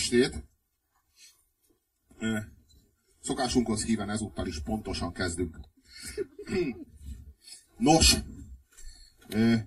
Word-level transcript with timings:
estét! 0.00 0.44
Szokásunkhoz 3.20 3.84
híven 3.84 4.10
ezúttal 4.10 4.46
is 4.46 4.62
pontosan 4.62 5.12
kezdünk. 5.12 5.60
Nos, 7.76 8.16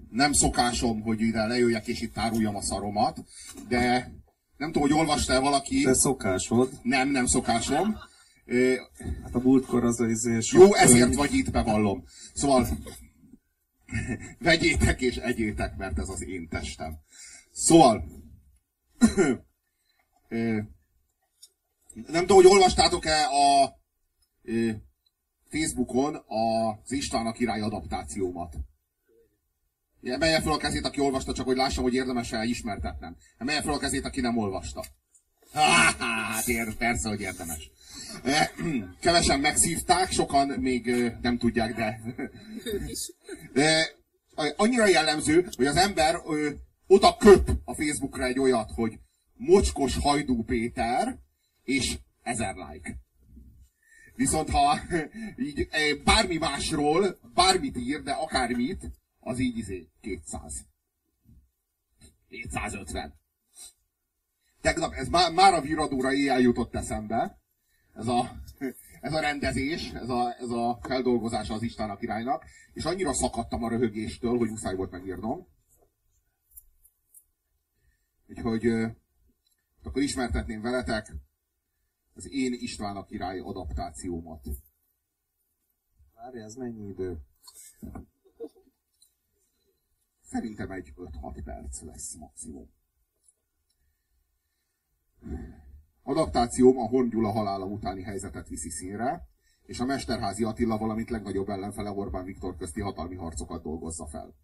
nem 0.09 0.31
szokásom, 0.31 1.01
hogy 1.01 1.21
ide 1.21 1.45
lejöjjek 1.45 1.87
és 1.87 2.01
itt 2.01 2.17
áruljam 2.17 2.55
a 2.55 2.61
szaromat, 2.61 3.23
de 3.67 4.11
nem 4.57 4.71
tudom, 4.71 4.89
hogy 4.89 4.97
olvasta-e 4.99 5.39
valaki. 5.39 5.83
De 5.83 5.93
szokásod. 5.93 6.79
Nem, 6.81 7.09
nem 7.09 7.25
szokásom. 7.25 7.95
Hát 9.23 9.35
a 9.35 9.39
múltkor 9.39 9.83
az 9.83 9.99
az 9.99 10.25
és 10.25 10.53
Jó, 10.53 10.73
ezért 10.73 11.15
vagy 11.15 11.33
itt, 11.33 11.51
bevallom. 11.51 12.03
Szóval 12.33 12.67
vegyétek 14.39 15.01
és 15.01 15.15
egyétek, 15.15 15.77
mert 15.77 15.99
ez 15.99 16.09
az 16.09 16.21
én 16.21 16.47
testem. 16.47 16.97
Szóval 17.51 18.05
nem 22.07 22.19
tudom, 22.19 22.35
hogy 22.35 22.45
olvastátok-e 22.45 23.27
a 23.27 23.79
Facebookon 25.49 26.15
az 26.27 26.91
István 26.91 27.25
a 27.25 27.31
király 27.31 27.61
adaptációmat. 27.61 28.55
Emelje 30.01 30.41
fel 30.41 30.51
a 30.51 30.57
kezét, 30.57 30.85
aki 30.85 30.99
olvasta, 30.99 31.33
csak 31.33 31.45
hogy 31.45 31.55
lássam, 31.55 31.83
hogy 31.83 31.93
érdemes-e 31.93 32.43
ismertetnem. 32.43 33.15
Emelje 33.37 33.61
fel 33.61 33.73
a 33.73 33.77
kezét, 33.77 34.05
aki 34.05 34.21
nem 34.21 34.37
olvasta. 34.37 34.83
Hát, 35.53 36.47
ér, 36.47 36.75
persze, 36.75 37.09
hogy 37.09 37.21
érdemes. 37.21 37.71
Kevesen 38.99 39.39
megszívták, 39.39 40.11
sokan 40.11 40.47
még 40.47 41.13
nem 41.21 41.37
tudják, 41.37 41.75
de... 41.75 41.99
de 43.53 43.87
annyira 44.55 44.85
jellemző, 44.85 45.49
hogy 45.55 45.65
az 45.65 45.75
ember 45.75 46.15
oda 46.87 47.15
köp 47.17 47.49
a 47.63 47.73
Facebookra 47.73 48.25
egy 48.25 48.39
olyat, 48.39 48.71
hogy 48.75 48.99
mocskos 49.45 49.97
hajdú 49.97 50.43
Péter, 50.43 51.19
és 51.63 51.97
ezer 52.21 52.55
like. 52.55 52.95
Viszont 54.15 54.49
ha 54.49 54.79
így 55.47 55.67
bármi 56.03 56.37
másról, 56.37 57.19
bármit 57.33 57.77
ír, 57.77 58.01
de 58.01 58.11
akármit, 58.11 58.91
az 59.19 59.39
így 59.39 59.57
izé 59.57 59.89
200. 60.01 60.65
250. 62.27 63.13
Tegnap, 64.61 64.93
ez 64.93 65.07
már, 65.07 65.31
már 65.31 65.53
a 65.53 65.61
viradóra 65.61 66.13
éjjel 66.13 66.39
jutott 66.39 66.75
eszembe, 66.75 67.41
ez 67.93 68.07
a, 68.07 68.31
ez 69.01 69.13
a 69.13 69.19
rendezés, 69.19 69.89
ez 69.89 70.09
a, 70.09 70.35
ez 70.39 70.49
a 70.49 70.79
feldolgozása 70.81 71.53
az 71.53 71.61
István 71.61 71.97
királynak, 71.97 72.43
és 72.73 72.83
annyira 72.83 73.13
szakadtam 73.13 73.63
a 73.63 73.69
röhögéstől, 73.69 74.37
hogy 74.37 74.49
muszáj 74.49 74.75
volt 74.75 74.91
megírnom. 74.91 75.47
Úgyhogy 78.27 78.93
akkor 79.85 80.01
ismertetném 80.01 80.61
veletek 80.61 81.15
az 82.13 82.31
én 82.31 82.53
István 82.53 82.95
a 82.95 83.05
király 83.05 83.39
adaptációmat. 83.39 84.47
Várj, 86.15 86.39
ez 86.39 86.55
mennyi 86.55 86.87
idő? 86.87 87.17
Szerintem 90.21 90.71
egy 90.71 90.93
5-6 90.95 91.41
perc 91.43 91.81
lesz 91.81 92.15
maximum. 92.15 92.69
Adaptációm 96.03 96.77
a 96.77 96.87
Horn 96.87 97.09
Gyula 97.09 97.31
halála 97.31 97.65
utáni 97.65 98.03
helyzetet 98.03 98.47
viszi 98.47 98.69
színre, 98.69 99.27
és 99.65 99.79
a 99.79 99.85
Mesterházi 99.85 100.43
Attila, 100.43 100.77
valamint 100.77 101.09
legnagyobb 101.09 101.49
ellenfele 101.49 101.89
Orbán 101.89 102.25
Viktor 102.25 102.55
közti 102.55 102.81
hatalmi 102.81 103.15
harcokat 103.15 103.63
dolgozza 103.63 104.07
fel. 104.07 104.35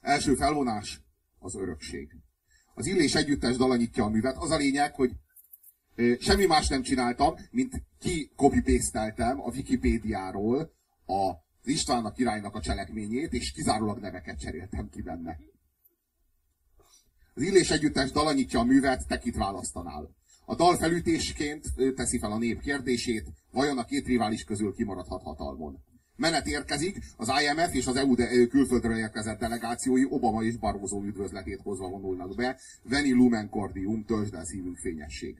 Első 0.00 0.34
felvonás 0.34 1.00
az 1.38 1.54
örökség. 1.54 2.23
Az 2.74 2.86
Illés 2.86 3.14
együttes 3.14 3.56
dalanyítja 3.56 4.04
a 4.04 4.08
művet. 4.08 4.36
Az 4.36 4.50
a 4.50 4.56
lényeg, 4.56 4.94
hogy 4.94 5.10
semmi 6.20 6.46
más 6.46 6.68
nem 6.68 6.82
csináltam, 6.82 7.34
mint 7.50 7.82
ki 7.98 8.30
copy 8.36 8.80
a 9.18 9.50
Wikipédiáról 9.54 10.72
a 11.06 11.42
az 11.66 11.70
István 11.70 12.04
a 12.04 12.12
királynak 12.12 12.54
a 12.54 12.60
cselekményét, 12.60 13.32
és 13.32 13.52
kizárólag 13.52 13.98
neveket 13.98 14.38
cseréltem 14.38 14.88
ki 14.88 15.02
benne. 15.02 15.38
Az 17.34 17.42
Illés 17.42 17.70
együttes 17.70 18.10
dalanyítja 18.10 18.60
a 18.60 18.64
művet, 18.64 19.06
te 19.06 19.18
kit 19.18 19.36
választanál. 19.36 20.10
A 20.44 20.54
dal 20.54 20.76
felütésként 20.76 21.64
teszi 21.94 22.18
fel 22.18 22.32
a 22.32 22.38
nép 22.38 22.60
kérdését, 22.60 23.28
vajon 23.50 23.78
a 23.78 23.84
két 23.84 24.06
rivális 24.06 24.44
közül 24.44 24.74
kimaradhat 24.74 25.22
hatalmon. 25.22 25.82
Menet 26.16 26.46
érkezik, 26.46 26.98
az 27.16 27.28
IMF 27.28 27.74
és 27.74 27.86
az 27.86 27.96
EU 27.96 28.14
de, 28.14 28.46
külföldről 28.46 28.96
érkezett 28.96 29.38
delegációi 29.38 30.04
Obama 30.08 30.42
és 30.42 30.56
Barroso 30.56 31.02
üdvözletét 31.02 31.60
hozva 31.62 31.88
vonulnak 31.88 32.34
be. 32.34 32.60
Veni 32.82 33.12
Lumen 33.12 33.48
Cordium, 33.48 34.04
töltsd 34.04 34.34
el 34.34 34.44
szívünk 34.44 34.78
fényesség. 34.78 35.38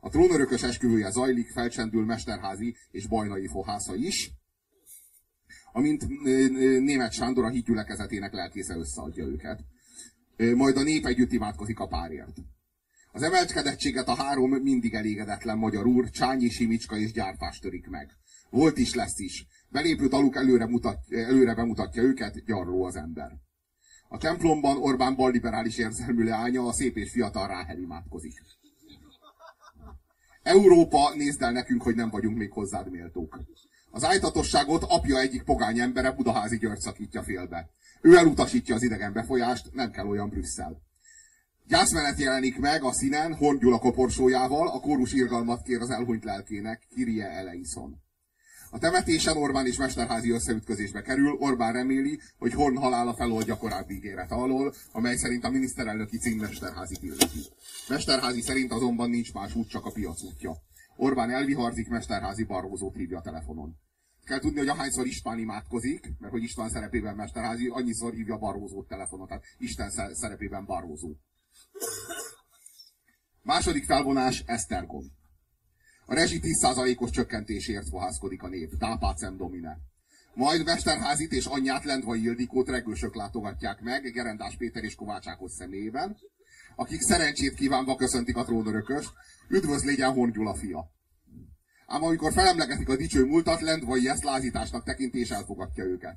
A 0.00 0.08
trónörökös 0.08 0.62
esküvője 0.62 1.10
zajlik, 1.10 1.50
felcsendül 1.50 2.04
Mesterházi 2.04 2.76
és 2.90 3.06
Bajnai 3.06 3.46
fohásza 3.46 3.94
is, 3.94 4.30
amint 5.72 6.22
német 6.84 7.12
Sándor 7.12 7.44
a 7.44 7.48
hídgyülekezetének 7.48 8.32
lelkésze 8.32 8.74
összeadja 8.74 9.24
őket. 9.24 9.60
Majd 10.54 10.76
a 10.76 10.82
nép 10.82 11.06
együtt 11.06 11.32
imádkozik 11.32 11.78
a 11.78 11.86
párért. 11.86 12.36
Az 13.12 13.22
emelkedettséget 13.22 14.08
a 14.08 14.14
három 14.14 14.50
mindig 14.50 14.94
elégedetlen 14.94 15.58
magyar 15.58 15.86
úr, 15.86 16.10
Csányi, 16.10 16.48
Simicska 16.48 16.96
és 16.96 17.12
Gyárpás 17.12 17.58
törik 17.58 17.86
meg. 17.86 18.10
Volt 18.50 18.78
is, 18.78 18.94
lesz 18.94 19.18
is. 19.18 19.46
Belépő 19.72 20.08
taluk 20.08 20.36
előre, 20.36 20.66
mutat, 20.66 20.98
előre 21.10 21.54
bemutatja 21.54 22.02
őket, 22.02 22.44
gyarló 22.44 22.84
az 22.84 22.96
ember. 22.96 23.32
A 24.08 24.18
templomban 24.18 24.76
Orbán 24.76 25.16
balliberális 25.16 25.78
érzelmű 25.78 26.24
leánya 26.24 26.66
a 26.66 26.72
szép 26.72 26.96
és 26.96 27.10
fiatal 27.10 27.48
Ráhel 27.48 27.78
imádkozik. 27.78 28.42
Európa, 30.42 31.14
nézd 31.14 31.42
el 31.42 31.52
nekünk, 31.52 31.82
hogy 31.82 31.94
nem 31.94 32.10
vagyunk 32.10 32.36
még 32.36 32.52
hozzád 32.52 32.90
méltók. 32.90 33.40
Az 33.90 34.04
ájtatosságot 34.04 34.82
apja 34.88 35.18
egyik 35.18 35.42
pogány 35.42 35.78
embere 35.78 36.12
Budaházi 36.12 36.58
György 36.58 36.80
szakítja 36.80 37.22
félbe. 37.22 37.70
Ő 38.00 38.16
elutasítja 38.16 38.74
az 38.74 38.82
idegen 38.82 39.12
befolyást, 39.12 39.72
nem 39.72 39.90
kell 39.90 40.06
olyan 40.06 40.28
Brüsszel. 40.28 40.82
Gyászmenet 41.66 42.18
jelenik 42.18 42.58
meg 42.58 42.82
a 42.82 42.92
színen 42.92 43.34
Horn 43.34 43.58
Gyula 43.58 43.78
koporsójával, 43.78 44.68
a 44.68 44.80
kórus 44.80 45.12
irgalmat 45.12 45.62
kér 45.62 45.80
az 45.80 45.90
elhunyt 45.90 46.24
lelkének, 46.24 46.86
Kirie 46.94 47.30
Eleison. 47.30 48.02
A 48.74 48.78
temetésen 48.78 49.36
Orbán 49.36 49.66
és 49.66 49.76
Mesterházi 49.76 50.30
összeütközésbe 50.30 51.02
kerül, 51.02 51.36
Orbán 51.38 51.72
reméli, 51.72 52.20
hogy 52.38 52.52
Horn 52.52 52.76
halála 52.76 53.14
feloldja 53.14 53.56
korábbi 53.56 53.94
ígéret 53.94 54.30
alól, 54.30 54.74
amely 54.92 55.16
szerint 55.16 55.44
a 55.44 55.50
miniszterelnöki 55.50 56.18
cím 56.18 56.38
Mesterházi 56.38 56.96
illeti. 57.00 57.40
Mesterházi 57.88 58.40
szerint 58.40 58.72
azonban 58.72 59.10
nincs 59.10 59.32
más 59.32 59.54
út, 59.54 59.68
csak 59.68 59.84
a 59.84 59.90
piac 59.90 60.22
útja. 60.22 60.56
Orbán 60.96 61.30
elviharzik, 61.30 61.88
Mesterházi 61.88 62.44
Barrózót 62.44 62.94
hívja 62.94 63.18
a 63.18 63.22
telefonon. 63.22 63.76
Kell 64.24 64.38
tudni, 64.38 64.58
hogy 64.58 64.68
ahányszor 64.68 65.06
István 65.06 65.38
imádkozik, 65.38 66.12
mert 66.18 66.32
hogy 66.32 66.42
István 66.42 66.70
szerepében 66.70 67.14
Mesterházi, 67.14 67.68
annyiszor 67.68 68.12
hívja 68.12 68.36
Barrózót 68.36 68.88
telefonon, 68.88 69.26
tehát 69.26 69.44
Isten 69.58 69.90
szerepében 70.14 70.64
Barrózó. 70.64 71.16
Második 73.42 73.84
felvonás 73.84 74.42
Esztergom. 74.46 75.20
A 76.06 76.14
rezsi 76.14 76.40
10%-os 76.42 77.10
csökkentésért 77.10 77.88
fohászkodik 77.88 78.42
a 78.42 78.48
nép. 78.48 78.74
Dápácem 78.74 79.36
domine. 79.36 79.78
Majd 80.34 80.64
Mesterházit 80.64 81.32
és 81.32 81.46
anyját 81.46 81.84
Lendvai 81.84 82.22
Ildikót 82.22 82.68
regősök 82.68 83.14
látogatják 83.14 83.80
meg, 83.80 84.12
Gerendás 84.12 84.56
Péter 84.56 84.84
és 84.84 84.94
Kovács 84.94 85.26
Ákos 85.26 85.52
személyében, 85.52 86.16
akik 86.76 87.00
szerencsét 87.00 87.54
kívánva 87.54 87.96
köszöntik 87.96 88.36
a 88.36 88.44
trónörököst, 88.44 89.10
üdvöz 89.48 89.84
légyen 89.84 90.12
Horn 90.12 90.32
Gyula 90.32 90.54
fia. 90.54 90.90
Ám 91.86 92.02
amikor 92.02 92.32
felemlegetik 92.32 92.88
a 92.88 92.96
dicső 92.96 93.24
múltat, 93.24 93.60
Lendvai 93.60 94.08
ezt 94.08 94.24
lázításnak 94.24 94.84
tekinti 94.84 95.18
és 95.18 95.30
elfogadja 95.30 95.84
őket. 95.84 96.16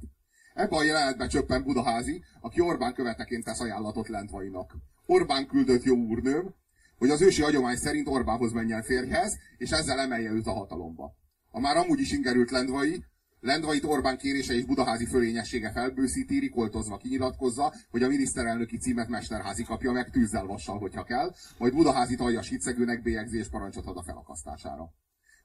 Ebben 0.54 0.80
a 0.80 0.84
jelenetben 0.84 1.30
csöppen 1.30 1.64
Budaházi, 1.64 2.24
aki 2.42 2.62
Orbán 2.62 2.94
követeként 2.94 3.44
tesz 3.44 3.60
ajánlatot 3.60 4.08
Lendvainak. 4.08 4.76
Orbán 5.06 5.48
küldött 5.48 5.84
jó 5.84 5.96
úrnőm, 5.96 6.56
hogy 6.98 7.10
az 7.10 7.22
ősi 7.22 7.42
hagyomány 7.42 7.76
szerint 7.76 8.08
Orbánhoz 8.08 8.52
menjen 8.52 8.84
férjhez, 8.84 9.38
és 9.58 9.72
ezzel 9.72 10.00
emelje 10.00 10.32
őt 10.32 10.48
a 10.48 10.54
hatalomba. 10.54 11.16
A 11.52 11.60
már 11.60 11.78
amúgy 11.78 12.00
is 12.00 12.12
ingerült 12.12 12.52
Lendvai, 12.52 13.04
Lendvait 13.40 13.84
Orbán 13.84 14.18
kérése 14.18 14.54
és 14.54 14.66
budaházi 14.66 15.06
fölényessége 15.06 15.72
felbőszíti, 15.72 16.40
rikoltozva 16.40 16.98
kinyilatkozza, 16.98 17.74
hogy 17.90 18.04
a 18.04 18.08
miniszterelnöki 18.08 18.78
címet 18.78 19.08
Mesterházi 19.08 19.64
kapja 19.64 19.92
meg 19.92 20.10
tűzzel 20.10 20.46
vassal, 20.46 20.78
hogyha 20.78 21.04
kell, 21.04 21.34
majd 21.58 21.74
Budaházi 21.74 22.16
aljas 22.16 22.50
hitszegőnek 22.50 23.02
bélyegzés 23.02 23.48
parancsot 23.48 23.86
ad 23.86 23.98
a 23.98 24.04
felakasztására. 24.04 24.94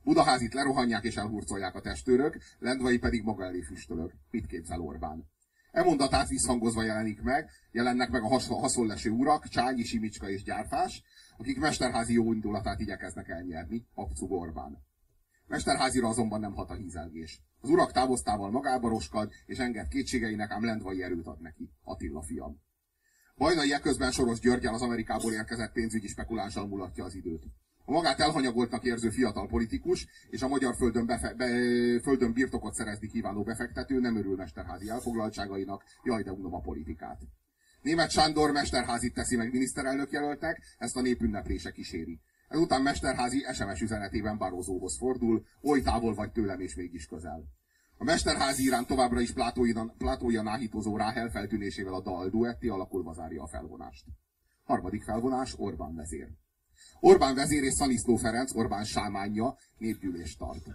Budaházit 0.02 0.54
lerohanják 0.54 1.04
és 1.04 1.16
elhurcolják 1.16 1.74
a 1.74 1.80
testőrök, 1.80 2.38
Lendvai 2.58 2.98
pedig 2.98 3.22
maga 3.22 3.44
elé 3.44 3.60
füstölök. 3.62 4.12
Mit 4.30 4.46
képzel 4.46 4.80
Orbán? 4.80 5.24
E 5.72 5.82
mondatát 5.82 6.28
visszhangozva 6.28 6.82
jelenik 6.82 7.22
meg, 7.22 7.50
jelennek 7.72 8.10
meg 8.10 8.22
a 8.22 8.28
haszonleső 8.48 9.10
urak, 9.10 9.48
Csányi, 9.48 9.82
Simicska 9.82 10.30
és 10.30 10.42
Gyárfás, 10.42 11.02
akik 11.40 11.58
Mesterházi 11.58 12.12
jó 12.12 12.32
indulatát 12.32 12.80
igyekeznek 12.80 13.28
elnyerni, 13.28 13.86
Abcug 13.94 14.32
Orbán. 14.32 14.78
Mesterházira 15.46 16.08
azonban 16.08 16.40
nem 16.40 16.54
hat 16.54 16.70
a 16.70 16.74
hízelgés. 16.74 17.40
Az 17.60 17.68
urak 17.68 17.92
távoztával 17.92 18.50
magába 18.50 18.88
roskad, 18.88 19.32
és 19.46 19.58
enged 19.58 19.88
kétségeinek, 19.88 20.50
ám 20.50 20.64
lendvai 20.64 21.02
erőt 21.02 21.26
ad 21.26 21.40
neki. 21.40 21.70
Attila 21.82 22.22
fiam. 22.22 22.60
Bajnai 23.36 23.72
eközben 23.72 24.10
Soros 24.10 24.40
Györgyel 24.40 24.74
az 24.74 24.82
Amerikából 24.82 25.32
érkezett 25.32 25.72
pénzügyi 25.72 26.06
spekulánssal 26.06 26.66
mulatja 26.66 27.04
az 27.04 27.14
időt. 27.14 27.44
A 27.84 27.92
magát 27.92 28.20
elhanyagoltnak 28.20 28.84
érző 28.84 29.10
fiatal 29.10 29.46
politikus 29.46 30.06
és 30.30 30.42
a 30.42 30.48
magyar 30.48 30.74
földön, 30.74 31.06
befe- 31.06 31.36
be, 31.36 31.46
földön 32.00 32.32
birtokot 32.32 32.74
szerezni 32.74 33.08
kívánó 33.08 33.42
befektető 33.42 34.00
nem 34.00 34.16
örül 34.16 34.36
Mesterházi 34.36 34.88
elfoglaltságainak, 34.88 35.84
jaj, 36.02 36.22
de 36.22 36.32
unom 36.32 36.54
a 36.54 36.60
politikát. 36.60 37.20
Német 37.82 38.10
Sándor 38.10 38.50
Mesterházit 38.50 39.14
teszi 39.14 39.36
meg 39.36 39.52
miniszterelnök 39.52 40.10
jelöltek, 40.10 40.62
ezt 40.78 40.96
a 40.96 41.00
népünneplése 41.00 41.70
kíséri. 41.70 42.20
Ezután 42.48 42.82
Mesterházi 42.82 43.44
SMS 43.52 43.80
üzenetében 43.80 44.38
Barózóhoz 44.38 44.96
fordul, 44.96 45.44
oly 45.62 45.82
távol 45.82 46.14
vagy 46.14 46.32
tőlem 46.32 46.60
és 46.60 46.74
mégis 46.74 47.06
közel. 47.06 47.44
A 47.98 48.04
Mesterházi 48.04 48.62
iránt 48.62 48.86
továbbra 48.86 49.20
is 49.20 49.32
plátója 49.98 50.42
náhítozó 50.42 50.96
Ráhel 50.96 51.30
feltűnésével 51.30 51.94
a 51.94 52.00
dal 52.00 52.28
duetti 52.28 52.68
alakulva 52.68 53.12
zárja 53.12 53.42
a 53.42 53.46
felvonást. 53.46 54.04
Harmadik 54.64 55.02
felvonás 55.02 55.54
Orbán 55.56 55.94
vezér. 55.94 56.28
Orbán 57.00 57.34
vezér 57.34 57.62
és 57.62 57.72
Szaniszló 57.74 58.16
Ferenc, 58.16 58.54
Orbán 58.54 58.84
sámánja 58.84 59.56
népgyűlést 59.78 60.38
tart. 60.38 60.66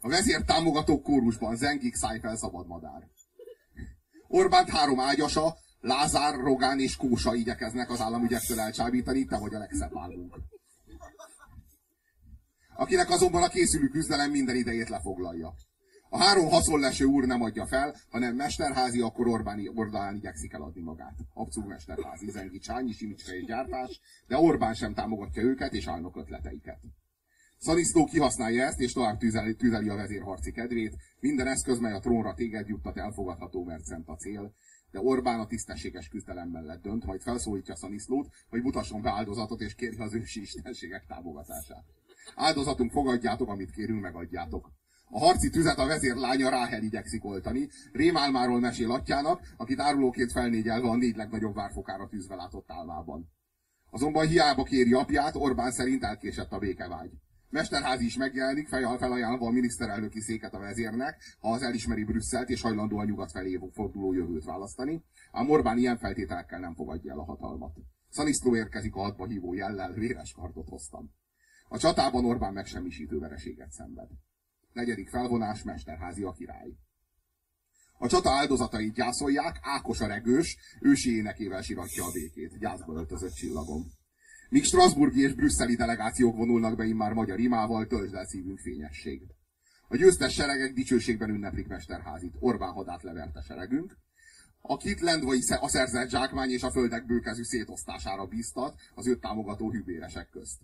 A 0.00 0.08
vezér 0.08 0.44
támogató 0.44 1.00
kórusban 1.00 1.56
zengik 1.56 1.94
szájfel 1.94 2.36
szabadmadár. 2.36 3.08
Orbánt 4.34 4.68
három 4.68 5.00
ágyasa, 5.00 5.56
Lázár, 5.80 6.34
Rogán 6.34 6.80
és 6.80 6.96
Kósa 6.96 7.34
igyekeznek 7.34 7.90
az 7.90 8.00
államügyektől 8.00 8.60
elcsábítani, 8.60 9.24
te 9.24 9.38
vagy 9.38 9.54
a 9.54 9.58
legszebb 9.58 9.96
álmunk. 9.96 10.36
Akinek 12.76 13.10
azonban 13.10 13.42
a 13.42 13.48
készülő 13.48 13.88
küzdelem 13.88 14.30
minden 14.30 14.56
idejét 14.56 14.88
lefoglalja. 14.88 15.54
A 16.08 16.18
három 16.18 16.48
haszonleső 16.48 17.04
úr 17.04 17.24
nem 17.24 17.42
adja 17.42 17.66
fel, 17.66 17.94
hanem 18.10 18.34
Mesterházi, 18.34 19.00
akkor 19.00 19.26
Orbán 19.74 20.14
igyekszik 20.14 20.52
eladni 20.52 20.82
magát. 20.82 21.14
Abszolút 21.34 21.68
Mesterházi, 21.68 22.30
Zengi 22.30 22.58
Csányi, 22.58 22.92
Simicska 22.92 23.34
és 23.34 23.44
gyártás, 23.44 24.00
de 24.26 24.36
Orbán 24.36 24.74
sem 24.74 24.94
támogatja 24.94 25.42
őket 25.42 25.72
és 25.72 25.86
álnok 25.86 26.16
ötleteiket. 26.16 26.80
Szaniszló 27.64 28.04
kihasználja 28.04 28.64
ezt, 28.64 28.80
és 28.80 28.92
tovább 28.92 29.18
tüzeli, 29.18 29.54
tüzeli 29.54 29.88
a 29.88 29.94
vezérharci 29.94 30.52
kedvét. 30.52 30.96
Minden 31.20 31.46
eszköz, 31.46 31.78
mely 31.78 31.92
a 31.92 31.98
trónra 31.98 32.34
téged 32.34 32.68
juttat, 32.68 32.96
elfogadható, 32.96 33.64
mert 33.64 33.84
szent 33.84 34.08
a 34.08 34.16
cél. 34.16 34.54
De 34.90 35.00
Orbán 35.00 35.40
a 35.40 35.46
tisztességes 35.46 36.08
küzdelem 36.08 36.48
mellett 36.48 36.82
dönt, 36.82 37.04
majd 37.04 37.20
felszólítja 37.20 37.76
Szaniszlót, 37.76 38.28
hogy 38.48 38.62
mutasson 38.62 39.02
be 39.02 39.10
áldozatot, 39.10 39.60
és 39.60 39.74
kérje 39.74 40.04
az 40.04 40.14
ősi 40.14 40.40
istenségek 40.40 41.04
támogatását. 41.06 41.84
Áldozatunk 42.34 42.90
fogadjátok, 42.90 43.48
amit 43.48 43.70
kérünk, 43.70 44.00
megadjátok. 44.00 44.72
A 45.10 45.18
harci 45.18 45.50
tüzet 45.50 45.78
a 45.78 45.86
vezér 45.86 46.14
lánya 46.14 46.48
Ráhel 46.48 46.82
igyekszik 46.82 47.24
oltani. 47.24 47.68
Rémálmáról 47.92 48.60
mesél 48.60 48.90
atyának, 48.90 49.40
akit 49.56 49.80
árulóként 49.80 50.32
felnégyelve 50.32 50.88
a 50.88 50.96
négy 50.96 51.16
legnagyobb 51.16 51.54
várfokára 51.54 52.08
tűzve 52.08 52.34
látott 52.34 52.70
álmában. 52.70 53.28
Azonban 53.90 54.26
hiába 54.26 54.62
kéri 54.62 54.92
apját, 54.92 55.36
Orbán 55.36 55.72
szerint 55.72 56.02
elkésett 56.02 56.52
a 56.52 56.58
békevágy. 56.58 57.10
Mesterházi 57.54 58.04
is 58.04 58.16
megjelenik, 58.16 58.68
felajánlva 58.68 59.46
a 59.46 59.50
miniszterelnöki 59.50 60.20
széket 60.20 60.54
a 60.54 60.58
vezérnek, 60.58 61.22
ha 61.38 61.52
az 61.52 61.62
elismeri 61.62 62.04
Brüsszelt 62.04 62.48
és 62.48 62.60
hajlandó 62.60 62.98
a 62.98 63.04
nyugat 63.04 63.30
felé 63.30 63.60
forduló 63.72 64.12
jövőt 64.12 64.44
választani, 64.44 65.04
ám 65.32 65.50
Orbán 65.50 65.78
ilyen 65.78 65.98
feltételekkel 65.98 66.58
nem 66.58 66.74
fogadja 66.74 67.12
el 67.12 67.18
a 67.18 67.24
hatalmat. 67.24 67.76
Szaniszló 68.08 68.56
érkezik 68.56 68.94
a 68.94 69.00
hadba 69.00 69.26
hívó 69.26 69.54
jellel, 69.54 69.92
véres 69.92 70.32
kardot 70.32 70.68
hoztam. 70.68 71.10
A 71.68 71.78
csatában 71.78 72.24
Orbán 72.24 72.52
megsemmisítő 72.52 73.18
vereséget 73.18 73.70
szenved. 73.70 74.08
Negyedik 74.72 75.08
felvonás, 75.08 75.62
Mesterházi 75.62 76.22
a 76.22 76.32
király. 76.32 76.76
A 77.98 78.08
csata 78.08 78.30
áldozatait 78.30 78.94
gyászolják, 78.94 79.58
Ákos 79.62 80.00
a 80.00 80.06
regős, 80.06 80.56
ősi 80.80 81.16
énekével 81.16 81.62
siratja 81.62 82.04
a 82.04 82.12
békét. 82.12 82.58
Gyászba 82.58 82.94
öltözött 82.94 83.32
csillagom. 83.32 83.82
Míg 84.54 84.64
Strasburgi 84.64 85.22
és 85.22 85.34
brüsszeli 85.34 85.74
delegációk 85.74 86.36
vonulnak 86.36 86.76
be 86.76 86.84
immár 86.84 87.12
magyar 87.12 87.38
imával, 87.38 87.86
töltsd 87.86 88.14
el 88.14 88.26
szívünk 88.26 88.58
fényesség. 88.58 89.22
A 89.88 89.96
győztes 89.96 90.34
seregek 90.34 90.72
dicsőségben 90.72 91.30
ünneplik 91.30 91.66
Mesterházit. 91.66 92.34
Orbán 92.38 92.72
hadát 92.72 93.02
leverte 93.02 93.40
seregünk, 93.40 93.96
akit 94.60 95.00
Lendvai 95.00 95.40
a 95.60 95.68
szerzett 95.68 96.08
zsákmány 96.08 96.50
és 96.50 96.62
a 96.62 96.70
földek 96.70 97.06
bőkezű 97.06 97.42
szétosztására 97.42 98.26
bíztat 98.26 98.74
az 98.94 99.06
őt 99.06 99.20
támogató 99.20 99.70
hűbéresek 99.70 100.28
közt. 100.28 100.60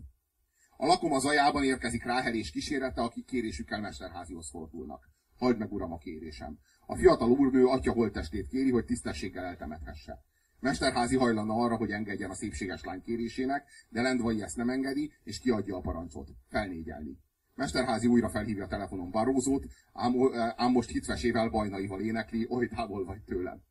A 0.76 0.87
lakom 0.87 1.12
az 1.12 1.25
ajában 1.25 1.64
érkezik 1.64 2.04
ráhelés 2.04 2.50
kísérete, 2.50 3.00
akik 3.00 3.25
kérésükkel 3.25 3.81
Mesterházihoz 3.81 4.50
fordulnak. 4.50 5.10
Hagyd 5.37 5.58
meg, 5.58 5.72
uram, 5.72 5.92
a 5.92 5.98
kérésem. 5.98 6.58
A 6.87 6.96
fiatal 6.96 7.31
úrnő 7.31 7.66
atya 7.66 7.92
holttestét 7.92 8.48
kéri, 8.48 8.70
hogy 8.70 8.84
tisztességgel 8.84 9.44
eltemethesse. 9.44 10.19
Mesterházi 10.60 11.16
hajlana 11.16 11.54
arra, 11.54 11.76
hogy 11.76 11.90
engedjen 11.90 12.30
a 12.30 12.34
szépséges 12.34 12.84
lány 12.84 13.02
kérésének, 13.02 13.68
de 13.88 14.02
Lendvai 14.02 14.42
ezt 14.42 14.56
nem 14.56 14.70
engedi, 14.70 15.12
és 15.24 15.38
kiadja 15.38 15.76
a 15.76 15.80
parancsot. 15.80 16.28
Felnégyelni. 16.48 17.18
Mesterházi 17.54 18.06
újra 18.06 18.28
felhívja 18.28 18.64
a 18.64 18.68
telefonon 18.68 19.10
Barózót, 19.10 19.66
ám, 19.92 20.14
ám 20.56 20.70
most 20.70 20.90
hitvesével 20.90 21.48
bajnaival 21.48 22.00
énekli, 22.00 22.46
oly 22.50 22.68
távol 22.68 23.04
vagy 23.04 23.20
tőlem. 23.22 23.62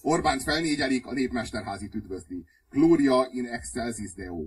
Orbánt 0.00 0.42
felnégyelik, 0.42 1.06
a 1.06 1.12
nép 1.12 1.32
Mesterházi 1.32 1.90
üdvözli. 1.94 2.44
Gloria 2.70 3.28
in 3.30 3.46
excelsis 3.46 4.14
Deo. 4.14 4.46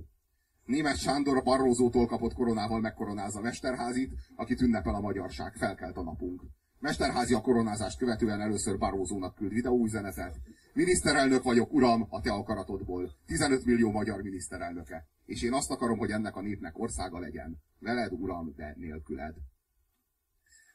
Német 0.65 0.97
Sándor 0.97 1.43
Barrózótól 1.43 2.05
kapott 2.05 2.33
koronával 2.33 2.79
megkoronázza 2.79 3.41
Mesterházit, 3.41 4.13
akit 4.35 4.61
ünnepel 4.61 4.95
a 4.95 4.99
magyarság, 4.99 5.53
felkelt 5.53 5.97
a 5.97 6.03
napunk. 6.03 6.41
Mesterházi 6.81 7.33
a 7.33 7.41
koronázást 7.41 7.97
követően 7.97 8.41
először 8.41 8.77
Barózónak 8.77 9.35
küld 9.35 9.53
videóüzenetet. 9.53 10.35
Miniszterelnök 10.73 11.43
vagyok, 11.43 11.73
uram, 11.73 12.07
a 12.09 12.21
te 12.21 12.31
akaratodból. 12.31 13.11
15 13.25 13.65
millió 13.65 13.91
magyar 13.91 14.21
miniszterelnöke. 14.21 15.07
És 15.25 15.41
én 15.41 15.53
azt 15.53 15.71
akarom, 15.71 15.97
hogy 15.97 16.11
ennek 16.11 16.35
a 16.35 16.41
népnek 16.41 16.79
országa 16.79 17.19
legyen. 17.19 17.57
Veled, 17.79 18.11
uram, 18.11 18.53
de 18.55 18.73
nélküled. 18.77 19.35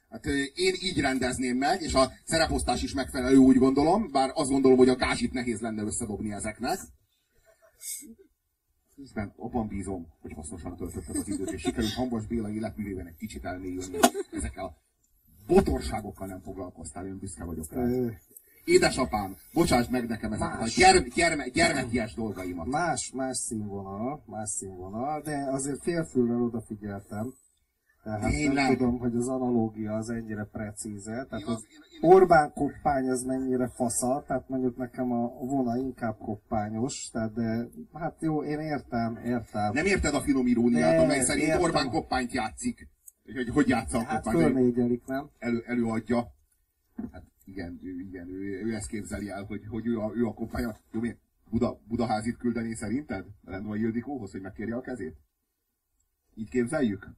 Hát 0.08 0.26
én 0.54 0.74
így 0.80 1.00
rendezném 1.00 1.56
meg, 1.56 1.82
és 1.82 1.94
a 1.94 2.12
szereposztás 2.24 2.82
is 2.82 2.94
megfelelő, 2.94 3.36
úgy 3.36 3.56
gondolom, 3.56 4.10
bár 4.10 4.30
azt 4.34 4.50
gondolom, 4.50 4.78
hogy 4.78 4.88
a 4.88 4.96
gázsit 4.96 5.32
nehéz 5.32 5.60
lenne 5.60 5.82
összedobni 5.82 6.32
ezeknek. 6.32 6.78
Hiszen 8.94 9.32
abban 9.36 9.68
bízom, 9.68 10.06
hogy 10.20 10.32
hasznosan 10.32 10.76
töltötted 10.76 11.16
az 11.16 11.28
időt, 11.28 11.50
és 11.50 11.60
sikerült 11.60 11.92
Hambas 11.92 12.26
Béla 12.26 12.50
életművében 12.50 13.06
egy 13.06 13.16
kicsit 13.16 13.44
elmélyülni. 13.44 13.98
Ezekkel 14.32 14.64
a 14.64 14.85
botorságokkal 15.46 16.26
nem 16.26 16.40
foglalkoztál, 16.40 17.06
én 17.06 17.18
büszke 17.18 17.44
vagyok 17.44 17.72
rá. 17.72 17.84
Édesapám, 18.64 19.36
bocsáss 19.52 19.88
meg 19.88 20.08
nekem 20.08 20.32
ezeket 20.32 20.60
más. 20.60 20.76
a 20.76 20.80
gyerme, 20.80 21.08
gyerme, 21.14 21.48
gyermekies 21.48 22.14
dolgaimat. 22.14 22.66
Más, 22.66 23.10
más 23.14 23.36
színvonal, 23.36 24.22
más 24.26 24.50
színvonal, 24.50 25.20
de 25.20 25.46
azért 25.50 25.82
félfüllel 25.82 26.42
odafigyeltem. 26.42 27.34
Tehát 28.06 28.30
Tényleg? 28.30 28.54
nem 28.54 28.76
tudom, 28.76 28.98
hogy 28.98 29.16
az 29.16 29.28
analógia 29.28 29.92
az 29.92 30.10
ennyire 30.10 30.48
precíze. 30.52 31.26
Tehát 31.30 31.46
az 31.46 31.64
Orbán 32.00 32.52
koppány 32.52 33.08
az 33.08 33.22
mennyire 33.22 33.68
fasza, 33.68 34.24
tehát 34.26 34.48
mondjuk 34.48 34.76
nekem 34.76 35.12
a 35.12 35.28
vona 35.28 35.76
inkább 35.76 36.18
koppányos, 36.18 37.08
tehát 37.12 37.32
de 37.34 37.66
hát 37.92 38.16
jó, 38.20 38.42
én 38.42 38.58
értem, 38.58 39.18
értem. 39.24 39.72
Nem 39.72 39.86
érted 39.86 40.14
a 40.14 40.20
finom 40.20 40.46
iróniát, 40.46 40.98
amely 40.98 41.20
szerint 41.20 41.46
értem. 41.46 41.62
Orbán 41.62 41.90
koppányt 41.90 42.32
játszik. 42.32 42.88
Hogy 43.34 43.48
hogy 43.48 43.68
játsza 43.68 43.98
a 43.98 44.04
hát 44.04 44.22
koppányt? 44.22 45.06
nem? 45.06 45.30
Elő, 45.38 45.62
előadja. 45.66 46.32
Hát 47.12 47.24
igen, 47.44 47.80
ő, 47.82 48.00
igen, 48.00 48.28
ő, 48.28 48.64
ő 48.64 48.74
ezt 48.74 48.88
képzeli 48.88 49.28
el, 49.28 49.44
hogy, 49.44 49.66
hogy 49.66 49.86
ő, 49.86 49.98
a, 49.98 50.12
ő 50.14 50.26
a 50.26 50.34
koppánya. 50.34 50.76
Jó, 50.92 51.00
mi? 51.00 51.16
Buda, 51.50 51.80
Budaházit 51.88 52.36
küldeni 52.36 52.74
szerinted? 52.74 53.24
Lendvai 53.44 53.80
Ildikóhoz, 53.80 54.30
hogy 54.30 54.40
megkérje 54.40 54.76
a 54.76 54.80
kezét? 54.80 55.16
Így 56.34 56.48
képzeljük? 56.48 57.08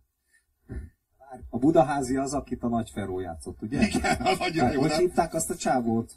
A 1.50 1.58
Budaházi 1.58 2.16
az, 2.16 2.32
akit 2.32 2.62
a 2.62 2.68
Nagy 2.68 2.90
Feró 2.90 3.20
játszott, 3.20 3.62
ugye? 3.62 3.86
Igen, 3.86 4.20
az 4.20 4.38
nagyon 4.38 4.64
hát, 4.64 4.74
jó. 4.74 4.80
Hogy 4.80 4.92
hívták 4.92 5.34
azt 5.34 5.50
a 5.50 5.56
csávót? 5.56 6.12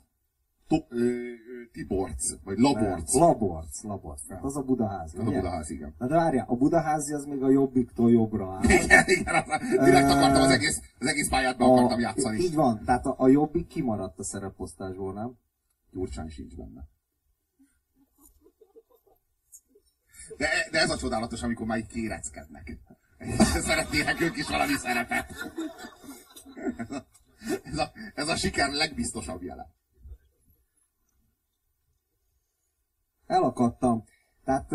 Top, 0.72 0.86
ö, 0.90 1.32
Tiborc, 1.72 2.44
vagy 2.44 2.58
Laborc. 2.58 3.14
Laborc, 3.14 3.84
Laborc. 3.84 4.22
Tehát 4.28 4.44
az 4.44 4.56
a 4.56 4.62
Budaházi. 4.62 5.18
Az 5.18 5.28
ugye? 5.28 5.38
a 5.38 5.40
Budaházi, 5.40 5.74
igen. 5.74 5.96
Na 5.98 6.08
de 6.08 6.16
várjál, 6.16 6.46
a 6.48 6.56
Budaházi 6.56 7.14
az 7.14 7.26
még 7.26 7.44
a 7.44 7.50
jobbiktól 7.50 8.12
jobbra 8.12 8.54
áll. 8.54 8.64
Igen, 8.64 9.04
igen, 9.08 9.36
az, 9.36 9.86
direkt 9.86 10.10
akartam 10.10 10.42
az 10.42 10.50
egész, 10.50 10.82
az 11.00 11.08
egész 11.08 11.30
pályát 11.30 11.58
be 11.58 11.66
akartam 11.66 12.00
játszani. 12.00 12.40
Így 12.40 12.56
van, 12.56 12.84
tehát 12.86 13.06
a, 13.06 13.16
a 13.18 13.28
jobbik 13.28 13.68
kimaradt 13.68 14.20
a 14.20 14.24
szereposztásból, 14.24 15.14
nem? 15.14 15.38
Gyurcsány 15.92 16.30
sincs 16.30 16.56
benne. 16.56 16.90
De, 20.38 20.48
de 20.72 20.80
ez 20.80 20.90
a 20.90 20.98
csodálatos, 20.98 21.44
amikor 21.44 21.66
már 21.66 21.78
így 21.78 21.88
kéreckednek. 21.88 22.78
Szeretnének 23.68 24.22
ők 24.22 24.38
is 24.38 24.48
valami 24.48 24.74
szerepet. 24.74 25.34
Ez 26.78 26.92
a, 26.92 27.06
ez 27.64 27.78
a, 27.78 27.92
ez 28.16 28.28
a 28.28 28.36
siker 28.36 28.70
legbiztosabb 28.70 29.44
jele. 29.44 29.80
Elakadtam. 33.32 34.04
Tehát 34.44 34.72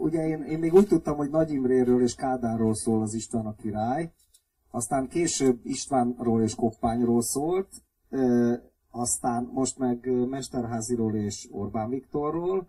ugye 0.00 0.26
én, 0.28 0.42
én 0.42 0.58
még 0.58 0.74
úgy 0.74 0.86
tudtam, 0.86 1.16
hogy 1.16 1.30
Nagy 1.30 1.52
Imréről 1.52 2.02
és 2.02 2.14
Kádárról 2.14 2.74
szól 2.74 3.02
az 3.02 3.14
István 3.14 3.46
a 3.46 3.54
király, 3.54 4.12
aztán 4.70 5.08
később 5.08 5.60
Istvánról 5.62 6.42
és 6.42 6.54
Koppányról 6.54 7.22
szólt, 7.22 7.68
aztán 8.90 9.50
most 9.52 9.78
meg 9.78 10.10
Mesterháziról 10.28 11.14
és 11.14 11.48
Orbán 11.50 11.88
Viktorról, 11.88 12.68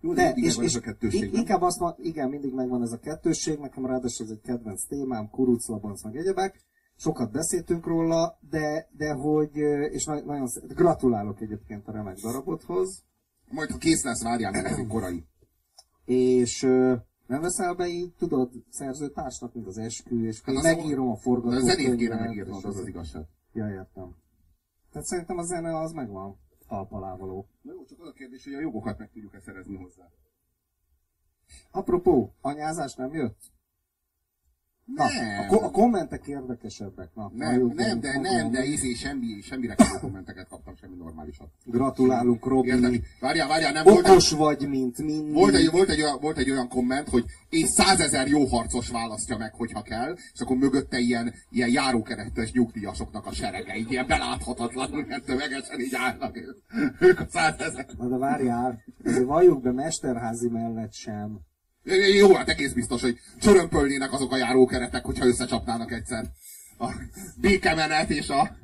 jó, 0.00 0.12
de, 0.12 0.32
de 0.32 0.40
és, 0.40 0.56
és 0.56 0.74
a 0.74 0.80
kettőség, 0.80 1.32
inkább 1.32 1.62
azt 1.62 1.78
mondom, 1.78 1.98
igen, 2.04 2.28
mindig 2.28 2.54
megvan 2.54 2.82
ez 2.82 2.92
a 2.92 2.98
kettősség, 2.98 3.58
nekem 3.58 3.86
ráadásul 3.86 4.26
ez 4.26 4.32
egy 4.32 4.40
kedvenc 4.40 4.84
témám, 4.84 5.30
kuruclabanc, 5.30 6.02
meg 6.02 6.16
egyebek, 6.16 6.60
sokat 6.96 7.30
beszéltünk 7.30 7.86
róla, 7.86 8.38
de, 8.50 8.88
de 8.96 9.12
hogy, 9.12 9.56
és 9.92 10.04
nagyon 10.04 10.48
gratulálok 10.68 11.40
egyébként 11.40 11.88
a 11.88 11.92
remek 11.92 12.16
darabothoz. 12.16 13.02
Majd, 13.50 13.70
ha 13.70 13.78
kész 13.78 14.04
lesz, 14.04 14.22
várjál, 14.22 14.50
mert 14.50 14.66
ez 14.66 14.86
korai. 14.88 15.24
És 16.04 16.60
nem 17.26 17.40
veszel 17.40 17.74
be 17.74 17.86
így, 17.86 18.12
tudod, 18.18 18.50
szerzőtársnak, 18.70 19.54
mint 19.54 19.66
az 19.66 19.78
eskü, 19.78 20.26
és 20.26 20.40
hát 20.40 20.62
megírom 20.62 21.10
a 21.10 21.16
forgatókönyvet. 21.16 21.76
A 21.76 21.82
zenét 21.82 21.96
kéne 21.96 22.14
megírnod, 22.14 22.64
az 22.64 22.76
az 22.76 22.86
igazság. 22.86 23.24
Ja, 23.52 23.68
értem. 23.68 24.14
Tehát 24.92 25.06
szerintem 25.06 25.38
a 25.38 25.42
zene 25.42 25.78
az 25.78 25.92
megvan 25.92 26.36
talpalávaló. 26.68 27.48
Na 27.62 27.72
jó, 27.72 27.84
csak 27.84 28.00
az 28.00 28.06
a 28.08 28.12
kérdés, 28.12 28.44
hogy 28.44 28.54
a 28.54 28.60
jogokat 28.60 28.98
meg 28.98 29.10
tudjuk-e 29.12 29.40
szerezni 29.40 29.76
hozzá. 29.76 30.10
Apropó, 31.70 32.34
anyázás 32.40 32.94
nem 32.94 33.14
jött? 33.14 33.38
Na, 34.94 35.04
nem. 35.04 35.46
A, 35.48 35.64
a 35.64 35.70
kommentek 35.70 36.26
érdekesebbek. 36.26 37.08
Na, 37.14 37.30
nem, 37.34 37.66
nem, 37.66 37.74
nem, 37.74 38.00
de, 38.00 38.18
nem, 38.18 38.50
de 38.50 38.64
izé, 38.64 38.92
semmi, 38.92 39.40
semmire 39.42 39.74
kell 39.74 39.98
kommenteket 40.00 40.48
kaptam, 40.48 40.74
semmi 40.76 40.94
normálisat. 40.96 41.48
Gratulálunk, 41.64 42.46
Robi. 42.46 43.02
Várjál, 43.20 43.48
várjál, 43.48 43.72
nem 43.72 43.86
Okos 43.86 44.30
volt 44.30 44.58
vagy, 44.58 44.68
mint 44.68 44.98
mindig. 44.98 45.34
Volt 45.34 45.54
egy, 45.54 45.70
volt, 45.70 45.88
egy, 45.88 46.04
volt 46.20 46.38
egy 46.38 46.50
olyan 46.50 46.68
komment, 46.68 47.08
hogy 47.08 47.24
és 47.48 47.68
százezer 47.68 48.26
jó 48.26 48.46
harcos 48.46 48.88
választja 48.88 49.36
meg, 49.36 49.54
hogyha 49.54 49.82
kell, 49.82 50.16
és 50.32 50.40
akkor 50.40 50.56
mögötte 50.56 50.98
ilyen, 50.98 51.34
ilyen 51.50 51.70
járókeretes 51.70 52.52
nyugdíjasoknak 52.52 53.26
a 53.26 53.32
seregei, 53.32 53.86
ilyen 53.88 54.06
beláthatatlanul, 54.06 55.04
mert 55.08 55.24
tömegesen 55.24 55.80
így 55.80 55.94
állnak 55.94 56.36
ők 57.00 57.20
a 57.20 57.26
százezer. 57.30 57.86
Na 57.98 58.08
de 58.08 58.16
várjál, 58.16 58.82
azért 59.04 59.24
valljuk 59.24 59.62
be 59.62 59.72
Mesterházi 59.72 60.48
mellett 60.48 60.92
sem 60.92 61.40
jó, 62.18 62.34
hát 62.34 62.48
egész 62.48 62.72
biztos, 62.72 63.02
hogy 63.02 63.18
csörömpölnének 63.38 64.12
azok 64.12 64.32
a 64.32 64.36
járókeretek, 64.36 65.04
hogyha 65.04 65.26
összecsapnának 65.26 65.92
egyszer. 65.92 66.30
A 66.78 66.92
békemenet 67.40 68.10
és 68.10 68.28
a, 68.28 68.56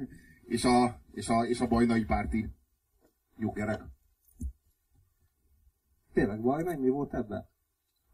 és 0.44 0.64
a, 0.64 1.00
és 1.12 1.28
a, 1.28 1.44
és 1.44 1.60
a 1.60 1.66
bajnai 1.66 2.04
párti 2.04 2.48
gyógyerek. 3.38 3.80
Tényleg 6.12 6.40
bajnai? 6.40 6.76
Mi 6.76 6.88
volt 6.88 7.14
ebben? 7.14 7.48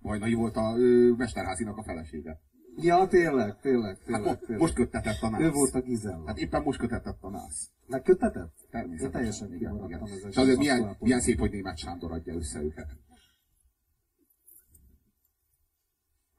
Bajnai 0.01 0.35
volt 0.35 0.57
a 0.57 0.75
ő, 0.79 1.15
Mesterházinak 1.15 1.77
a 1.77 1.83
felesége. 1.83 2.41
Ja, 2.77 3.07
tényleg, 3.07 3.61
tényleg, 3.61 3.99
tényleg. 4.05 4.27
Hát 4.27 4.39
tényleg. 4.39 4.61
most 4.61 4.75
köttetett 4.75 5.21
a 5.21 5.31
nász. 5.31 5.41
Ő 5.41 5.51
volt 5.51 5.75
a 5.75 5.81
Gizella. 5.81 6.27
Hát 6.27 6.39
éppen 6.39 6.63
most 6.63 6.79
köttetett 6.79 7.19
a 7.21 7.31
nász. 7.31 7.71
Megköttetett? 7.87 8.55
Természetesen. 8.71 9.07
Én 9.07 9.13
teljesen 9.13 9.55
igen, 9.55 9.85
igen. 9.87 10.29
És 10.29 10.37
azért 10.37 10.59
milyen, 10.59 10.97
milyen 10.99 11.21
szép, 11.21 11.39
hogy 11.39 11.51
német 11.51 11.79
Sándor 11.79 12.13
adja 12.13 12.35
össze 12.35 12.61
őket. 12.61 12.97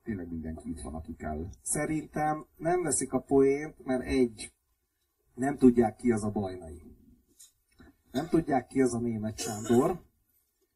Tényleg 0.04 0.30
mindenki 0.30 0.70
itt 0.70 0.82
van, 0.82 0.94
aki 0.94 1.16
kell. 1.16 1.50
Szerintem 1.62 2.46
nem 2.58 2.82
veszik 2.82 3.14
a 3.14 3.20
poént, 3.20 3.86
mert 3.86 4.04
egy, 4.04 4.54
nem 5.34 5.58
tudják 5.58 5.96
ki 5.96 6.12
az 6.12 6.24
a 6.24 6.32
bajnai. 6.32 6.82
Nem 8.12 8.28
tudják 8.28 8.68
ki 8.68 8.82
az 8.82 8.94
a 8.94 9.00
német 9.00 9.38
Sándor. 9.38 10.02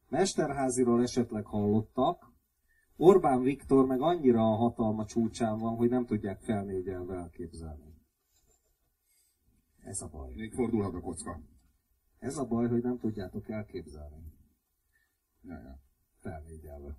Mesterháziról 0.09 1.01
esetleg 1.01 1.45
hallottak. 1.45 2.35
Orbán 2.95 3.41
Viktor 3.41 3.85
meg 3.85 4.01
annyira 4.01 4.41
a 4.41 4.55
hatalma 4.55 5.05
csúcsán 5.05 5.59
van, 5.59 5.75
hogy 5.75 5.89
nem 5.89 6.05
tudják 6.05 6.41
felnégyelve 6.41 7.15
elképzelni. 7.15 7.95
Ez 9.83 10.01
a 10.01 10.07
baj. 10.07 10.33
Még 10.33 10.53
fordulhat 10.53 10.93
a 10.93 10.99
kocka. 10.99 11.41
Ez 12.19 12.37
a 12.37 12.45
baj, 12.45 12.67
hogy 12.67 12.83
nem 12.83 12.97
tudjátok 12.97 13.49
elképzelni. 13.49 14.33
Ja, 15.41 15.53
ja. 15.53 15.79
Felnégyelve. 16.19 16.97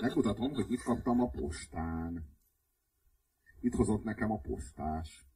Megmutatom, 0.00 0.54
hogy 0.54 0.66
mit 0.68 0.82
kaptam 0.82 1.20
a 1.20 1.28
postán. 1.28 2.36
Itt 3.60 3.74
hozott 3.74 4.04
nekem 4.04 4.30
a 4.30 4.38
postás. 4.38 5.26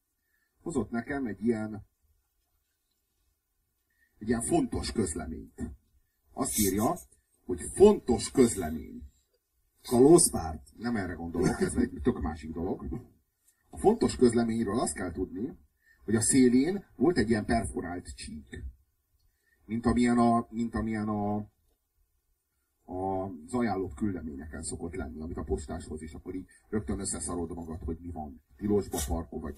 Hozott 0.62 0.90
nekem 0.90 1.26
egy 1.26 1.44
ilyen 1.44 1.86
egy 4.18 4.28
ilyen 4.28 4.42
fontos 4.42 4.92
közleményt. 4.92 5.62
Azt 6.32 6.58
írja, 6.58 6.94
hogy 7.44 7.60
fontos 7.74 8.30
közlemény. 8.30 9.02
Kalózpárt? 9.82 10.72
Nem 10.76 10.96
erre 10.96 11.12
gondolok, 11.12 11.60
ez 11.60 11.74
egy 11.74 12.00
tök 12.02 12.20
másik 12.20 12.52
dolog. 12.52 12.86
A 13.70 13.78
fontos 13.78 14.16
közleményről 14.16 14.80
azt 14.80 14.94
kell 14.94 15.12
tudni, 15.12 15.58
hogy 16.04 16.14
a 16.14 16.20
szélén 16.20 16.84
volt 16.96 17.16
egy 17.16 17.28
ilyen 17.28 17.44
perforált 17.44 18.14
csík. 18.14 18.64
Mint 19.64 19.86
amilyen 19.86 20.18
a, 20.18 20.46
mint 20.50 20.74
amilyen 20.74 21.08
a, 21.08 21.46
az 22.84 23.54
ajánlott 23.54 23.94
küldeményeken 23.94 24.62
szokott 24.62 24.94
lenni, 24.94 25.20
amit 25.20 25.36
a 25.36 25.42
postáshoz, 25.42 26.02
és 26.02 26.12
akkor 26.12 26.34
így 26.34 26.46
rögtön 26.68 27.00
összeszarod 27.00 27.54
magad, 27.54 27.78
hogy 27.84 27.96
mi 28.00 28.10
van. 28.10 28.42
Tilosba 28.56 28.98
parkol, 29.06 29.40
vagy 29.40 29.54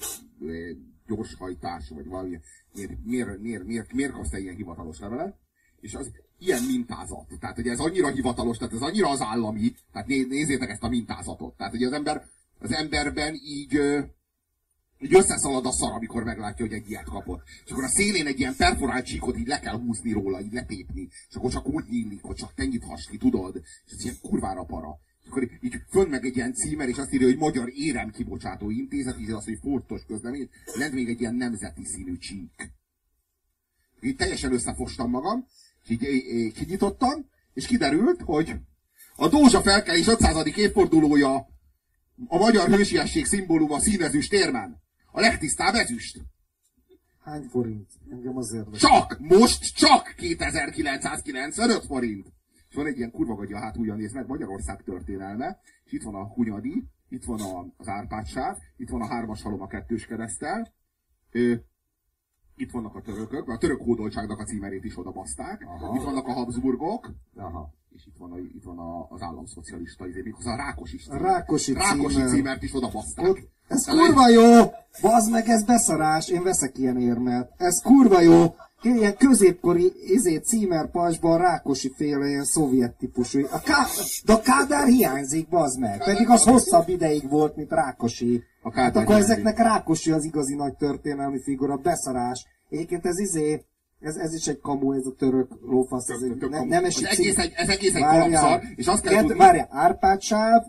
gyorshajtás, 1.07 1.89
vagy 1.89 2.07
valami. 2.07 2.41
Miért, 2.75 3.05
miért, 3.05 3.41
miért, 3.41 3.65
miért, 3.65 3.93
miért 3.93 4.13
kapsz 4.13 4.31
te 4.31 4.39
ilyen 4.39 4.55
hivatalos 4.55 4.99
levelet? 4.99 5.37
És 5.81 5.95
az 5.95 6.11
ilyen 6.39 6.63
mintázat. 6.63 7.27
Tehát, 7.41 7.57
hogy 7.57 7.69
ez 7.69 7.79
annyira 7.79 8.09
hivatalos, 8.09 8.57
tehát 8.57 8.75
ez 8.75 8.81
annyira 8.81 9.09
az 9.09 9.21
állami, 9.21 9.75
tehát 9.93 10.09
nézzétek 10.09 10.71
ezt 10.71 10.83
a 10.83 10.89
mintázatot. 10.89 11.57
Tehát, 11.57 11.73
hogy 11.73 11.83
az 11.83 11.93
ember, 11.93 12.25
az 12.59 12.73
emberben 12.73 13.35
így, 13.35 13.79
így 15.01 15.15
összeszalad 15.15 15.67
a 15.67 15.73
szar, 15.73 15.93
amikor 15.93 16.25
meglátja, 16.25 16.67
hogy 16.67 16.75
egy 16.75 16.91
ilyet 16.91 17.05
kapott. 17.05 17.43
És 17.65 17.71
akkor 17.71 17.85
a 17.85 17.89
szélén 17.89 18.27
egy 18.27 18.39
ilyen 18.39 18.57
perforált 18.57 19.07
csíkot 19.07 19.39
így 19.39 19.47
le 19.47 19.61
kell 19.61 19.79
húzni 19.79 20.13
róla, 20.13 20.41
így 20.41 20.53
letépni. 20.53 21.09
És 21.29 21.35
akkor 21.35 21.51
csak 21.51 21.69
úgy 21.69 21.85
nyílik, 21.89 22.23
hogy 22.23 22.37
csak 22.37 22.55
te 22.55 22.65
nyithass 22.65 23.07
ki, 23.07 23.17
tudod? 23.17 23.63
És 23.87 23.93
ez 23.93 24.05
ilyen 24.05 24.17
kurvára 24.23 24.65
para. 24.65 24.99
És 25.23 25.31
akkor 25.31 25.49
így 25.61 25.81
fönn 25.91 26.09
meg 26.09 26.25
egy 26.25 26.37
ilyen 26.37 26.55
címer, 26.55 26.89
és 26.89 26.97
azt 26.97 27.13
írja, 27.13 27.27
hogy 27.27 27.37
Magyar 27.37 27.71
Érem 27.75 28.11
Kibocsátó 28.11 28.71
Intézet, 28.71 29.21
így 29.21 29.31
az, 29.31 29.45
hogy 29.45 29.59
fontos 29.63 30.05
közlemény, 30.07 30.49
lent 30.75 30.93
még 30.93 31.09
egy 31.09 31.21
ilyen 31.21 31.35
nemzeti 31.35 31.85
színű 31.85 32.17
csík. 32.17 32.73
Így 34.01 34.17
teljesen 34.17 34.53
összefostam 34.53 35.11
magam, 35.11 35.47
és 35.85 35.91
így 35.91 36.53
kinyitottam, 36.53 37.29
és 37.55 37.67
kiderült, 37.67 38.21
hogy 38.25 38.55
a 39.17 39.29
Dózsa 39.29 39.63
felkelés 39.63 40.07
500. 40.07 40.47
évfordulója 40.57 41.35
a 42.27 42.39
magyar 42.39 42.69
hősiesség 42.69 43.25
szimbóluma 43.27 43.81
színezős 43.81 44.29
térmen. 44.29 44.83
A 45.17 45.21
legtisztább 45.21 45.75
ezüst. 45.75 46.21
Hány 47.25 47.43
forint? 47.43 47.91
Engem 48.11 48.37
azért. 48.37 48.79
Csak! 48.79 49.19
Most 49.19 49.77
csak 49.77 50.15
2995 50.17 51.85
forint! 51.85 52.33
És 52.69 52.75
van 52.75 52.87
egy 52.87 52.97
ilyen 52.97 53.11
kurva 53.11 53.35
gagya 53.35 53.59
hátulja, 53.59 53.95
néz 53.95 54.13
meg, 54.13 54.27
Magyarország 54.27 54.83
történelme, 54.83 55.61
és 55.85 55.93
itt 55.93 56.03
van 56.03 56.15
a 56.15 56.25
Hunyadi, 56.25 56.85
itt 57.09 57.25
van 57.25 57.41
a, 57.41 57.67
az 57.77 57.89
Árpádsáv, 57.89 58.57
itt 58.77 58.89
van 58.89 59.01
a 59.01 59.07
hármas 59.07 59.43
halom 59.43 59.63
a 59.63 59.67
kettős 59.67 60.07
keresztel, 60.07 60.75
ö, 61.31 61.55
itt 62.57 62.71
vannak 62.71 62.95
a 62.95 63.01
törökök, 63.01 63.49
a 63.49 63.59
török 63.59 63.81
hódoltságnak 63.81 64.39
a 64.39 64.45
címerét 64.45 64.85
is 64.85 64.99
odabaszták, 64.99 65.63
Aha. 65.67 65.97
itt 65.97 66.03
vannak 66.03 66.27
a 66.27 66.33
Habsburgok, 66.33 67.11
Aha 67.35 67.75
és 67.97 68.07
itt 68.07 68.17
van, 68.19 68.33
a, 68.33 68.39
itt 68.39 68.63
van 68.65 68.79
a, 68.79 69.07
az 69.11 69.23
államszocialista, 69.23 70.07
izé, 70.07 70.21
méghozzá 70.25 70.53
a 70.53 70.57
Rákosi 70.57 70.97
címer. 70.97 71.21
Rákosi, 71.21 71.73
Rákosi 71.73 72.15
címer. 72.15 72.29
címert 72.29 72.63
is 72.63 72.75
oda 72.75 72.91
baszták. 72.93 73.49
Ez 73.69 73.83
Tehát 73.83 74.01
kurva 74.01 74.29
jó! 74.29 74.73
Bazd 75.01 75.31
meg, 75.31 75.49
ez 75.49 75.65
beszarás, 75.65 76.29
én 76.29 76.43
veszek 76.43 76.79
ilyen 76.79 77.01
érmet. 77.01 77.51
Ez 77.57 77.83
kurva 77.83 78.21
jó! 78.21 78.55
Ilyen 78.83 79.17
középkori 79.17 79.93
izé, 80.07 80.37
címerpasban 80.37 81.39
Rákosi 81.39 81.93
féle 81.97 82.27
ilyen 82.27 82.45
szovjet 82.45 82.97
típusú. 82.97 83.41
A 83.51 83.61
Ká... 83.61 83.87
De 84.25 84.33
a 84.33 84.41
Kádár 84.41 84.87
hiányzik, 84.87 85.49
bazd 85.49 85.81
meg. 85.81 86.05
Pedig 86.05 86.29
az 86.29 86.43
hosszabb 86.43 86.89
ideig 86.89 87.29
volt, 87.29 87.57
mint 87.57 87.71
Rákosi. 87.71 88.43
A 88.63 88.73
hát 88.73 88.97
akkor 88.97 89.07
hiányzik. 89.07 89.31
ezeknek 89.31 89.59
Rákosi 89.59 90.11
az 90.11 90.25
igazi 90.25 90.55
nagy 90.55 90.77
történelmi 90.77 91.43
figura, 91.43 91.77
beszarás. 91.77 92.47
Egyébként 92.69 93.07
ez 93.07 93.19
izé, 93.19 93.65
ez, 94.01 94.17
ez 94.17 94.35
is 94.35 94.47
egy 94.47 94.61
kamu, 94.61 94.93
ez 94.93 95.07
a 95.07 95.15
török 95.15 95.53
lófasz. 95.63 96.09
Ez, 96.09 96.23
egy, 96.23 96.49
ne, 96.51 96.65
nem 96.65 96.85
esik 96.85 97.07
ez 97.07 97.19
egész 97.19 97.39
egy, 97.39 97.53
ez 97.57 97.69
egész 97.69 97.95
egy 97.95 98.03
kalapszar, 98.03 98.61
és 98.75 98.87
azt 98.87 99.03
kell 99.03 99.21
tudni... 99.21 99.39
Várjál, 99.39 99.69
Árpád 99.71 100.21
sáv, 100.21 100.63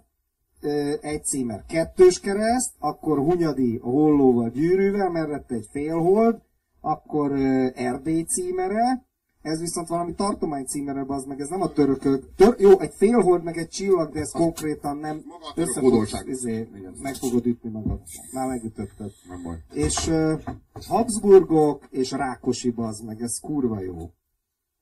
egy 1.01 1.25
címer. 1.25 1.63
Kettős 1.67 2.19
kereszt, 2.19 2.71
akkor 2.79 3.17
Hunyadi 3.17 3.79
a 3.83 3.89
hollóval, 3.89 4.49
gyűrűvel, 4.49 5.09
mellette 5.09 5.55
egy 5.55 5.67
félhold, 5.71 6.41
akkor 6.81 7.31
Erdély 7.75 8.23
címere, 8.23 9.05
ez 9.45 9.59
viszont 9.59 9.87
valami 9.87 10.13
tartomány 10.13 10.65
címere, 10.65 11.03
az 11.07 11.25
meg 11.25 11.39
ez 11.39 11.49
nem 11.49 11.61
a 11.61 11.71
törökök. 11.71 12.35
Tör, 12.35 12.55
jó, 12.59 12.79
egy 12.79 12.93
félhold, 12.93 13.43
meg 13.43 13.57
egy 13.57 13.69
csillag, 13.69 14.11
de 14.11 14.19
ez 14.19 14.29
az 14.33 14.39
konkrétan 14.41 14.97
nem 14.97 15.23
összefogsz, 15.55 16.21
izé, 16.25 16.69
meg 17.01 17.15
fogod 17.15 17.45
ütni 17.45 17.69
magad. 17.69 18.01
Már 18.33 18.47
megütötted. 18.47 19.11
Nem 19.27 19.43
baj. 19.43 19.63
És 19.73 20.07
uh, 20.07 20.41
Habsburgok 20.87 21.87
és 21.89 22.11
Rákosi 22.11 22.73
az 22.75 22.99
meg, 22.99 23.21
ez 23.21 23.39
kurva 23.39 23.81
jó. 23.81 24.11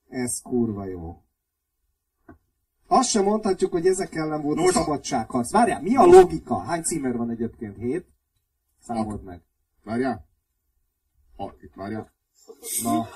Ez 0.10 0.41
kurva 0.41 0.86
jó. 0.86 1.22
Azt 2.88 3.10
sem 3.10 3.24
mondhatjuk, 3.24 3.72
hogy 3.72 3.88
ezek 3.88 4.15
ellen 4.15 4.41
volt 4.41 4.58
Nos, 4.58 4.67
a 4.67 4.72
szabadságharc. 4.72 5.51
Várjál, 5.51 5.82
mi 5.82 5.96
a 5.96 6.05
logika? 6.05 6.60
Hány 6.60 6.84
címer 6.84 7.17
van 7.17 7.29
egyébként? 7.29 7.77
Hét? 7.77 8.05
Számold 8.79 9.24
meg. 9.24 9.41
Várjál. 9.84 10.27
A, 11.38 11.51
várja. 11.75 12.12
Na, 12.84 13.08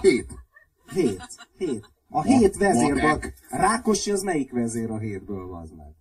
Hét. 0.00 0.48
Hét. 0.92 1.22
Hét. 1.56 1.92
A 2.08 2.22
hét 2.22 2.56
vezérből. 2.56 3.20
Rákosi 3.48 4.10
az 4.10 4.22
melyik 4.22 4.52
vezér 4.52 4.90
a 4.90 4.98
hétből 4.98 5.54
az 5.54 5.70
meg? 5.70 5.94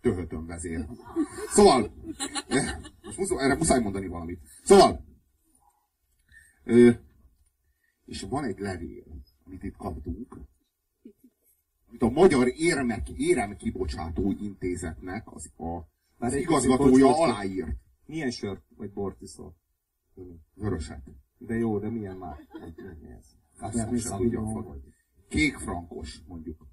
Töhötön 0.00 0.46
vezér. 0.46 0.86
Szóval, 1.48 1.94
most 3.04 3.18
muszáj, 3.18 3.44
erre 3.44 3.56
muszáj 3.56 3.80
mondani 3.80 4.06
valamit. 4.06 4.40
Szóval, 4.64 5.04
ö, 6.64 6.90
és 8.04 8.22
van 8.22 8.44
egy 8.44 8.58
levél, 8.58 9.04
amit 9.44 9.62
itt 9.62 9.76
kaptunk, 9.76 10.40
amit 11.88 12.02
a 12.02 12.08
Magyar 12.10 12.48
Érmek, 12.48 13.08
Éremkibocsátó 13.08 14.30
Intézetnek 14.30 15.32
az, 15.32 15.50
a, 15.56 15.88
az 16.18 16.34
igazgatója 16.34 17.16
aláírt. 17.16 17.76
Milyen 18.06 18.30
sört 18.30 18.62
vagy 18.76 18.92
bort 18.92 19.20
iszol? 19.20 19.56
Vöröset. 20.54 21.02
De 21.40 21.54
jó, 21.54 21.78
de 21.78 21.90
milyen 21.90 22.16
már? 22.16 22.36
Mi 23.00 23.10
ez? 23.10 23.26
Cabernet 23.56 24.00
sem 24.00 24.36
a 24.36 24.62
vagy? 24.62 24.80
Kék 25.28 25.56
frankos, 25.56 26.20
mondjuk. 26.26 26.66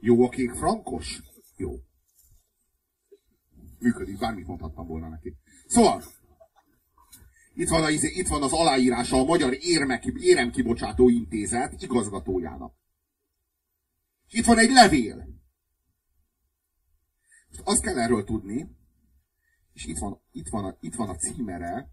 Jó 0.00 0.24
a 0.24 0.28
kék 0.28 0.52
frankos? 0.52 1.20
Jó. 1.56 1.70
Működik, 3.78 4.18
bármit 4.18 4.46
mondhattam 4.46 4.86
volna 4.86 5.08
neki. 5.08 5.36
Szóval, 5.66 6.02
itt 7.54 7.68
van, 7.68 7.82
a, 7.82 7.90
izé- 7.90 8.16
itt 8.16 8.28
van 8.28 8.42
az 8.42 8.52
aláírása 8.52 9.16
a 9.16 9.24
Magyar 9.24 9.56
Érmek, 9.60 10.04
Éremkibocsátó 10.04 11.08
Intézet 11.08 11.82
igazgatójának. 11.82 12.74
Itt 14.28 14.44
van 14.44 14.58
egy 14.58 14.70
levél. 14.70 15.28
Azt 17.64 17.82
kell 17.82 17.98
erről 17.98 18.24
tudni, 18.24 18.78
és 19.72 19.86
itt 19.86 19.98
van, 19.98 20.20
itt 20.32 20.48
van, 20.48 20.64
a, 20.64 20.76
itt 20.80 20.94
van 20.94 21.08
a 21.08 21.16
címere, 21.16 21.90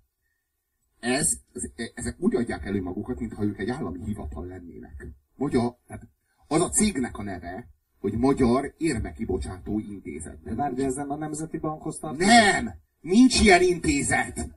ez, 1.00 1.27
ez, 1.53 1.89
ezek 1.93 2.15
úgy 2.19 2.36
adják 2.36 2.65
elő 2.65 2.81
magukat, 2.81 3.19
mintha 3.19 3.43
ők 3.43 3.60
egy 3.60 3.69
állami 3.69 4.03
hivatal 4.03 4.46
lennének. 4.46 5.07
Magyar, 5.36 5.77
tehát 5.88 6.07
az 6.48 6.62
a 6.62 6.69
cégnek 6.69 7.17
a 7.17 7.24
neve, 7.24 7.67
hogy 8.00 8.13
Magyar 8.13 8.74
Érmekibocsátó 8.77 9.79
Intézet. 9.79 10.43
De 10.43 10.55
várj, 10.55 10.75
de 10.75 10.86
ez 10.86 10.93
nem 10.93 11.12
a 11.12 11.15
Nemzeti 11.15 11.57
Bankhoz 11.57 11.98
tartozik? 11.98 12.27
Nem! 12.27 12.74
Nincs 13.01 13.41
ilyen 13.41 13.62
intézet! 13.62 14.50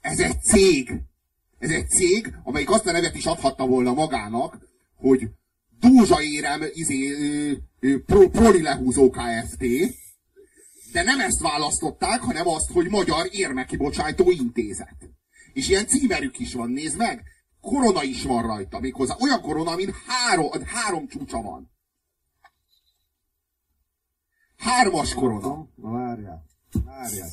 Ez 0.00 0.20
egy 0.20 0.40
cég! 0.42 1.02
Ez 1.58 1.70
egy 1.70 1.88
cég, 1.88 2.34
amelyik 2.42 2.70
azt 2.70 2.86
a 2.86 2.92
nevet 2.92 3.14
is 3.14 3.26
adhatta 3.26 3.66
volna 3.66 3.92
magának, 3.92 4.58
hogy 4.96 5.28
Dózsa 5.80 6.22
Érem 6.22 6.60
izé, 6.72 7.10
ö, 7.10 7.52
ö, 7.80 8.02
pro, 8.02 8.28
Proli 8.28 8.62
lehúzó 8.62 9.10
Kft. 9.10 9.64
De 10.94 11.02
nem 11.02 11.20
ezt 11.20 11.40
választották, 11.40 12.20
hanem 12.20 12.48
azt, 12.48 12.70
hogy 12.70 12.88
Magyar 12.88 13.28
Érmekibocsátó 13.30 14.30
Intézet. 14.30 14.96
És 15.52 15.68
ilyen 15.68 15.86
címerük 15.86 16.38
is 16.38 16.54
van, 16.54 16.70
nézd 16.70 16.96
meg! 16.96 17.22
Korona 17.60 18.02
is 18.02 18.22
van 18.22 18.42
rajta, 18.42 18.80
méghozzá 18.80 19.16
olyan 19.20 19.40
korona, 19.40 19.76
mint 19.76 19.94
három, 20.06 20.50
három 20.64 21.06
csúcsa 21.08 21.42
van. 21.42 21.70
Hármas 24.56 25.14
korona. 25.14 25.68
Na 25.74 25.90
várjál. 25.90 26.44
Várjál. 26.84 27.28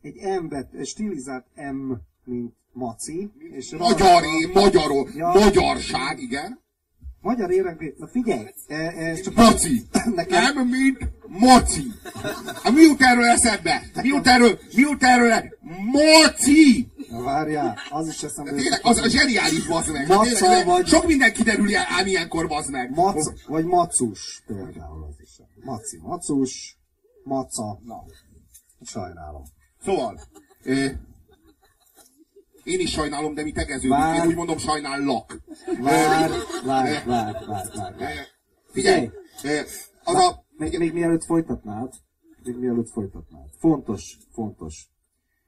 Egy 0.00 0.40
M 0.42 0.48
bet, 0.48 0.72
egy 0.72 0.86
stilizált 0.86 1.46
M, 1.54 1.92
mint 2.24 2.54
maci. 2.72 3.30
És 3.38 3.70
Magyar, 3.70 4.22
magyaró, 4.52 5.08
Ja. 5.14 5.32
magyarság, 5.32 6.18
igen. 6.20 6.60
Magyar 7.20 7.50
érek, 7.50 7.94
na 7.98 8.06
figyelj, 8.06 8.54
e, 8.68 8.74
ez 8.76 9.20
csak 9.20 9.34
Maci. 9.34 9.82
Nekem- 10.14 10.54
Nem, 10.54 10.66
mint 10.68 10.98
maci. 11.26 11.92
Hát 12.62 12.72
mi 12.72 12.80
jut 12.80 13.00
erről 13.02 13.24
eszedbe? 13.24 13.82
Mi 14.02 14.08
jut 14.08 14.26
erről? 14.26 14.58
Mi 14.74 14.80
jut 14.80 15.02
erről? 15.02 15.32
e- 15.32 15.52
Maci! 15.92 16.88
Na 17.10 17.22
várjál, 17.22 17.78
az 17.90 18.08
is 18.08 18.22
eszembe. 18.22 18.50
Tényleg, 18.52 18.80
az 18.82 18.98
a 18.98 19.08
zseniális, 19.08 19.66
bazd 19.66 19.92
meg. 19.92 20.06
Maca 20.08 20.38
Tényleg, 20.38 20.66
vagy- 20.66 20.86
Sok 20.86 21.06
minden 21.06 21.32
kiderül 21.32 21.76
ám 21.76 22.06
ilyenkor, 22.06 22.46
bazd 22.48 22.70
meg. 22.70 22.90
Mac, 22.94 23.46
vagy 23.46 23.64
macus 23.64 24.42
például 24.46 25.04
az 25.08 25.14
is. 25.22 25.40
Maci, 25.64 25.98
macus, 26.02 26.78
maca, 27.24 27.80
na. 27.84 28.04
Sajnálom. 28.82 29.42
Szóval, 29.84 30.20
én 32.64 32.80
is 32.80 32.90
sajnálom, 32.90 33.34
de 33.34 33.42
mi 33.42 33.52
tegeződünk. 33.52 34.00
Vár. 34.00 34.16
Én 34.16 34.26
úgy 34.26 34.34
mondom, 34.34 34.58
sajnállak. 34.58 35.40
Vár, 35.80 36.08
vár, 36.10 36.30
vár, 36.64 37.04
vár, 37.06 37.36
vár, 37.46 37.94
vár. 37.98 38.14
Figyelj, 38.70 39.10
ö, 39.44 39.60
az 40.04 40.14
a... 40.14 40.44
Még, 40.56 40.78
még 40.78 40.92
mielőtt 40.92 41.24
folytatnád, 41.24 41.92
még 42.42 42.56
mielőtt 42.56 42.90
folytatnád. 42.90 43.48
Fontos, 43.58 44.18
fontos. 44.32 44.88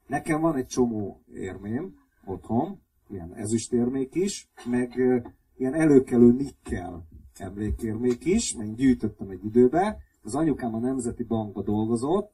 Nekem 0.07 0.40
van 0.40 0.57
egy 0.57 0.66
csomó 0.66 1.22
érmém 1.35 1.94
otthon, 2.25 2.83
ilyen 3.11 3.35
ezüstérmék 3.35 4.14
is, 4.14 4.51
meg 4.64 4.98
ö, 4.98 5.16
ilyen 5.57 5.75
előkelő 5.75 6.33
nikkel 6.33 7.09
emlékérmék 7.38 8.25
is, 8.25 8.55
meg 8.55 8.75
gyűjtöttem 8.75 9.29
egy 9.29 9.44
időbe. 9.44 9.98
Az 10.22 10.35
anyukám 10.35 10.75
a 10.75 10.79
Nemzeti 10.79 11.22
Bankba 11.22 11.62
dolgozott, 11.62 12.33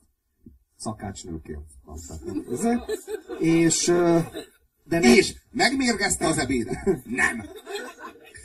szakácsnőként. 0.76 1.66
van, 1.84 1.98
tehát 2.06 3.00
És, 3.38 3.92
de 4.88 5.00
És 5.00 5.34
megmérgezte 5.50 6.26
az 6.26 6.38
ebédet? 6.38 6.84
Nem. 7.04 7.44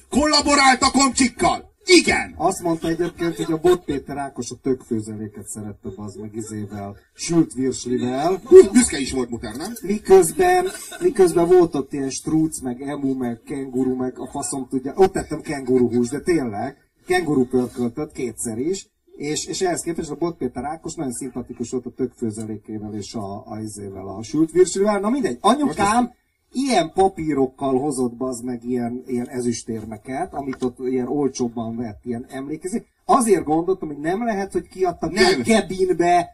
Kollaborált 0.09 0.81
a 0.81 0.91
komcsikkal? 0.91 1.71
Igen. 1.85 2.33
Azt 2.37 2.61
mondta 2.61 2.87
egyébként, 2.87 3.35
hogy 3.35 3.51
a 3.53 3.57
Bot 3.57 3.83
Péter 3.83 4.17
Ákos 4.17 4.51
a 4.51 4.55
tökfőzeléket 4.61 5.47
szerette 5.47 5.89
az 5.95 6.15
meg 6.15 6.35
izével, 6.35 6.97
sült 7.13 7.53
virslivel, 7.53 8.41
Büszke 8.71 8.99
is 8.99 9.11
volt 9.11 9.29
muter, 9.29 9.55
nem? 9.55 9.73
miközben, 9.81 10.67
miközben 10.99 11.47
volt 11.47 11.75
ott 11.75 11.93
ilyen 11.93 12.09
strúc, 12.09 12.61
meg 12.61 12.81
emu, 12.81 13.17
meg 13.17 13.41
kenguru, 13.45 13.95
meg 13.95 14.19
a 14.19 14.27
faszom 14.27 14.67
tudja, 14.69 14.93
ott 14.95 15.13
tettem 15.13 15.41
kenguruhús, 15.41 16.09
de 16.09 16.19
tényleg, 16.19 16.77
kenguru 17.07 17.45
pörköltött 17.45 18.11
kétszer 18.11 18.57
is, 18.57 18.87
és, 19.15 19.45
és 19.45 19.61
ehhez 19.61 19.81
képest 19.81 20.09
a 20.09 20.15
Bot 20.15 20.37
Péter 20.37 20.63
Ákos 20.63 20.93
nagyon 20.93 21.13
szimpatikus 21.13 21.69
volt 21.69 21.85
a 21.85 21.93
tökfőzelékével 21.95 22.93
és 22.93 23.13
a, 23.13 23.43
a, 23.45 23.59
izével, 23.59 24.07
a 24.07 24.23
sült 24.23 24.51
virslivel, 24.51 24.99
na 24.99 25.09
mindegy, 25.09 25.37
anyukám 25.41 26.11
ilyen 26.53 26.91
papírokkal 26.91 27.79
hozott 27.79 28.13
bazd 28.13 28.43
meg 28.43 28.63
ilyen, 28.63 29.03
ilyen 29.07 29.29
ezüstérmeket, 29.29 30.33
amit 30.33 30.63
ott 30.63 30.79
ilyen 30.79 31.07
olcsóbban 31.07 31.75
vett, 31.75 32.05
ilyen 32.05 32.25
emlékezik. 32.29 32.85
Azért 33.05 33.43
gondoltam, 33.43 33.87
hogy 33.87 33.99
nem 33.99 34.25
lehet, 34.25 34.51
hogy 34.51 34.67
kiadtak 34.67 35.11
Nem. 35.11 35.41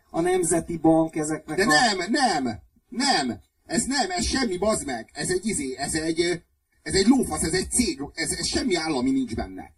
a 0.09 0.21
Nemzeti 0.21 0.77
Bank 0.77 1.15
ezeknek 1.15 1.57
De 1.57 1.63
a... 1.63 1.67
nem, 1.67 1.97
nem, 2.11 2.59
nem. 2.89 3.39
Ez 3.65 3.85
nem, 3.85 4.11
ez 4.11 4.25
semmi, 4.25 4.57
bazd 4.57 4.85
meg. 4.85 5.09
Ez 5.13 5.29
egy 5.29 5.45
izé, 5.45 5.75
ez 5.77 5.93
egy, 5.93 6.43
ez 6.81 6.93
egy 6.93 7.07
lófasz, 7.07 7.43
ez 7.43 7.53
egy 7.53 7.69
cég, 7.71 8.01
ez, 8.13 8.31
ez 8.31 8.47
semmi 8.47 8.75
állami 8.75 9.11
nincs 9.11 9.35
benne. 9.35 9.73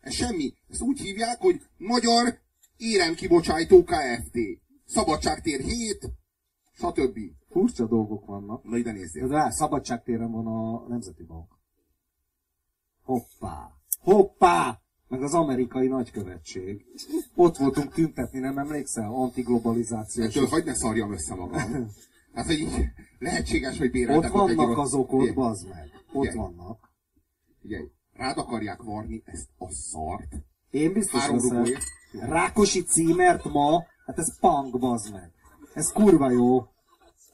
Ez 0.00 0.14
semmi. 0.14 0.54
Ezt 0.70 0.80
úgy 0.80 1.00
hívják, 1.00 1.40
hogy 1.40 1.60
Magyar 1.76 2.38
Éremkibocsátó 2.76 3.84
Kft. 3.84 4.38
Szabadságtér 4.86 5.60
7, 5.60 6.10
stb. 6.82 7.18
Furcsa 7.50 7.86
dolgok 7.86 8.26
vannak. 8.26 8.64
Na 8.64 8.76
ide 8.76 8.92
nézzél. 8.92 9.26
De 9.26 9.34
rá, 9.34 9.50
szabadságtéren 9.50 10.30
van 10.30 10.46
a 10.46 10.88
Nemzeti 10.88 11.22
Bank. 11.24 11.48
Hoppá! 13.02 13.70
Hoppá! 14.00 14.80
Meg 15.08 15.22
az 15.22 15.34
amerikai 15.34 15.86
nagykövetség. 15.86 16.84
Ott 17.34 17.56
voltunk 17.56 17.92
tüntetni, 17.92 18.38
nem 18.38 18.58
emlékszel? 18.58 19.12
Antiglobalizációs. 19.12 20.26
Ettől 20.26 20.46
hagyd 20.46 20.66
ne 20.66 20.74
szarjam 20.74 21.12
össze 21.12 21.34
magam. 21.34 21.60
Hát, 22.34 22.46
hogy 22.46 22.58
így 22.58 22.84
lehetséges, 23.18 23.78
hogy 23.78 23.90
béreltek 23.90 24.34
ott 24.34 24.54
vannak 24.54 24.78
azok 24.78 25.12
ott, 25.12 25.34
bazd 25.34 25.68
meg. 25.68 25.90
Ott 26.12 26.26
Figyelj. 26.26 26.36
vannak. 26.36 26.90
Figyelj, 27.60 27.88
rád 28.12 28.38
akarják 28.38 28.82
varni 28.82 29.22
ezt 29.24 29.48
a 29.58 29.70
szart. 29.70 30.32
Én 30.70 30.92
biztos 30.92 31.20
Három 31.20 31.36
leszek. 31.36 31.50
rugóért. 31.50 31.82
Rákosi 32.12 32.82
címert 32.82 33.44
ma, 33.44 33.84
hát 34.06 34.18
ez 34.18 34.38
punk, 34.40 34.78
bazd 34.78 35.12
meg. 35.12 35.32
Ez 35.74 35.92
kurva 35.92 36.30
jó. 36.30 36.66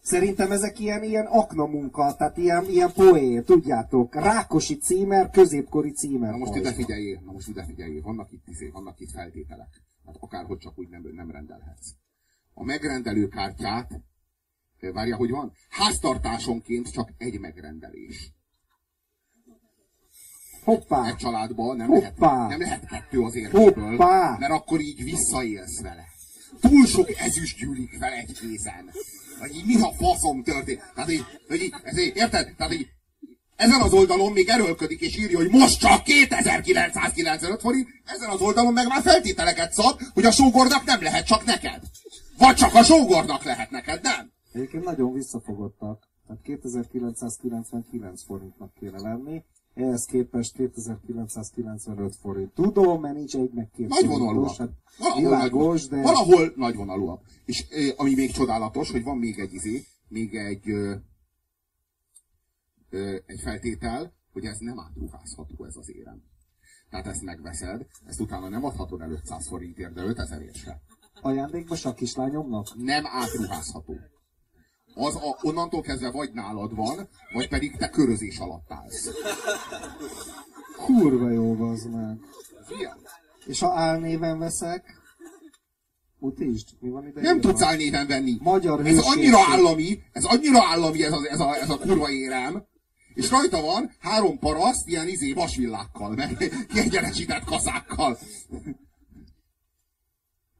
Szerintem 0.00 0.52
ezek 0.52 0.78
ilyen, 0.78 1.02
ilyen 1.02 1.26
akna 1.26 1.66
munka, 1.66 2.14
tehát 2.16 2.36
ilyen, 2.36 2.64
ilyen 2.64 2.92
poé, 2.92 3.40
tudjátok. 3.40 4.14
Rákosi 4.14 4.78
címer, 4.78 5.30
középkori 5.30 5.92
címer. 5.92 6.30
Na 6.30 6.36
most 6.36 6.54
ide 6.54 6.72
figyeljél, 6.72 7.20
na 7.24 7.32
most 7.32 7.48
ide 7.48 7.64
figyeljél, 7.64 8.02
vannak 8.02 8.32
itt, 8.32 8.46
izé, 8.46 8.68
vannak 8.68 9.00
itt 9.00 9.10
feltételek. 9.10 9.82
Hát 10.06 10.16
akárhogy 10.20 10.58
csak 10.58 10.78
úgy 10.78 10.88
nem, 10.88 11.02
nem 11.12 11.30
rendelhetsz. 11.30 11.88
A 12.54 12.64
megrendelő 12.64 13.28
kártyát, 13.28 13.90
eh, 14.80 14.92
várja, 14.92 15.16
hogy 15.16 15.30
van? 15.30 15.52
Háztartásonként 15.68 16.90
csak 16.90 17.12
egy 17.18 17.40
megrendelés. 17.40 18.32
Hoppá! 20.64 21.06
Egy 21.06 21.16
családban 21.16 21.76
nem 21.76 21.90
lehet, 21.90 22.18
Hoppá! 22.18 22.46
nem 22.46 22.60
lehet 22.60 22.86
kettő 22.86 23.20
az 23.20 23.34
értéből, 23.34 23.90
Hoppá! 23.90 24.36
mert 24.38 24.52
akkor 24.52 24.80
így 24.80 25.04
visszaélsz 25.04 25.80
vele. 25.82 26.04
Túl 26.60 26.86
sok 26.86 27.10
ezüst 27.18 27.58
gyűlik 27.58 27.96
fel 27.98 28.12
egy 28.12 28.32
kézen. 28.40 28.90
Vagy 29.38 29.56
így 29.56 29.66
mi 29.66 29.76
faszom 29.96 30.42
történt? 30.42 30.82
Tehát 30.94 31.10
így, 31.10 31.24
hogy 31.48 31.62
így, 31.62 31.74
ez 31.82 31.98
így, 31.98 32.16
érted? 32.16 32.54
Tehát 32.56 32.72
így, 32.72 32.88
ezen 33.56 33.80
az 33.80 33.92
oldalon 33.92 34.32
még 34.32 34.48
erőlködik 34.48 35.00
és 35.00 35.16
írja, 35.16 35.38
hogy 35.38 35.50
most 35.50 35.80
csak 35.80 36.02
2995 36.02 37.60
forint, 37.60 37.88
ezen 38.04 38.28
az 38.28 38.40
oldalon 38.40 38.72
meg 38.72 38.86
már 38.86 39.02
feltételeket 39.02 39.72
szab, 39.72 40.00
hogy 40.14 40.24
a 40.24 40.30
sógornak 40.30 40.84
nem 40.84 41.02
lehet 41.02 41.26
csak 41.26 41.44
neked. 41.44 41.82
Vagy 42.38 42.54
csak 42.54 42.74
a 42.74 42.82
sógornak 42.82 43.44
lehet 43.44 43.70
neked, 43.70 44.02
nem? 44.02 44.32
Egyébként 44.52 44.84
nagyon 44.84 45.12
visszafogottak. 45.12 46.08
Tehát 46.26 46.42
2999 46.42 48.24
forintnak 48.24 48.72
kéne 48.80 49.00
lenni, 49.00 49.42
ehhez 49.78 50.04
képest 50.04 50.52
2995 50.52 52.16
forint. 52.16 52.52
Tudom, 52.52 53.00
mert 53.00 53.14
nincs 53.14 53.36
egy 53.36 53.50
meg 53.52 53.70
két 53.70 53.88
Nagy 53.88 54.06
vonalúak. 54.06 54.56
Hát 54.56 54.70
valahol, 54.98 55.22
világos, 55.22 55.86
nagy, 55.86 56.00
de... 56.00 56.04
valahol 56.04 56.52
nagy 56.56 56.74
vonalúak. 56.74 57.22
És 57.44 57.66
ami 57.96 58.14
még 58.14 58.30
csodálatos, 58.30 58.90
hogy 58.90 59.02
van 59.02 59.16
még 59.16 59.38
egy 59.38 59.52
izé, 59.52 59.84
még 60.08 60.34
egy 60.34 60.70
ö, 60.70 60.94
ö, 62.90 63.16
egy 63.26 63.40
feltétel, 63.40 64.12
hogy 64.32 64.44
ez 64.44 64.58
nem 64.58 64.80
átruházható 64.80 65.64
ez 65.64 65.76
az 65.76 65.90
érem. 65.90 66.22
Tehát 66.90 67.06
ezt 67.06 67.22
megveszed, 67.22 67.86
ezt 68.06 68.20
utána 68.20 68.48
nem 68.48 68.64
adhatod 68.64 69.00
el 69.00 69.10
500 69.10 69.48
forintért, 69.48 69.92
de 69.92 70.02
5000 70.02 70.42
ért 70.42 70.56
se. 70.56 70.80
Ajándékba 71.20 71.76
a 71.82 71.94
kislányomnak? 71.94 72.66
Nem 72.76 73.06
átruházható. 73.06 73.94
Az 75.00 75.14
a, 75.14 75.38
onnantól 75.42 75.82
kezdve 75.82 76.10
vagy 76.10 76.30
nálad 76.32 76.74
van, 76.74 77.08
vagy 77.32 77.48
pedig 77.48 77.76
te 77.76 77.88
körözés 77.88 78.38
alatt 78.38 78.72
állsz. 78.72 79.10
Kurva 80.76 81.30
jó 81.30 81.62
az 81.70 81.82
meg. 81.82 82.18
Ilyen. 82.78 82.96
És 83.46 83.60
ha 83.60 83.72
álnéven 83.72 84.38
veszek, 84.38 84.98
mutisd, 86.18 86.68
mi 86.80 86.88
van 86.88 87.06
ide 87.06 87.20
Nem 87.20 87.36
írva? 87.36 87.48
tudsz 87.48 87.62
álnéven 87.62 88.06
venni. 88.06 88.36
Magyar 88.40 88.80
ez 88.80 88.86
hőség. 88.86 89.10
annyira 89.10 89.38
állami, 89.48 90.02
ez 90.12 90.24
annyira 90.24 90.64
állami 90.64 91.02
ez 91.02 91.12
a, 91.12 91.26
ez 91.30 91.40
a, 91.40 91.54
ez 91.56 91.70
a 91.70 91.78
kurva 91.78 92.10
érem, 92.10 92.64
és 93.14 93.30
rajta 93.30 93.60
van 93.60 93.90
három 94.00 94.38
paraszt 94.38 94.88
ilyen 94.88 95.08
izé 95.08 95.32
vasvillákkal, 95.32 96.14
meg 96.14 96.36
kiegyenesített 96.72 97.44
kaszákkal. 97.44 98.18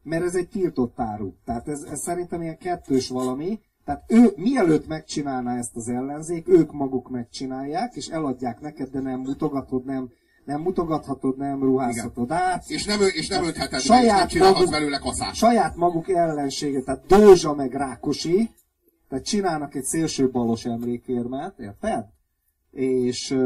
Mert 0.03 0.23
ez 0.23 0.35
egy 0.35 0.49
tiltott 0.49 0.99
áru. 0.99 1.33
Tehát 1.45 1.67
ez, 1.67 1.81
ez 1.81 2.01
szerintem 2.01 2.41
ilyen 2.41 2.57
kettős 2.57 3.09
valami. 3.09 3.59
Tehát 3.89 4.03
ő, 4.07 4.33
mielőtt 4.35 4.87
megcsinálná 4.87 5.57
ezt 5.57 5.75
az 5.75 5.87
ellenzék, 5.87 6.47
ők 6.47 6.71
maguk 6.71 7.09
megcsinálják, 7.09 7.95
és 7.95 8.07
eladják 8.07 8.61
neked, 8.61 8.89
de 8.89 8.99
nem 8.99 9.19
mutogatod, 9.19 9.85
nem, 9.85 10.09
nem 10.45 10.61
mutogathatod, 10.61 11.37
nem 11.37 11.63
ruházhatod 11.63 12.31
át. 12.31 12.69
És 12.69 12.85
nem, 12.85 12.99
és 13.13 13.27
nem 13.27 13.43
öntheted 13.43 13.71
be, 13.71 13.79
Saját 13.79 14.17
nem 14.17 14.27
csinálhatsz 14.27 14.57
maguk- 14.57 14.73
belőle 14.73 14.97
kaszát. 14.97 15.33
Saját 15.33 15.75
maguk 15.75 16.09
ellensége, 16.09 16.81
tehát 16.81 17.05
Dózsa 17.05 17.53
meg 17.53 17.73
Rákosi, 17.73 18.49
tehát 19.07 19.25
csinálnak 19.25 19.75
egy 19.75 19.83
szélső 19.83 20.29
balos 20.29 20.65
emlékérmet, 20.65 21.59
érted? 21.59 22.05
És, 22.71 23.37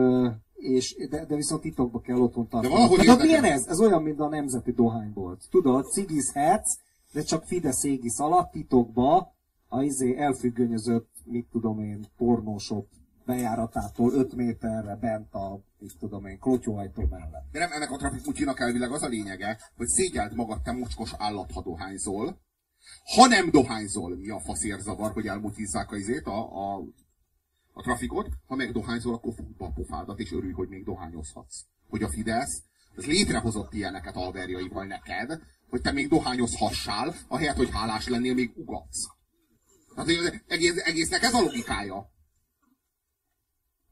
és 0.53 0.95
de, 1.09 1.25
de 1.25 1.35
viszont 1.35 1.61
titokba 1.61 1.99
kell 1.99 2.17
otthon 2.17 2.47
tartani. 2.47 2.73
valahol 2.73 2.97
Tehát 2.97 3.11
ott 3.11 3.23
érdekel- 3.23 3.41
milyen 3.41 3.57
ez? 3.59 3.67
Ez 3.67 3.79
olyan, 3.79 4.03
mint 4.03 4.19
a 4.19 4.27
nemzeti 4.27 4.71
dohánybolt. 4.71 5.41
Tudod, 5.49 5.85
cigizhetsz, 5.85 6.77
de 7.11 7.21
csak 7.21 7.43
Fidesz 7.43 7.83
égisz 7.83 8.19
alatt 8.19 8.51
titokba 8.51 9.32
a 9.73 9.83
izé 9.83 10.17
elfüggönyözött, 10.17 11.09
mit 11.25 11.47
tudom 11.51 11.79
én, 11.79 12.05
pornósok 12.17 12.87
bejáratától 13.25 14.13
5 14.13 14.33
méterre 14.33 14.95
bent 14.95 15.33
a, 15.33 15.63
mit 15.79 15.97
tudom 15.99 16.25
én, 16.25 16.39
klotyóajtó 16.39 17.07
mellett. 17.09 17.47
De 17.51 17.59
nem 17.59 17.71
ennek 17.71 17.91
a 17.91 17.97
trafikmucsinak 17.97 18.59
elvileg 18.59 18.91
az 18.91 19.03
a 19.03 19.07
lényege, 19.07 19.57
hogy 19.77 19.87
szégyeld 19.87 20.35
magad, 20.35 20.61
te 20.61 20.71
mocskos 20.71 21.13
állat, 21.17 21.51
ha 21.51 21.61
dohányzol. 21.61 22.41
Ha 23.15 23.27
nem 23.27 23.49
dohányzol, 23.49 24.15
mi 24.15 24.29
a 24.29 24.39
faszér 24.39 24.79
zavar, 24.79 25.11
hogy 25.11 25.27
elmutizzák 25.27 25.91
a 25.91 25.95
izét, 25.95 26.25
a, 26.25 26.75
a, 26.75 26.83
a 27.73 27.81
trafikot. 27.81 28.29
Ha 28.47 28.55
meg 28.55 28.71
dohányzol, 28.71 29.13
akkor 29.13 29.33
be 29.57 29.65
a 29.65 29.71
pofádat, 29.71 30.19
és 30.19 30.31
örülj, 30.31 30.51
hogy 30.51 30.67
még 30.67 30.83
dohányozhatsz. 30.83 31.65
Hogy 31.89 32.03
a 32.03 32.09
Fidesz, 32.09 32.63
ez 32.95 33.05
létrehozott 33.05 33.73
ilyeneket 33.73 34.15
alverjaival 34.15 34.85
neked, 34.85 35.41
hogy 35.69 35.81
te 35.81 35.91
még 35.91 36.07
dohányozhassál, 36.07 37.13
ahelyett, 37.27 37.55
hogy 37.55 37.69
hálás 37.71 38.07
lennél, 38.07 38.33
még 38.33 38.51
ugatsz. 38.55 39.12
Az 39.95 40.07
egész, 40.47 40.77
egésznek 40.85 41.23
ez 41.23 41.33
a 41.33 41.41
logikája. 41.41 42.11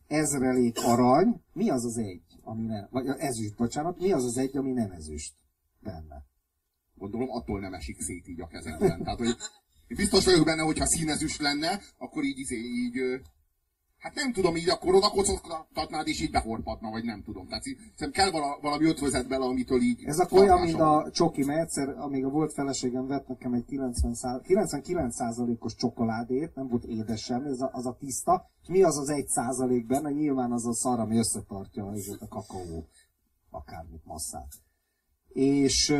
ezrelék 0.07 0.78
arany, 0.85 1.42
mi 1.52 1.70
az 1.70 1.85
az 1.85 1.98
egy, 1.98 2.22
ami 2.42 2.66
nem, 2.66 2.88
vagy 2.90 3.07
ezüst, 3.07 3.57
bocsánat, 3.57 3.98
mi 3.98 4.12
az 4.12 4.24
az 4.24 4.38
egy, 4.38 4.57
ami 4.57 4.72
nem 4.72 4.90
ezüst 4.90 5.35
benne? 5.80 6.26
Gondolom, 6.94 7.30
attól 7.30 7.61
nem 7.61 7.74
esik 7.74 8.00
szét 8.00 8.28
így 8.28 8.40
a 8.40 8.46
kezemben. 8.46 9.02
Tehát, 9.02 9.18
hogy 9.18 9.37
biztos 9.96 10.24
vagyok 10.24 10.44
benne, 10.44 10.62
hogyha 10.62 10.87
színezüst 10.87 11.40
lenne, 11.40 11.80
akkor 11.98 12.24
így, 12.24 12.38
izé, 12.38 12.57
így, 12.57 12.98
ö, 12.98 13.16
hát 14.05 14.14
nem 14.14 14.33
tudom, 14.33 14.57
így 14.57 14.69
akkor 14.69 14.95
oda 14.95 15.09
kocogtatnád, 15.09 16.07
és 16.07 16.21
így 16.21 16.31
behorpadna, 16.31 16.90
vagy 16.90 17.05
nem 17.05 17.23
tudom. 17.23 17.47
Tehát 17.47 17.62
szerintem 17.62 18.11
kell 18.11 18.31
vala, 18.31 18.59
valami 18.61 18.85
ötvözet 18.85 19.29
bele, 19.29 19.45
amitől 19.45 19.81
így... 19.81 20.05
Ez 20.05 20.19
akkor 20.19 20.40
olyan, 20.40 20.61
mint 20.61 20.81
a 20.81 21.11
csoki, 21.12 21.45
mert 21.45 21.61
egyszer, 21.61 21.88
amíg 21.88 22.25
a 22.25 22.29
volt 22.29 22.53
feleségem 22.53 23.07
vett 23.07 23.27
nekem 23.27 23.53
egy 23.53 23.64
90 23.64 24.14
szá- 24.14 24.45
99%-os 24.47 25.75
csokoládét, 25.75 26.55
nem 26.55 26.69
volt 26.69 26.85
édesem, 26.85 27.45
ez 27.45 27.61
a, 27.61 27.71
az 27.73 27.87
a 27.87 27.97
tiszta, 27.99 28.51
mi 28.69 28.83
az 28.83 28.99
az 28.99 29.09
1 29.09 29.29
százalék 29.29 29.87
benne? 29.87 30.11
Nyilván 30.11 30.53
az 30.53 30.67
a 30.67 30.75
szar, 30.75 31.01
ami 31.01 31.19
összetartja 31.19 31.93
ezért 31.93 32.23
a 32.23 32.29
kakaó, 32.29 32.88
akármit 33.51 34.05
masszát. 34.05 34.63
És 35.35 35.94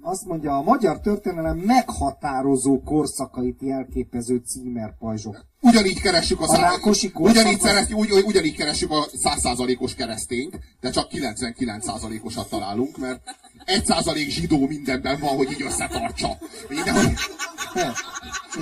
azt 0.00 0.24
mondja, 0.24 0.56
a 0.56 0.62
magyar 0.62 1.00
történelem 1.00 1.56
meghatározó 1.56 2.82
korszakait 2.82 3.60
jelképező 3.60 4.42
címerpajzsok. 4.46 5.44
Ugyanígy 5.60 6.00
keressük 6.00 6.40
a, 6.40 6.44
A 6.44 6.46
szá- 6.46 6.80
ugyanígy, 7.14 7.60
szerez, 7.60 7.92
ugy, 7.92 8.10
ugy- 8.10 8.24
ugyanígy 8.24 8.56
keressük 8.56 8.90
a 8.90 9.06
100%-os 9.24 9.94
keresztényt, 9.94 10.58
de 10.80 10.90
csak 10.90 11.08
99%-osat 11.10 12.48
találunk, 12.48 12.98
mert 12.98 13.20
egy 13.64 13.86
százalék 13.86 14.30
zsidó 14.30 14.66
mindenben 14.66 15.20
van, 15.20 15.36
hogy 15.36 15.50
így 15.50 15.62
összetartsa. 15.62 16.38
Nehogy, 16.68 17.12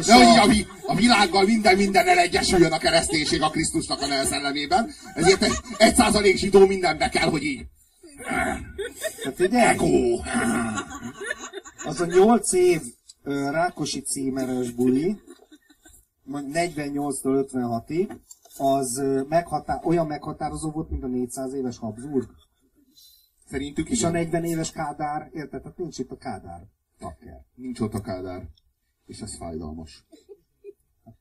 És 0.01 0.07
nehogy 0.07 0.55
így 0.55 0.67
a, 0.87 0.93
a 0.93 0.95
világgal 0.95 1.45
minden 1.45 1.77
mindennel 1.77 2.19
egyesüljön 2.19 2.73
a 2.73 2.79
kereszténység 2.79 3.43
a 3.43 3.51
Krisztusnak 3.51 4.01
a 4.01 4.25
szellemében. 4.25 4.91
Ezért 5.15 5.43
egy, 5.43 5.55
egy 5.77 5.95
százalék 5.95 6.37
zsidó 6.37 6.67
mindenbe 6.67 7.09
kell, 7.09 7.29
hogy 7.29 7.43
így. 7.43 7.67
Tehát 9.23 9.41
ugye, 9.41 9.69
Ego! 9.69 10.21
az 11.85 12.01
a 12.01 12.07
8 12.07 12.53
év 12.53 12.81
Rákosi 13.23 14.01
címeres 14.01 14.71
buli, 14.71 15.21
mondjuk 16.23 16.55
48-től 16.55 17.49
56-ig, 17.53 18.19
az 18.57 19.03
meghatá- 19.29 19.85
olyan 19.85 20.07
meghatározó 20.07 20.71
volt, 20.71 20.91
mint 20.91 21.03
a 21.03 21.07
400 21.07 21.53
éves 21.53 21.79
Habsburg. 21.79 22.29
Szerintük 23.47 23.89
És 23.89 24.03
a 24.03 24.09
igen. 24.09 24.23
40 24.23 24.45
éves 24.45 24.71
Kádár, 24.73 25.31
érted? 25.33 25.63
Tehát 25.63 25.79
nincs 25.79 25.99
itt 25.99 26.11
a 26.11 26.17
Kádár. 26.17 26.67
Takker. 26.99 27.45
Nincs 27.55 27.81
ott 27.81 27.95
a 27.95 28.01
Kádár. 28.01 28.49
És 29.07 29.21
ez 29.21 29.37
fájdalmas. 29.37 30.05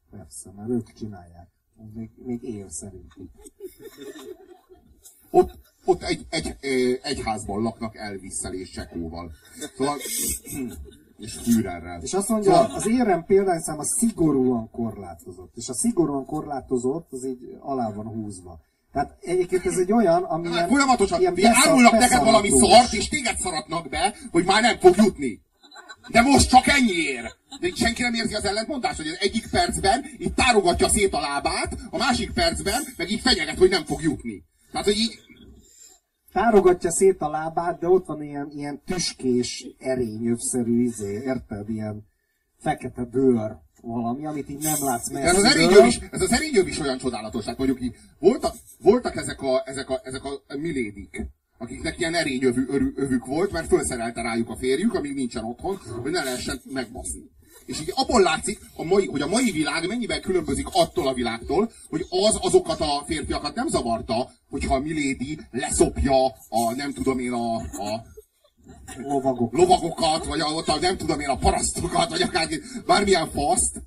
Persze, 0.09 0.51
mert 0.51 0.69
ők 0.69 0.93
csinálják. 0.93 1.49
Még, 1.93 2.11
még 2.15 2.43
él 2.43 2.69
szerintük. 2.69 3.31
Ott, 5.31 5.68
ott 5.85 6.03
egy, 6.03 6.25
egy, 6.29 6.55
egy 7.01 7.21
házban 7.25 7.61
laknak 7.61 7.95
Elvisszel 7.95 8.53
és 8.61 8.69
Csekóval. 8.71 9.31
Szóval, 9.77 9.97
és 11.19 11.33
Führerrel. 11.43 12.01
És 12.01 12.13
azt 12.13 12.29
mondja, 12.29 12.59
az 12.59 12.87
érem 12.87 13.25
példányszám 13.25 13.79
a 13.79 13.83
szigorúan 13.83 14.69
korlátozott. 14.71 15.51
És 15.55 15.69
a 15.69 15.73
szigorúan 15.73 16.25
korlátozott, 16.25 17.07
az 17.11 17.25
így 17.25 17.57
alá 17.59 17.91
van 17.91 18.05
húzva. 18.05 18.59
Tehát 18.93 19.17
egyébként 19.21 19.65
ez 19.65 19.77
egy 19.77 19.91
olyan, 19.91 20.23
ami 20.23 20.47
Hát 20.47 20.55
ilyen, 20.55 20.67
folyamatosan, 20.67 21.19
ilyen 21.19 21.37
ilyen 21.37 21.51
beszar- 21.51 21.67
árulnak 21.69 21.91
neked 21.91 22.23
valami 22.23 22.49
szart, 22.49 22.93
és 22.93 23.07
téged 23.07 23.37
szaratnak 23.37 23.89
be, 23.89 24.15
hogy 24.31 24.45
már 24.45 24.61
nem 24.61 24.79
fog 24.79 24.95
jutni. 24.97 25.41
De 26.11 26.21
most 26.21 26.49
csak 26.49 26.67
ennyiért. 26.67 27.37
De 27.59 27.67
így 27.67 27.77
senki 27.77 28.01
nem 28.01 28.13
érzi 28.13 28.33
az 28.33 28.45
ellentmondást, 28.45 28.97
hogy 28.97 29.07
az 29.07 29.17
egyik 29.19 29.49
percben 29.49 30.05
itt 30.17 30.35
tárogatja 30.35 30.89
szét 30.89 31.13
a 31.13 31.19
lábát, 31.19 31.77
a 31.89 31.97
másik 31.97 32.31
percben 32.31 32.83
meg 32.97 33.11
így 33.11 33.21
fenyeget, 33.21 33.57
hogy 33.57 33.69
nem 33.69 33.85
fog 33.85 34.01
jutni. 34.01 34.43
Tehát, 34.71 34.85
hogy 34.85 34.97
így, 34.97 35.19
Tárogatja 36.33 36.91
szét 36.91 37.21
a 37.21 37.29
lábát, 37.29 37.79
de 37.79 37.87
ott 37.87 38.05
van 38.05 38.23
ilyen, 38.23 38.51
ilyen 38.55 38.81
tüskés, 38.85 39.67
erényövszerű 39.79 40.81
izé, 40.81 41.21
érted? 41.25 41.69
Ilyen 41.69 42.07
fekete 42.57 43.03
bőr 43.03 43.57
valami, 43.81 44.25
amit 44.25 44.49
így 44.49 44.63
nem 44.63 44.83
látsz 44.83 45.11
de 45.11 45.19
ez 45.19 45.35
az 45.35 45.43
messziről. 45.43 45.67
erényöv 45.67 45.85
is, 45.85 45.99
ez 46.11 46.21
az 46.21 46.31
erényöv 46.31 46.67
is 46.67 46.79
olyan 46.79 46.97
csodálatos. 46.97 47.45
Hát 47.45 47.57
mondjuk 47.57 47.81
így, 47.81 47.95
voltak, 48.19 48.55
voltak 48.81 49.15
ezek 49.15 49.41
a, 49.41 49.63
ezek 49.65 49.89
a, 49.89 50.01
ezek 50.03 50.23
a 50.23 50.41
milédik, 50.57 51.25
akiknek 51.57 51.99
ilyen 51.99 52.13
erényövű 52.13 52.65
övük 52.95 53.25
volt, 53.25 53.51
mert 53.51 53.67
felszerelte 53.67 54.21
rájuk 54.21 54.49
a 54.49 54.55
férjük, 54.55 54.93
amíg 54.93 55.13
nincsen 55.13 55.43
otthon, 55.43 55.77
hogy 56.01 56.11
ne 56.11 56.23
lehessen 56.23 56.61
megbaszni. 56.73 57.29
És 57.69 57.79
így 57.81 57.93
abból 57.95 58.21
látszik, 58.21 58.59
a 58.75 58.83
mai, 58.83 59.05
hogy 59.05 59.21
a 59.21 59.27
mai 59.27 59.51
világ 59.51 59.87
mennyivel 59.87 60.19
különbözik 60.19 60.67
attól 60.71 61.07
a 61.07 61.13
világtól, 61.13 61.71
hogy 61.89 62.05
az 62.09 62.37
azokat 62.41 62.79
a 62.79 63.03
férfiakat 63.05 63.55
nem 63.55 63.67
zavarta, 63.67 64.31
hogyha 64.49 64.75
a 64.75 64.79
Milady 64.79 65.39
leszopja 65.51 66.25
a, 66.49 66.73
nem 66.75 66.93
tudom 66.93 67.19
én, 67.19 67.31
a, 67.31 67.55
a 67.55 68.05
Lovagok. 68.97 69.53
lovagokat, 69.53 70.25
vagy 70.25 70.39
a, 70.39 70.45
ott 70.45 70.67
a, 70.67 70.79
nem 70.79 70.97
tudom 70.97 71.19
én, 71.19 71.29
a 71.29 71.37
parasztokat, 71.37 72.09
vagy 72.09 72.21
akár 72.21 72.47
bármilyen 72.85 73.29
faszt, 73.31 73.81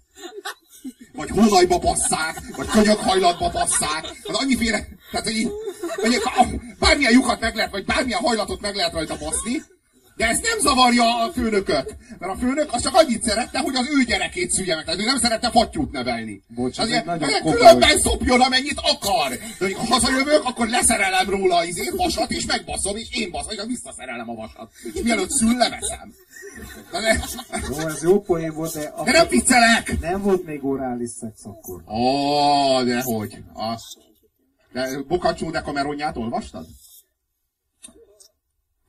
vagy 1.12 1.28
hónajba 1.30 1.78
basszák, 1.78 2.56
vagy 2.56 2.66
könyökhajlatba 2.66 3.50
basszák, 3.50 4.04
az 4.22 4.34
annyiféle, 4.34 4.86
tehát 5.10 5.26
hogy 5.26 5.36
így, 5.36 5.50
hogy 6.00 6.14
a- 6.14 6.46
bármilyen 6.78 7.12
lyukat 7.12 7.40
meg 7.40 7.54
lehet, 7.54 7.70
vagy 7.70 7.84
bármilyen 7.84 8.20
hajlatot 8.20 8.60
meg 8.60 8.74
lehet 8.74 8.92
rajta 8.92 9.16
baszni, 9.18 9.62
de 10.16 10.26
ez 10.28 10.38
nem 10.38 10.58
zavarja 10.58 11.24
a 11.24 11.32
főnököt. 11.32 11.96
Mert 12.18 12.32
a 12.32 12.36
főnök 12.36 12.72
az 12.72 12.82
csak 12.82 12.94
annyit 12.94 13.22
szerette, 13.22 13.58
hogy 13.58 13.74
az 13.76 13.88
ő 13.94 14.02
gyerekét 14.04 14.50
szülje 14.50 14.74
meg. 14.74 14.84
Tehát 14.84 15.00
ő 15.00 15.04
nem 15.04 15.18
szerette 15.18 15.50
fattyút 15.50 15.92
nevelni. 15.92 16.42
Bocs, 16.48 16.78
azért 16.78 17.04
komoly- 17.04 17.56
különben 17.56 17.98
szopjon, 17.98 18.40
amennyit 18.40 18.80
akar. 18.82 19.28
De 19.30 19.38
hogy 19.58 19.72
ha 19.72 19.84
hazajövök, 19.84 20.44
akkor 20.44 20.68
leszerelem 20.68 21.30
róla 21.30 21.56
az 21.56 21.66
izét, 21.66 21.90
vasat, 21.96 22.30
és 22.30 22.46
megbaszom, 22.46 22.96
és 22.96 23.08
én 23.10 23.30
baszom, 23.30 23.50
és 23.52 23.62
visszaszerelem 23.66 24.30
a 24.30 24.34
vasat. 24.34 24.70
És 24.94 25.02
mielőtt 25.02 25.30
szül, 25.30 25.56
leveszem. 25.56 26.14
De, 26.90 27.24
Jó, 27.68 27.88
ez 27.88 28.02
jó 28.02 28.20
poén 28.20 28.54
volt, 28.54 28.74
de, 28.74 28.92
de 29.04 29.12
nem 29.12 29.28
viccelek! 29.28 30.00
nem 30.00 30.22
volt 30.22 30.44
még 30.44 30.64
orális 30.64 31.10
szex 31.10 31.44
akkor. 31.44 31.82
Ó, 31.86 32.82
dehogy. 32.82 33.38
A... 33.54 33.80
De 34.72 35.02
Bokacsó 35.08 35.50
de 35.50 35.60
Cameronját 35.60 36.16
olvastad? 36.16 36.66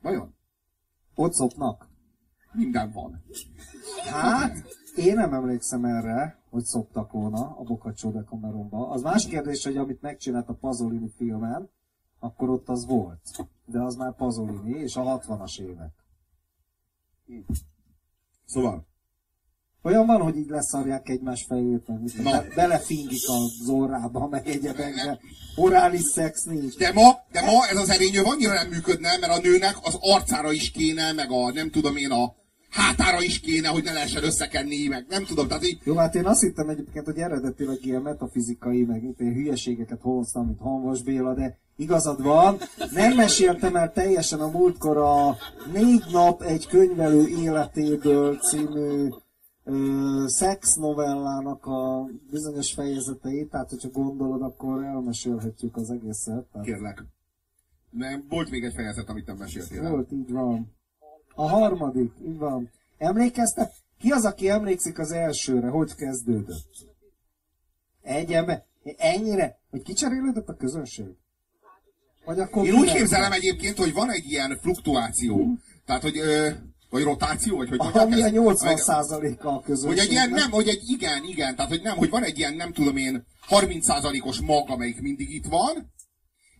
Vajon? 0.02 0.34
Ott 1.14 1.32
szopnak. 1.32 1.88
Minden 2.52 2.92
van. 2.92 3.22
Hát, 4.10 4.64
én 4.96 5.14
nem 5.14 5.34
emlékszem 5.34 5.84
erre, 5.84 6.42
hogy 6.50 6.64
szoptak 6.64 7.12
volna 7.12 7.56
a 7.56 7.62
Boccaccio 7.62 8.10
de 8.10 8.22
Cameronba. 8.22 8.88
Az 8.88 9.02
más 9.02 9.26
kérdés, 9.26 9.64
hogy 9.64 9.76
amit 9.76 10.02
megcsinált 10.02 10.48
a 10.48 10.54
Pazolini 10.54 11.10
filmen, 11.16 11.70
akkor 12.18 12.48
ott 12.50 12.68
az 12.68 12.86
volt. 12.86 13.48
De 13.64 13.82
az 13.82 13.96
már 13.96 14.14
Pazolini, 14.14 14.78
és 14.78 14.96
a 14.96 15.20
60-as 15.20 15.60
évek. 15.60 15.92
Szóval. 18.44 18.86
Olyan 19.84 20.06
van, 20.06 20.20
hogy 20.20 20.36
így 20.36 20.48
leszarják 20.48 21.08
egymás 21.08 21.44
fejét, 21.48 21.86
meg 21.86 22.00
mit, 22.00 22.22
be, 22.22 22.46
belefingik 22.54 23.22
az 23.26 23.68
orrába, 23.68 24.28
meg 24.28 24.48
egyebek, 24.48 24.94
de 24.94 25.18
orális 25.56 26.02
szex 26.02 26.42
nincs. 26.42 26.76
De 26.76 26.92
ma, 26.92 27.18
de 27.32 27.42
ma 27.42 27.66
ez 27.70 27.76
az 27.76 27.90
erényöv 27.90 28.26
annyira 28.26 28.52
nem 28.52 28.68
működne, 28.68 29.18
mert 29.20 29.32
a 29.32 29.40
nőnek 29.42 29.76
az 29.82 29.96
arcára 30.00 30.52
is 30.52 30.70
kéne, 30.70 31.12
meg 31.12 31.30
a 31.30 31.52
nem 31.52 31.70
tudom 31.70 31.96
én 31.96 32.10
a 32.10 32.34
hátára 32.70 33.22
is 33.22 33.40
kéne, 33.40 33.68
hogy 33.68 33.82
ne 33.82 33.92
lehessen 33.92 34.24
összekenni, 34.24 34.86
meg 34.86 35.06
nem 35.08 35.24
tudom, 35.24 35.48
tehát 35.48 35.66
így, 35.66 35.78
Jó, 35.84 35.96
hát 35.96 36.14
én 36.14 36.26
azt 36.26 36.40
hittem 36.40 36.68
egyébként, 36.68 37.04
hogy 37.04 37.18
eredetileg 37.18 37.78
ilyen 37.82 38.02
metafizikai, 38.02 38.84
meg 38.84 39.02
itt 39.02 39.20
ilyen 39.20 39.34
hülyeségeket 39.34 40.00
hoztam, 40.00 40.46
mint 40.46 40.60
Hanvas 40.60 41.02
Béla, 41.02 41.34
de 41.34 41.58
igazad 41.76 42.22
van. 42.22 42.58
Nem 42.92 43.14
meséltem 43.14 43.76
el 43.76 43.92
teljesen 43.92 44.40
a 44.40 44.50
múltkor 44.50 44.96
a 44.96 45.36
Négy 45.72 46.04
nap 46.12 46.42
egy 46.42 46.66
könyvelő 46.66 47.26
életéből 47.26 48.38
című 48.38 49.08
szex 50.26 50.74
novellának 50.74 51.66
a 51.66 52.08
bizonyos 52.30 52.72
fejezeteit, 52.72 53.50
tehát 53.50 53.70
hogyha 53.70 53.88
gondolod, 53.88 54.42
akkor 54.42 54.84
elmesélhetjük 54.84 55.76
az 55.76 55.90
egészet. 55.90 56.44
Tehát 56.44 56.66
kérlek. 56.66 57.04
Nem, 57.90 58.24
volt 58.28 58.50
még 58.50 58.64
egy 58.64 58.74
fejezet, 58.74 59.08
amit 59.08 59.26
nem 59.26 59.36
meséltél 59.36 59.90
volt, 59.90 60.12
így 60.12 60.30
van. 60.30 60.72
A 61.34 61.48
harmadik, 61.48 62.12
így 62.26 62.36
van. 62.36 62.70
Emlékeztek? 62.98 63.72
Ki 63.98 64.10
az, 64.10 64.24
aki 64.24 64.48
emlékszik 64.48 64.98
az 64.98 65.10
elsőre? 65.10 65.68
Hogy 65.68 65.94
kezdődött? 65.94 66.64
Egy 68.02 68.32
ember? 68.32 68.64
Ennyire? 68.96 69.58
Hogy 69.70 69.82
kicserélődött 69.82 70.48
a 70.48 70.56
közönség? 70.56 71.06
Vagy 72.24 72.40
akkor 72.40 72.66
Én 72.66 72.74
úgy 72.74 72.92
képzelem 72.92 73.32
egyébként, 73.32 73.76
hogy 73.76 73.92
van 73.92 74.10
egy 74.10 74.30
ilyen 74.30 74.58
fluktuáció. 74.60 75.48
Tehát, 75.84 76.02
hogy, 76.02 76.18
ö, 76.18 76.50
vagy 76.94 77.02
rotáció, 77.02 77.56
vagy 77.56 77.68
hogy 77.68 77.78
Ami 77.78 78.22
a 78.22 78.24
ezt? 78.24 78.34
80 78.34 78.68
Meg- 78.72 78.82
százaléka 78.82 79.48
a 79.48 79.60
közönség. 79.60 79.98
Hogy 79.98 80.06
egy 80.06 80.12
ilyen, 80.12 80.30
nem, 80.30 80.50
hogy 80.50 80.68
egy 80.68 80.88
igen, 80.90 81.24
igen, 81.24 81.56
tehát 81.56 81.70
hogy 81.70 81.82
nem, 81.82 81.96
hogy 81.96 82.10
van 82.10 82.22
egy 82.24 82.38
ilyen, 82.38 82.54
nem 82.54 82.72
tudom 82.72 82.96
én, 82.96 83.26
30%-os 83.48 84.40
mag, 84.40 84.70
amelyik 84.70 85.00
mindig 85.00 85.30
itt 85.30 85.44
van, 85.46 85.92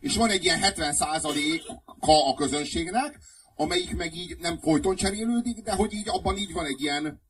és 0.00 0.16
van 0.16 0.30
egy 0.30 0.44
ilyen 0.44 0.58
70%-a 0.62 2.30
a 2.30 2.34
közönségnek, 2.34 3.18
amelyik 3.56 3.96
meg 3.96 4.16
így 4.16 4.36
nem 4.40 4.58
folyton 4.58 4.96
cserélődik, 4.96 5.62
de 5.62 5.72
hogy 5.74 5.92
így 5.92 6.08
abban 6.08 6.36
így 6.36 6.52
van 6.52 6.64
egy 6.64 6.80
ilyen, 6.80 7.22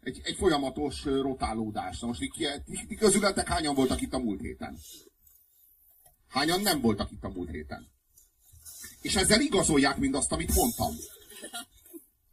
egy, 0.00 0.20
egy 0.24 0.36
folyamatos 0.36 1.04
rotálódás. 1.04 1.98
Na 1.98 2.06
most 2.06 2.20
ki- 2.20 2.46
ti, 2.64 2.86
ti 2.88 2.94
közületek 2.94 3.48
hányan 3.48 3.74
voltak 3.74 4.00
itt 4.00 4.12
a 4.12 4.18
múlt 4.18 4.40
héten? 4.40 4.78
Hányan 6.28 6.60
nem 6.60 6.80
voltak 6.80 7.10
itt 7.10 7.24
a 7.24 7.28
múlt 7.28 7.50
héten? 7.50 7.88
És 9.00 9.16
ezzel 9.16 9.40
igazolják 9.40 9.96
mindazt, 9.96 10.32
amit 10.32 10.54
mondtam. 10.54 10.94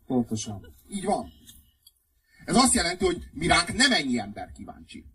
Pontosan. 0.05 0.75
Így 0.89 1.03
van. 1.05 1.31
Ez 2.45 2.55
azt 2.55 2.73
jelenti, 2.73 3.05
hogy 3.05 3.23
mi 3.31 3.47
ránk 3.47 3.73
nem 3.73 3.91
ennyi 3.91 4.19
ember 4.19 4.51
kíváncsi. 4.51 5.05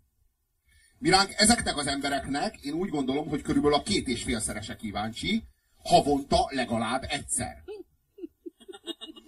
Mi 0.97 1.09
ránk 1.09 1.33
ezeknek 1.37 1.77
az 1.77 1.87
embereknek, 1.87 2.57
én 2.61 2.73
úgy 2.73 2.89
gondolom, 2.89 3.27
hogy 3.27 3.41
körülbelül 3.41 3.77
a 3.77 3.81
két 3.83 4.07
és 4.07 4.23
félszerese 4.23 4.75
kíváncsi, 4.75 5.43
havonta 5.83 6.47
legalább 6.49 7.03
egyszer. 7.09 7.63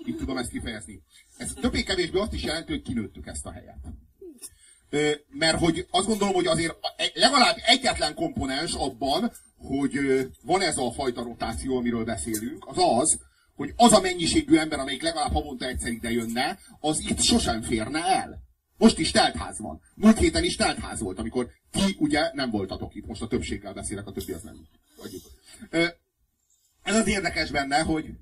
Így 0.06 0.17
tudom 0.17 0.38
ezt 0.38 0.49
kifejezni. 0.52 1.02
Ez 1.38 1.54
többé-kevésbé 1.54 2.19
azt 2.19 2.34
is 2.34 2.43
jelenti, 2.43 2.71
hogy 2.71 2.82
kinőttük 2.82 3.28
ezt 3.28 3.45
a 3.45 3.52
helyet. 3.52 3.88
Ö, 4.89 5.12
mert 5.30 5.58
hogy 5.58 5.88
azt 5.91 6.08
gondolom, 6.08 6.34
hogy 6.34 6.47
azért 6.47 6.78
a- 6.82 7.12
legalább 7.13 7.56
egyetlen 7.65 8.15
komponens 8.15 8.73
abban, 8.73 9.32
hogy 9.58 9.93
van 10.41 10.62
ez 10.62 10.78
a 10.78 10.91
fajta 10.91 11.23
rotáció, 11.23 11.78
amiről 11.78 12.04
beszélünk, 12.06 12.65
az 12.67 12.78
az, 12.78 13.19
hogy 13.56 13.74
az 13.76 13.94
a 13.94 14.02
mennyiségű 14.02 14.56
ember, 14.56 14.80
amelyik 14.80 15.02
legalább 15.02 15.32
havonta 15.32 15.66
egyszer 15.66 15.92
ide 15.92 16.12
jönne, 16.12 16.60
az 16.80 17.00
itt 17.10 17.22
sosem 17.22 17.62
férne 17.62 18.06
el. 18.06 18.42
Most 18.78 19.00
is 19.00 19.12
teltház 19.12 19.60
van. 19.60 19.82
Múlt 19.96 20.18
héten 20.18 20.44
is 20.44 20.56
teltház 20.56 21.00
volt, 21.00 21.20
amikor 21.20 21.50
ti 21.72 21.96
ugye 22.00 22.30
nem 22.34 22.50
voltatok 22.50 22.96
itt. 22.96 23.06
Most 23.06 23.22
a 23.22 23.28
többséggel 23.28 23.74
beszélek, 23.74 24.08
a 24.08 24.12
többi 24.12 24.32
az 24.32 24.42
nem. 24.42 24.56
Ö, 25.70 25.86
ez 26.84 26.96
az 26.96 27.08
érdekes 27.08 27.52
benne, 27.52 27.82
hogy 27.82 28.16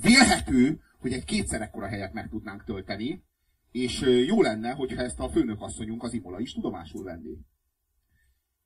Vélhető, 0.00 0.80
hogy 0.98 1.12
egy 1.12 1.24
kétszer 1.24 1.62
ekkora 1.62 1.86
helyet 1.86 2.12
meg 2.12 2.28
tudnánk 2.28 2.64
tölteni, 2.64 3.22
és 3.70 4.00
jó 4.26 4.42
lenne, 4.42 4.72
hogyha 4.72 5.02
ezt 5.02 5.18
a 5.18 5.28
főnökasszonyunk 5.28 6.02
az 6.02 6.12
Imola 6.12 6.40
is 6.40 6.52
tudomásul 6.52 7.04
venné. 7.04 7.38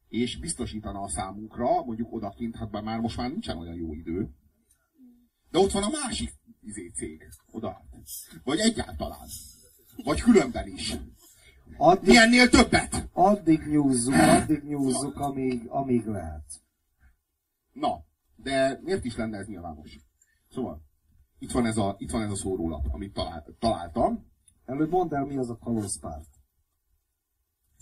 És 0.09 0.39
biztosítana 0.39 1.01
a 1.01 1.09
számunkra, 1.09 1.85
mondjuk 1.85 2.13
odakint, 2.13 2.57
hát 2.57 2.83
már 2.83 3.01
most 3.01 3.17
már 3.17 3.31
nincsen 3.31 3.59
olyan 3.59 3.75
jó 3.75 3.95
idő. 3.95 4.29
De 5.53 5.59
ott 5.59 5.71
van 5.71 5.83
a 5.83 5.89
másik 6.03 6.33
izé 6.61 6.91
cég, 6.95 7.29
oda. 7.51 7.83
Vagy 8.45 8.59
egyáltalán. 8.59 9.29
Vagy 10.05 10.21
különben 10.21 10.69
is. 10.69 10.97
Addig, 11.77 12.09
Mi 12.09 12.17
ennél 12.17 12.49
többet? 12.49 13.09
Addig 13.13 13.63
nyúzzuk, 13.67 14.15
addig 14.15 14.63
nyúzzuk, 14.63 15.17
amíg, 15.17 15.67
amíg 15.69 16.07
lehet. 16.07 16.45
Na, 17.73 18.05
de 18.37 18.81
miért 18.83 19.05
is 19.05 19.17
lenne 19.17 19.39
ez 19.39 19.47
nyilvános? 19.47 19.99
Szóval, 20.51 20.83
itt 21.39 21.51
van 21.51 21.67
ez 21.67 21.77
a, 21.77 21.95
itt 21.99 22.11
van 22.11 22.23
ez 22.23 22.31
a 22.31 22.37
szórólap, 22.37 22.87
amit 22.91 23.13
talál, 23.13 23.45
találtam. 23.59 24.31
Előbb 24.65 24.91
mondd 24.91 25.15
el, 25.15 25.25
mi 25.25 25.37
az 25.37 25.51
a 25.51 25.59
kalózpárt. 25.59 26.29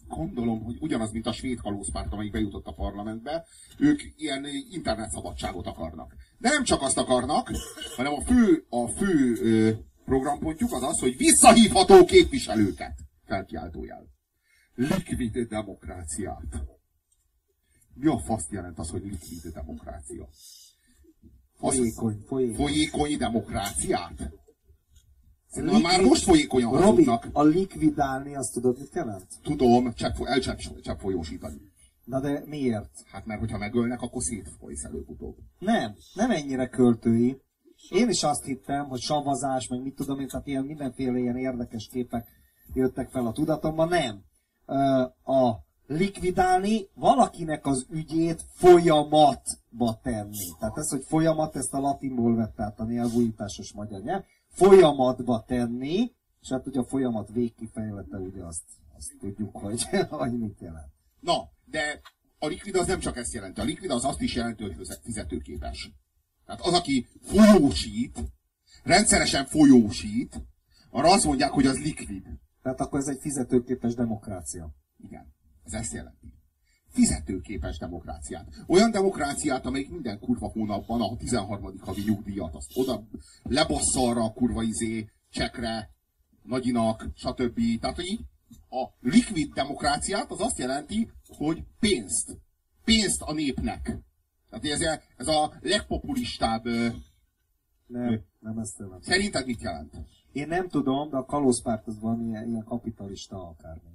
Gondolom, 0.08 0.62
hogy 0.62 0.76
ugyanaz, 0.80 1.12
mint 1.12 1.26
a 1.26 1.32
svéd 1.32 1.60
kalózpárt, 1.60 2.12
amelyik 2.12 2.32
bejutott 2.32 2.66
a 2.66 2.72
parlamentbe, 2.72 3.46
ők 3.78 4.00
ilyen 4.16 4.46
internetszabadságot 4.70 5.66
akarnak. 5.66 6.14
De 6.40 6.48
nem 6.48 6.64
csak 6.64 6.82
azt 6.82 6.98
akarnak, 6.98 7.50
hanem 7.96 8.12
a 8.12 8.20
fő, 8.20 8.66
a 8.68 8.86
fő 8.86 9.36
ö, 9.42 9.70
programpontjuk 10.04 10.72
az 10.72 10.82
az, 10.82 10.98
hogy 10.98 11.16
visszahívható 11.16 12.04
képviselőket. 12.04 12.98
Felkiáltójel. 13.26 14.06
Likvid 14.74 15.38
demokráciát. 15.38 16.62
Mi 17.94 18.06
a 18.06 18.18
faszt 18.18 18.50
jelent 18.50 18.78
az, 18.78 18.90
hogy 18.90 19.02
likvid 19.02 19.52
demokrácia? 19.52 20.28
Folyékony, 21.58 22.24
folyékony. 22.26 22.54
Folyékony 22.54 23.16
demokráciát? 23.16 24.30
Likvid... 25.52 25.82
Már 25.82 26.00
most 26.00 26.22
folyékonyan 26.22 26.80
Robi, 26.80 27.08
a 27.32 27.42
likvidálni, 27.42 28.34
azt 28.34 28.52
tudod, 28.52 28.78
mit 28.78 28.94
jelent? 28.94 29.26
Tudom, 29.42 29.94
csepp, 29.94 30.16
elcsepp 30.24 30.98
folyósítani. 30.98 31.69
Na 32.10 32.20
de 32.20 32.42
miért? 32.46 32.90
Hát 33.12 33.26
mert 33.26 33.40
hogyha 33.40 33.58
megölnek, 33.58 34.02
akkor 34.02 34.22
szétfolysz 34.22 34.84
előbb-utóbb. 34.84 35.36
Nem, 35.58 35.94
nem 36.14 36.30
ennyire 36.30 36.68
költői. 36.68 37.40
Én 37.90 38.08
is 38.08 38.22
azt 38.22 38.44
hittem, 38.44 38.84
hogy 38.88 39.00
savazás, 39.00 39.68
meg 39.68 39.82
mit 39.82 39.94
tudom 39.94 40.20
én, 40.20 40.28
tehát 40.28 40.46
ilyen 40.46 40.64
mindenféle 40.64 41.18
ilyen 41.18 41.36
érdekes 41.36 41.88
képek 41.92 42.28
jöttek 42.74 43.10
fel 43.10 43.26
a 43.26 43.32
tudatomban. 43.32 43.88
Nem. 43.88 44.22
A 45.24 45.54
likvidálni 45.86 46.88
valakinek 46.94 47.66
az 47.66 47.86
ügyét 47.90 48.44
folyamatba 48.52 50.00
tenni. 50.02 50.46
Tehát 50.58 50.76
ez, 50.76 50.90
hogy 50.90 51.04
folyamat, 51.04 51.56
ezt 51.56 51.74
a 51.74 51.80
latinból 51.80 52.36
vett 52.36 52.60
át 52.60 52.80
a 52.80 52.84
nyelvújításos 52.84 53.72
magyar 53.72 54.00
nyelv. 54.00 54.22
Folyamatba 54.48 55.44
tenni, 55.46 56.12
és 56.40 56.48
hát 56.48 56.66
ugye 56.66 56.80
a 56.80 56.84
folyamat 56.84 57.30
végkifejlete, 57.32 58.16
ugye 58.16 58.44
azt, 58.44 58.64
azt 58.96 59.12
tudjuk, 59.20 59.56
hogy, 59.56 59.82
hogy 60.08 60.38
mit 60.38 60.60
jelent. 60.60 60.92
Na, 61.20 61.48
de 61.70 62.00
a 62.38 62.46
likvid 62.46 62.76
az 62.76 62.86
nem 62.86 63.00
csak 63.00 63.16
ezt 63.16 63.32
jelenti. 63.32 63.60
A 63.60 63.64
likvid 63.64 63.90
az 63.90 64.04
azt 64.04 64.20
is 64.20 64.34
jelenti, 64.34 64.62
hogy 64.62 64.76
fizetőképes. 65.02 65.90
Tehát 66.46 66.60
az, 66.60 66.72
aki 66.72 67.06
folyósít, 67.22 68.18
rendszeresen 68.82 69.46
folyósít, 69.46 70.40
arra 70.90 71.12
azt 71.12 71.24
mondják, 71.24 71.50
hogy 71.50 71.66
az 71.66 71.78
likvid. 71.78 72.22
Tehát 72.62 72.80
akkor 72.80 72.98
ez 72.98 73.08
egy 73.08 73.20
fizetőképes 73.20 73.94
demokrácia. 73.94 74.74
Igen, 74.96 75.34
ez 75.64 75.72
ezt 75.72 75.92
jelenti. 75.92 76.32
Fizetőképes 76.88 77.78
demokráciát. 77.78 78.48
Olyan 78.66 78.90
demokráciát, 78.90 79.66
amelyik 79.66 79.90
minden 79.90 80.18
kurva 80.18 80.48
hónapban 80.48 81.00
a 81.00 81.16
13. 81.16 81.78
havi 81.78 82.02
nyugdíjat, 82.06 82.54
azt 82.54 82.70
oda 82.74 83.06
lebassza 83.42 84.08
arra 84.08 84.24
a 84.24 84.32
kurva 84.32 84.62
izé, 84.62 85.10
csekre, 85.30 85.90
nagyinak, 86.42 87.06
stb. 87.14 87.60
Tehát, 87.80 87.96
hogy 87.96 88.18
a 88.68 88.88
likvid 89.00 89.52
demokráciát 89.52 90.30
az 90.30 90.40
azt 90.40 90.58
jelenti, 90.58 91.10
hogy 91.36 91.64
pénzt. 91.80 92.38
Pénzt 92.84 93.22
a 93.22 93.32
népnek. 93.32 93.98
Tehát 94.50 94.64
ez, 94.64 95.00
ez 95.16 95.26
a 95.26 95.52
legpopulistább... 95.60 96.64
Nem, 97.86 98.24
nem 98.38 98.58
ezt 98.58 98.78
jelenti. 98.78 99.10
Szerinted 99.10 99.46
mit 99.46 99.62
jelent? 99.62 99.94
Én 100.32 100.48
nem 100.48 100.68
tudom, 100.68 101.10
de 101.10 101.16
a 101.16 101.24
kalózpárt 101.24 101.86
az 101.86 102.00
van 102.00 102.20
ilyen, 102.28 102.48
ilyen 102.48 102.64
kapitalista 102.64 103.48
akármi. 103.48 103.90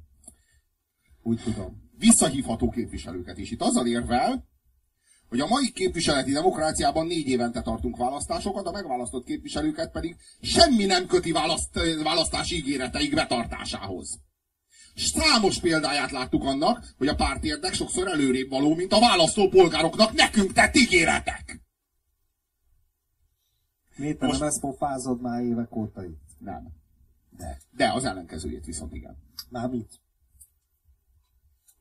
Úgy 1.21 1.41
tudom. 1.43 1.89
Visszahívható 1.97 2.69
képviselőket 2.69 3.37
is. 3.37 3.51
Itt 3.51 3.61
azzal 3.61 3.87
érvel, 3.87 4.45
hogy 5.29 5.39
a 5.39 5.47
mai 5.47 5.71
képviseleti 5.71 6.31
demokráciában 6.31 7.07
négy 7.07 7.27
évente 7.27 7.61
tartunk 7.61 7.97
választásokat, 7.97 8.65
a 8.65 8.71
megválasztott 8.71 9.25
képviselőket 9.25 9.91
pedig 9.91 10.15
semmi 10.41 10.85
nem 10.85 11.07
köti 11.07 11.31
választ, 11.31 11.79
választási 12.03 12.55
ígéreteik 12.55 13.13
betartásához. 13.15 14.19
Számos 14.95 15.59
példáját 15.59 16.11
láttuk 16.11 16.43
annak, 16.43 16.93
hogy 16.97 17.07
a 17.07 17.15
pártérdek 17.15 17.73
sokszor 17.73 18.07
előrébb 18.07 18.49
való, 18.49 18.75
mint 18.75 18.93
a 18.93 18.99
választópolgároknak 18.99 20.13
nekünk 20.13 20.53
tett 20.53 20.75
ígéretek. 20.75 21.61
Miért 23.95 24.19
Most... 24.19 24.39
nem 24.39 24.47
ezt 24.47 24.59
pofázod 24.59 25.21
már 25.21 25.41
évek 25.41 25.75
óta 25.75 26.05
itt? 26.05 26.23
Nem. 26.39 26.67
De. 27.37 27.59
De 27.71 27.91
az 27.91 28.05
ellenkezőjét 28.05 28.65
viszont 28.65 28.93
igen. 28.93 29.17
Már 29.49 29.69
mit? 29.69 30.01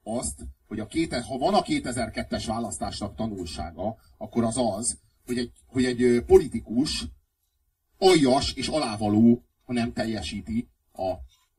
Azt, 0.03 0.47
hogy 0.67 0.81
a 0.81 0.87
két, 0.87 1.15
ha 1.15 1.39
van 1.39 1.55
a 1.55 1.63
2002-es 1.63 2.45
választásnak 2.47 3.15
tanulsága, 3.15 3.97
akkor 4.19 4.45
az 4.45 4.57
az, 4.57 4.99
hogy 5.27 5.39
egy, 5.39 5.53
hogy 5.67 5.85
egy 5.85 6.23
politikus 6.27 7.07
aljas 7.99 8.53
és 8.53 8.69
alávaló, 8.69 9.45
ha 9.65 9.73
nem 9.73 9.93
teljesíti 9.93 10.69
a 10.93 11.13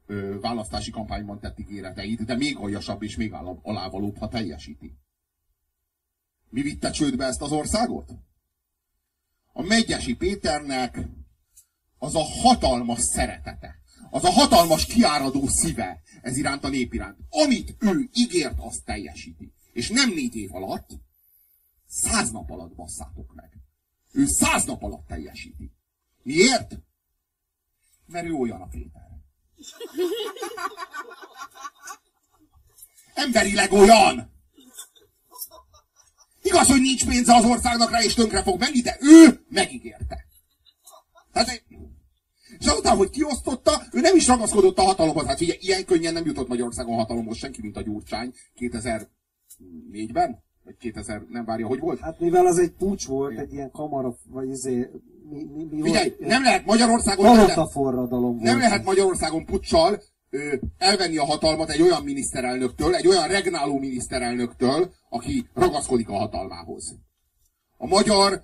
ö, 0.05 0.39
választási 0.39 0.91
kampányban 0.91 1.39
tett 1.39 1.59
ígéreteit, 1.59 2.25
de 2.25 2.35
még 2.35 2.57
aljasabb 2.57 3.03
és 3.03 3.15
még 3.15 3.33
alávalóbb, 3.61 4.17
ha 4.17 4.27
teljesíti. 4.27 4.97
Mi 6.49 6.61
vitte 6.61 6.89
csődbe 6.89 7.25
ezt 7.25 7.41
az 7.41 7.51
országot? 7.51 8.11
A 9.53 9.61
Megyesi 9.61 10.15
Péternek 10.15 10.99
az 11.97 12.15
a 12.15 12.23
hatalmas 12.23 12.99
szeretete, 12.99 13.79
az 14.09 14.23
a 14.23 14.31
hatalmas 14.31 14.85
kiáradó 14.85 15.47
szíve 15.47 16.01
ez 16.21 16.37
iránt 16.37 16.63
a 16.63 16.69
nép 16.69 16.93
iránt. 16.93 17.17
Amit 17.29 17.75
ő 17.79 18.09
ígért, 18.13 18.59
azt 18.59 18.85
teljesíti. 18.85 19.53
És 19.71 19.89
nem 19.89 20.09
négy 20.09 20.35
év 20.35 20.55
alatt, 20.55 20.89
száz 21.87 22.31
nap 22.31 22.51
alatt 22.51 22.75
basszátok 22.75 23.33
meg. 23.33 23.51
Ő 24.11 24.25
száz 24.25 24.65
nap 24.65 24.83
alatt 24.83 25.07
teljesíti. 25.07 25.71
Miért? 26.23 26.79
Mert 28.05 28.25
ő 28.25 28.33
olyan 28.33 28.61
a 28.61 28.67
Péter. 28.67 29.04
Emberileg 33.13 33.71
olyan! 33.71 34.33
Igaz, 36.41 36.67
hogy 36.67 36.81
nincs 36.81 37.05
pénze 37.05 37.35
az 37.35 37.45
országnak 37.45 37.91
rá, 37.91 38.03
és 38.03 38.13
tönkre 38.13 38.43
fog 38.43 38.59
menni, 38.59 38.81
de 38.81 38.97
ő 38.99 39.45
megígérte. 39.49 40.25
Tehát, 41.31 41.63
és 42.59 42.65
azután, 42.65 42.97
hogy 42.97 43.09
kiosztotta, 43.09 43.81
ő 43.91 43.99
nem 43.99 44.15
is 44.15 44.27
ragaszkodott 44.27 44.77
a 44.77 44.81
hatalomhoz. 44.81 45.25
Hát 45.25 45.41
ugye 45.41 45.55
ilyen 45.59 45.85
könnyen 45.85 46.13
nem 46.13 46.25
jutott 46.25 46.47
Magyarországon 46.47 46.95
hatalomhoz 46.95 47.37
senki, 47.37 47.61
mint 47.61 47.77
a 47.77 47.81
Gyurcsány 47.81 48.33
2004-ben? 48.59 50.43
Vagy 50.63 50.77
2000, 50.77 51.25
nem 51.29 51.45
várja, 51.45 51.67
hogy 51.67 51.79
volt? 51.79 51.99
Hát 51.99 52.19
mivel 52.19 52.45
az 52.45 52.57
egy 52.57 52.71
pucs 52.71 53.05
volt, 53.05 53.37
egy 53.37 53.53
ilyen 53.53 53.71
kamara, 53.71 54.15
vagy 54.25 54.49
izé, 54.49 54.89
mi, 55.29 55.43
mi, 55.43 55.63
mi 55.63 55.81
Figyelj, 55.81 56.09
volt? 56.09 56.29
nem 56.29 56.43
lehet 56.43 56.65
Magyarországon... 56.65 57.35
Lehet, 57.35 57.71
forradalom 57.71 58.37
nem 58.39 58.59
lehet 58.59 58.83
Magyarországon 58.83 59.45
puccsal 59.45 60.01
ö, 60.29 60.55
elvenni 60.77 61.17
a 61.17 61.25
hatalmat 61.25 61.69
egy 61.69 61.81
olyan 61.81 62.03
miniszterelnöktől, 62.03 62.95
egy 62.95 63.07
olyan 63.07 63.27
regnáló 63.27 63.79
miniszterelnöktől, 63.79 64.93
aki 65.09 65.49
ragaszkodik 65.53 66.09
a 66.09 66.17
hatalmához. 66.17 66.95
A 67.77 67.87
magyar 67.87 68.41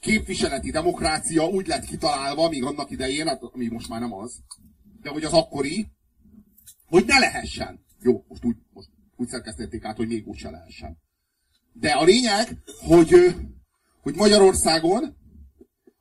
képviseleti 0.00 0.70
demokrácia 0.70 1.46
úgy 1.46 1.66
lett 1.66 1.84
kitalálva, 1.84 2.48
még 2.48 2.64
annak 2.64 2.90
idején, 2.90 3.26
hát, 3.26 3.42
ami 3.42 3.66
most 3.66 3.88
már 3.88 4.00
nem 4.00 4.12
az, 4.12 4.38
de 5.02 5.10
hogy 5.10 5.24
az 5.24 5.32
akkori, 5.32 5.86
hogy 6.86 7.04
ne 7.06 7.18
lehessen. 7.18 7.84
Jó, 8.02 8.24
most 8.28 8.44
úgy, 8.44 8.56
most 8.72 8.88
úgy 9.16 9.28
szerkesztették 9.28 9.84
át, 9.84 9.96
hogy 9.96 10.08
még 10.08 10.26
úgy 10.26 10.38
se 10.38 10.50
lehessen. 10.50 10.98
De 11.72 11.90
a 11.90 12.04
lényeg, 12.04 12.62
hogy, 12.80 13.34
hogy 14.02 14.14
Magyarországon 14.14 15.16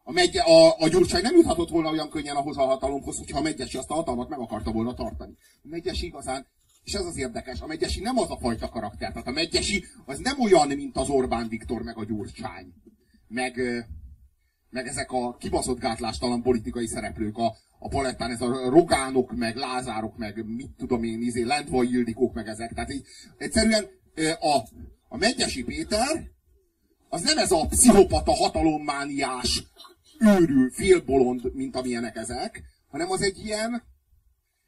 a, 0.09 0.11
megye, 0.11 0.41
a, 0.41 0.75
a 0.79 0.87
Gyurcsány 0.87 1.21
nem 1.21 1.35
juthatott 1.35 1.69
volna 1.69 1.89
olyan 1.89 2.09
könnyen 2.09 2.35
ahhoz 2.35 2.57
a 2.57 2.65
hatalomhoz, 2.65 3.17
hogyha 3.17 3.37
a 3.37 3.41
Megyesi 3.41 3.77
azt 3.77 3.89
a 3.89 3.93
hatalmat 3.93 4.29
meg 4.29 4.39
akarta 4.39 4.71
volna 4.71 4.93
tartani. 4.93 5.33
A 5.63 5.67
Megyesi 5.67 6.05
igazán, 6.05 6.47
és 6.83 6.93
ez 6.93 7.05
az 7.05 7.17
érdekes, 7.17 7.61
a 7.61 7.67
Megyesi 7.67 8.01
nem 8.01 8.17
az 8.17 8.29
a 8.29 8.37
fajta 8.37 8.69
karakter. 8.69 9.11
Tehát 9.11 9.27
a 9.27 9.31
Megyesi 9.31 9.83
az 10.05 10.19
nem 10.19 10.41
olyan, 10.41 10.67
mint 10.67 10.97
az 10.97 11.09
Orbán 11.09 11.47
Viktor 11.47 11.81
meg 11.81 11.97
a 11.97 12.05
Gyurcsány. 12.05 12.73
Meg, 13.27 13.61
meg 14.69 14.87
ezek 14.87 15.11
a 15.11 15.35
kibaszott 15.35 15.79
gátlástalan 15.79 16.41
politikai 16.41 16.87
szereplők 16.87 17.37
a, 17.37 17.55
a 17.79 17.87
palettán, 17.87 18.31
ez 18.31 18.41
a 18.41 18.69
rogánok, 18.69 19.35
meg 19.35 19.55
lázárok, 19.55 20.17
meg 20.17 20.45
mit 20.45 20.71
tudom 20.77 21.03
én, 21.03 21.21
izé, 21.21 21.43
lentvaj 21.43 21.85
Ildikók, 21.85 22.33
meg 22.33 22.47
ezek. 22.47 22.73
Tehát 22.73 22.93
így, 22.93 23.05
egyszerűen 23.37 23.85
a, 24.39 24.57
a 25.07 25.17
Megyesi 25.17 25.63
Péter 25.63 26.37
az 27.09 27.21
nem 27.21 27.37
ez 27.37 27.51
a 27.51 27.65
pszichopata, 27.65 28.35
hatalommániás, 28.35 29.63
őrül, 30.19 30.71
félbolond, 30.71 31.53
mint 31.53 31.75
amilyenek 31.75 32.15
ezek, 32.15 32.63
hanem 32.87 33.11
az 33.11 33.21
egy 33.21 33.45
ilyen 33.45 33.83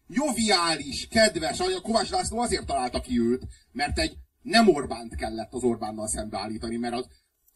joviális, 0.08 1.08
kedves, 1.08 1.60
a 1.60 1.82
Kovács 1.82 2.10
László 2.10 2.40
azért 2.40 2.66
találta 2.66 3.02
ki 3.02 3.20
őt, 3.20 3.48
mert 3.72 4.00
egy 4.00 4.18
nem 4.42 4.68
Orbánt 4.68 5.16
kellett 5.16 5.54
az 5.54 5.64
Orbánnal 5.64 6.08
szembeállítani, 6.08 6.76
mert 6.76 6.94
az, 6.94 7.08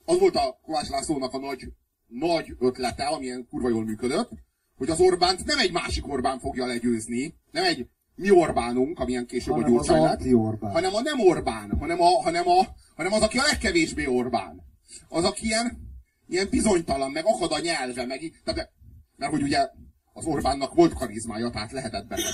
az 0.06 0.20
volt 0.20 0.36
a 0.36 0.60
Kovács 0.62 0.90
Lászlónak 0.90 1.34
a 1.34 1.38
nagy, 1.38 1.68
nagy 2.08 2.56
ötlete, 2.60 3.04
amilyen 3.04 3.48
kurva 3.50 3.70
jól 3.70 3.84
működött, 3.84 4.30
hogy 4.78 4.90
az 4.90 5.00
Orbánt 5.00 5.46
nem 5.46 5.60
egy 5.60 5.72
másik 5.72 6.08
Orbán 6.08 6.40
fogja 6.40 6.66
legyőzni, 6.66 7.36
nem 7.52 7.64
egy 7.64 7.88
mi 8.16 8.32
Orbánunk, 8.32 9.00
amilyen 9.00 9.26
később 9.26 9.54
hanem 9.54 9.68
a 9.68 9.70
Gyurcsány 9.70 10.02
lett, 10.02 10.24
hanem 10.60 10.94
a 10.94 11.02
nem 11.02 11.20
Orbán, 11.20 11.78
hanem, 11.80 12.02
a, 12.02 12.22
hanem, 12.22 12.48
a, 12.48 12.66
hanem 12.96 13.14
az, 13.14 13.22
aki 13.22 13.38
a 13.38 13.44
legkevésbé 13.44 14.06
Orbán. 14.06 14.64
Az, 15.10 15.24
aki 15.24 15.46
ilyen, 15.46 15.85
ilyen 16.28 16.48
bizonytalan, 16.50 17.12
meg 17.12 17.26
akad 17.26 17.52
a 17.52 17.60
nyelve, 17.60 18.06
meg, 18.06 18.42
tehát, 18.44 18.72
mert 19.16 19.32
hogy 19.32 19.42
ugye 19.42 19.70
az 20.14 20.26
Orbánnak 20.26 20.74
volt 20.74 20.94
karizmája, 20.94 21.50
tehát 21.50 21.72
lehetett 21.72 22.08
benne 22.08 22.30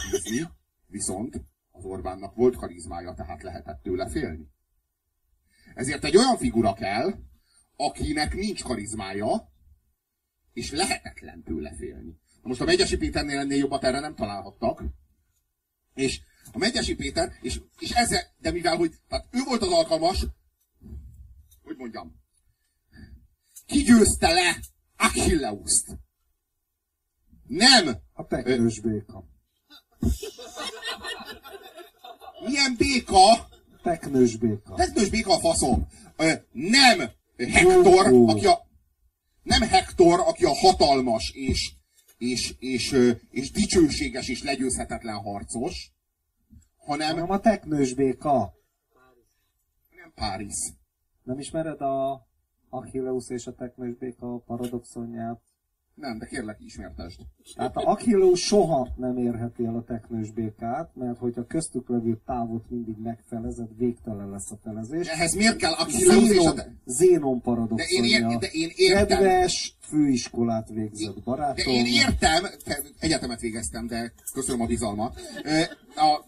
viszont 0.88 1.42
az 1.72 1.86
Orbánnak 1.86 2.36
volt 2.36 2.56
karizmája, 2.56 3.14
tehát 3.14 3.44
lehetett 3.44 3.82
tőle 3.84 4.10
félni. 4.10 4.48
Ezért 5.76 6.04
egy 6.04 6.18
olyan 6.18 6.38
figura 6.38 6.74
kell, 6.74 7.14
akinek 7.76 8.36
nincs 8.36 8.64
karizmája, 8.64 9.50
és 10.54 10.72
lehetetlen 10.72 11.44
tőle 11.44 11.76
félni. 11.76 12.20
Most 12.42 12.62
a 12.62 12.66
Megyesi 12.66 12.98
Péternél 12.98 13.40
ennél 13.40 13.58
jobbat 13.58 13.84
erre 13.84 14.00
nem 14.00 14.16
találhattak, 14.16 14.84
és 15.94 16.22
a 16.52 16.58
Megyesi 16.58 16.96
Péter, 16.96 17.32
és, 17.42 17.62
és 17.80 17.92
ezzel, 17.92 18.22
de 18.38 18.52
mivel, 18.52 18.76
hogy 18.76 18.94
tehát 19.08 19.28
ő 19.32 19.40
volt 19.46 19.62
az 19.62 19.72
alkalmas, 19.72 20.26
hogy 21.64 21.78
mondjam, 21.78 22.21
kigyőzte 23.72 24.32
le 24.34 24.60
Achilleuszt. 24.98 25.88
Nem! 27.48 27.98
A 28.14 28.28
teknős 28.28 28.80
béka. 28.80 29.24
Milyen 32.46 32.76
béka? 32.78 33.50
Teknős 33.84 34.38
béka. 34.38 34.76
Teknős 34.76 35.10
béka 35.10 35.34
a 35.34 35.40
faszom. 35.40 35.88
Nem 36.52 37.00
Hektor, 37.38 38.08
aki 38.28 38.46
a, 38.46 38.68
nem 39.44 39.62
Hektor, 39.62 40.20
aki 40.20 40.46
a 40.46 40.56
hatalmas 40.56 41.32
és, 41.32 41.72
és, 42.18 42.56
és, 42.60 42.96
és 43.30 43.52
dicsőséges 43.52 44.28
és 44.28 44.44
legyőzhetetlen 44.44 45.16
harcos, 45.16 45.92
hanem... 46.78 47.10
Hanem 47.10 47.32
a 47.32 47.40
teknős 47.40 47.94
béka. 47.94 48.54
Nem 49.96 50.12
Párizs. 50.16 50.72
Nem 51.24 51.40
ismered 51.40 51.82
a 51.82 52.28
Achilleus 52.74 53.30
és 53.30 53.48
a 53.48 53.54
teknős 53.54 53.96
béka 53.98 54.38
paradoxonját? 54.38 55.42
Nem, 55.96 56.18
de 56.18 56.26
kérlek, 56.26 56.58
ismertesd. 56.60 57.20
Tehát 57.56 57.76
a 57.76 57.90
Achilleus 57.90 58.46
soha 58.46 58.88
nem 58.96 59.18
érheti 59.18 59.66
el 59.66 59.76
a 59.76 59.84
teknős 59.84 60.32
békát, 60.32 60.96
mert 60.96 61.18
hogyha 61.18 61.46
köztük 61.46 61.90
levő 61.90 62.22
távot 62.26 62.70
mindig 62.70 62.96
megfelezed, 62.98 63.78
végtelen 63.78 64.30
lesz 64.30 64.52
a 64.52 64.58
felezés. 64.64 65.08
Ehhez 65.08 65.36
miért 65.36 65.56
kell 65.56 65.72
Achilleus 65.72 66.30
és 66.30 66.46
a... 66.46 66.54
Zénon 66.86 67.42
paradoxonja. 67.42 68.20
De 68.20 68.26
én, 68.26 68.32
ér, 68.32 68.38
de 68.38 68.48
én 68.52 68.70
értem. 68.76 69.08
Kedves 69.08 69.78
főiskolát 69.80 70.70
végzett 70.70 71.24
barátom. 71.24 71.56
De 71.56 71.72
én 71.72 71.86
értem, 71.86 72.44
egyetemet 73.00 73.40
végeztem, 73.40 73.88
de 73.88 74.14
köszönöm 74.34 74.62
a 74.62 74.66
bizalmat. 74.66 75.20
A, 75.96 76.24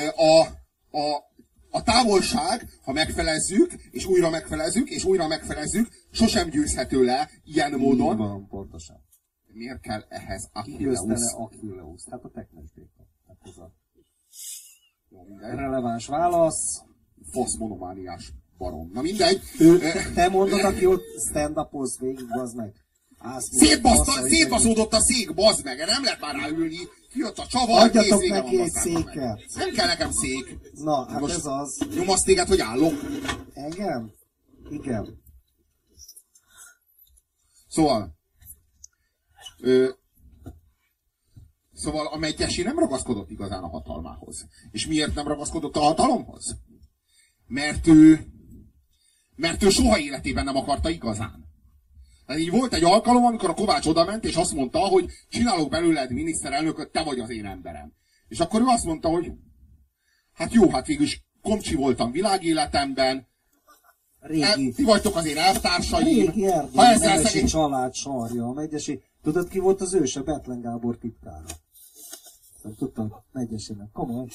a, 0.00 0.22
a, 0.22 0.40
a 0.98 1.29
távolság, 1.82 2.68
ha 2.82 2.92
megfelezzük, 2.92 3.72
és 3.90 4.04
újra 4.04 4.30
megfelezzük, 4.30 4.90
és 4.90 5.04
újra 5.04 5.26
megfelezzük, 5.26 5.88
sosem 6.10 6.48
győzhető 6.48 7.04
le 7.04 7.30
ilyen 7.44 7.72
módon. 7.72 8.16
van, 8.16 8.48
pontosan. 8.48 9.08
Miért 9.52 9.80
kell 9.80 10.04
ehhez 10.08 10.48
Achilleus? 10.52 11.32
Achilleus? 11.32 12.02
Hát 12.10 12.24
a 12.24 12.30
teknes 12.34 12.70
béka. 12.74 13.06
Hát 13.28 13.36
ez 13.42 13.56
a 13.56 13.72
releváns 15.40 16.06
válasz. 16.06 16.82
Fasz 17.30 17.56
monomániás 17.56 18.32
barom. 18.58 18.90
Na 18.92 19.00
mindegy. 19.00 19.40
Ő, 19.58 19.78
te 20.14 20.28
mondod, 20.28 20.60
aki 20.60 20.86
ott 20.86 21.04
stand-upoz 21.28 21.98
végig, 21.98 22.26
az 22.28 22.52
meg. 22.52 22.74
Szétbaszódott 24.28 24.92
a 24.92 25.00
szék, 25.00 25.34
bazd 25.34 25.64
meg, 25.64 25.78
nem 25.78 26.04
lehet 26.04 26.20
már 26.20 26.34
ráülni. 26.34 26.78
Kijött 27.10 27.38
a 27.38 27.46
csavar, 27.46 27.80
Adjatok 27.80 28.28
neki 28.28 28.60
egy 28.60 28.72
széket. 28.72 29.40
Nem 29.54 29.70
kell 29.74 29.86
nekem 29.86 30.10
szék. 30.10 30.58
Na, 30.72 31.06
hát 31.10 31.20
Most 31.20 31.34
ez 31.34 31.46
az. 31.46 31.86
Nyomasz 31.94 32.22
téged, 32.22 32.48
hogy 32.48 32.60
állok? 32.60 32.94
Engem? 33.52 34.12
Igen. 34.70 35.22
Szóval, 37.68 38.18
ö, 39.60 39.88
szóval 41.72 42.06
a 42.06 42.16
megyesi 42.16 42.62
nem 42.62 42.78
ragaszkodott 42.78 43.30
igazán 43.30 43.62
a 43.62 43.68
hatalmához. 43.68 44.46
És 44.70 44.86
miért 44.86 45.14
nem 45.14 45.26
ragaszkodott 45.26 45.76
a 45.76 45.80
hatalomhoz? 45.80 46.56
Mert 47.46 47.86
ő, 47.86 48.26
mert 49.36 49.62
ő 49.62 49.70
soha 49.70 49.98
életében 49.98 50.44
nem 50.44 50.56
akarta 50.56 50.88
igazán. 50.88 51.39
Tehát 52.30 52.44
így 52.44 52.50
volt 52.50 52.74
egy 52.74 52.84
alkalom, 52.84 53.24
amikor 53.24 53.48
a 53.48 53.54
Kovács 53.54 53.86
odament, 53.86 54.24
és 54.24 54.36
azt 54.36 54.54
mondta, 54.54 54.78
hogy 54.78 55.06
csinálok 55.28 55.70
belőled 55.70 56.12
miniszterelnököt, 56.12 56.90
te 56.90 57.02
vagy 57.02 57.18
az 57.18 57.30
én 57.30 57.46
emberem. 57.46 57.92
És 58.28 58.40
akkor 58.40 58.60
ő 58.60 58.64
azt 58.66 58.84
mondta, 58.84 59.08
hogy 59.08 59.32
hát 60.32 60.52
jó, 60.52 60.70
hát 60.70 60.86
végülis 60.86 61.24
komcsi 61.42 61.74
voltam 61.74 62.10
világéletemben, 62.10 63.28
Régi. 64.20 64.42
El, 64.42 64.56
ti 64.74 64.82
vagytok 64.84 65.16
az 65.16 65.26
én 65.26 65.36
elvtársaim. 65.36 66.04
Régi 66.04 66.46
Erdély, 66.46 66.74
ha 66.74 66.86
ezzel 66.86 67.18
szegény... 67.18 67.46
család 67.46 67.94
sarja, 67.94 68.44
a 68.44 68.52
megyesi. 68.52 69.02
Tudod 69.22 69.48
ki 69.48 69.58
volt 69.58 69.80
az 69.80 69.94
őse? 69.94 70.22
Betlen 70.22 70.60
Gábor 70.60 70.98
titkára. 70.98 71.46
Nem 72.62 72.74
tudtam, 72.74 73.12
megyesének. 73.32 73.90
Komoly. 73.92 74.26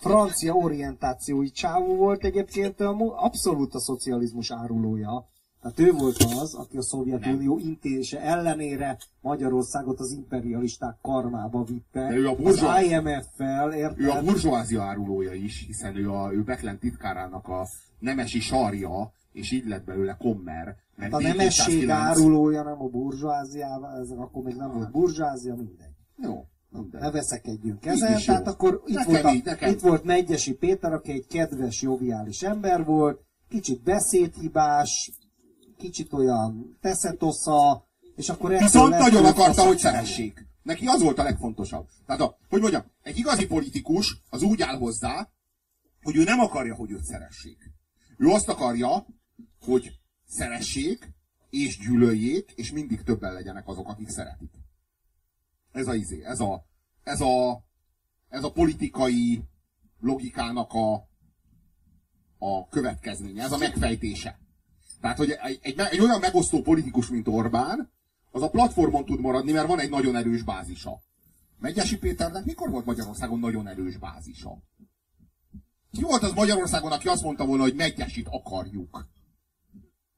Francia 0.00 0.52
orientációi 0.52 1.50
csávó 1.50 1.94
volt 1.94 2.24
egyébként 2.24 2.80
abszolút 3.16 3.74
a 3.74 3.80
szocializmus 3.80 4.50
árulója. 4.50 5.36
Tehát 5.62 5.78
ő 5.78 5.92
volt 5.92 6.16
az, 6.16 6.54
aki 6.54 6.76
a 6.76 6.82
Szovjetunió 6.82 7.58
intése 7.58 8.20
ellenére 8.20 8.98
Magyarországot 9.20 10.00
az 10.00 10.12
imperialisták 10.12 10.96
karmába 11.02 11.64
vitte. 11.64 12.08
De 12.08 12.16
ő 12.16 12.28
a 12.28 12.34
burzsó... 12.34 12.66
Az 12.66 12.82
IMF-fel, 12.82 13.72
érted? 13.72 14.00
Ő 14.00 14.10
a 14.10 14.22
burzsóázia 14.22 14.82
árulója 14.82 15.32
is, 15.32 15.64
hiszen 15.66 15.96
ő, 15.96 16.10
a, 16.10 16.32
ő 16.32 16.42
Betlen 16.42 16.78
titkárának 16.78 17.48
a 17.48 17.66
nemesi 17.98 18.40
sarja, 18.40 19.12
és 19.32 19.50
így 19.50 19.66
lett 19.66 19.84
belőle 19.84 20.16
kommer. 20.18 20.76
Mert 20.96 21.12
hát 21.12 21.20
a 21.20 21.28
nemesség 21.28 21.90
árulója, 21.90 22.62
nem 22.62 22.82
a 22.82 22.88
burzsóáziával, 22.88 23.98
ez 24.00 24.10
akkor 24.10 24.42
még 24.42 24.54
nem 24.54 24.72
volt 24.72 24.90
burzsóázia, 24.90 25.54
mindegy. 25.54 25.94
Jó. 26.16 26.44
Mindegy. 26.70 27.00
Ne 27.00 27.10
veszekedjünk 27.10 27.86
ezen, 27.86 28.20
tehát 28.26 28.46
akkor 28.46 28.82
itt 28.86 29.02
volt, 29.02 29.24
a, 29.24 29.32
így, 29.32 29.56
itt 29.60 29.80
volt 29.80 30.04
Megyesi 30.04 30.54
Péter, 30.54 30.92
aki 30.92 31.12
egy 31.12 31.26
kedves, 31.26 31.82
joviális 31.82 32.42
ember 32.42 32.84
volt, 32.84 33.20
kicsit 33.48 33.82
beszédhibás, 33.82 35.12
kicsit 35.78 36.12
olyan 36.12 36.78
teszetosza, 36.80 37.86
és 38.16 38.28
akkor 38.28 38.50
Viszont 38.50 38.98
nagyon 38.98 39.24
akarta, 39.24 39.66
hogy 39.66 39.78
szeressék. 39.78 40.46
Neki 40.62 40.86
az 40.86 41.02
volt 41.02 41.18
a 41.18 41.22
legfontosabb. 41.22 41.88
Tehát, 42.06 42.20
a, 42.20 42.38
hogy 42.48 42.60
mondjam, 42.60 42.84
egy 43.02 43.18
igazi 43.18 43.46
politikus 43.46 44.22
az 44.30 44.42
úgy 44.42 44.62
áll 44.62 44.76
hozzá, 44.76 45.28
hogy 46.02 46.16
ő 46.16 46.24
nem 46.24 46.40
akarja, 46.40 46.74
hogy 46.74 46.90
őt 46.90 47.04
szeressék. 47.04 47.70
Ő 48.16 48.28
azt 48.28 48.48
akarja, 48.48 49.06
hogy 49.60 49.92
szeressék, 50.26 51.16
és 51.50 51.78
gyűlöljék, 51.78 52.52
és 52.56 52.72
mindig 52.72 53.02
többen 53.02 53.32
legyenek 53.32 53.68
azok, 53.68 53.88
akik 53.88 54.08
szeretik. 54.08 54.50
Ez 55.72 55.86
a 55.86 55.94
izé, 55.94 56.24
ez 56.24 56.40
a, 56.40 56.66
ez 57.02 57.20
a, 57.20 57.64
ez 58.28 58.44
a 58.44 58.52
politikai 58.52 59.42
logikának 60.00 60.72
a, 60.72 61.08
a 62.38 62.68
következménye, 62.68 63.42
ez 63.42 63.52
a 63.52 63.58
megfejtése. 63.58 64.38
Tehát, 65.00 65.16
hogy 65.16 65.30
egy, 65.30 65.58
egy, 65.62 65.78
egy 65.78 66.00
olyan 66.00 66.20
megosztó 66.20 66.62
politikus, 66.62 67.08
mint 67.08 67.28
Orbán, 67.28 67.90
az 68.30 68.42
a 68.42 68.50
platformon 68.50 69.04
tud 69.04 69.20
maradni, 69.20 69.52
mert 69.52 69.66
van 69.66 69.80
egy 69.80 69.90
nagyon 69.90 70.16
erős 70.16 70.42
bázisa. 70.42 71.00
Megyesi 71.58 71.98
Péternek 71.98 72.44
mikor 72.44 72.70
volt 72.70 72.84
Magyarországon 72.84 73.38
nagyon 73.38 73.68
erős 73.68 73.96
bázisa? 73.96 74.58
Ki 75.90 76.02
volt 76.02 76.22
az 76.22 76.32
Magyarországon, 76.32 76.92
aki 76.92 77.08
azt 77.08 77.22
mondta 77.22 77.46
volna, 77.46 77.62
hogy 77.62 77.74
Megyesit 77.74 78.26
akarjuk? 78.30 79.06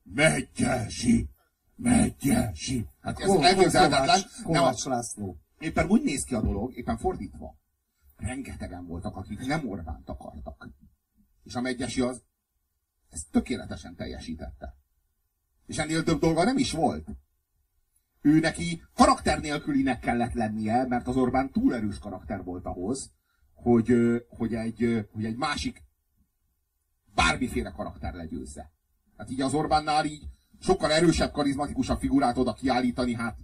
Megyesi! 0.03 1.29
Megyesi! 1.77 2.87
Hát 3.01 3.21
ez 3.21 3.31
elképzelhetetlen. 3.31 4.21
Kovács 4.43 4.85
László. 4.85 5.37
Éppen 5.59 5.89
úgy 5.89 6.03
néz 6.03 6.25
ki 6.25 6.35
a 6.35 6.41
dolog, 6.41 6.77
éppen 6.77 6.99
fordítva. 6.99 7.57
Rengetegen 8.17 8.87
voltak, 8.87 9.17
akik 9.17 9.47
nem 9.47 9.69
Orbánt 9.69 10.09
akartak. 10.09 10.69
És 11.45 11.55
a 11.55 11.61
Megyesi 11.61 12.01
az 12.01 12.23
ezt 13.11 13.31
tökéletesen 13.31 13.95
teljesítette. 13.95 14.77
És 15.67 15.79
ennél 15.79 16.03
több 16.03 16.21
dolga 16.21 16.45
nem 16.45 16.59
is 16.59 16.73
volt. 16.73 17.09
Ő 18.21 18.39
neki 18.41 18.83
karakter 18.95 19.41
nélkülinek 19.41 20.01
kellett 20.01 20.33
lennie, 20.33 20.87
mert 20.87 21.09
az 21.09 21.17
Orbán 21.17 21.51
túl 21.51 21.75
erős 21.75 21.99
karakter 21.99 22.45
volt 22.45 22.65
ahhoz, 22.65 23.11
hogy, 23.55 23.93
hogy, 24.29 24.55
egy, 24.55 25.09
hogy 25.13 25.25
egy 25.25 25.37
másik 25.37 25.83
bármiféle 27.15 27.71
karakter 27.71 28.15
legyőzze. 28.15 28.73
Hát 29.17 29.31
így 29.31 29.41
az 29.41 29.55
Orbánnál 29.55 30.05
így 30.05 30.29
sokkal 30.61 30.93
erősebb, 30.93 31.33
karizmatikusabb 31.33 31.99
figurát 31.99 32.39
oda 32.39 32.53
kiállítani, 32.53 33.15
hát 33.15 33.39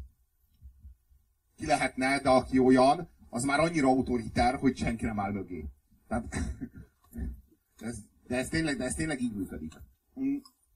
ki 1.56 1.66
lehetne, 1.66 2.20
de 2.20 2.28
aki 2.28 2.58
olyan, 2.58 3.08
az 3.30 3.44
már 3.44 3.60
annyira 3.60 3.88
autoriter, 3.88 4.54
hogy 4.54 4.76
senki 4.76 5.04
nem 5.04 5.20
áll 5.20 5.32
mögé. 5.32 5.64
Tehát, 6.08 6.36
ez, 7.78 7.98
de, 8.28 8.36
ez 8.36 8.48
tényleg, 8.48 8.76
de 8.76 8.84
ez 8.84 8.94
tényleg 8.94 9.20
így 9.20 9.34
működik. 9.34 9.72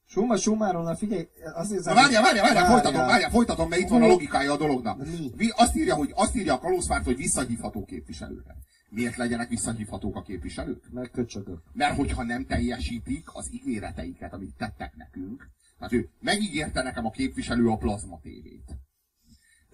Summa 0.06 0.36
summarum, 0.36 0.94
figyelj, 0.96 1.28
azért... 1.54 1.84
Na 1.84 1.94
várjál, 1.94 2.22
várjál, 2.22 2.44
várjál, 2.44 2.66
folytatom, 2.66 3.06
várjál, 3.06 3.30
folytatom, 3.30 3.68
mert 3.68 3.82
itt 3.82 3.88
van 3.88 4.02
a 4.02 4.06
logikája 4.06 4.52
a 4.52 4.56
dolognak. 4.56 5.06
Mi? 5.36 5.48
Azt 5.56 5.76
írja, 5.76 5.94
hogy, 5.94 6.12
azt 6.14 6.36
írja 6.36 6.54
a 6.54 6.58
kalózpárt, 6.58 7.04
hogy 7.04 7.16
visszahívható 7.16 7.84
képviselőket. 7.84 8.56
Miért 8.88 9.16
legyenek 9.16 9.48
visszahívhatók 9.48 10.16
a 10.16 10.22
képviselők? 10.22 10.90
Mert 10.90 11.10
köcsögök. 11.10 11.62
Mert 11.72 11.96
hogyha 11.96 12.22
nem 12.22 12.46
teljesítik 12.46 13.28
az 13.32 13.52
ígéreteiket, 13.52 14.32
amit 14.32 14.54
tettek 14.56 14.96
nekünk, 14.96 15.48
tehát 15.78 15.92
ő 15.92 16.08
megígérte 16.20 16.82
nekem 16.82 17.06
a 17.06 17.10
képviselő 17.10 17.68
a 17.68 17.76
plazma 17.76 18.20
tévét. 18.22 18.76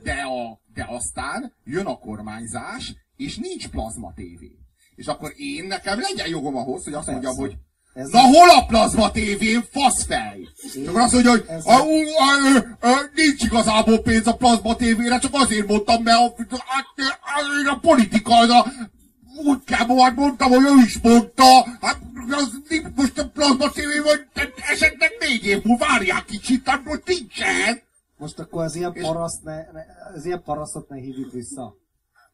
De, 0.03 0.12
a, 0.12 0.61
de 0.74 0.87
aztán 0.89 1.53
jön 1.64 1.87
a 1.87 1.99
kormányzás, 1.99 2.95
és 3.16 3.37
nincs 3.39 3.68
plazma 3.68 4.12
tévé. 4.14 4.59
És 4.95 5.07
akkor 5.07 5.33
én 5.37 5.66
nekem 5.66 6.01
legyen 6.01 6.29
jogom 6.29 6.57
ahhoz, 6.57 6.85
hogy 6.85 6.93
azt 6.93 7.07
Persze. 7.07 7.20
mondjam, 7.20 7.37
hogy 7.37 7.59
ez 7.97 8.11
Na 8.11 8.21
hol 8.21 8.51
a 8.51 8.67
plazma 8.67 9.11
tévén, 9.11 9.65
faszfej? 9.71 10.49
Csak 10.85 10.97
azt 10.97 11.13
mondja, 11.13 11.31
hogy 11.31 11.45
a, 11.49 11.71
a, 11.71 11.81
a, 11.81 12.89
a, 12.89 13.11
nincs 13.15 13.43
igazából 13.43 13.99
pénz 13.99 14.27
a 14.27 14.37
plazma 14.37 14.77
tévére, 14.77 15.19
csak 15.19 15.35
azért 15.35 15.69
mondtam, 15.69 16.03
mert 16.03 16.19
a, 16.19 16.23
a, 16.23 16.85
a, 17.67 17.71
a 17.71 17.79
politika, 17.79 18.35
a, 18.35 18.67
úgy 19.45 19.65
kell, 19.65 19.87
majd 19.87 20.15
mondtam, 20.15 20.51
hogy 20.51 20.65
ő 20.65 20.83
is 20.85 20.99
mondta, 21.03 21.45
hát 21.81 22.01
az, 22.31 22.61
most 22.95 23.19
a 23.19 23.29
plazma 23.29 23.71
tévé 23.71 23.99
vagy 23.99 24.27
esetleg 24.71 25.11
négy 25.21 25.45
év 25.45 25.63
múlva 25.65 25.87
várják 25.87 26.25
kicsit, 26.25 26.65
tehát 26.65 26.85
most 26.85 27.03
nincsen. 27.07 27.81
Most 28.17 28.39
akkor 28.39 28.65
az 28.65 28.75
ilyen, 28.75 28.93
paraszt 28.93 29.45
ne, 29.45 29.65
az 30.15 30.25
ilyen 30.25 30.43
parasztot 30.43 30.89
ne 30.89 30.97
hívjuk 30.97 31.33
vissza. 31.33 31.75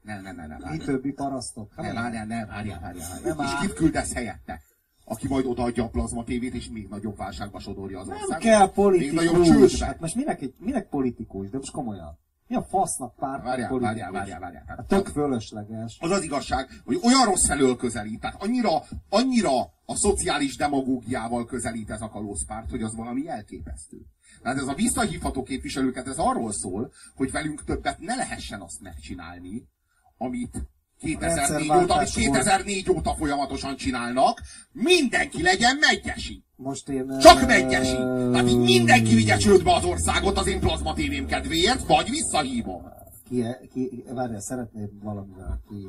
Ne, 0.02 0.20
ne, 0.20 0.32
ne, 0.32 0.46
ne. 0.46 0.70
Mi 0.70 0.76
többi 0.76 1.12
parasztok? 1.12 1.76
Ne, 1.76 1.92
várjál, 1.92 2.26
ne, 2.26 2.46
várjál, 2.46 2.80
várjál. 2.80 3.34
várjál. 3.34 3.60
És 3.60 3.66
kit 3.66 3.74
küldesz 3.74 4.12
helyette? 4.12 4.60
Aki 5.12 5.28
majd 5.28 5.46
odaadja 5.46 5.84
a 5.84 5.88
plazma 5.88 6.24
tévét, 6.24 6.54
és 6.54 6.68
még 6.70 6.88
nagyobb 6.88 7.16
válságba 7.16 7.58
sodorja 7.58 8.00
az 8.00 8.08
országot. 8.08 8.28
Nem 8.28 8.38
kell 8.38 8.70
politikus. 8.70 9.82
Hát 9.82 10.00
most 10.00 10.14
minek, 10.14 10.40
egy, 10.40 10.54
minek 10.58 10.88
politikus? 10.88 11.50
De 11.50 11.56
most 11.56 11.70
komolyan. 11.70 12.18
Mi 12.46 12.56
a 12.56 12.62
fasznak 12.62 13.14
párt 13.14 13.42
várjál, 13.44 13.68
politikus? 13.68 14.00
Várjál, 14.00 14.12
várjál, 14.12 14.40
várjál. 14.40 14.64
Hát 14.66 14.86
tök 14.86 15.06
fölösleges. 15.06 15.96
Az 16.00 16.10
az 16.10 16.22
igazság, 16.22 16.68
hogy 16.84 17.00
olyan 17.02 17.24
rossz 17.24 17.46
felől 17.46 17.76
közelít, 17.76 18.20
tehát 18.20 18.42
annyira, 18.42 18.82
annyira 19.08 19.60
a 19.84 19.96
szociális 19.96 20.56
demagógiával 20.56 21.44
közelít 21.44 21.90
ez 21.90 22.00
a 22.00 22.08
kalózpárt, 22.08 22.70
hogy 22.70 22.82
az 22.82 22.94
valami 22.94 23.28
elképesztő. 23.28 23.98
Tehát 24.42 24.58
ez 24.58 24.66
a 24.66 24.74
visszahívható 24.74 25.42
képviselőket, 25.42 26.06
ez 26.06 26.18
arról 26.18 26.52
szól, 26.52 26.92
hogy 27.14 27.30
velünk 27.30 27.64
többet 27.64 27.98
ne 27.98 28.14
lehessen 28.14 28.60
azt 28.60 28.80
megcsinálni, 28.80 29.68
amit 30.18 30.70
2004 31.02 31.70
óta, 31.70 31.94
amit 31.94 32.10
2004 32.10 32.90
óta 32.90 33.14
folyamatosan 33.14 33.76
csinálnak, 33.76 34.40
mindenki 34.72 35.42
legyen 35.42 35.76
megyesi. 35.80 36.44
Most 36.56 36.88
én... 36.88 37.18
Csak 37.20 37.46
megyesi. 37.46 37.96
Tehát 38.32 38.48
így 38.48 38.58
mindenki 38.58 39.14
vigye 39.14 39.36
csődbe 39.36 39.74
az 39.74 39.84
országot 39.84 40.38
az 40.38 40.46
én 40.46 40.60
plazma 40.60 40.94
tévém 40.94 41.26
kedvéért, 41.26 41.86
vagy 41.86 42.10
visszahívom. 42.10 42.82
Ki, 43.28 43.44
ki 43.72 44.04
várjál, 44.08 44.40
szeretnéd 44.40 45.02
valamivel 45.02 45.62
ki, 45.68 45.86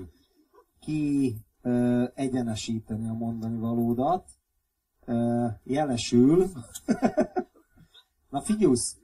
ki 0.80 1.36
ö, 1.62 2.04
egyenesíteni 2.16 3.08
a 3.08 3.14
mondani 3.14 3.58
valódat. 3.58 4.30
Ö, 5.06 5.46
jelesül. 5.64 6.52
Na 8.30 8.42
figyelsz! 8.42 8.98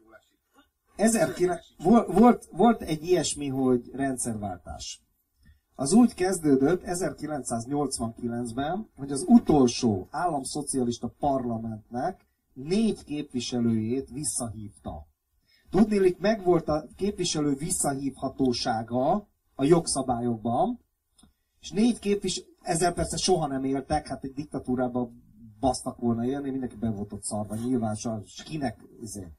19... 0.95 1.59
Volt, 2.07 2.45
volt 2.51 2.81
egy 2.81 3.03
ilyesmi, 3.03 3.47
hogy 3.47 3.89
rendszerváltás. 3.93 5.01
Az 5.79 5.93
úgy 5.93 6.13
kezdődött 6.13 6.81
1989-ben, 6.85 8.89
hogy 8.95 9.11
az 9.11 9.25
utolsó 9.27 10.07
államszocialista 10.09 11.13
parlamentnek 11.19 12.25
négy 12.53 13.03
képviselőjét 13.03 14.09
visszahívta. 14.09 15.07
Tudnélik, 15.69 16.17
megvolt 16.17 16.67
a 16.67 16.85
képviselő 16.95 17.53
visszahívhatósága 17.53 19.27
a 19.55 19.63
jogszabályokban, 19.63 20.79
és 21.59 21.71
négy 21.71 21.99
képviselő, 21.99 22.47
ezzel 22.61 22.93
persze 22.93 23.17
soha 23.17 23.47
nem 23.47 23.63
éltek, 23.63 24.07
hát 24.07 24.23
egy 24.23 24.33
diktatúrában 24.33 25.23
basztak 25.59 25.97
volna 25.97 26.25
élni, 26.25 26.49
mindenki 26.49 26.75
be 26.75 26.89
volt 26.89 27.13
ott 27.13 27.23
szarva, 27.23 27.55
nyilván, 27.55 27.97
és 28.23 28.43
kinek, 28.43 28.79
ezért 29.03 29.31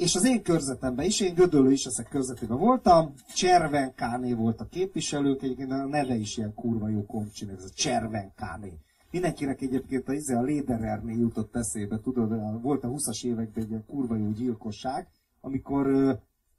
és 0.00 0.14
az 0.14 0.24
én 0.24 0.42
körzetemben 0.42 1.06
is, 1.06 1.20
én 1.20 1.34
Gödöllő 1.34 1.72
is 1.72 1.84
ezek 1.84 2.08
körzetében 2.08 2.58
voltam, 2.58 3.12
Cservenkáné 3.34 4.32
volt 4.32 4.60
a 4.60 4.68
képviselők, 4.70 5.42
egyébként 5.42 5.72
a 5.72 5.86
neve 5.86 6.14
is 6.14 6.36
ilyen 6.36 6.54
kurva 6.54 6.88
jó 6.88 7.06
komcsinek, 7.06 7.56
ez 7.56 7.64
a 7.64 7.74
Cservenkáné. 7.74 8.72
Mindenkinek 9.10 9.60
egyébként 9.60 10.08
a, 10.08 10.12
izé, 10.12 10.34
a 10.34 10.42
Lédererné 10.42 11.14
jutott 11.14 11.56
eszébe, 11.56 11.98
tudod, 11.98 12.62
volt 12.62 12.84
a 12.84 12.88
20-as 12.88 13.24
években 13.24 13.64
egy 13.64 13.70
ilyen 13.70 13.84
kurva 13.86 14.16
jó 14.16 14.30
gyilkosság, 14.30 15.08
amikor 15.40 15.86
ö, 15.86 16.12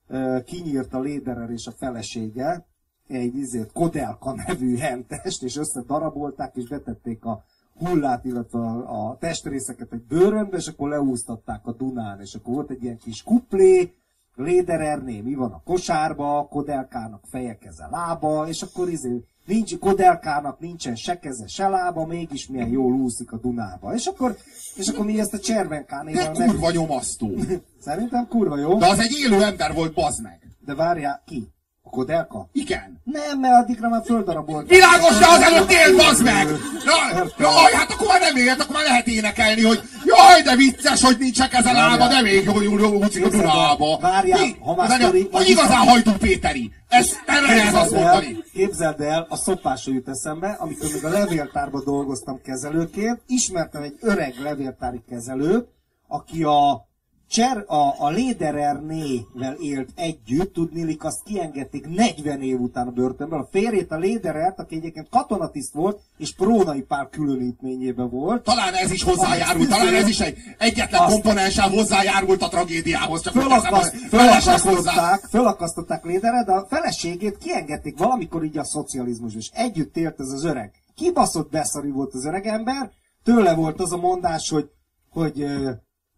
ö, 0.08 0.40
kinyírt 0.46 0.94
a 0.94 1.00
Léderer 1.00 1.50
és 1.50 1.68
a 1.68 1.72
felesége 1.72 2.66
egy 3.08 3.36
izért 3.36 3.72
Kodelka 3.72 4.34
nevű 4.34 4.78
hentest, 4.78 5.44
és 5.44 5.58
összedarabolták, 5.58 6.56
és 6.56 6.68
betették 6.68 7.26
a 7.26 7.44
hullát, 7.88 8.26
illetve 8.26 8.60
a, 8.60 9.08
a 9.08 9.18
testrészeket 9.20 9.94
egy 9.94 10.04
bőrönbe, 10.04 10.58
és 10.58 10.68
akkor 10.68 10.90
leúztatták 10.90 11.66
a 11.68 11.72
Dunán, 11.72 12.20
és 12.22 12.34
akkor 12.34 12.54
volt 12.54 12.70
egy 12.70 12.84
ilyen 12.84 12.98
kis 12.98 13.24
kuplé, 13.24 13.94
Lédererné, 14.36 15.22
mi 15.22 15.34
van 15.34 15.52
a 15.52 15.62
kosárba, 15.64 16.48
Kodelkának 16.50 17.24
feje, 17.30 17.58
keze, 17.58 17.88
lába, 17.92 18.48
és 18.48 18.62
akkor 18.62 18.90
izé, 18.90 19.24
nincs, 19.46 19.78
Kodelkának 19.78 20.60
nincsen 20.60 20.96
se 20.96 21.20
keze, 21.20 21.48
se 21.48 21.68
lába, 21.68 22.06
mégis 22.06 22.48
milyen 22.48 22.70
jól 22.70 22.94
úszik 22.94 23.32
a 23.32 23.38
Dunába. 23.38 23.94
És 23.94 24.06
akkor, 24.06 24.38
és 24.76 24.88
akkor 24.88 25.06
mi 25.06 25.20
ezt 25.20 25.34
a 25.34 25.40
Cservenkánéval 25.40 26.32
meg... 26.38 26.48
kurva 26.48 26.72
nyomasztó. 26.72 27.32
Szerintem 27.86 28.28
kurva 28.28 28.58
jó. 28.58 28.78
De 28.78 28.88
az 28.88 29.00
egy 29.00 29.18
élő 29.26 29.44
ember 29.44 29.74
volt, 29.74 29.94
bazd 29.94 30.22
meg. 30.22 30.40
De 30.66 30.76
várjál, 30.76 31.22
ki? 31.26 31.48
Kodelka? 31.92 32.50
Igen. 32.54 33.02
Nem, 33.04 33.40
mert 33.40 33.54
addigra 33.54 33.90
már 33.90 34.02
földarabolt. 34.06 34.70
Világos, 34.70 35.18
de 35.18 35.26
az 35.28 35.42
előtt 35.42 35.72
él, 35.72 35.96
bazd 35.96 36.24
meg! 36.24 36.48
Na, 36.86 37.24
jaj, 37.38 37.74
hát 37.74 37.92
akkor 37.92 38.08
már 38.08 38.20
nem 38.20 38.36
élt, 38.36 38.62
akkor 38.62 38.76
már 38.76 38.84
lehet 38.84 39.08
énekelni, 39.08 39.62
hogy 39.62 39.82
jaj, 40.06 40.42
de 40.42 40.56
vicces, 40.56 41.04
hogy 41.04 41.18
nincs 41.20 41.40
ezen 41.40 41.74
lába, 41.74 42.08
de 42.08 42.22
még 42.22 42.50
úszik 42.50 43.26
a 43.26 43.30
Dunába. 43.30 43.98
Várjál, 44.02 44.48
ha 44.60 44.76
már 44.76 44.90
sztori... 44.90 45.28
Hogy 45.32 45.50
igazán 45.50 45.88
hajtó 45.88 46.12
Péteri. 46.12 46.72
Ez 46.88 47.10
nem 47.26 47.44
lehet 47.44 47.76
azt 47.76 47.92
mondani. 47.92 48.44
Képzeld 48.54 49.02
el, 49.02 49.26
a 49.30 49.36
szopásra 49.36 49.94
jut 49.94 50.08
eszembe, 50.08 50.58
amikor 50.60 50.90
még 50.94 51.06
a 51.06 51.10
levéltárban 51.10 51.82
dolgoztam 51.86 52.42
kezelőként, 52.44 53.22
ismertem 53.28 53.82
egy 53.82 53.96
öreg 54.02 54.34
levéltári 54.40 55.02
kezelőt, 55.10 55.68
aki 56.08 56.44
a 56.44 56.90
Cser, 57.32 57.64
a, 57.68 57.94
a 57.98 58.10
Léderernével 58.10 59.54
élt 59.60 59.90
együtt, 59.96 60.54
tudnélik, 60.54 61.04
azt 61.04 61.24
kiengedték 61.24 61.88
40 61.88 62.42
év 62.42 62.60
után 62.60 62.88
a 62.88 62.92
börtönből. 62.92 63.40
A 63.40 63.48
férjét, 63.52 63.92
a 63.92 63.98
Léderert, 63.98 64.60
aki 64.60 64.76
egyébként 64.76 65.10
katonatiszt 65.10 65.74
volt, 65.74 66.00
és 66.18 66.34
prónai 66.34 66.82
pár 66.82 67.10
különítményében 67.10 68.10
volt. 68.10 68.44
Talán 68.44 68.74
ez 68.74 68.92
is 68.92 69.04
hozzájárult, 69.04 69.70
talán 69.70 69.94
ez 69.94 70.08
is 70.08 70.20
egy 70.20 70.38
egyetlen 70.58 71.08
komponenssel 71.08 71.70
hozzájárult 71.70 72.42
a 72.42 72.48
tragédiához. 72.48 73.22
Csak 73.22 73.34
fölakaszt, 73.34 73.96
fölakasztották, 73.96 75.20
fölakasztották 75.30 76.06
Léderet, 76.06 76.46
de 76.46 76.52
a 76.52 76.66
feleségét 76.70 77.38
kiengedték 77.38 77.98
valamikor 77.98 78.44
így 78.44 78.58
a 78.58 78.64
szocializmus, 78.64 79.36
és 79.36 79.50
együtt 79.54 79.98
élt 79.98 80.20
ez 80.20 80.30
az 80.30 80.44
öreg. 80.44 80.72
Kibaszott 80.96 81.52
beszari 81.52 81.90
volt 81.90 82.14
az 82.14 82.26
öreg 82.26 82.46
ember, 82.46 82.92
tőle 83.24 83.54
volt 83.54 83.80
az 83.80 83.92
a 83.92 83.98
mondás, 83.98 84.50
hogy, 84.50 84.70
hogy 85.10 85.46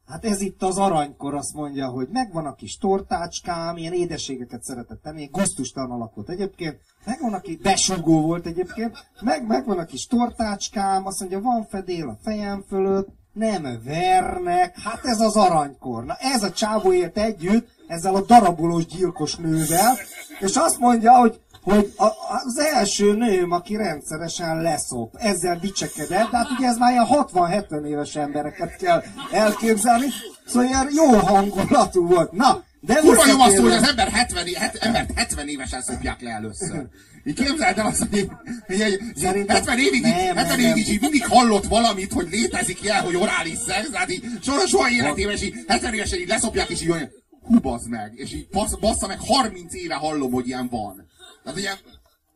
Hát 0.07 0.25
ez 0.25 0.41
itt 0.41 0.63
az 0.63 0.77
aranykor, 0.77 1.33
azt 1.33 1.53
mondja, 1.53 1.87
hogy 1.87 2.07
megvan 2.11 2.45
a 2.45 2.55
kis 2.55 2.77
tortácskám, 2.77 3.77
ilyen 3.77 3.93
édességeket 3.93 4.63
szeretett 4.63 5.01
tenni, 5.01 5.29
gusztustalan 5.31 5.91
alakot 5.91 6.29
egyébként, 6.29 6.79
megvan 7.05 7.33
a 7.33 7.39
kis, 7.39 7.57
besugó 7.57 8.21
volt 8.21 8.45
egyébként, 8.45 9.05
meg, 9.21 9.47
megvan 9.47 9.79
a 9.79 9.85
kis 9.85 10.07
tortácskám, 10.07 11.05
azt 11.05 11.19
mondja, 11.19 11.41
van 11.41 11.65
fedél 11.65 12.07
a 12.07 12.17
fejem 12.23 12.63
fölött, 12.67 13.07
nem 13.33 13.81
vernek, 13.83 14.79
hát 14.79 15.05
ez 15.05 15.19
az 15.19 15.35
aranykor. 15.35 16.05
Na 16.05 16.15
ez 16.19 16.43
a 16.43 16.51
csávó 16.51 16.93
élt 16.93 17.17
együtt, 17.17 17.67
ezzel 17.87 18.15
a 18.15 18.21
darabolós 18.21 18.85
gyilkos 18.85 19.35
nővel, 19.35 19.97
és 20.39 20.55
azt 20.55 20.79
mondja, 20.79 21.11
hogy 21.11 21.39
hogy 21.63 21.93
a, 21.97 22.05
az 22.45 22.59
első 22.59 23.13
nőm, 23.13 23.51
aki 23.51 23.75
rendszeresen 23.75 24.61
leszop, 24.61 25.15
ezzel 25.19 25.59
dicsekedett, 25.59 26.29
de 26.29 26.37
hát 26.37 26.49
ugye 26.57 26.67
ez 26.67 26.77
már 26.77 26.91
ilyen 26.91 27.07
60-70 27.09 27.85
éves 27.85 28.15
embereket 28.15 28.75
kell 28.75 29.03
elképzelni, 29.31 30.05
szóval 30.45 30.67
ilyen 30.67 30.89
jó 30.95 31.17
hangulatú 31.17 32.07
volt. 32.07 32.31
Na, 32.31 32.63
De 32.79 32.95
Kurva 32.95 33.27
jó 33.27 33.39
azt, 33.39 33.57
hogy 33.57 33.71
az 33.71 33.87
ember 33.87 34.07
70, 34.07 34.45
het, 34.53 34.75
embert 34.75 35.11
70 35.15 35.47
évesen 35.47 35.81
szopják 35.81 36.21
le 36.21 36.31
először. 36.31 36.87
Így 37.25 37.35
képzeld 37.35 37.77
el 37.77 37.85
azt, 37.85 38.07
hogy, 38.09 38.29
hogy 38.65 38.81
egy, 38.81 38.99
Szerintem 39.15 39.55
70 39.55 39.79
évig, 39.79 40.01
nem, 40.01 40.35
70 40.35 40.59
évig 40.59 40.77
így, 40.77 40.93
így 40.93 41.01
mindig 41.01 41.25
hallott 41.27 41.65
valamit, 41.65 42.13
hogy 42.13 42.27
létezik 42.31 42.83
ilyen, 42.83 43.03
hogy 43.03 43.15
orális 43.15 43.57
szex, 43.57 43.91
hát 43.91 44.11
így 44.11 44.23
soha, 44.41 44.67
soha 44.67 44.89
életében, 44.89 45.33
és 45.33 45.43
így 45.43 45.55
70 45.67 45.93
évesen 45.93 46.19
így 46.19 46.27
leszopják, 46.27 46.69
és 46.69 46.81
így 46.81 46.89
olyan, 46.89 47.09
hú, 47.43 47.77
meg, 47.89 48.11
és 48.15 48.33
így 48.33 48.47
bassz, 48.51 48.73
bassza 48.73 49.07
meg, 49.07 49.17
30 49.19 49.73
éve 49.73 49.95
hallom, 49.95 50.31
hogy 50.31 50.47
ilyen 50.47 50.67
van. 50.71 51.05
Tehát 51.43 51.59
ilyen... 51.59 51.77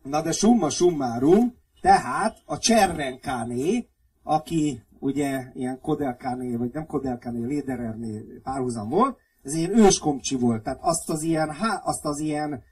Na 0.03 0.21
de 0.21 0.31
summa 0.31 0.69
summarum, 0.69 1.55
tehát 1.81 2.41
a 2.45 2.57
Cservenkáné, 2.57 3.87
aki 4.23 4.81
ugye 4.99 5.51
ilyen 5.53 5.79
Kodelkáné, 5.81 6.55
vagy 6.55 6.69
nem 6.73 6.85
Kodelkáné, 6.85 7.45
Lédererné 7.45 8.23
párhuzam 8.43 8.89
volt, 8.89 9.17
ez 9.43 9.53
ilyen 9.53 9.77
őskomcsi 9.77 10.35
volt, 10.35 10.63
tehát 10.63 10.79
azt 10.81 11.09
az 11.09 11.21
ilyen, 11.21 11.51
há, 11.51 11.81
azt 11.83 12.05
az 12.05 12.19
ilyen 12.19 12.63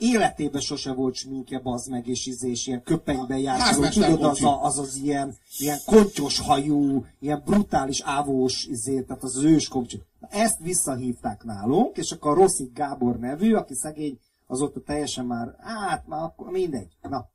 életében 0.00 0.60
sose 0.60 0.92
volt 0.92 1.14
sminkje, 1.14 1.58
bazd 1.58 1.90
meg, 1.90 2.06
és 2.06 2.26
izé, 2.26 2.50
és 2.50 2.66
ilyen 2.66 2.82
köpenyben 2.82 3.38
járt, 3.38 3.92
tudod, 3.92 4.22
az, 4.22 4.42
a, 4.44 4.64
az 4.64 4.78
az 4.78 4.96
ilyen, 4.96 5.36
ilyen 5.58 5.78
kontyos 5.86 6.38
hajú, 6.38 7.04
ilyen 7.20 7.42
brutális 7.44 8.00
ávós 8.00 8.66
izé, 8.66 9.00
tehát 9.00 9.22
az, 9.22 9.36
az 9.36 9.42
őskomcsi. 9.42 10.02
Ezt 10.20 10.58
visszahívták 10.58 11.44
nálunk, 11.44 11.96
és 11.96 12.10
akkor 12.10 12.30
a 12.30 12.34
Rosszik 12.34 12.72
Gábor 12.72 13.18
nevű, 13.18 13.54
aki 13.54 13.74
szegény, 13.74 14.18
azóta 14.50 14.80
teljesen 14.80 15.24
már, 15.24 15.48
hát 15.60 16.06
már 16.06 16.22
akkor 16.22 16.50
mindegy. 16.50 16.96
Na, 17.02 17.30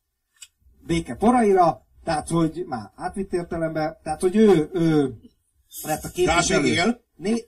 béke 0.86 1.16
poraira, 1.16 1.86
tehát, 2.04 2.28
hogy 2.28 2.64
már 2.68 2.92
átvitt 2.96 3.34
értelemben, 3.34 3.98
tehát, 4.04 4.22
hogy 4.22 4.36
ő, 4.36 4.70
ő 4.74 5.14
lett 5.84 6.04
a 6.04 6.10
képviselő. 6.10 6.74
Tehát 6.74 7.00
Né- 7.16 7.48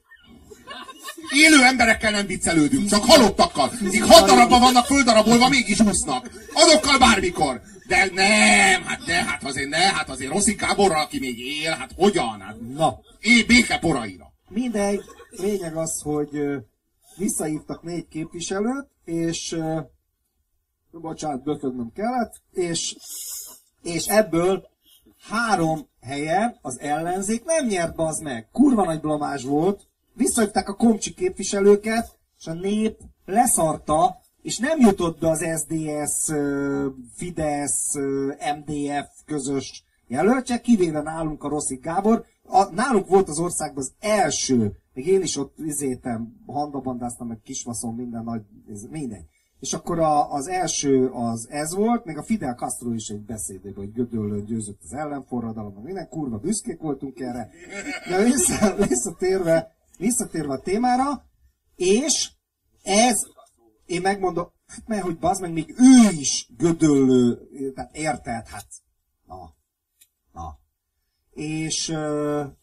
Élő 1.36 1.64
emberekkel 1.64 2.12
nem 2.12 2.26
viccelődünk, 2.26 2.88
csak 2.88 3.04
halottakkal. 3.04 3.72
Így 3.94 4.00
hat 4.00 4.28
darabban 4.28 4.60
vannak 4.60 4.86
földarabolva, 4.86 5.50
mégis 5.50 5.80
úsznak. 5.80 6.30
Azokkal 6.54 6.98
bármikor. 6.98 7.62
De 7.88 8.10
nem, 8.14 8.84
hát 8.84 9.06
ne, 9.06 9.14
hát 9.14 9.44
azért 9.44 9.70
ne, 9.70 9.78
hát 9.78 10.10
azért 10.10 10.32
Rossi 10.32 10.54
Gáborral, 10.54 11.02
aki 11.02 11.20
még 11.20 11.40
él, 11.40 11.72
hát 11.72 11.92
hogyan? 11.96 12.40
Hát, 12.40 12.56
Na. 12.76 13.00
É, 13.20 13.44
béke 13.44 13.78
poraira. 13.78 14.34
Mindegy, 14.50 15.02
lényeg 15.30 15.76
az, 15.76 16.02
hogy 16.04 16.30
visszahívtak 17.18 17.84
négy 17.84 18.08
képviselőt, 18.08 18.88
és 19.08 19.58
bocsánat, 20.92 21.44
böködnöm 21.44 21.92
kellett, 21.94 22.42
és, 22.52 22.98
és 23.82 24.08
ebből 24.08 24.68
három 25.30 25.88
helyen 26.02 26.58
az 26.62 26.80
ellenzék 26.80 27.44
nem 27.44 27.66
nyert 27.66 27.98
az 27.98 28.20
meg. 28.20 28.48
Kurva 28.52 28.84
nagy 28.84 29.00
blamás 29.00 29.44
volt, 29.44 29.88
visszajöttek 30.14 30.70
a 30.70 30.76
komcsi 30.76 31.14
képviselőket, 31.14 32.18
és 32.40 32.48
a 32.48 32.54
nép 32.54 33.00
leszarta, 33.26 34.20
és 34.42 34.58
nem 34.58 34.80
jutott 34.80 35.20
be 35.20 35.30
az 35.30 35.46
SDS, 35.58 36.32
Fidesz, 37.16 37.94
MDF 38.58 39.10
közös 39.26 39.84
jelöltje, 40.08 40.62
kivéve 40.62 41.02
nálunk 41.02 41.44
a 41.44 41.50
Rosszik 41.50 41.82
Gábor. 41.82 42.26
A, 42.44 42.64
nálunk 42.64 43.08
volt 43.08 43.30
az 43.30 43.40
országban 43.40 43.84
az 43.84 43.92
első, 44.00 44.78
még 44.98 45.08
én 45.08 45.22
is 45.22 45.38
ott 45.38 45.60
izétem, 45.60 46.44
handabandáztam, 46.46 47.28
meg 47.28 47.42
kisvaszom, 47.44 47.96
minden 47.96 48.24
nagy, 48.24 48.42
mindegy. 48.90 49.26
És 49.60 49.74
akkor 49.74 50.00
a, 50.00 50.32
az 50.32 50.48
első 50.48 51.08
az 51.08 51.48
ez 51.50 51.76
volt, 51.76 52.06
még 52.06 52.18
a 52.18 52.24
Fidel 52.24 52.56
Castro 52.56 52.94
is 52.94 53.08
egy 53.08 53.22
beszédében, 53.22 53.74
hogy 53.76 53.92
Gödöllön 53.92 54.46
győzött 54.46 54.80
az 54.84 54.94
ellenforradalom, 54.94 55.84
minden 55.84 56.10
kurva 56.10 56.38
büszkék 56.38 56.80
voltunk 56.80 57.20
erre. 57.20 57.50
De 58.10 58.24
vissza, 58.24 58.76
visszatérve, 58.88 59.76
visszatérve 59.98 60.54
a 60.54 60.60
témára, 60.60 61.26
és 61.76 62.32
ez, 62.84 63.18
én 63.86 64.02
megmondom, 64.02 64.48
hát 64.68 64.88
mert 64.88 65.04
hogy 65.04 65.18
bazd 65.18 65.42
meg, 65.42 65.54
még 65.54 65.76
ő 65.78 66.12
is 66.20 66.50
gödöllő, 66.58 67.40
tehát 67.74 67.96
érted, 67.96 68.48
hát. 68.48 68.68
És 71.38 71.90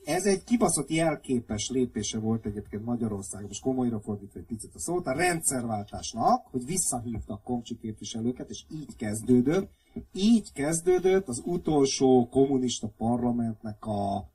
ez 0.05 0.25
egy 0.25 0.45
kibaszott 0.45 0.91
jelképes 0.91 1.69
lépése 1.71 2.19
volt 2.19 2.47
egyébként 2.47 2.85
Magyarországon, 2.85 3.51
és 3.51 3.59
komolyra 3.59 4.01
fordítva 4.01 4.39
egy 4.41 4.47
picit 4.47 4.75
a 4.75 4.79
szót, 4.79 5.07
a 5.07 5.13
rendszerváltásnak, 5.13 6.47
hogy 6.51 6.65
visszahívtak 6.65 7.43
komcsi 7.43 7.79
képviselőket, 7.79 8.51
és 8.51 8.65
így 8.71 8.97
kezdődött, 8.97 9.71
így 10.13 10.53
kezdődött 10.53 11.29
az 11.29 11.43
utolsó 11.45 12.29
kommunista 12.31 12.93
parlamentnek 12.97 13.87
a 13.87 14.31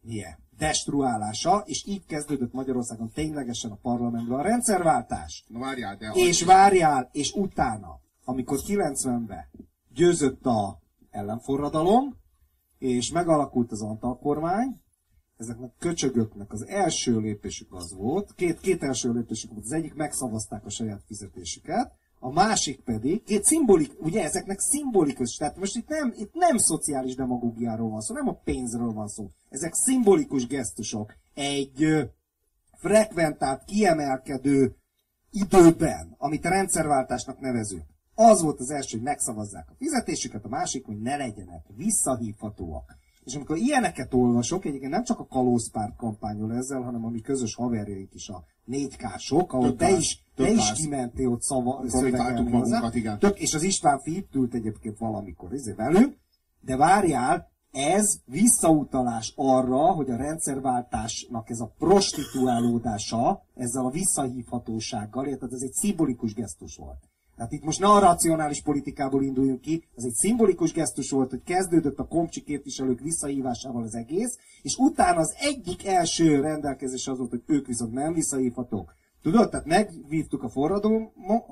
milyen, 0.00 0.38
destruálása, 0.58 1.62
és 1.66 1.86
így 1.86 2.06
kezdődött 2.06 2.52
Magyarországon 2.52 3.10
ténylegesen 3.10 3.70
a 3.70 3.78
parlamentben 3.82 4.38
a 4.38 4.42
rendszerváltás. 4.42 5.44
Na 5.48 5.58
várjál, 5.58 5.96
de... 5.96 6.10
És 6.14 6.40
az... 6.40 6.46
várjál, 6.46 7.08
és 7.12 7.32
utána, 7.32 8.00
amikor 8.24 8.58
90-ben 8.66 9.50
győzött 9.94 10.46
a 10.46 10.78
ellenforradalom, 11.10 12.22
és 12.84 13.10
megalakult 13.10 13.72
az 13.72 13.82
Antal 13.82 14.18
kormány, 14.18 14.80
ezeknek 15.36 15.70
a 15.70 15.74
köcsögöknek. 15.78 16.52
Az 16.52 16.66
első 16.66 17.18
lépésük 17.18 17.72
az 17.72 17.94
volt, 17.94 18.34
két, 18.34 18.60
két 18.60 18.82
első 18.82 19.12
lépésük 19.12 19.50
volt, 19.50 19.64
az 19.64 19.72
egyik 19.72 19.94
megszavazták 19.94 20.64
a 20.64 20.70
saját 20.70 21.02
fizetésüket, 21.06 21.92
a 22.18 22.32
másik 22.32 22.80
pedig, 22.80 23.22
két 23.22 23.44
szimbolik, 23.44 23.92
ugye 23.98 24.22
ezeknek 24.24 24.60
szimbolikus, 24.60 25.36
tehát 25.36 25.56
most 25.56 25.76
itt 25.76 25.88
nem, 25.88 26.14
itt 26.16 26.34
nem 26.34 26.56
szociális 26.56 27.14
demagógiáról 27.14 27.90
van 27.90 28.00
szó, 28.00 28.14
nem 28.14 28.28
a 28.28 28.40
pénzről 28.44 28.92
van 28.92 29.08
szó, 29.08 29.30
ezek 29.48 29.74
szimbolikus 29.74 30.46
gesztusok. 30.46 31.14
Egy 31.34 32.10
frekventált, 32.76 33.64
kiemelkedő 33.64 34.76
időben, 35.30 36.14
amit 36.18 36.44
rendszerváltásnak 36.44 37.40
nevezünk. 37.40 37.93
Az 38.14 38.42
volt 38.42 38.60
az 38.60 38.70
első, 38.70 38.96
hogy 38.96 39.06
megszavazzák 39.06 39.70
a 39.70 39.74
fizetésüket, 39.78 40.44
a 40.44 40.48
másik, 40.48 40.84
hogy 40.86 41.00
ne 41.00 41.16
legyenek 41.16 41.64
visszahívhatóak. 41.76 42.96
És 43.24 43.34
amikor 43.34 43.56
ilyeneket 43.56 44.14
olvasok, 44.14 44.64
egyébként 44.64 44.92
nem 44.92 45.04
csak 45.04 45.18
a 45.18 45.26
kalózpárt 45.26 45.96
kampányol 45.96 46.54
ezzel, 46.54 46.80
hanem 46.80 47.04
a 47.04 47.08
mi 47.08 47.20
közös 47.20 47.54
haverjaink 47.54 48.14
is 48.14 48.28
a 48.28 48.44
négykások, 48.64 49.52
ahol 49.52 49.68
Tök 49.68 49.76
te 49.76 49.90
is, 49.90 50.24
te 50.34 50.50
is 50.50 50.72
kimentél 50.72 51.28
ott 51.28 51.42
szava, 51.42 51.84
magunkat, 52.50 52.94
igen. 52.94 53.18
Tök, 53.18 53.40
és 53.40 53.54
az 53.54 53.62
István 53.62 54.00
fi 54.00 54.16
itt 54.16 54.34
ült 54.34 54.54
egyébként 54.54 54.98
valamikor 54.98 55.52
izé 55.52 55.72
velünk, 55.72 56.16
de 56.60 56.76
várjál, 56.76 57.52
ez 57.70 58.18
visszautalás 58.24 59.32
arra, 59.36 59.92
hogy 59.92 60.10
a 60.10 60.16
rendszerváltásnak 60.16 61.50
ez 61.50 61.60
a 61.60 61.72
prostituálódása 61.78 63.42
ezzel 63.54 63.84
a 63.84 63.90
visszahívhatósággal, 63.90 65.24
tehát 65.24 65.52
ez 65.52 65.62
egy 65.62 65.72
szimbolikus 65.72 66.34
gesztus 66.34 66.76
volt. 66.76 67.08
Tehát 67.36 67.52
itt 67.52 67.64
most 67.64 67.80
ne 67.80 67.86
a 67.86 67.98
racionális 67.98 68.62
politikából 68.62 69.22
induljunk 69.22 69.60
ki, 69.60 69.84
ez 69.96 70.04
egy 70.04 70.14
szimbolikus 70.14 70.72
gesztus 70.72 71.10
volt, 71.10 71.30
hogy 71.30 71.42
kezdődött 71.44 71.98
a 71.98 72.06
komcsi 72.06 72.42
képviselők 72.42 73.00
visszahívásával 73.00 73.82
az 73.82 73.94
egész, 73.94 74.38
és 74.62 74.76
utána 74.76 75.20
az 75.20 75.34
egyik 75.40 75.86
első 75.86 76.40
rendelkezés 76.40 77.06
az 77.06 77.18
volt, 77.18 77.30
hogy 77.30 77.42
ők 77.46 77.66
viszont 77.66 77.92
nem 77.92 78.12
visszahívhatók. 78.12 78.94
Tudod, 79.22 79.50
tehát 79.50 79.66
megvívtuk 79.66 80.42
a 80.42 80.48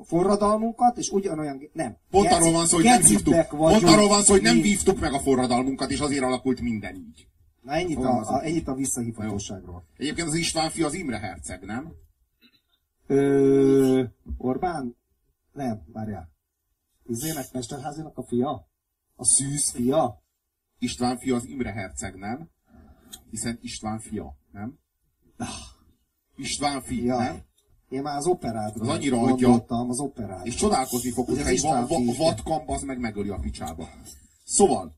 forradalmunkat, 0.05 0.97
és 0.97 1.11
ugyanolyan... 1.11 1.71
Nem. 1.73 1.97
Pont 2.11 2.31
arról 2.31 2.53
van 2.53 2.67
szó, 2.67 2.77
hogy 2.77 2.85
nem 2.85 3.03
vívtuk. 3.03 3.47
Pont 3.49 3.83
arról 3.83 4.09
van 4.09 4.23
szó, 4.23 4.33
hogy 4.33 4.43
nem 4.43 4.61
vívtuk 4.61 5.01
meg 5.01 5.13
a 5.13 5.19
forradalmunkat, 5.19 5.91
és 5.91 6.01
azért 6.01 6.23
alakult 6.23 6.61
minden 6.61 6.95
így. 6.95 7.27
Na 7.63 7.73
ennyit 7.73 7.99
a, 7.99 8.35
a, 8.35 8.45
ennyit 8.45 8.69
a 8.69 8.75
visszahívhatóságról. 8.75 9.85
Egyébként 9.97 10.29
az 10.29 10.35
István 10.35 10.71
fi 10.71 10.83
az 10.83 10.95
Imre 10.95 11.19
herceg, 11.19 11.65
nem? 11.65 11.93
Ö, 13.07 14.03
Orbán? 14.39 14.97
Nem, 15.53 15.83
várjál. 15.93 16.31
Izének 17.07 17.53
Mesterházinak 17.53 18.19
a 18.19 18.23
fia? 18.23 18.69
A 19.15 19.25
szűz 19.25 19.71
fia? 19.71 20.23
István 20.79 21.19
fia 21.19 21.35
az 21.35 21.45
Imre 21.45 21.73
herceg, 21.73 22.15
nem? 22.15 22.51
Hiszen 23.31 23.59
István 23.63 23.99
fia, 23.99 24.37
nem? 24.53 24.79
Ah. 25.37 25.49
István 26.37 26.83
fia, 26.83 27.05
ja. 27.05 27.19
nem? 27.19 27.43
Én 27.89 28.03
már 28.03 28.17
az 28.17 28.27
operádra 28.27 28.83
az 28.83 28.89
annyira 28.89 29.21
adja, 29.21 29.65
az 29.67 30.01
operádra. 30.01 30.45
És 30.45 30.55
csodálkozni 30.55 31.11
fog, 31.11 31.27
hogy 31.27 31.39
egy 31.39 31.61
va, 31.61 31.87
va, 31.87 31.99
vatkamp 32.17 32.69
az 32.69 32.83
meg 32.83 32.99
megöli 32.99 33.29
a 33.29 33.39
picsába. 33.39 33.89
Szóval, 34.45 34.97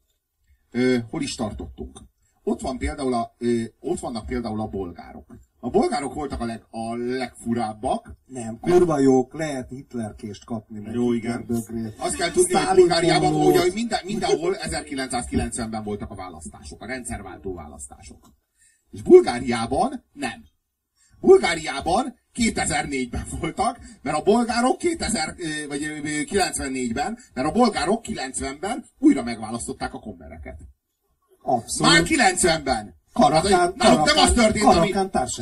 ö, 0.70 0.98
hol 1.11 1.22
is 1.22 1.34
tartottunk? 1.34 2.00
Ott, 2.42 2.61
van 2.61 2.78
például 2.78 3.14
a, 3.14 3.34
ö, 3.38 3.62
ott 3.80 4.00
vannak 4.00 4.26
például 4.26 4.61
a 4.61 4.66
bolgárok. 4.66 5.36
A 5.65 5.71
bolgárok 5.71 6.15
voltak 6.15 6.41
a, 6.41 6.45
leg, 6.45 6.67
a 6.71 6.97
legfurábbak. 6.97 8.17
Nem, 8.27 8.59
kurva 8.61 8.99
jók, 8.99 9.35
lehet 9.35 9.69
Hitlerkést 9.69 10.45
kapni. 10.45 10.81
Meg 10.81 10.95
Jó, 10.95 11.12
igen. 11.12 11.47
Azt 11.99 12.17
kell 12.17 12.31
tudni, 12.31 12.55
hogy 12.55 12.77
Bulgáriában, 12.77 13.33
hogy, 13.33 13.57
hogy 13.57 13.73
minden, 13.75 14.01
mindenhol 14.05 14.57
1990-ben 14.61 15.85
voltak 15.85 16.11
a 16.11 16.15
választások, 16.15 16.83
a 16.83 16.87
rendszerváltó 16.87 17.55
választások. 17.55 18.35
És 18.91 19.03
Bulgáriában 19.03 20.05
nem. 20.12 20.45
Bulgáriában 21.21 22.15
2004-ben 22.35 23.27
voltak, 23.41 23.79
mert 24.03 24.17
a 24.17 24.23
bolgárok 24.23 24.79
2000, 24.79 25.35
vagy 25.69 25.81
94-ben, 26.05 27.19
mert 27.35 27.49
a 27.49 27.53
bolgárok 27.53 28.05
90-ben 28.09 28.85
újra 28.99 29.23
megválasztották 29.23 29.95
a 29.95 29.99
kommereket. 29.99 30.61
Abszolút. 31.43 31.93
Már 31.93 32.03
90-ben. 32.35 33.03
Karakán, 33.15 33.73
náluk 33.77 34.05
nem 34.05 34.17
az 34.17 34.33
történt, 34.33 34.65
ami, 34.65 34.95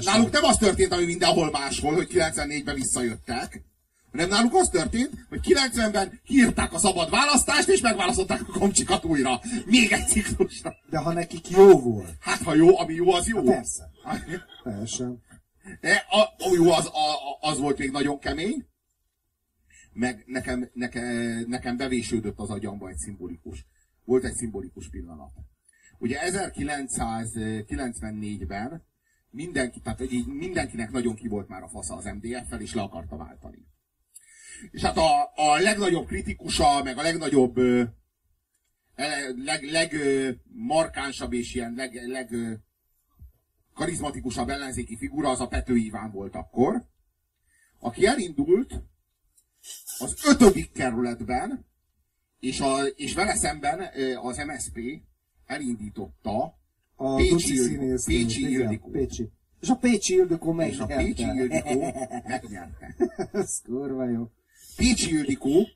náluk 0.04 0.30
nem 0.30 0.44
az 0.44 0.56
történt, 0.56 0.92
ami 0.92 1.04
mindenhol 1.04 1.50
máshol, 1.50 1.94
hogy 1.94 2.08
94-ben 2.10 2.74
visszajöttek, 2.74 3.62
hanem 4.10 4.28
náluk 4.28 4.54
az 4.54 4.68
történt, 4.68 5.10
hogy 5.28 5.40
90-ben 5.42 6.20
kiírták 6.24 6.72
a 6.72 6.78
szabad 6.78 7.10
választást, 7.10 7.68
és 7.68 7.80
megválasztották 7.80 8.40
a 8.48 8.58
komcsikat 8.58 9.04
újra. 9.04 9.40
Még 9.66 9.92
egy 9.92 10.06
ciklusra. 10.06 10.74
De 10.90 10.98
ha 10.98 11.12
nekik 11.12 11.48
jó 11.48 11.78
volt. 11.80 12.14
Hát 12.20 12.42
ha 12.42 12.54
jó, 12.54 12.78
ami 12.78 12.94
jó, 12.94 13.12
az 13.12 13.28
jó. 13.28 13.36
Hát 13.36 13.54
persze. 13.54 13.90
Persze. 14.62 15.10
De 15.80 16.06
a, 16.10 16.20
a 16.20 16.54
jó 16.54 16.70
az, 16.70 16.86
a, 16.86 17.48
az 17.48 17.58
volt 17.58 17.78
még 17.78 17.90
nagyon 17.90 18.18
kemény, 18.18 18.66
meg 19.92 20.22
nekem, 20.26 20.70
nekem, 20.72 21.04
nekem 21.48 21.76
bevésődött 21.76 22.38
az 22.38 22.50
agyamba 22.50 22.88
egy 22.88 22.98
szimbolikus. 22.98 23.66
Volt 24.04 24.24
egy 24.24 24.34
szimbolikus 24.34 24.88
pillanat. 24.88 25.32
Ugye 26.02 26.18
1994-ben 26.22 28.84
mindenki, 29.30 29.80
tehát 29.80 30.12
így 30.12 30.26
mindenkinek 30.26 30.90
nagyon 30.90 31.14
ki 31.14 31.28
volt 31.28 31.48
már 31.48 31.62
a 31.62 31.68
fasza 31.68 31.96
az 31.96 32.04
MDF-fel, 32.04 32.60
és 32.60 32.74
le 32.74 32.82
akarta 32.82 33.16
váltani. 33.16 33.66
És 34.70 34.82
hát 34.82 34.96
a, 34.96 35.32
a 35.34 35.60
legnagyobb 35.60 36.06
kritikusa, 36.06 36.82
meg 36.82 36.98
a 36.98 37.02
legnagyobb 37.02 37.56
leg, 39.44 39.62
leg 39.62 39.96
markánsabb 40.44 41.32
és 41.32 41.54
ilyen 41.54 41.74
leg, 41.76 42.06
leg 42.06 42.36
karizmatikusabb 43.74 44.48
ellenzéki 44.48 44.96
figura 44.96 45.30
az 45.30 45.40
a 45.40 45.48
Pető 45.48 45.76
Iván 45.76 46.10
volt 46.10 46.34
akkor, 46.34 46.84
aki 47.78 48.06
elindult 48.06 48.82
az 49.98 50.16
ötödik 50.26 50.72
kerületben, 50.72 51.66
és, 52.40 52.60
a, 52.60 52.84
és 52.84 53.14
vele 53.14 53.34
szemben 53.34 53.90
az 54.22 54.36
MSP 54.36 55.02
elindította 55.52 56.58
a 56.96 57.14
Pécsi, 57.14 57.56
színész, 57.56 58.04
Pécsi 58.04 58.50
Ildikó. 58.50 58.88
Pécsi. 58.88 59.30
És 59.60 59.68
a 59.68 59.74
Pécsi 59.74 60.14
Ildikó 60.14 60.52
megnyerte. 60.52 60.94
És 60.94 60.98
a 60.98 61.04
Pécsi 61.04 61.22
Ildikó 61.22 61.84
megnyerte. 62.26 62.94
Ez 63.32 63.60
kurva 63.64 64.04
jó. 64.04 64.30
Pécsi 64.76 65.12
Ildikó, 65.14 65.66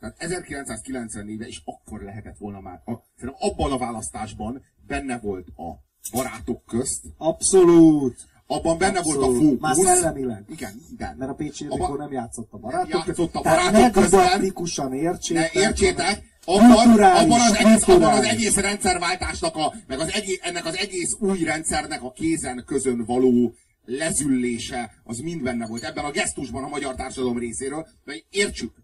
tehát 0.00 0.16
1994-ben, 0.18 1.48
és 1.48 1.60
akkor 1.64 2.02
lehetett 2.02 2.38
volna 2.38 2.60
már, 2.60 2.82
a, 2.84 2.92
abban 3.38 3.72
a 3.72 3.78
választásban 3.78 4.62
benne 4.86 5.18
volt 5.18 5.46
a 5.48 5.84
barátok 6.12 6.64
közt. 6.66 7.04
Abszolút. 7.16 8.16
Abban 8.46 8.78
benne 8.78 8.98
Abszolút. 8.98 9.24
volt 9.24 9.36
a 9.36 9.40
fókusz. 9.40 9.60
Már 9.60 9.74
szellemileg. 9.74 10.44
Igen, 10.48 10.80
igen. 10.92 11.16
Mert 11.16 11.30
a 11.30 11.34
Pécsi 11.34 11.64
Ildikó 11.64 11.94
nem 11.94 12.12
játszott 12.12 12.52
a 12.52 12.58
barátok 12.58 12.88
nem 12.88 13.02
játszott 13.06 13.34
a 13.34 13.40
barátok 13.40 13.92
közben. 13.92 14.92
értsétek. 14.92 15.52
Ne, 15.54 15.60
értsétek, 15.60 16.22
abban, 16.46 17.00
abban, 17.00 17.40
az 17.40 17.54
egész, 17.54 17.88
abban 17.88 18.12
az 18.12 18.24
egész 18.24 18.56
rendszerváltásnak, 18.56 19.56
a, 19.56 19.74
meg 19.86 19.98
az 19.98 20.12
egész, 20.12 20.38
ennek 20.42 20.64
az 20.64 20.76
egész 20.76 21.16
új 21.18 21.44
rendszernek 21.44 22.02
a 22.02 22.12
kézen 22.12 22.62
közön 22.66 23.04
való 23.04 23.54
lezüllése, 23.84 24.94
az 25.04 25.18
mind 25.18 25.42
benne 25.42 25.66
volt 25.66 25.82
ebben 25.82 26.04
a 26.04 26.10
gesztusban 26.10 26.64
a 26.64 26.68
magyar 26.68 26.94
társadalom 26.94 27.38
részéről. 27.38 27.86
De 28.04 28.14
értsük, 28.30 28.74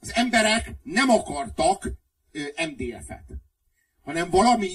az 0.00 0.14
emberek 0.14 0.74
nem 0.82 1.10
akartak 1.10 1.90
MDF-et, 2.56 3.26
hanem 4.02 4.30
valami 4.30 4.70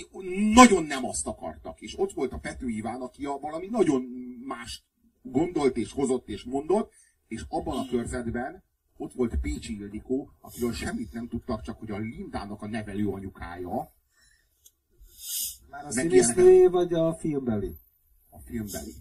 nagyon 0.53 0.83
nem 0.83 1.05
azt 1.05 1.27
akartak. 1.27 1.81
És 1.81 1.99
ott 1.99 2.13
volt 2.13 2.31
a 2.31 2.37
Pető 2.37 2.67
Iván, 2.67 3.01
aki 3.01 3.25
a 3.25 3.37
valami 3.41 3.67
nagyon 3.71 4.01
más 4.45 4.83
gondolt 5.21 5.77
és 5.77 5.91
hozott 5.91 6.29
és 6.29 6.43
mondott, 6.43 6.91
és 7.27 7.41
abban 7.49 7.77
a 7.77 7.89
körzetben 7.89 8.63
ott 8.97 9.13
volt 9.13 9.35
Pécsi 9.41 9.79
Ildikó, 9.79 10.31
akiről 10.41 10.73
semmit 10.73 11.13
nem 11.13 11.27
tudtak, 11.27 11.61
csak 11.61 11.79
hogy 11.79 11.91
a 11.91 11.97
Lindának 11.97 12.61
a 12.61 12.67
nevelő 12.67 13.07
anyukája. 13.07 13.91
Már 15.69 15.85
a 15.85 15.91
színésznője 15.91 16.69
vagy 16.69 16.93
a 16.93 17.15
filmbeli? 17.15 17.75
A 18.29 18.39
filmbeli. 18.45 18.93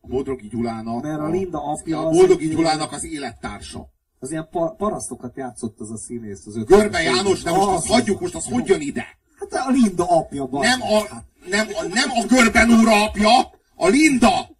A 0.00 0.06
Bodrogi 0.06 0.48
Gyulának, 0.48 1.02
Mert 1.02 1.20
a, 1.20 1.28
Linda 1.28 1.64
apja 1.64 1.98
a 1.98 2.10
Bodrogi 2.10 2.48
az 2.48 2.54
Gyulának 2.54 2.92
az 2.92 3.04
élettársa. 3.04 3.88
Az 4.18 4.30
ilyen 4.30 4.48
pa- 4.50 4.76
parasztokat 4.76 5.36
játszott 5.36 5.80
az 5.80 5.90
a 5.90 5.96
színész 5.96 6.46
az 6.46 6.64
Görbe 6.64 7.02
János, 7.02 7.42
de 7.42 7.50
most 7.50 7.68
azt 7.68 7.86
hagyjuk, 7.86 8.20
most 8.20 8.34
az 8.34 8.44
hogy 8.44 8.66
jön 8.66 8.80
ide? 8.80 9.18
Hát 9.38 9.52
a 9.52 9.70
Linda 9.70 10.04
apja, 10.04 10.48
Nem 10.50 10.82
a, 10.82 11.02
nem, 11.48 11.68
a, 11.74 11.82
nem 11.82 12.10
a 12.10 12.26
Görben 12.26 12.70
úr 12.70 12.88
apja, 12.88 13.30
a 13.74 13.88
Linda 13.88 14.58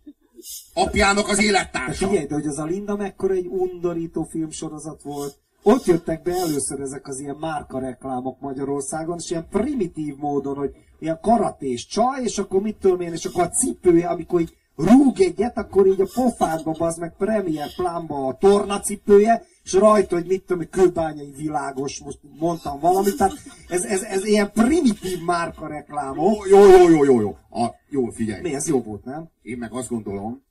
apjának 0.74 1.28
az 1.28 1.42
élettársa. 1.42 2.06
Figyelj, 2.06 2.26
de 2.26 2.34
hogy 2.34 2.46
az 2.46 2.58
a 2.58 2.64
Linda 2.64 2.96
mekkora 2.96 3.34
egy 3.34 3.46
undorító 3.46 4.22
filmsorozat 4.22 5.02
volt. 5.02 5.38
Ott 5.62 5.84
jöttek 5.84 6.22
be 6.22 6.32
először 6.32 6.80
ezek 6.80 7.08
az 7.08 7.20
ilyen 7.20 7.36
márka 7.40 7.78
reklámok 7.78 8.40
Magyarországon, 8.40 9.16
és 9.18 9.30
ilyen 9.30 9.46
primitív 9.50 10.16
módon, 10.16 10.56
hogy 10.56 10.70
ilyen 10.98 11.18
karatés 11.22 11.86
csaj, 11.86 12.22
és 12.22 12.38
akkor 12.38 12.60
mit 12.60 12.76
tudom 12.76 13.00
én, 13.00 13.12
és 13.12 13.24
akkor 13.24 13.42
a 13.42 13.48
cipője, 13.48 14.06
amikor 14.06 14.40
így 14.40 14.58
rúg 14.76 15.20
egyet, 15.20 15.58
akkor 15.58 15.86
így 15.86 16.00
a 16.00 16.08
pofádba 16.14 16.74
az 16.78 16.96
meg 16.96 17.14
premier 17.16 17.74
plánba 17.76 18.26
a 18.26 18.36
tornacipője, 18.36 19.42
és 19.64 19.72
rajta, 19.72 20.14
hogy 20.14 20.26
mit 20.26 20.42
tudom, 20.42 20.68
kőbányai 20.70 21.32
világos, 21.36 22.00
most 22.04 22.18
mondtam 22.38 22.80
valamit, 22.80 23.16
tehát 23.16 23.32
ez, 23.68 23.84
ez, 23.84 24.02
ez 24.02 24.24
ilyen 24.24 24.50
primitív 24.52 25.22
márka 25.26 25.66
reklámok. 25.66 26.46
Jó, 26.48 26.66
jó, 26.66 26.88
jó, 26.88 27.04
jó, 27.04 27.20
jó. 27.20 27.36
A, 27.50 27.74
jó, 27.88 28.10
figyelj. 28.10 28.40
Mi, 28.40 28.54
ez 28.54 28.68
jó 28.68 28.82
volt, 28.82 29.04
nem? 29.04 29.28
Én 29.42 29.58
meg 29.58 29.72
azt 29.72 29.88
gondolom, 29.88 30.42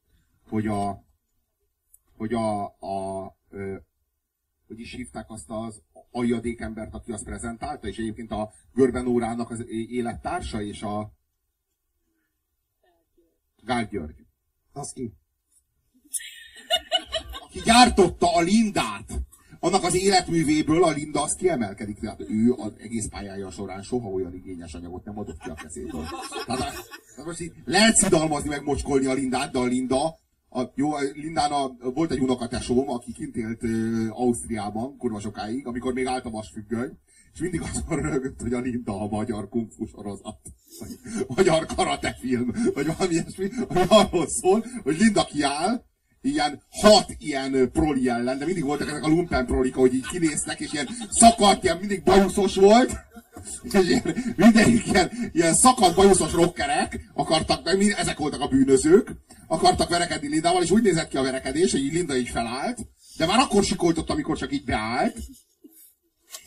hogy 0.50 0.68
a, 0.68 1.04
hogy 2.18 2.34
a, 2.34 2.64
a 2.66 3.36
ö, 3.50 3.76
hogy 4.68 4.80
is 4.80 4.94
hívták 4.94 5.30
azt 5.30 5.50
az 5.50 5.82
aljadékembert, 6.12 6.94
aki 6.94 7.12
azt 7.12 7.24
prezentálta, 7.24 7.88
és 7.88 7.98
egyébként 7.98 8.32
a 8.32 8.52
Görben 8.74 9.08
órának 9.08 9.50
az 9.50 9.66
élettársa, 9.70 10.62
és 10.62 10.82
a 10.82 11.12
Gál 13.64 13.86
György. 13.86 14.26
Az 14.72 14.92
ki? 14.92 15.14
Aki 17.40 17.60
gyártotta 17.60 18.36
a 18.36 18.42
Lindát, 18.42 19.22
annak 19.60 19.84
az 19.84 19.96
életművéből 19.96 20.84
a 20.84 20.92
Linda 20.92 21.22
az 21.22 21.36
kiemelkedik. 21.36 22.00
Tehát 22.00 22.20
ő 22.20 22.52
az 22.52 22.74
egész 22.78 23.08
pályája 23.08 23.52
során 23.52 23.82
soha 23.82 24.10
olyan 24.10 24.34
igényes 24.34 24.74
anyagot 24.74 25.06
nem 25.06 25.20
adott 25.20 25.40
ki 25.40 25.50
a 25.50 25.54
kezéből. 25.54 26.06
Tehát, 26.46 26.60
tehát 27.16 27.26
most 27.26 27.40
így 27.40 27.54
lehet 27.66 27.96
szidalmazni, 27.96 28.50
meg 28.50 28.64
mocskolni 28.64 29.06
a 29.06 29.14
Lindát, 29.14 29.52
de 29.52 29.60
a 29.60 29.66
Linda 29.66 30.20
a, 30.50 30.62
jó, 30.76 30.98
Lindán 31.14 31.52
a, 31.52 31.72
volt 31.94 32.12
egy 32.12 32.20
unokatesóm, 32.20 32.90
aki 32.90 33.12
kint 33.12 33.36
élt 33.36 33.64
uh, 33.64 34.08
Ausztriában, 34.10 34.98
kurva 34.98 35.20
sokáig, 35.20 35.68
amikor 35.68 35.94
még 35.94 36.06
állt 36.06 36.26
a 36.26 36.30
vasfüggöny, 36.30 36.98
és 37.34 37.40
mindig 37.40 37.62
azon 37.62 38.02
rögött, 38.02 38.42
hogy 38.42 38.54
a 38.54 38.60
Linda 38.60 39.02
a 39.02 39.08
magyar 39.08 39.50
kungfu 39.50 39.86
sorozat, 39.86 40.40
vagy 40.80 41.00
magyar 41.28 41.66
karatefilm, 41.66 42.54
vagy 42.74 42.86
valami 42.86 43.14
ilyesmi, 43.14 43.50
ami 43.68 43.82
arról 43.88 44.28
szól, 44.28 44.66
hogy 44.84 44.98
Linda 44.98 45.24
kiáll, 45.24 45.88
ilyen 46.22 46.62
hat 46.70 47.16
ilyen 47.18 47.72
proli 47.72 48.10
ellen, 48.10 48.38
de 48.38 48.46
mindig 48.46 48.64
voltak 48.64 48.90
ezek 48.90 49.04
a 49.04 49.08
lumpen 49.08 49.46
prolik, 49.46 49.76
hogy 49.76 49.94
így 49.94 50.08
kinéztek, 50.08 50.60
és 50.60 50.74
ilyen 50.74 50.88
szakadt, 51.10 51.64
ilyen 51.64 51.78
mindig 51.78 52.04
bajuszos 52.04 52.56
volt, 52.56 52.92
és 53.64 53.74
ilyen, 53.74 54.34
mindenik 54.36 54.86
ilyen, 54.86 55.12
ilyen 55.32 55.54
szakadt 55.54 55.96
bajuszos 55.96 56.32
rockerek 56.32 57.00
akartak, 57.14 57.64
meg 57.64 57.96
ezek 57.98 58.18
voltak 58.18 58.42
a 58.42 58.48
bűnözők, 58.48 59.12
akartak 59.48 59.90
verekedni 59.90 60.28
Lindával, 60.28 60.64
és 60.64 60.72
úgy 60.72 60.84
nézett 60.84 61.10
ki 61.10 61.18
a 61.18 61.22
verekedés, 61.22 61.72
hogy 61.72 61.82
Linda 61.82 62.18
így 62.18 62.30
felállt, 62.30 62.78
de 63.18 63.26
már 63.26 63.40
akkor 63.40 63.64
sikoltott, 63.64 64.10
amikor 64.10 64.38
csak 64.38 64.54
így 64.54 64.64
beállt, 64.64 65.16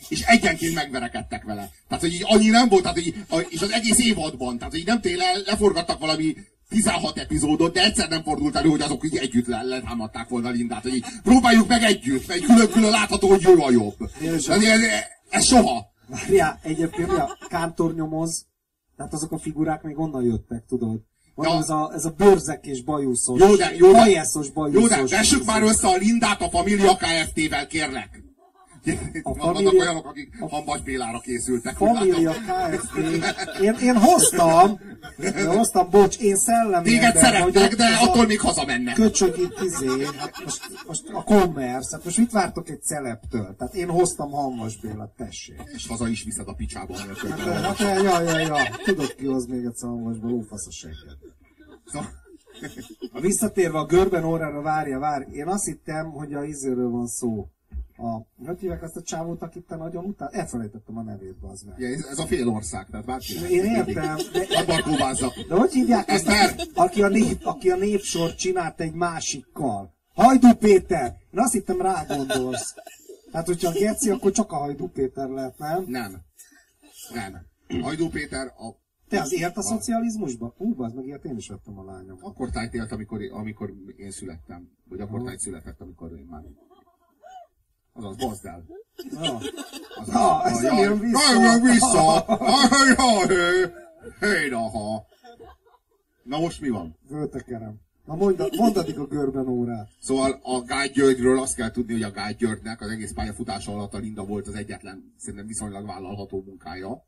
és 0.07 0.21
egyenként 0.21 0.73
megverekedtek 0.73 1.43
vele. 1.43 1.69
Tehát, 1.87 2.03
hogy 2.03 2.13
így 2.13 2.23
annyi 2.25 2.49
nem 2.49 2.69
volt, 2.69 2.81
tehát, 2.81 2.97
hogy, 3.29 3.47
és 3.49 3.61
az 3.61 3.71
egész 3.71 3.99
évadban, 3.99 4.57
tehát, 4.57 4.73
hogy 4.73 4.85
nem 4.85 5.01
tényleg 5.01 5.35
leforgattak 5.45 5.99
valami 5.99 6.35
16 6.69 7.17
epizódot, 7.17 7.73
de 7.73 7.83
egyszer 7.83 8.09
nem 8.09 8.23
fordult 8.23 8.55
elő, 8.55 8.69
hogy 8.69 8.81
azok 8.81 9.05
így 9.05 9.17
együtt 9.17 9.47
letámadták 9.47 10.29
volna 10.29 10.49
Lindát, 10.49 10.81
hogy 10.81 10.95
így 10.95 11.05
próbáljuk 11.23 11.67
meg 11.67 11.83
együtt, 11.83 12.27
mert 12.27 12.45
külön-külön 12.45 12.89
látható, 12.89 13.27
hogy 13.27 13.45
ő 13.45 13.57
a 13.57 13.71
jobb. 13.71 13.95
Ez, 14.21 14.47
ez, 14.47 14.81
ez 15.29 15.45
soha. 15.45 15.92
Várjál, 16.13 16.59
egyébként 16.63 17.09
a 17.09 17.37
kántor 17.47 17.93
nyomoz, 17.93 18.45
tehát 18.97 19.13
azok 19.13 19.31
a 19.31 19.37
figurák 19.37 19.83
még 19.83 19.99
onnan 19.99 20.23
jöttek, 20.23 20.65
tudod. 20.65 20.99
Van 21.35 21.47
ja. 21.47 21.57
ez, 21.57 21.69
a, 21.69 21.91
ez 21.93 22.05
a 22.05 22.13
bőrzek 22.17 22.65
és 22.65 22.83
bajuszos, 22.83 23.39
jó, 23.39 23.55
de, 23.55 23.75
jó, 23.75 23.91
de, 23.91 24.25
bajuszos. 24.53 24.81
Jó, 24.81 24.87
de 24.87 25.15
vessük 25.15 25.45
már 25.45 25.61
össze 25.61 25.87
a 25.87 25.95
Lindát 25.95 26.41
a 26.41 26.49
Família 26.49 26.95
Kft-vel, 26.95 27.67
kérlek. 27.67 28.22
A 29.23 29.33
Vannak 29.33 29.55
família, 29.55 29.81
olyanok, 29.81 30.05
akik 30.05 30.39
Hambas 30.39 30.81
Bélára 30.81 31.19
készültek. 31.19 31.75
Família 31.75 32.31
Kft. 32.31 32.97
Én, 33.61 33.73
én 33.73 33.97
hoztam, 33.97 34.79
én 35.17 35.47
hoztam, 35.47 35.89
bocs, 35.89 36.17
én 36.17 36.35
szellemi 36.35 36.89
Téged 36.89 37.15
szeretnek, 37.15 37.75
de 37.75 37.85
attól 38.01 38.25
még 38.25 38.39
hazamennek. 38.39 38.93
Köcsög 38.93 39.37
itt 39.37 39.61
izé, 39.61 39.85
most, 40.43 40.61
most 40.87 41.09
a 41.11 41.23
commerce, 41.23 41.95
hát 41.95 42.03
most 42.03 42.17
mit 42.17 42.31
vártok 42.31 42.69
egy 42.69 42.81
celeptől? 42.81 43.55
Tehát 43.57 43.73
én 43.73 43.89
hoztam 43.89 44.31
Hambas 44.31 44.79
Bélát, 44.79 45.11
tessék. 45.17 45.61
És 45.73 45.87
haza 45.87 46.07
is 46.07 46.23
viszed 46.23 46.47
a 46.47 46.53
picsába. 46.53 46.97
Hát, 46.97 47.77
hát, 47.77 47.79
ja, 47.79 48.21
ja, 48.21 48.39
ja, 48.39 48.55
tudod 48.83 49.15
ki 49.15 49.25
hoz 49.25 49.45
még 49.45 49.65
egyszer 49.65 49.89
Hambasba, 49.89 50.27
lófasz 50.27 50.67
a 50.67 50.71
segged. 50.71 51.17
Szóval, 51.85 52.09
visszatérve 53.21 53.77
a 53.77 53.85
görben 53.85 54.23
órára, 54.23 54.61
várja, 54.61 54.99
várj. 54.99 55.25
Én 55.31 55.47
azt 55.47 55.65
hittem, 55.65 56.11
hogy 56.11 56.33
a 56.33 56.43
izéről 56.43 56.89
van 56.89 57.07
szó 57.07 57.47
a, 57.97 58.45
hogy 58.45 58.59
hívják 58.59 58.83
azt 58.83 58.95
a 58.95 59.01
csávót, 59.01 59.41
akit 59.41 59.65
te 59.65 59.75
nagyon 59.75 60.05
utál? 60.05 60.29
Elfelejtettem 60.29 60.97
a 60.97 61.01
nevét, 61.01 61.35
az 61.41 61.61
meg. 61.61 61.79
Ja, 61.79 61.87
ez, 61.87 62.05
ez 62.05 62.17
a 62.19 62.25
fél 62.25 62.47
ország, 62.47 62.87
tehát 62.89 63.05
bárki. 63.05 63.33
Én 63.49 63.63
értem, 63.65 64.17
de, 64.33 64.47
Abban 64.59 64.81
próbálza. 64.81 65.33
de 65.47 65.55
hogy 65.55 65.71
hívják 65.71 66.09
Eszter! 66.09 66.55
aki, 66.73 67.01
a 67.03 67.07
nép, 67.07 67.45
aki 67.45 67.69
a 67.69 67.75
népsort 67.75 68.37
csinált 68.37 68.79
egy 68.81 68.93
másikkal? 68.93 69.93
Hajdú 70.13 70.53
Péter! 70.53 71.15
Én 71.31 71.39
azt 71.39 71.53
hittem 71.53 71.81
rá 71.81 72.05
gondolsz. 72.07 72.75
Hát, 73.31 73.45
hogyha 73.45 73.69
a 73.69 73.73
Geci, 73.73 74.09
akkor 74.09 74.31
csak 74.31 74.51
a 74.51 74.55
Hajdú 74.55 74.87
Péter 74.87 75.29
lehet, 75.29 75.57
nem? 75.57 75.83
Nem. 75.87 76.21
Nem. 77.13 77.45
Hajdú 77.81 78.09
Péter 78.09 78.47
a 78.47 78.81
Te 79.09 79.21
az 79.21 79.33
élt 79.33 79.57
a 79.57 79.61
szocializmusba? 79.61 80.55
Ú, 80.57 80.83
az 80.83 80.93
meg 80.93 81.05
ilyet 81.05 81.25
én 81.25 81.37
is 81.37 81.47
vettem 81.47 81.79
a 81.79 81.83
lányom. 81.83 82.17
akkor 82.21 82.49
tájt 82.49 82.73
élt, 82.73 82.91
amikor, 82.91 83.19
amikor 83.31 83.73
én 83.97 84.11
születtem. 84.11 84.69
Vagy 84.89 84.99
akkor 84.99 85.23
tájt 85.23 85.39
született, 85.39 85.81
amikor 85.81 86.11
én 86.17 86.25
már... 86.29 86.43
Azaz, 87.93 88.15
bazd 88.15 88.45
el. 88.45 88.65
Ja. 89.11 89.39
Azaz, 89.95 90.13
Na, 90.13 90.43
ez 90.43 90.63
jön 90.63 90.99
vissza. 90.99 91.41
Jön 91.41 91.61
vissza. 91.61 92.25
Hé, 94.19 94.49
ha. 94.49 95.05
Na 96.23 96.39
most 96.39 96.61
mi 96.61 96.69
van? 96.69 96.97
Völtekerem. 97.09 97.81
Na 98.05 98.15
mondd, 98.15 98.55
mondd 98.55 98.77
addig 98.77 98.99
a 98.99 99.05
görben 99.05 99.47
órát. 99.47 99.89
Szóval 99.99 100.39
a 100.43 100.61
Gágy 100.61 100.91
Györgyről 100.91 101.39
azt 101.39 101.55
kell 101.55 101.71
tudni, 101.71 101.93
hogy 101.93 102.03
a 102.03 102.11
Gágy 102.11 102.35
Györgynek 102.35 102.81
az 102.81 102.89
egész 102.89 103.13
pályafutása 103.13 103.71
alatt 103.71 103.93
a 103.93 103.97
Linda 103.97 104.25
volt 104.25 104.47
az 104.47 104.55
egyetlen, 104.55 105.13
szerintem 105.17 105.47
viszonylag 105.47 105.85
vállalható 105.85 106.43
munkája. 106.45 107.05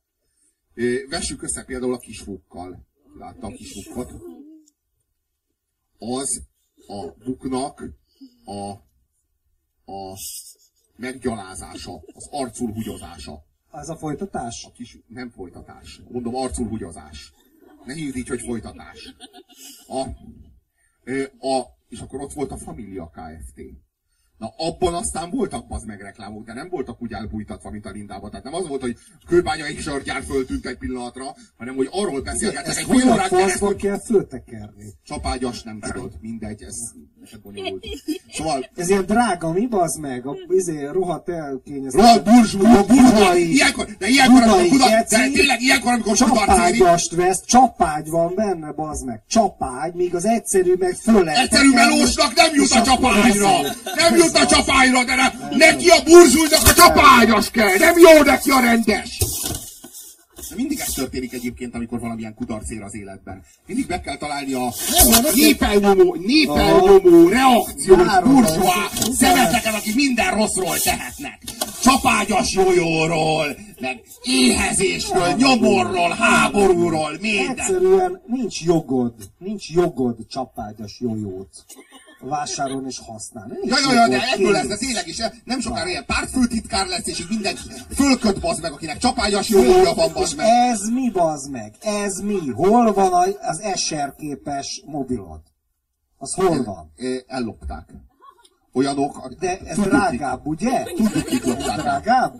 Vessük 1.09 1.43
össze 1.43 1.63
például 1.63 1.93
a 1.93 1.97
kisfúkkal. 1.97 2.85
Látta 3.17 3.47
a 3.47 3.51
kisfúkot. 3.51 4.13
Az 5.97 6.41
a 6.87 7.07
buknak 7.25 7.83
a, 8.45 8.69
a 9.91 10.17
meggyalázása, 10.95 12.01
az 12.13 12.27
arcul 12.31 12.71
hugyozása. 12.73 13.43
Ez 13.71 13.89
a 13.89 13.95
folytatás? 13.95 14.65
A 14.65 14.71
kis, 14.71 14.99
nem 15.07 15.29
folytatás. 15.29 16.01
Mondom, 16.09 16.35
arcul 16.35 16.67
hugyozás. 16.67 17.33
Ne 17.85 17.93
hívd 17.93 18.15
így, 18.15 18.27
hogy 18.27 18.41
folytatás. 18.41 19.15
A, 19.87 19.99
a, 21.47 21.65
és 21.89 21.99
akkor 21.99 22.21
ott 22.21 22.33
volt 22.33 22.51
a 22.51 22.57
Familia 22.57 23.09
Kft. 23.09 23.61
Na 24.37 24.53
abban 24.57 24.93
aztán 24.93 25.29
voltak 25.29 25.65
az 25.69 25.83
meg 25.83 26.01
reklámok, 26.01 26.45
de 26.45 26.53
nem 26.53 26.69
voltak 26.69 27.01
úgy 27.01 27.13
elbújtatva, 27.13 27.69
mint 27.69 27.85
a 27.85 27.89
Lindában. 27.89 28.29
Tehát 28.29 28.45
nem 28.45 28.53
az 28.53 28.67
volt, 28.67 28.81
hogy 28.81 28.97
kőbányai 29.27 29.77
sörgyár 29.77 30.23
föltűnt 30.23 30.65
egy 30.65 30.77
pillanatra, 30.77 31.35
hanem 31.57 31.75
hogy 31.75 31.87
arról 31.91 32.21
beszélgettek 32.21 32.77
egy 32.77 32.83
a 32.83 33.15
faszba 33.15 33.25
keresztül. 33.37 33.75
kell 33.75 33.99
föltekerni? 33.99 34.85
Csapágyas 35.03 35.63
nem 35.63 35.79
tudod, 35.79 36.11
mindegy, 36.21 36.63
ez 36.63 36.75
neked 37.19 37.41
bonyolult. 37.41 37.85
Szóval, 38.31 38.69
Ez 38.75 38.89
ilyen 38.89 39.05
drága, 39.05 39.51
mi 39.51 39.67
bazd 39.67 39.99
meg? 39.99 40.25
A 40.27 40.35
izé, 40.47 40.85
rohadt 40.85 41.29
elkényeztetett. 41.29 42.05
rohadt 42.07 42.23
burzsú, 42.23 42.57
burzsú, 42.57 43.13
Budai- 43.13 43.53
ilyenkor, 43.53 43.85
de 43.97 44.07
ilyenkor, 44.07 44.41
amikor 44.41 44.67
kudarc, 44.67 45.09
de 45.09 45.29
tényleg 45.29 45.61
ilyenkor, 45.61 45.91
amikor 45.91 46.15
Csapágyast 46.15 47.15
vesz, 47.15 47.43
csapágy 47.45 48.09
van 48.09 48.35
benne, 48.35 48.71
bazd 48.71 49.05
meg. 49.05 49.23
Csapágy, 49.27 49.93
míg 49.93 50.15
az 50.15 50.25
egyszerű 50.25 50.73
meg 50.79 50.93
föl 50.93 51.29
Egyszerű 51.29 51.69
melósnak 51.69 52.33
nem 52.35 52.53
jut 52.53 52.71
a 52.71 53.27
izé. 53.27 53.39
Nem 53.95 54.15
jut 54.15 54.24
a 54.33 54.45
csapányra, 54.45 55.03
de 55.03 55.15
ne, 55.15 55.57
neki 55.57 55.87
a 55.87 56.03
burzsúlynak 56.03 56.67
a 56.67 56.73
csapányos 56.73 57.51
kell! 57.51 57.77
Nem 57.77 57.97
jó 57.97 58.23
neki 58.23 58.51
a 58.51 58.59
rendes! 58.59 59.17
De 60.49 60.55
mindig 60.55 60.79
ez 60.79 60.93
történik 60.93 61.33
egyébként, 61.33 61.75
amikor 61.75 61.99
valamilyen 61.99 62.33
kudarc 62.33 62.71
ér 62.71 62.81
az 62.81 62.95
életben. 62.95 63.43
Mindig 63.67 63.85
meg 63.87 64.01
kell 64.01 64.17
találni 64.17 64.53
a 64.53 64.73
népelnyomó, 65.33 66.15
népelnyomó 66.25 67.27
reakciót, 67.27 68.05
Várom, 68.05 68.33
burzsóá 68.33 68.89
szemeteket, 69.13 69.73
akik 69.73 69.95
minden 69.95 70.35
rosszról 70.35 70.79
tehetnek. 70.79 71.43
Csapágyas 71.81 72.53
jójóról, 72.53 73.57
meg 73.79 74.01
éhezésről, 74.23 75.33
nyomorról, 75.37 76.09
háborúról, 76.09 77.17
minden. 77.21 77.49
Egyszerűen 77.49 78.21
nincs 78.27 78.63
jogod, 78.63 79.13
nincs 79.37 79.69
jogod 79.69 80.17
csapágyas 80.27 80.99
jójót 80.99 81.65
vásárolni 82.25 82.87
és 82.87 82.99
használni. 82.99 83.53
Nincs 83.61 83.69
Ja, 83.69 83.91
ja, 83.91 83.99
ja, 84.01 84.07
de 84.07 84.31
ebből 84.33 84.51
lesz, 84.51 84.67
de 84.67 84.77
tényleg 84.77 85.07
is, 85.07 85.21
nem 85.43 85.59
sokára 85.59 85.89
ilyen 85.89 86.05
pártfőtitkár 86.05 86.87
lesz, 86.87 87.07
és 87.07 87.19
így 87.19 87.29
mindenki 87.29 87.61
fölköt 87.89 88.39
bazd 88.39 88.61
meg, 88.61 88.71
akinek 88.71 88.97
csapágyas 88.97 89.49
jója 89.49 89.93
van 89.93 90.13
bazd 90.13 90.35
meg. 90.37 90.45
ez 90.47 90.89
mi 90.89 91.09
bazd 91.09 91.51
meg? 91.51 91.75
Ez 91.81 92.19
mi? 92.19 92.49
Hol 92.49 92.93
van 92.93 93.33
az 93.41 93.61
SR 93.75 94.15
képes 94.15 94.81
mobilod? 94.85 95.41
Az 96.17 96.33
hol 96.33 96.63
van? 96.63 96.91
Ö, 96.97 97.17
Ellopták. 97.27 97.89
Olyanok, 98.73 99.33
De 99.39 99.59
ez 99.59 99.75
tudjuk, 99.75 99.93
drágább, 99.93 100.45
ugye? 100.45 100.83
Tudjuk, 100.83 101.43
lopták 101.45 101.67
el. 101.67 101.75
drágább? 101.81 102.39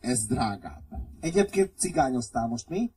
Ez 0.00 0.26
drágább. 0.26 0.82
Egyébként 1.20 1.78
cigányoztál 1.78 2.46
most 2.46 2.68
mi? 2.68 2.90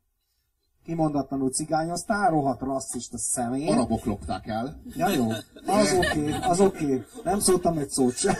Kimondatlanul 0.85 1.49
cigányoztál, 1.49 2.29
rohadt 2.29 2.61
rasszista 2.61 3.17
személy. 3.17 3.67
Arabok 3.67 4.05
lopták 4.05 4.47
el. 4.47 4.81
Ja 4.95 5.09
jó, 5.09 5.29
az 5.65 5.93
oké, 5.93 6.19
okay, 6.19 6.31
az 6.49 6.59
oké. 6.59 6.83
Okay. 6.85 7.03
Nem 7.23 7.39
szóltam 7.39 7.77
egy 7.77 7.89
szót 7.89 8.17
sem. 8.17 8.35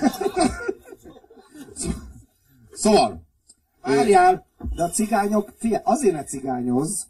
Szóval, 2.74 3.22
Várjál, 3.82 4.46
de 4.76 4.84
a 4.84 4.90
cigányok, 4.90 5.54
figyelj, 5.58 5.82
azért 5.86 6.14
ne 6.16 6.24
cigányoz. 6.24 7.08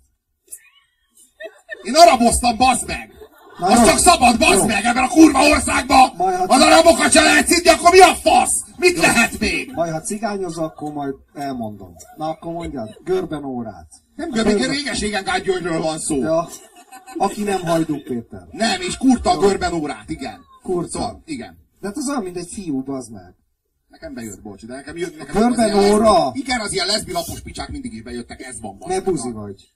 én 1.84 1.94
araboztam, 1.96 2.58
bazd 2.58 2.88
meg! 2.88 3.14
Na 3.60 3.66
Az 3.68 3.80
jó. 3.80 3.86
csak 3.86 3.98
szabad, 3.98 4.38
bazd 4.40 4.60
Jó. 4.60 4.66
meg, 4.66 4.84
ebben 4.86 5.04
a 5.04 5.08
kurva 5.08 5.40
országban! 5.48 6.12
Majd, 6.18 6.36
ha- 6.36 6.44
Az 6.44 6.62
arabokat 6.62 7.12
se 7.12 7.22
lehet 7.22 7.48
szidni, 7.48 7.70
akkor 7.70 7.92
mi 7.92 8.00
a 8.00 8.16
fasz? 8.16 8.64
Mit 8.78 8.98
lehet 8.98 9.40
még? 9.40 9.72
Majd 9.72 9.92
ha 9.92 10.02
cigányoz, 10.02 10.58
akkor 10.58 10.94
majd 10.94 11.14
elmondom. 11.34 11.94
Na 12.18 12.28
akkor 12.30 12.54
mondjad, 12.54 13.00
görben 13.04 13.44
órát. 13.44 13.88
Nem 14.16 14.30
görben, 14.30 14.70
réges-régen 14.70 15.24
Gágy 15.24 15.44
Györgyről 15.44 15.82
van 15.82 16.00
szó. 16.00 16.18
Ja, 16.22 16.50
aki 17.18 17.44
nem 17.44 17.62
Hajdú 17.62 18.02
Péter. 18.04 18.48
Nem, 18.52 18.82
és 18.82 18.98
kurta 18.98 19.32
a 19.32 19.38
görben 19.38 19.74
órát, 19.74 20.10
igen. 20.10 20.40
Kurta. 20.62 20.90
Szóval, 20.90 21.22
igen. 21.26 21.58
De 21.80 21.88
hát 21.88 21.98
az 21.98 22.10
olyan, 22.10 22.24
mint 22.24 22.38
egy 22.38 22.50
fiú, 22.54 22.84
bazd 22.84 23.12
meg. 23.12 23.34
Nekem 23.88 24.14
bejött, 24.14 24.42
bocs, 24.42 24.66
de 24.66 24.74
nekem 24.74 24.98
jött, 24.98 25.18
nekem 25.18 25.54
ilyen 25.54 25.94
óra? 25.94 26.32
Igen, 26.34 26.60
az 26.60 26.74
ilyen 26.74 26.86
leszbi 26.86 27.12
lapos 27.12 27.40
picsák 27.40 27.70
mindig 27.70 27.94
is 27.94 28.02
bejöttek, 28.02 28.42
ez 28.42 28.62
van. 28.62 28.78
Ne 28.86 29.02
buzi 29.02 29.32
vagy. 29.32 29.70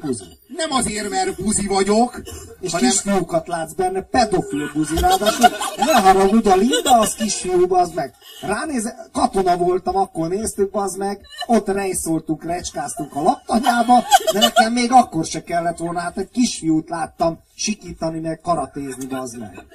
Buzi. 0.00 0.24
Nem 0.46 0.72
azért, 0.72 1.08
mert 1.08 1.42
buzi 1.42 1.66
vagyok, 1.66 2.22
És 2.60 2.72
hanem 2.72 2.90
kisfiúkat 2.90 3.46
látsz 3.46 3.72
benne, 3.72 4.02
pedofil 4.02 4.70
buzi, 4.72 4.98
ráadásul 4.98 5.48
ne 5.76 6.00
haragudj, 6.00 6.48
a 6.48 6.56
Linda 6.56 6.98
az 6.98 7.14
kisfiú, 7.14 7.66
bazd 7.66 7.94
meg. 7.94 8.14
Ránéz, 8.40 8.94
katona 9.12 9.56
voltam, 9.56 9.96
akkor 9.96 10.28
néztük, 10.28 10.70
bazd 10.70 10.98
meg, 10.98 11.26
ott 11.46 11.68
rejszoltunk, 11.68 12.44
recskáztunk 12.44 13.14
a 13.14 13.22
laktanyába, 13.22 14.04
de 14.32 14.38
nekem 14.38 14.72
még 14.72 14.92
akkor 14.92 15.24
se 15.24 15.42
kellett 15.42 15.78
volna, 15.78 16.00
hát 16.00 16.18
egy 16.18 16.30
kisfiút 16.30 16.88
láttam 16.88 17.38
sikítani, 17.54 18.20
meg 18.20 18.40
karatézni, 18.40 19.06
bazd 19.06 19.38
meg. 19.38 19.66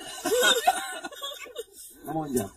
Na 2.05 2.11
mondja. 2.11 2.51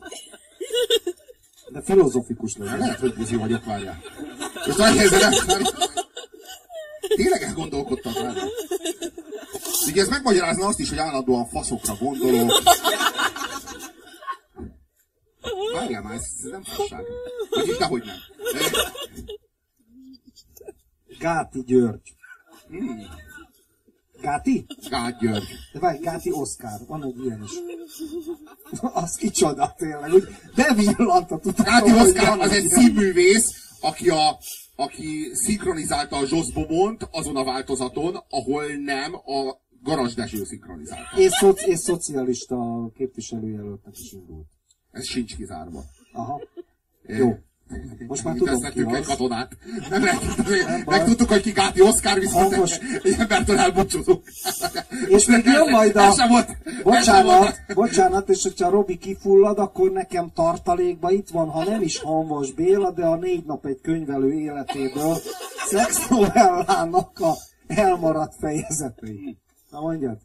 De 1.68 1.82
filozofikus 1.82 2.56
legyen. 2.56 2.78
lehet, 2.78 2.98
hogy 2.98 3.14
buzi 3.14 3.36
vagyok, 3.36 3.64
várjál. 3.64 3.98
És 4.66 4.74
nagy 4.74 4.96
helyzet, 4.96 5.44
Tényleg 7.09 7.42
elgondolkodtak 7.42 8.14
rá. 8.14 8.32
Ugye 9.86 10.03
ez 10.03 10.09
megmagyarázna 10.09 10.66
azt 10.66 10.78
is, 10.78 10.88
hogy 10.88 10.98
állandóan 10.98 11.46
faszokra 11.48 11.94
gondolok. 11.94 12.62
Várjál 15.74 16.03
már, 16.03 16.14
ez, 16.14 16.26
ez 16.44 16.50
nem 16.50 16.62
fasság. 16.62 17.05
Vagyis 17.50 17.76
dehogy 17.76 18.05
nem. 18.05 18.16
Eh, 18.55 18.70
Gáti 21.18 21.62
György. 21.66 22.14
Gáti? 24.20 24.66
Gágy 24.90 25.16
György. 25.16 25.48
De 25.72 25.78
várj, 25.78 25.98
Gáti 25.98 26.30
Oszkár, 26.32 26.80
van 26.86 27.05
egy 27.05 27.24
ilyen 27.24 27.42
is. 27.42 27.50
Az 28.80 29.14
kicsoda 29.14 29.74
tényleg, 29.76 30.12
úgy 30.12 30.28
bevillant 30.55 31.30
a 31.30 31.40
Gáti 31.57 31.92
Oszkár 31.92 32.38
az 32.38 32.50
egy 32.50 32.66
színművész, 32.66 33.50
aki, 33.80 34.09
a, 34.09 34.38
aki 34.82 35.30
szinkronizálta 35.32 36.16
a 36.16 36.26
Zsosz 36.26 36.50
Bobont 36.50 37.08
azon 37.10 37.36
a 37.36 37.44
változaton, 37.44 38.16
ahol 38.30 38.64
nem 38.66 39.14
a 39.14 39.60
Garasdeső 39.82 40.44
szinkronizálta. 40.44 41.16
És, 41.16 41.30
szoci, 41.30 41.70
és 41.70 41.78
szocialista 41.78 42.90
képviselőjelöltnek 42.94 43.98
is 43.98 44.12
indult. 44.12 44.46
Ez 44.90 45.06
sincs 45.06 45.36
kizárva. 45.36 45.84
Aha. 46.12 46.40
Eh, 47.06 47.18
Jó. 47.18 47.38
Most 48.06 48.24
már 48.24 48.34
tudom, 48.34 48.60
ki 48.60 48.94
egy 48.94 49.04
katonát. 49.04 49.56
Nem 49.90 50.04
lehet, 50.04 50.86
megtudtuk, 50.86 51.28
hogy 51.28 51.40
ki 51.40 51.50
Gáti 51.50 51.80
Oszkár, 51.80 52.18
viszont 52.18 52.52
Hangos. 52.52 52.78
egy, 52.78 53.18
embertől 53.18 53.58
elbúcsúzunk. 53.58 54.22
És 55.08 55.26
még 55.26 55.44
jön 55.44 55.70
majd 55.70 55.96
a... 55.96 56.26
volt. 56.28 56.56
Bocsánat, 56.82 57.60
bocsánat, 57.74 58.28
és 58.28 58.42
hogyha 58.42 58.70
Robi 58.70 58.96
kifullad, 58.96 59.58
akkor 59.58 59.90
nekem 59.90 60.32
tartalékba 60.34 61.10
itt 61.10 61.28
van, 61.28 61.48
ha 61.48 61.64
nem 61.64 61.82
is 61.82 61.98
Hanvas 61.98 62.52
Béla, 62.52 62.90
de 62.90 63.04
a 63.04 63.16
négy 63.16 63.44
nap 63.44 63.66
egy 63.66 63.80
könyvelő 63.82 64.32
életéből 64.32 65.16
szexnovellának 65.66 67.20
a 67.20 67.34
elmaradt 67.66 68.34
fejezetei. 68.40 69.38
Na 69.70 69.80
mondjad. 69.80 70.18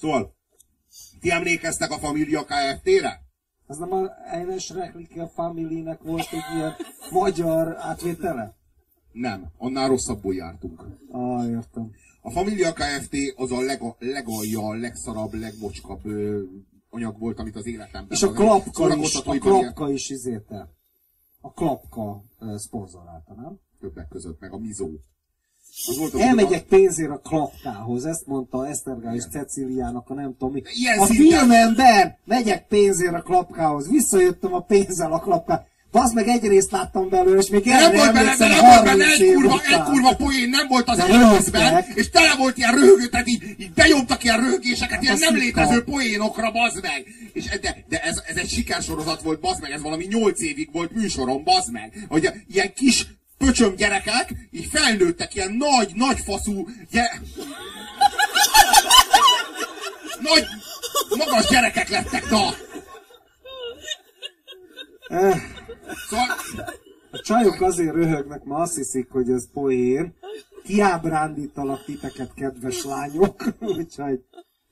Szóval, 0.00 0.34
ti 1.20 1.30
emlékeztek 1.30 1.90
a 1.90 1.98
Familia 1.98 2.44
Kft-re? 2.44 3.23
Az 3.74 3.80
nem 3.80 3.92
a 3.92 4.10
Eines 4.30 4.70
Reklike 4.70 5.26
Family-nek 5.26 6.02
volt 6.02 6.28
egy 6.30 6.56
ilyen 6.56 6.72
magyar 7.10 7.76
átvétele? 7.78 8.56
Nem, 9.12 9.52
annál 9.58 9.88
rosszabbul 9.88 10.34
jártunk. 10.34 10.84
Ah, 11.10 11.48
értem. 11.48 11.90
A 12.22 12.30
Familia 12.30 12.72
Kft. 12.72 13.14
az 13.36 13.52
a 13.52 13.60
lega, 13.60 13.96
legalja, 13.98 14.72
legszarabb, 14.74 15.32
legmocskabb 15.32 16.06
ö, 16.06 16.42
anyag 16.90 17.18
volt, 17.18 17.38
amit 17.38 17.56
az 17.56 17.66
életemben... 17.66 18.10
És 18.10 18.22
a 18.22 18.32
klapka 18.32 18.96
is, 18.96 19.14
a 19.14 19.22
klapka 19.22 19.90
is 19.90 20.10
izéte. 20.10 20.68
A 21.40 21.52
klapka 21.52 22.24
uh, 22.40 22.56
szponzorálta, 22.56 23.34
nem? 23.34 23.58
Többek 23.80 24.08
között, 24.08 24.40
meg 24.40 24.52
a 24.52 24.58
Mizó. 24.58 24.90
Elmegyek 26.18 26.62
pénzért 26.62 27.10
a 27.10 27.20
klapkához, 27.24 28.04
ezt 28.04 28.26
mondta 28.26 28.66
Esztergál 28.66 29.14
és 29.14 29.22
Ceciliának, 29.32 30.10
a 30.10 30.14
nem 30.14 30.34
tudom 30.38 30.52
mi. 30.52 30.62
Ilyen 30.74 30.98
a 30.98 31.06
filmember! 31.06 32.18
Megyek 32.24 32.66
pénzért 32.66 33.14
a 33.14 33.22
klapkához, 33.22 33.88
visszajöttem 33.90 34.54
a 34.54 34.60
pénzzel 34.60 35.12
a 35.12 35.18
klapká. 35.18 35.66
Bazd 35.90 36.14
meg 36.14 36.28
egy 36.28 36.46
részt 36.46 36.70
láttam 36.70 37.08
belőle, 37.08 37.38
és 37.38 37.48
még 37.48 37.66
erre 37.66 37.80
nem 37.80 37.96
volt 37.96 38.12
benne, 38.12 38.36
de 38.36 38.48
nem 38.48 38.64
volt 38.64 38.84
benne 38.84 39.04
30 39.04 39.20
egy 39.20 39.32
kurva, 39.32 39.60
egy 39.68 39.82
kurva 39.82 40.14
poén, 40.16 40.48
nem 40.48 40.68
volt 40.68 40.88
az 40.88 40.98
egészben, 40.98 41.84
és 41.94 42.10
tele 42.10 42.34
volt 42.38 42.58
ilyen 42.58 42.74
röhögő, 42.74 43.06
tehát 43.06 43.28
így, 43.28 43.42
így 43.58 43.72
benyomtak 43.72 44.24
ilyen 44.24 44.40
röhögéseket, 44.40 45.02
ilyen 45.02 45.14
az 45.14 45.20
nem 45.20 45.34
létező 45.34 45.84
poénokra, 45.84 46.50
bazd 46.50 46.82
meg. 46.82 47.04
És 47.32 47.44
de, 47.60 47.84
de 47.88 48.02
ez, 48.02 48.22
ez 48.26 48.36
egy 48.36 48.48
sikersorozat 48.48 49.22
volt, 49.22 49.40
bazd 49.40 49.60
meg, 49.60 49.70
ez 49.70 49.82
valami 49.82 50.06
nyolc 50.10 50.42
évig 50.42 50.68
volt 50.72 50.94
műsorom, 50.94 51.44
bazd 51.44 51.72
meg. 51.72 52.06
Hogy 52.08 52.30
ilyen 52.48 52.72
kis 52.74 53.06
pöcsöm 53.38 53.74
gyerekek, 53.74 54.34
így 54.50 54.68
felnőttek, 54.72 55.34
ilyen 55.34 55.52
nagy, 55.52 55.90
nagy 55.94 56.18
faszú, 56.20 56.68
gyere... 56.90 57.20
Nagy, 60.20 60.44
magas 61.18 61.46
gyerekek 61.48 61.88
lettek, 61.88 62.30
na! 62.30 62.54
Eh, 65.08 65.42
Szóval, 66.08 66.26
A 67.10 67.18
csajok 67.18 67.60
azért 67.60 67.94
röhögnek, 67.94 68.44
ma 68.44 68.56
azt 68.56 68.76
hiszik, 68.76 69.10
hogy 69.10 69.30
ez 69.30 69.48
poén. 69.52 70.14
Kiábrándítalak 70.64 71.84
titeket, 71.84 72.34
kedves 72.34 72.84
lányok. 72.84 73.44
Úgyhogy 73.76 74.24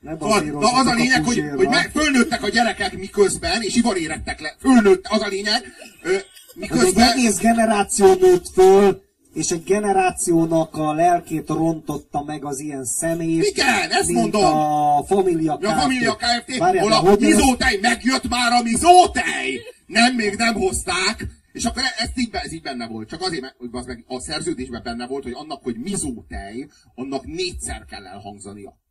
ne 0.02 0.18
Szóval, 0.18 0.42
na 0.42 0.72
az 0.72 0.86
a 0.86 0.94
lényeg, 0.94 1.24
hogy, 1.24 1.42
hogy 1.56 1.68
meg, 1.68 1.90
fölnőttek 1.94 2.42
a 2.42 2.48
gyerekek 2.48 2.98
miközben, 2.98 3.62
és 3.62 3.74
ivarérettek 3.74 4.40
le. 4.40 4.56
Fölnőtt, 4.58 5.06
az 5.08 5.20
a 5.22 5.26
lényeg, 5.26 5.62
ö, 6.02 6.08
hogy 6.08 6.14
egy 6.14 6.70
miközben... 6.70 7.10
egész 7.10 7.38
generáció 7.38 8.14
nőtt 8.14 8.48
föl, 8.54 9.02
és 9.34 9.50
egy 9.50 9.64
generációnak 9.64 10.76
a 10.76 10.92
lelkét 10.92 11.48
rontotta 11.48 12.22
meg 12.22 12.44
az 12.44 12.60
ilyen 12.60 12.84
szemét. 12.84 13.44
Igen, 13.44 13.90
ezt 13.90 14.08
mint 14.08 14.20
mondom. 14.20 14.44
a 14.44 15.04
Familia 15.06 15.54
A 15.54 15.80
Familia 15.80 16.16
Kft. 16.16 16.58
Várjál, 16.58 16.82
hol 16.82 16.92
a 16.92 17.16
mizótej, 17.20 17.78
megjött 17.80 18.28
már 18.28 18.52
a 18.52 18.62
mizótej! 18.62 19.60
Nem, 19.86 20.14
még 20.14 20.34
nem 20.36 20.54
hozták. 20.54 21.26
És 21.52 21.64
akkor 21.64 21.82
ez 21.98 22.08
így, 22.14 22.28
ez 22.32 22.52
így 22.52 22.62
benne 22.62 22.86
volt. 22.86 23.08
Csak 23.08 23.20
azért, 23.20 23.54
hogy 23.58 23.68
az 23.72 23.86
meg 23.86 24.04
a 24.06 24.20
szerződésben 24.20 24.82
benne 24.82 25.06
volt, 25.06 25.22
hogy 25.22 25.32
annak, 25.34 25.62
hogy 25.62 25.76
mizótej, 25.76 26.68
annak 26.94 27.26
négyszer 27.26 27.84
kell 27.90 28.06
elhangzania. 28.06 28.81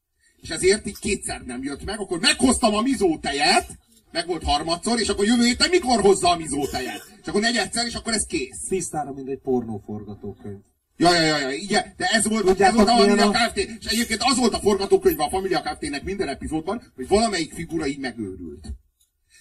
És 0.41 0.49
ezért 0.49 0.87
így 0.87 0.99
kétszer 0.99 1.41
nem 1.41 1.63
jött 1.63 1.83
meg, 1.83 1.99
akkor 1.99 2.19
meghoztam 2.19 2.73
a 2.73 2.81
mizótejet, 2.81 3.67
meg 4.11 4.27
volt 4.27 4.43
harmadszor, 4.43 4.99
és 4.99 5.07
akkor 5.07 5.25
jövő 5.25 5.43
héten 5.43 5.69
mikor 5.69 6.01
hozza 6.01 6.29
a 6.29 6.37
mizótejet? 6.37 7.01
És 7.21 7.27
akkor 7.27 7.41
negyedszer, 7.41 7.85
és 7.85 7.93
akkor 7.95 8.13
ez 8.13 8.25
kész. 8.25 8.67
Tisztára, 8.69 9.11
mint 9.13 9.29
egy 9.29 9.39
pornóforgatókönyv. 9.39 10.57
Ja, 10.97 11.13
ja, 11.13 11.21
ja, 11.21 11.37
ja, 11.39 11.51
igen, 11.51 11.93
de 11.97 12.05
ez 12.05 12.27
volt, 12.27 12.43
ez 12.43 12.49
Tudjátok, 12.49 12.75
volt 12.75 12.89
a 12.89 12.97
Familia 12.97 13.27
a- 13.27 13.31
Kft. 13.31 13.57
És 13.57 13.85
egyébként 13.85 14.21
az 14.23 14.37
volt 14.37 14.53
a 14.53 14.59
forgatókönyve 14.59 15.23
a 15.23 15.29
Familia 15.29 15.61
Kft-nek 15.61 16.03
minden 16.03 16.27
epizódban, 16.27 16.91
hogy 16.95 17.07
valamelyik 17.07 17.53
figura 17.53 17.87
így 17.87 17.99
megőrült. 17.99 18.67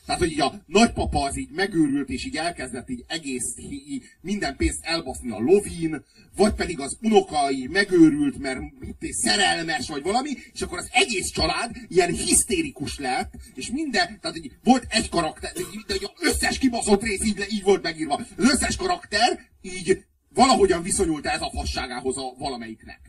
Tehát, 0.07 0.21
hogy 0.21 0.31
így 0.31 0.41
a 0.41 0.63
nagypapa 0.67 1.25
az 1.25 1.39
így 1.39 1.51
megőrült, 1.51 2.09
és 2.09 2.25
így 2.25 2.37
elkezdett 2.37 2.91
így 2.91 3.05
egész, 3.07 3.55
így 3.71 4.03
minden 4.21 4.57
pénzt 4.57 4.79
elbaszni 4.83 5.31
a 5.31 5.39
lovin, 5.39 6.05
vagy 6.37 6.53
pedig 6.55 6.81
az 6.81 6.97
unoka 7.01 7.39
megőrült, 7.71 8.39
mert 8.39 8.61
mit, 8.79 9.13
szerelmes, 9.13 9.89
vagy 9.89 10.03
valami, 10.03 10.31
és 10.53 10.61
akkor 10.61 10.79
az 10.79 10.89
egész 10.93 11.31
család 11.31 11.77
ilyen 11.89 12.13
hisztérikus 12.13 12.99
lett, 12.99 13.33
és 13.55 13.71
minden, 13.71 14.21
tehát 14.21 14.37
így 14.37 14.53
volt 14.65 14.87
egy 14.89 15.09
karakter, 15.09 15.53
de 15.53 15.61
így- 15.95 16.11
az 16.15 16.29
összes 16.29 16.59
kibaszott 16.59 17.03
rész 17.03 17.25
így, 17.25 17.47
így 17.51 17.63
volt 17.63 17.83
megírva. 17.83 18.15
Az 18.15 18.45
összes 18.51 18.77
karakter 18.77 19.41
így 19.61 20.05
valahogyan 20.35 20.83
viszonyult 20.83 21.27
ez 21.27 21.41
a 21.41 21.51
fasságához 21.51 22.17
a 22.17 22.35
valamelyiknek. 22.39 23.01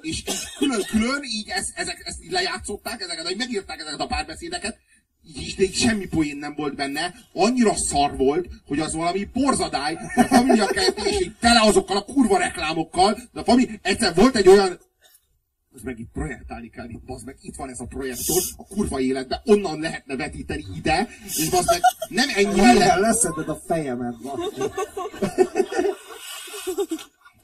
És 0.00 0.22
külön-külön 0.58 1.22
így 1.22 1.48
ezt, 1.48 1.72
ezek, 1.74 2.02
ezt 2.04 2.22
így 2.22 2.30
lejátszották, 2.30 3.00
ezeket, 3.00 3.30
így 3.30 3.36
megírták 3.36 3.80
ezeket 3.80 4.00
a 4.00 4.06
párbeszédeket, 4.06 4.78
így 5.24 5.74
semmi 5.74 6.06
poén 6.06 6.36
nem 6.36 6.54
volt 6.54 6.74
benne, 6.74 7.14
annyira 7.32 7.74
szar 7.74 8.16
volt, 8.16 8.48
hogy 8.66 8.80
az 8.80 8.94
valami 8.94 9.24
porzadály, 9.24 9.98
a 10.16 10.22
Familia 10.22 10.66
Kft. 10.66 11.06
és 11.06 11.20
így 11.20 11.36
tele 11.40 11.60
azokkal 11.60 11.96
a 11.96 12.04
kurva 12.04 12.38
reklámokkal, 12.38 13.18
de 13.32 13.40
a 13.40 13.44
fami, 13.44 13.68
egyszer 13.82 14.14
volt 14.14 14.36
egy 14.36 14.48
olyan, 14.48 14.78
az 15.74 15.82
meg 15.82 15.98
itt 15.98 16.10
projektálni 16.12 16.68
kell, 16.68 16.88
itt 16.88 17.04
bazd 17.04 17.26
meg, 17.26 17.36
itt 17.40 17.56
van 17.56 17.68
ez 17.68 17.80
a 17.80 17.84
projektor, 17.84 18.42
a 18.56 18.66
kurva 18.66 19.00
életbe, 19.00 19.42
onnan 19.44 19.80
lehetne 19.80 20.16
vetíteni 20.16 20.64
ide, 20.76 21.08
és 21.24 21.48
bazd 21.48 21.68
meg, 21.70 21.80
nem 22.08 22.28
ennyi 22.34 22.54
Mivel 22.54 22.82
ellen, 22.82 23.00
leszeded 23.00 23.48
a 23.48 23.60
fejemet, 23.66 24.14
baszki? 24.22 24.60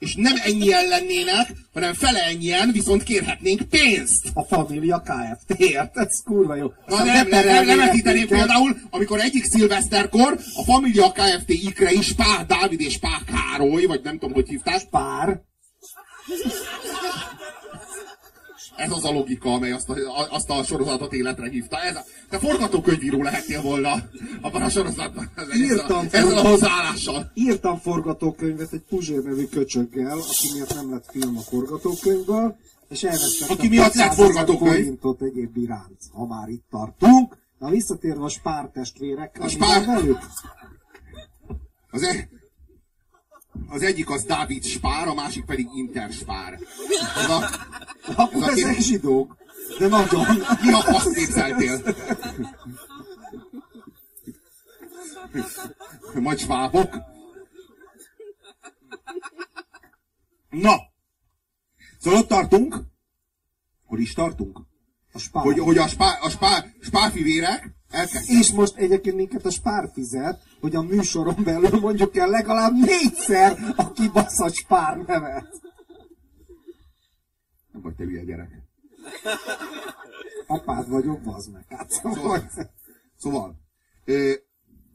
És 0.04 0.14
nem 0.14 0.34
ennyi 0.44 0.70
lennének, 0.88 1.52
hanem 1.72 1.94
fele 1.94 2.22
ennyien, 2.22 2.70
viszont 2.72 3.02
kérhetnénk 3.02 3.62
pénzt. 3.62 4.26
A 4.34 4.42
Familia 4.42 5.02
Kft-ért, 5.02 5.96
ez 5.96 6.22
kurva 6.24 6.54
jó. 6.56 6.66
Na 6.86 6.96
Aztán 6.96 7.06
nem, 7.06 7.28
nem, 7.28 7.44
nem, 7.46 7.64
nem 7.64 7.90
minket. 7.90 8.26
például, 8.26 8.76
amikor 8.90 9.20
egyik 9.20 9.44
szilveszterkor 9.44 10.38
a 10.56 10.64
Familia 10.64 11.12
Kft. 11.12 11.48
ikre 11.48 11.92
is 11.92 12.12
Pár 12.12 12.46
Dávid 12.46 12.80
és 12.80 12.98
Pár 12.98 13.20
Károly, 13.24 13.84
vagy 13.84 14.00
nem 14.02 14.18
tudom, 14.18 14.34
hogy 14.34 14.48
hívták. 14.48 14.88
Pár. 14.90 15.42
Ez 18.76 18.90
az 18.90 19.04
a 19.04 19.10
logika, 19.12 19.52
amely 19.52 19.72
azt 19.72 19.88
a, 19.88 19.96
azt 20.30 20.50
a 20.50 20.62
sorozatot 20.62 21.12
életre 21.12 21.48
hívta. 21.48 21.80
Ez 21.80 21.96
a, 21.96 22.04
te 22.30 22.38
forgatókönyvíró 22.38 23.22
lehetnél 23.22 23.62
volna 23.62 23.92
abban 24.40 24.62
a 24.62 24.68
sorozatban. 24.68 25.30
Írtam 25.56 26.04
ezzel, 26.06 26.20
ezzel 26.26 26.38
a 26.38 26.48
hozzáállással. 26.48 27.30
Írtam 27.34 27.78
forgatókönyvet 27.78 28.72
egy 28.72 28.82
Puzsér 28.88 29.22
nevű 29.22 29.44
köcsöggel, 29.46 30.18
aki 30.18 30.50
miatt 30.54 30.74
nem 30.74 30.90
lett 30.90 31.10
film 31.10 31.36
a 31.36 31.40
forgatókönyvből, 31.40 32.56
és 32.88 33.02
elvesztettem 33.02 33.56
Aki 33.56 33.68
miatt 33.68 33.94
lett 33.94 34.06
600 34.14 34.16
000 34.16 34.32
forgatókönyv? 34.32 34.98
egyéb 35.20 35.56
iránt, 35.56 35.98
ha 36.12 36.26
már 36.26 36.48
itt 36.48 36.64
tartunk. 36.70 37.36
Na 37.58 37.70
visszatérve 37.70 38.24
a 38.24 38.28
spár 38.28 38.70
testvérekre, 38.72 39.44
A 39.44 39.48
Spár- 39.48 39.86
velük? 39.86 40.18
Az, 41.90 42.02
e, 42.02 42.28
az 43.68 43.82
egyik 43.82 44.10
az 44.10 44.24
Dávid 44.24 44.64
Spár, 44.64 45.08
a 45.08 45.14
másik 45.14 45.44
pedig 45.44 45.66
Inter 45.74 46.12
Spár. 46.12 46.58
Ez 47.16 47.30
a, 47.30 47.50
Ez 48.06 48.42
a 48.42 48.50
ezek 48.50 48.80
zsidók. 48.80 49.36
De 49.78 49.88
nagyon. 49.88 50.26
mi 50.62 50.72
a 50.72 50.80
fasz 50.80 51.12
képzeltél? 51.12 51.82
Majd 56.14 56.38
svábok? 56.38 56.94
Na! 60.50 60.76
Szóval 62.00 62.20
ott 62.20 62.28
tartunk, 62.28 62.76
hol 63.86 63.98
is 63.98 64.12
tartunk? 64.12 64.60
A 65.12 65.18
spár. 65.18 65.42
Hogy, 65.42 65.58
hogy 65.58 65.78
a, 65.78 65.88
spá, 65.88 66.18
a 66.20 66.30
spá, 66.30 66.64
spáfivérek 66.80 67.74
elkezdtek. 67.90 68.36
És 68.36 68.52
most 68.52 68.76
egyébként 68.76 69.16
minket 69.16 69.46
a 69.46 69.50
spár 69.50 69.90
fizet, 69.92 70.42
hogy 70.64 70.74
a 70.74 70.82
műsoron 70.82 71.44
belül 71.44 71.80
mondjuk 71.80 72.16
el 72.16 72.28
legalább 72.28 72.72
négyszer 72.72 73.58
a 73.76 73.92
kibaszott 73.92 74.54
spár 74.54 74.96
nevet. 74.96 75.60
Nem 77.72 77.82
vagy 77.82 77.94
te 77.94 78.04
gyerek. 78.04 78.62
Apád 80.46 80.88
vagyok, 80.88 81.20
bazd 81.20 81.52
meg. 81.52 81.64
Hát, 81.68 81.90
szóval, 81.90 82.50
Szóval, 83.16 83.60
ö, 84.04 84.32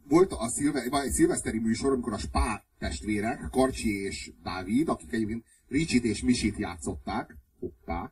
volt 0.08 0.32
a 0.32 0.48
szilve, 0.48 1.10
szilveszteri 1.10 1.60
műsor, 1.60 1.92
amikor 1.92 2.14
a 2.14 2.18
Spá 2.18 2.64
testvérek, 2.80 3.50
Karcsi 3.52 4.02
és 4.04 4.32
Dávid, 4.44 4.90
akik 4.90 5.12
egyébként 5.14 5.46
Ricsit 5.68 6.04
és 6.04 6.22
Misit 6.22 6.58
játszották, 6.58 7.36
hoppá, 7.60 8.12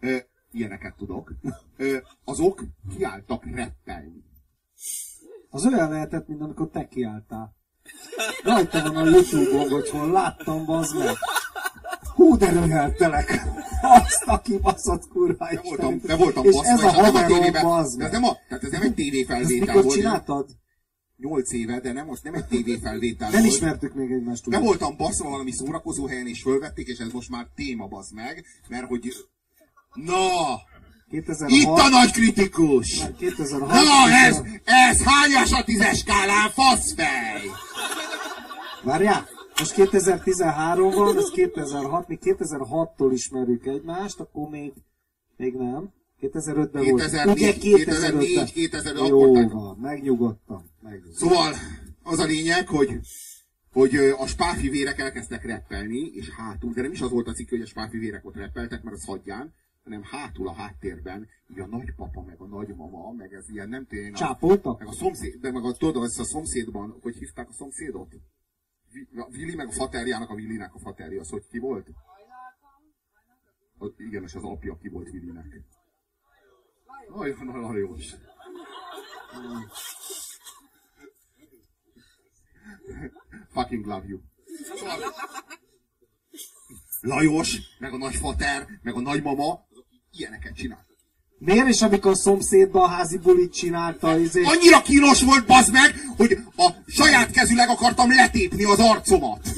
ö, 0.00 0.16
ilyeneket 0.52 0.96
tudok, 0.96 1.32
ö, 1.76 1.98
azok 2.24 2.64
kiálltak 2.96 3.44
reppelni. 3.44 4.24
Az 5.54 5.66
olyan 5.66 5.90
lehetett, 5.90 6.28
mint 6.28 6.40
amikor 6.40 6.68
te 6.68 6.88
kiálltál. 6.88 7.54
Rajta 8.44 8.92
van 8.92 8.96
a 9.06 9.10
Youtube-on, 9.10 9.70
hogy 9.70 9.88
hol 9.90 10.10
láttam, 10.10 10.64
bazd 10.64 10.98
meg. 10.98 11.16
Hú, 12.14 12.36
de 12.36 12.50
röheltelek. 12.50 13.42
Azt 13.82 14.22
a 14.26 14.40
kibaszott 14.40 15.08
kurva 15.08 15.48
De 15.50 15.60
voltam, 15.64 16.00
de 16.04 16.16
voltam 16.16 16.44
És 16.44 16.54
ez 16.62 16.80
a 16.82 16.84
nem 16.86 16.86
a 16.86 17.02
haverom, 17.02 17.52
bazd 17.62 17.98
de 17.98 18.04
ez 18.04 18.10
meg. 18.10 18.20
nem 18.20 18.30
a, 18.30 18.36
tehát 18.48 18.64
ez 18.64 18.70
nem 18.70 18.80
egy 18.82 18.86
Ezt 18.86 18.96
tévéfelvétel 18.96 19.74
volt. 19.82 19.94
csináltad? 19.94 20.48
Nyolc 21.16 21.52
éve, 21.52 21.80
de 21.80 21.92
nem, 21.92 22.06
most 22.06 22.22
nem 22.24 22.34
egy 22.34 22.46
tévéfelvétel 22.46 23.30
Nem 23.30 23.40
volt. 23.40 23.52
ismertük 23.52 23.94
még 23.94 24.10
egymást 24.10 24.46
úgy. 24.48 24.58
voltam 24.58 24.96
baszva 24.96 25.30
valami 25.30 25.52
szórakozó 25.52 26.06
helyen, 26.06 26.26
és 26.26 26.42
fölvették, 26.42 26.86
és 26.88 26.98
ez 26.98 27.12
most 27.12 27.30
már 27.30 27.46
téma, 27.54 27.86
basz 27.86 28.10
meg, 28.10 28.44
mert 28.68 28.86
hogy... 28.86 29.12
Na! 29.94 30.22
2006, 31.12 31.50
Itt 31.50 31.66
a 31.78 31.88
nagy 31.88 32.10
kritikus! 32.10 33.02
2006, 33.18 33.68
Na, 33.68 34.10
ez, 34.26 34.40
ez 34.64 35.02
hányas 35.02 35.52
a 35.52 35.64
tízes 35.64 35.98
skálán, 35.98 36.50
faszfej? 36.50 37.40
Várjál, 38.82 39.28
most 39.58 39.72
2013 39.72 40.90
van, 40.90 41.16
ez 41.16 41.30
2006, 41.30 42.08
mi 42.08 42.18
2006-tól 42.22 43.10
ismerjük 43.12 43.66
egymást, 43.66 44.20
akkor 44.20 44.48
még, 44.48 44.72
még 45.36 45.54
nem. 45.54 45.90
2005-ben 46.20 46.84
volt. 46.84 47.02
2004, 47.02 47.32
Ugye 47.32 47.52
2004, 47.52 48.52
2005, 48.52 49.08
Jó 49.08 49.22
akkor 49.22 49.32
tehát- 49.34 49.52
van, 49.52 49.76
megnyugodtam. 49.80 50.64
megnyugodtam. 50.82 51.28
Szóval 51.28 51.54
az 52.02 52.18
a 52.18 52.24
lényeg, 52.24 52.68
hogy, 52.68 52.98
hogy 53.72 53.96
a 53.96 54.26
spáfi 54.26 54.68
vérek 54.68 54.98
elkezdtek 54.98 55.44
reppelni, 55.44 56.10
és 56.14 56.28
hátul, 56.30 56.72
de 56.72 56.82
nem 56.82 56.92
is 56.92 57.00
az 57.00 57.10
volt 57.10 57.28
a 57.28 57.32
cikk, 57.32 57.48
hogy 57.48 57.60
a 57.60 57.66
spáfi 57.66 57.98
vérek 57.98 58.26
ott 58.26 58.36
reppeltek, 58.36 58.82
mert 58.82 58.96
az 58.96 59.04
hagyján, 59.04 59.52
hanem 59.84 60.02
hátul 60.02 60.48
a 60.48 60.52
háttérben, 60.52 61.28
így 61.48 61.60
a 61.60 61.66
nagypapa, 61.66 62.22
meg 62.22 62.40
a 62.40 62.46
nagymama, 62.46 63.12
meg 63.12 63.32
ez 63.32 63.48
ilyen 63.48 63.68
nem 63.68 63.86
tényleg. 63.86 64.12
Csápoltak? 64.12 64.78
Meg 64.78 64.88
a 64.88 64.92
szomszéd, 64.92 65.40
de 65.40 65.50
meg 65.50 65.64
a, 65.64 65.72
tudod, 65.72 66.02
az 66.02 66.18
a 66.18 66.24
szomszédban, 66.24 66.98
hogy 67.00 67.16
hívták 67.16 67.48
a 67.48 67.52
szomszédot? 67.52 68.14
Vili 69.28 69.54
meg 69.54 69.68
a 69.68 69.72
faterjának, 69.72 70.30
a 70.30 70.34
Villinek 70.34 70.74
a 70.74 70.78
faterja, 70.78 71.20
az 71.20 71.28
hogy 71.28 71.46
ki 71.46 71.58
volt? 71.58 71.88
A, 73.78 73.86
igen, 73.96 74.22
és 74.22 74.34
az 74.34 74.42
apja 74.42 74.76
ki 74.76 74.88
volt 74.88 75.10
Villinek. 75.10 75.46
Nagyon 77.08 77.60
Lajos. 77.60 78.14
Fucking 83.48 83.84
love 83.84 84.06
you. 84.06 84.20
Lajos, 87.00 87.58
meg 87.78 87.92
a 87.92 87.96
nagyfater, 87.96 88.68
meg 88.82 88.94
a 88.94 89.00
nagymama, 89.00 89.66
ilyeneket 90.16 90.54
csináltak. 90.54 90.96
Miért 91.38 91.68
is 91.68 91.82
amikor 91.82 92.16
szomszédban 92.16 92.82
a 92.82 92.88
házi 92.88 93.18
bulit 93.18 93.52
csinálta, 93.52 94.18
izé... 94.18 94.42
Annyira 94.42 94.82
kínos 94.82 95.22
volt, 95.22 95.46
bazd 95.46 95.72
meg, 95.72 95.94
hogy 96.16 96.38
a 96.56 96.68
saját 96.86 97.30
kezüleg 97.30 97.68
akartam 97.68 98.10
letépni 98.14 98.64
az 98.64 98.78
arcomat. 98.78 99.48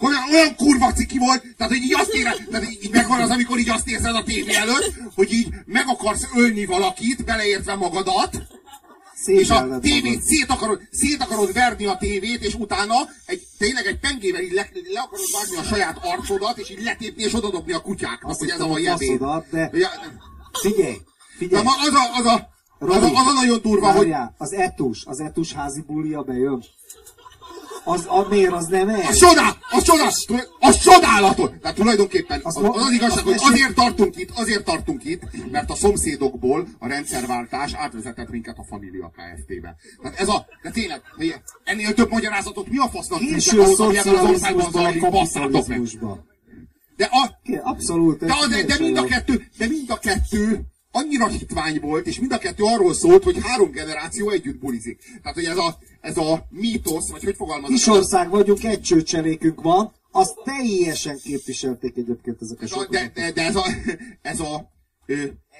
Olyan, 0.00 0.22
olyan 0.32 0.56
kurva 0.56 0.92
ciki 0.92 1.18
volt, 1.18 1.42
tehát 1.56 1.72
hogy 1.72 1.82
így 1.82 1.94
azt 1.94 2.12
éred, 2.12 2.46
tehát 2.50 2.70
így, 2.70 2.84
így 2.84 2.90
megvan 2.90 3.20
az, 3.20 3.30
amikor 3.30 3.58
így 3.58 3.70
azt 3.70 3.88
érzed 3.88 4.14
a 4.14 4.22
tévé 4.22 4.54
előtt, 4.54 4.94
hogy 5.14 5.32
így 5.32 5.48
meg 5.66 5.84
akarsz 5.86 6.28
ölni 6.34 6.64
valakit, 6.64 7.24
beleértve 7.24 7.74
magadat, 7.74 8.42
és 9.26 9.50
a 9.50 9.78
tévét 9.78 10.22
szét 10.22 10.46
akarod, 10.48 10.80
szét 10.92 11.22
akarod 11.22 11.52
verni 11.52 11.86
a 11.86 11.96
tévét, 11.96 12.42
és 12.44 12.54
utána 12.54 12.94
egy, 13.26 13.42
tényleg 13.58 13.86
egy 13.86 13.98
pengével 13.98 14.40
így 14.42 14.52
le, 14.52 14.68
le 14.92 15.00
akarod 15.00 15.26
vágni 15.32 15.56
a 15.56 15.62
saját 15.62 15.98
arcodat, 16.02 16.58
és 16.58 16.70
így 16.70 16.82
letépni 16.82 17.22
és 17.22 17.34
odadobni 17.34 17.72
a 17.72 17.80
kutyáknak, 17.80 18.30
Azt 18.30 18.38
hogy 18.38 18.48
ez 18.48 18.60
a 18.60 18.66
faszodat, 18.66 19.46
de- 19.50 19.70
Ja, 19.72 19.88
Figyelj, 20.60 20.92
Na, 20.92 21.36
figyelj. 21.38 21.62
ma 21.64 21.70
az 21.80 21.94
a, 21.94 22.16
az 22.18 22.24
a, 22.24 22.50
az 22.78 22.88
a, 22.88 23.00
Robi, 23.00 23.14
az 23.14 23.26
a 23.26 23.32
nagyon 23.32 23.60
durva, 23.62 23.86
hogy 23.86 23.96
Várjál, 24.08 24.34
az 24.38 24.52
etus, 24.52 25.04
az 25.04 25.20
etus 25.20 25.52
házi 25.52 25.80
bulia 25.86 26.22
bejön. 26.22 26.64
Az, 27.84 28.04
a, 28.08 28.26
miért 28.28 28.52
az 28.52 28.66
nem 28.66 28.88
a 28.88 28.92
ez? 28.92 29.16
csodál, 29.16 29.56
a 29.70 29.82
csodál, 29.82 30.12
a 30.60 30.74
csodálatos! 30.74 31.50
Tehát 31.60 31.76
tulajdonképpen 31.76 32.40
az, 32.42 32.56
az, 32.56 32.64
az 32.72 32.92
igazság, 32.92 33.24
hogy 33.24 33.38
azért 33.40 33.74
tartunk 33.74 34.16
itt, 34.16 34.30
azért 34.34 34.64
tartunk 34.64 35.04
itt, 35.04 35.50
mert 35.50 35.70
a 35.70 35.74
szomszédokból 35.74 36.66
a 36.78 36.88
rendszerváltás 36.88 37.72
átvezetett 37.74 38.30
minket 38.30 38.58
a 38.58 38.64
Família 38.64 39.10
Kft-be. 39.10 39.76
Tehát 40.02 40.18
ez 40.18 40.28
a, 40.28 40.46
de 40.62 40.70
tényleg, 40.70 41.02
ennél 41.64 41.94
több 41.94 42.10
magyarázatot 42.10 42.68
mi 42.68 42.78
a 42.78 42.88
fasznak 42.88 43.18
Késő 43.18 43.60
az 43.60 43.80
országban 43.80 44.64
szocializmusban, 44.64 44.84
a 44.84 45.10
kapitalizmusban. 45.10 46.30
De 46.96 47.08
a, 47.10 47.40
Abszolút. 47.62 48.18
De, 48.18 48.34
de, 48.50 48.62
de, 48.64 48.76
mind 48.78 48.96
a 48.96 49.04
kettő, 49.04 49.48
de 49.58 49.66
mind 49.66 49.90
a 49.90 49.98
kettő 49.98 50.60
annyira 50.92 51.28
hitvány 51.28 51.80
volt, 51.80 52.06
és 52.06 52.20
mind 52.20 52.32
a 52.32 52.38
kettő 52.38 52.62
arról 52.62 52.94
szólt, 52.94 53.22
hogy 53.22 53.38
három 53.42 53.70
generáció 53.70 54.30
együtt 54.30 54.58
bulizik. 54.58 54.98
Tehát, 55.22 55.34
hogy 55.34 55.44
ez 55.44 55.56
a, 55.56 55.78
ez 56.00 56.16
a 56.16 56.46
mítosz, 56.48 57.10
vagy 57.10 57.24
hogy 57.24 57.36
fogalmazok? 57.36 57.76
Kisország 57.76 58.30
vagyunk, 58.30 58.64
egy 58.64 58.82
csőcselékünk 58.82 59.60
van, 59.60 59.92
azt 60.10 60.38
teljesen 60.44 61.18
képviselték 61.18 61.96
egyébként 61.96 62.42
ezek 62.42 62.60
a 62.60 62.66
sokat. 62.66 62.88
de, 62.88 63.10
de, 63.14 63.32
de 63.32 63.42
ez 63.42 63.56
a, 63.56 63.64
ez 64.22 64.40
a, 64.40 64.70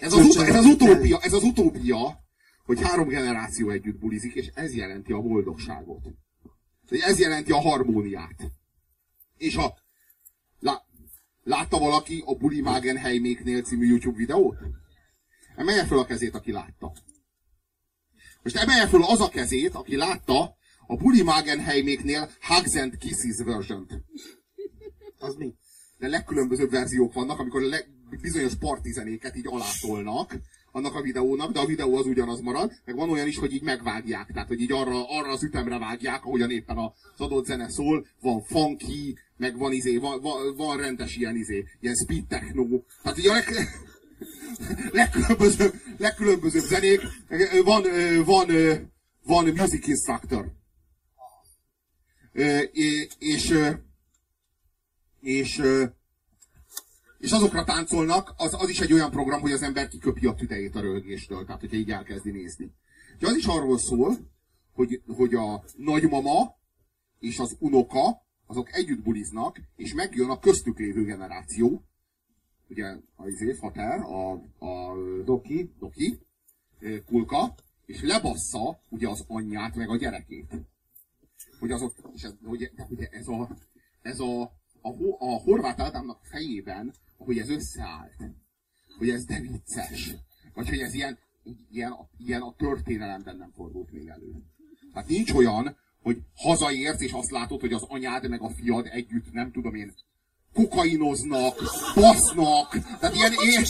ez 0.00 0.12
az, 0.12 0.36
ez 0.36 0.54
az 0.54 0.64
utópia, 0.64 1.18
ez 1.20 1.32
az 1.32 1.42
utópia, 1.42 2.20
hogy 2.64 2.80
három 2.82 3.08
generáció 3.08 3.70
együtt 3.70 3.98
bulizik, 3.98 4.34
és 4.34 4.50
ez 4.54 4.74
jelenti 4.74 5.12
a 5.12 5.20
boldogságot. 5.20 6.02
Ez 6.88 7.18
jelenti 7.18 7.52
a 7.52 7.60
harmóniát. 7.60 8.52
És 9.36 9.56
a, 9.56 9.74
lá, 10.60 10.82
látta 11.42 11.78
valaki 11.78 12.22
a 12.26 12.34
Buli 12.34 12.60
Magenheiméknél 12.60 13.62
című 13.62 13.86
YouTube 13.86 14.16
videót? 14.16 14.56
Emelje 15.56 15.84
föl 15.84 15.98
a 15.98 16.04
kezét, 16.04 16.34
aki 16.34 16.52
látta. 16.52 16.92
Most 18.42 18.56
emelje 18.56 18.86
föl 18.86 19.04
az 19.04 19.20
a 19.20 19.28
kezét, 19.28 19.74
aki 19.74 19.96
látta 19.96 20.56
a 20.86 20.96
Buli 20.96 21.22
Magenheiméknél 21.22 22.30
Hugs 22.40 22.74
and 22.74 22.96
Kisses 22.96 23.36
version-t 23.44 24.02
Az 25.18 25.34
mi? 25.34 25.54
de 26.02 26.08
legkülönbözőbb 26.08 26.70
verziók 26.70 27.12
vannak, 27.12 27.38
amikor 27.38 27.60
leg, 27.60 27.86
bizonyos 28.20 28.54
partizenéket 28.54 29.36
így 29.36 29.46
alátolnak 29.46 30.34
annak 30.72 30.94
a 30.94 31.00
videónak, 31.00 31.52
de 31.52 31.60
a 31.60 31.66
videó 31.66 31.96
az 31.96 32.06
ugyanaz 32.06 32.40
marad, 32.40 32.72
meg 32.84 32.96
van 32.96 33.10
olyan 33.10 33.26
is, 33.26 33.38
hogy 33.38 33.52
így 33.52 33.62
megvágják, 33.62 34.30
tehát 34.32 34.48
hogy 34.48 34.60
így 34.60 34.72
arra, 34.72 35.08
arra 35.08 35.30
az 35.30 35.42
ütemre 35.42 35.78
vágják, 35.78 36.24
ahogyan 36.24 36.50
éppen 36.50 36.76
az 36.76 36.90
adott 37.16 37.44
zene 37.44 37.70
szól, 37.70 38.06
van 38.20 38.42
funky, 38.42 39.18
meg 39.36 39.58
van 39.58 39.72
izé, 39.72 39.96
van, 39.96 40.20
van, 40.20 40.56
van 40.56 40.76
rendes 40.76 41.16
ilyen 41.16 41.36
izé, 41.36 41.64
ilyen 41.80 41.94
speed 41.94 42.26
techno, 42.26 42.64
tehát 43.02 43.18
ugye 43.18 43.30
a 43.30 43.34
leg, 43.34 43.44
legkülönbözőbb, 44.90 45.74
legkülönbözőbb 45.98 46.62
zenék, 46.62 47.00
van, 47.64 47.82
van, 48.24 48.46
van 49.24 49.44
music 49.44 49.86
instructor. 49.86 50.52
És, 52.72 53.06
és, 55.20 55.60
és, 57.18 57.32
azokra 57.32 57.64
táncolnak, 57.64 58.34
az, 58.36 58.54
az 58.54 58.68
is 58.68 58.80
egy 58.80 58.92
olyan 58.92 59.10
program, 59.10 59.40
hogy 59.40 59.52
az 59.52 59.62
ember 59.62 59.88
kiköpi 59.88 60.26
a 60.26 60.34
tüdejét 60.34 60.76
a 60.76 60.80
röhögéstől, 60.80 61.44
tehát 61.44 61.60
hogyha 61.60 61.76
így 61.76 61.90
elkezdi 61.90 62.30
nézni. 62.30 62.72
Ugye 63.16 63.26
az 63.26 63.36
is 63.36 63.46
arról 63.46 63.78
szól, 63.78 64.16
hogy, 64.72 65.02
hogy 65.06 65.34
a 65.34 65.64
nagymama 65.76 66.60
és 67.18 67.38
az 67.38 67.56
unoka, 67.58 68.22
azok 68.46 68.72
együtt 68.72 69.02
buliznak, 69.02 69.60
és 69.76 69.94
megjön 69.94 70.30
a 70.30 70.38
köztük 70.38 70.78
lévő 70.78 71.04
generáció, 71.04 71.84
ugye 72.68 72.96
a 73.16 73.26
izé, 73.26 73.52
Fater, 73.52 74.00
a, 74.00 74.32
a 74.58 74.96
Doki. 75.24 75.72
Doki, 75.78 76.18
Kulka, 77.06 77.54
és 77.86 78.02
lebassza 78.02 78.80
ugye 78.88 79.08
az 79.08 79.24
anyját 79.26 79.74
meg 79.74 79.88
a 79.88 79.96
gyerekét. 79.96 80.54
Hogy 81.58 81.70
azok, 81.70 81.94
és 82.14 82.22
ez, 82.22 82.34
hogy, 82.44 82.70
ugye 82.88 83.08
ez 83.10 83.28
a, 83.28 83.56
ez 84.02 84.20
a, 84.20 84.42
a, 84.80 84.90
a 85.18 85.40
horvát 85.40 85.80
Ádámnak 85.80 86.24
fejében, 86.24 86.94
hogy 87.16 87.38
ez 87.38 87.48
összeállt, 87.48 88.16
hogy 88.98 89.10
ez 89.10 89.24
de 89.24 89.40
vicces, 89.40 90.14
vagy 90.54 90.68
hogy 90.68 90.78
ez 90.78 90.94
ilyen, 90.94 91.18
ilyen, 91.70 91.92
ilyen 92.18 92.42
a 92.42 92.54
történelemben 92.54 93.36
nem 93.36 93.50
fordult 93.50 93.92
még 93.92 94.06
elő. 94.06 94.32
Tehát 94.92 95.08
nincs 95.08 95.32
olyan, 95.32 95.76
hogy 96.02 96.22
hazaérsz, 96.34 97.00
és 97.00 97.12
azt 97.12 97.30
látod, 97.30 97.60
hogy 97.60 97.72
az 97.72 97.82
anyád 97.88 98.28
meg 98.28 98.40
a 98.40 98.50
fiad 98.50 98.86
együtt, 98.90 99.32
nem 99.32 99.52
tudom 99.52 99.74
én, 99.74 99.94
kokainoznak, 100.54 101.62
basznak, 101.94 102.78
tehát 103.00 103.16
ilyen, 103.16 103.32
ilyen 103.40 103.64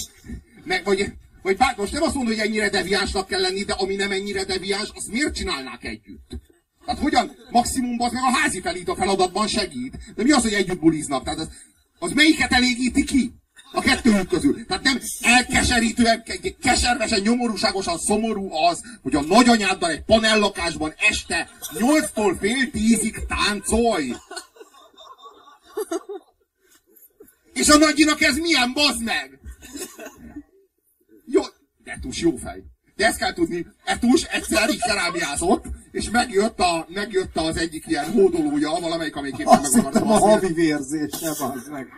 meg, 0.64 0.84
vagy, 0.84 1.12
vagy 1.42 1.56
bár, 1.56 1.74
most 1.76 1.92
nem 1.92 2.02
azt 2.02 2.14
mondom, 2.14 2.34
hogy 2.34 2.46
ennyire 2.46 2.68
deviánsnak 2.68 3.26
kell 3.26 3.40
lenni, 3.40 3.62
de 3.62 3.72
ami 3.72 3.94
nem 3.94 4.10
ennyire 4.10 4.44
deviáns, 4.44 4.90
azt 4.94 5.08
miért 5.08 5.34
csinálnák 5.34 5.84
együtt? 5.84 6.30
Tehát 6.84 7.00
hogyan? 7.00 7.32
Maximum 7.50 8.00
az 8.00 8.12
meg 8.12 8.22
a 8.22 8.38
házi 8.38 8.60
felít 8.60 8.88
a 8.88 8.94
feladatban 8.94 9.46
segít. 9.46 9.98
De 10.14 10.22
mi 10.22 10.30
az, 10.30 10.42
hogy 10.42 10.52
együtt 10.52 10.78
buliznak? 10.78 11.24
Tehát 11.24 11.38
az, 11.38 11.48
az 11.98 12.12
melyiket 12.12 12.52
elégíti 12.52 13.04
ki? 13.04 13.32
A 13.72 13.80
kettőjük 13.80 14.28
közül. 14.28 14.66
Tehát 14.66 14.82
nem 14.82 15.00
elkeserítően, 15.20 16.22
ke- 16.22 16.56
keservesen, 16.62 17.20
nyomorúságosan 17.20 17.98
szomorú 17.98 18.52
az, 18.54 18.80
hogy 19.02 19.14
a 19.14 19.20
nagyanyáddal 19.20 19.90
egy 19.90 20.02
panellakásban 20.04 20.94
este 21.10 21.48
8-tól 21.74 22.36
fél 22.40 22.70
tízig 22.70 23.16
táncolj. 23.28 24.14
És 27.52 27.68
a 27.68 27.76
nagyinak 27.76 28.20
ez 28.20 28.36
milyen, 28.36 28.72
bazd 28.72 29.02
meg? 29.02 29.40
Jó, 31.26 31.42
de 31.84 31.92
Etus 31.92 32.20
jó 32.20 32.36
fej. 32.36 32.62
De 32.96 33.06
ezt 33.06 33.18
kell 33.18 33.32
tudni, 33.32 33.66
Etus 33.84 34.22
egyszer 34.22 34.70
így 34.70 34.82
kerábiázott, 34.82 35.64
és 35.90 36.10
megjött, 36.10 36.58
a, 36.58 36.86
megjött 36.88 37.36
az 37.36 37.56
egyik 37.56 37.86
ilyen 37.86 38.10
hódolója, 38.10 38.70
valamelyik, 38.80 39.16
amelyik 39.16 39.38
éppen 39.38 39.60
meg 39.60 39.84
hittem 39.84 40.10
a 40.10 40.18
havi 40.18 40.52
vérzés, 40.52 41.18
nem 41.20 41.50
az 41.50 41.68
meg. 41.70 41.88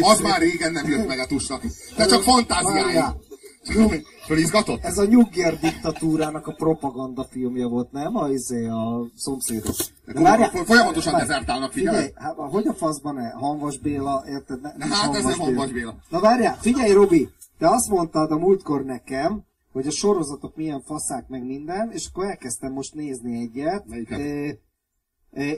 Az 0.00 0.20
már 0.20 0.40
régen 0.40 0.72
nem 0.72 0.88
jött 0.88 1.06
meg 1.06 1.18
Etusnak. 1.18 1.62
Te 1.96 2.06
csak 2.06 2.22
fantáziálj. 2.22 2.98
Várjál. 3.64 4.00
Fölizgatott? 4.26 4.82
Ez 4.82 4.98
a 4.98 5.04
Nyugger 5.04 5.58
diktatúrának 5.58 6.46
a 6.46 6.52
propaganda 6.52 7.24
filmje 7.30 7.66
volt, 7.66 7.92
nem? 7.92 8.16
A, 8.16 8.28
izé, 8.28 8.66
a 8.66 9.06
szomszédok. 9.16 9.74
De 10.06 10.20
várjál, 10.20 10.50
fo- 10.50 10.66
folyamatosan 10.66 11.12
várj, 11.12 11.26
dezertálnak, 11.26 11.72
figyelj. 11.72 11.96
Figyelj, 11.96 12.12
hát, 12.14 12.34
hogy 12.36 12.66
a 12.66 12.74
faszban 12.74 13.14
ne? 13.14 13.30
Hanvas 13.30 13.78
Béla, 13.78 14.24
érted? 14.28 14.60
Ne, 14.60 14.86
hát 14.86 15.14
ez 15.14 15.24
nem 15.24 15.38
Hanvas 15.38 15.70
Béla. 15.70 15.94
Na 16.08 16.20
várjál, 16.20 16.56
figyelj 16.60 16.92
Robi, 16.92 17.28
te 17.58 17.68
azt 17.68 17.88
mondtad 17.88 18.30
a 18.30 18.38
múltkor 18.38 18.84
nekem, 18.84 19.44
hogy 19.72 19.86
a 19.86 19.90
sorozatok 19.90 20.56
milyen 20.56 20.80
faszák 20.80 21.28
meg 21.28 21.46
minden, 21.46 21.90
és 21.92 22.08
akkor 22.12 22.24
elkezdtem 22.24 22.72
most 22.72 22.94
nézni 22.94 23.40
egyet. 23.40 23.86
Melyiket? 23.86 24.20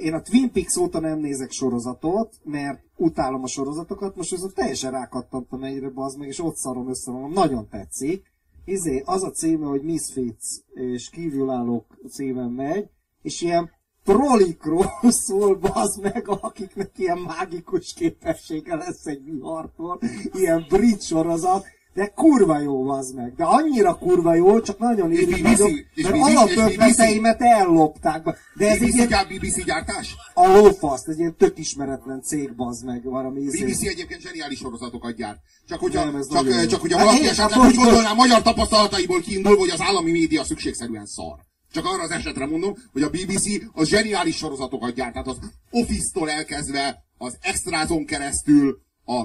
Én 0.00 0.14
a 0.14 0.20
Twin 0.20 0.52
Peaks 0.52 0.76
óta 0.76 1.00
nem 1.00 1.18
nézek 1.18 1.50
sorozatot, 1.50 2.34
mert 2.42 2.83
utálom 2.96 3.42
a 3.42 3.46
sorozatokat, 3.46 4.16
most 4.16 4.30
viszont 4.30 4.54
teljesen 4.54 4.90
rákattantam 4.90 5.62
egyre, 5.64 5.90
az 5.94 6.14
meg, 6.14 6.28
és 6.28 6.40
ott 6.40 6.56
szarom 6.56 6.88
össze 6.88 7.10
magam, 7.10 7.32
nagyon 7.32 7.68
tetszik. 7.68 8.32
Izé, 8.64 9.02
az 9.06 9.22
a 9.22 9.30
címe, 9.30 9.66
hogy 9.66 9.82
Misfits, 9.82 10.46
és 10.74 11.10
kívülállók 11.10 11.98
címen 12.10 12.50
megy, 12.50 12.88
és 13.22 13.40
ilyen 13.40 13.70
trolikról 14.04 14.86
szól, 15.24 15.54
bazd 15.54 16.02
meg, 16.02 16.28
akiknek 16.28 16.98
ilyen 16.98 17.18
mágikus 17.18 17.92
képessége 17.92 18.74
lesz 18.74 19.06
egy 19.06 19.24
vihartól, 19.24 20.00
ilyen 20.32 20.66
brit 20.68 21.02
sorozat, 21.02 21.64
de 21.94 22.06
kurva 22.06 22.60
jó 22.60 22.88
az 22.88 23.10
meg. 23.10 23.34
De 23.34 23.44
annyira 23.44 23.94
kurva 23.94 24.34
jó, 24.34 24.60
csak 24.60 24.78
nagyon 24.78 25.08
BBC, 25.08 25.58
vagyok, 25.58 25.70
mert 26.02 26.14
alapötleteimet 26.14 27.40
ellopták. 27.40 28.24
De 28.54 28.68
ez 28.68 28.80
egy 28.80 28.88
BBC, 28.88 28.94
ilyen 28.94 29.08
gyár, 29.08 29.26
BBC 29.26 29.64
gyártás? 29.64 30.14
a 30.34 30.48
lófaszt, 30.48 31.08
egy 31.08 31.18
ilyen 31.18 31.36
tök 31.36 31.58
ismeretlen 31.58 32.22
cég, 32.22 32.54
bazd 32.54 32.84
meg, 32.84 33.04
valami 33.04 33.40
izé. 33.40 33.64
BBC 33.64 33.82
egyébként 33.82 34.20
zseniális 34.20 34.58
sorozatokat 34.58 35.16
gyárt. 35.16 35.38
Csak 35.68 35.80
hogyha, 35.80 36.04
Nem, 36.04 36.16
ez 36.16 36.28
csak, 36.28 36.42
nagyon 36.44 36.62
jó. 36.62 36.68
csak 36.68 36.80
hogyha 36.80 36.98
Hát 36.98 37.06
valaki 37.06 37.26
esetleg 37.26 37.58
akkor 37.58 37.66
úgy 37.66 37.74
gondolná, 37.74 38.12
magyar 38.12 38.42
tapasztalataiból 38.42 39.20
kiindul, 39.20 39.56
hogy 39.56 39.70
az 39.70 39.80
állami 39.80 40.10
média 40.10 40.44
szükségszerűen 40.44 41.06
szar. 41.06 41.36
Csak 41.72 41.84
arra 41.84 42.02
az 42.02 42.10
esetre 42.10 42.46
mondom, 42.46 42.74
hogy 42.92 43.02
a 43.02 43.10
BBC 43.10 43.46
az 43.72 43.88
zseniális 43.88 44.36
sorozatokat 44.36 44.94
gyárt. 44.94 45.12
Tehát 45.12 45.28
az 45.28 45.38
Office-tól 45.70 46.30
elkezdve, 46.30 47.04
az 47.18 47.36
Extrázon 47.40 48.04
keresztül, 48.04 48.78
a 49.06 49.22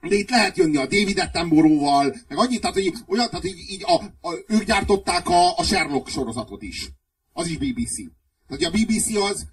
de 0.00 0.14
itt 0.14 0.30
lehet 0.30 0.56
jönni 0.56 0.76
a 0.76 0.86
David 0.86 1.18
Attenborough-val, 1.18 2.14
meg 2.28 2.38
annyit, 2.38 2.60
tehát, 2.60 2.76
hogy, 2.76 2.92
olyan, 3.06 3.28
tehát 3.28 3.44
így, 3.44 3.70
így 3.70 3.82
a, 3.86 3.94
a, 4.28 4.44
ők 4.46 4.64
gyártották 4.64 5.28
a, 5.28 5.56
a 5.56 5.62
Sherlock 5.62 6.08
sorozatot 6.08 6.62
is. 6.62 6.90
Az 7.32 7.46
is 7.46 7.58
BBC. 7.58 7.96
Tehát 8.46 8.74
a 8.74 8.76
BBC 8.78 9.14
az, 9.14 9.46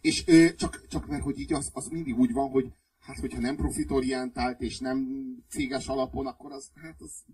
és 0.00 0.22
ö, 0.26 0.54
csak, 0.54 0.86
csak 0.88 1.06
mert 1.06 1.22
hogy 1.22 1.38
így 1.38 1.52
az, 1.52 1.70
az 1.72 1.86
mindig 1.86 2.18
úgy 2.18 2.32
van, 2.32 2.50
hogy 2.50 2.72
hát 3.00 3.18
hogyha 3.18 3.40
nem 3.40 3.56
profitorientált 3.56 4.60
és 4.60 4.78
nem 4.78 5.08
céges 5.48 5.86
alapon, 5.86 6.26
akkor 6.26 6.52
az, 6.52 6.70
hát 6.74 7.00
az, 7.00 7.24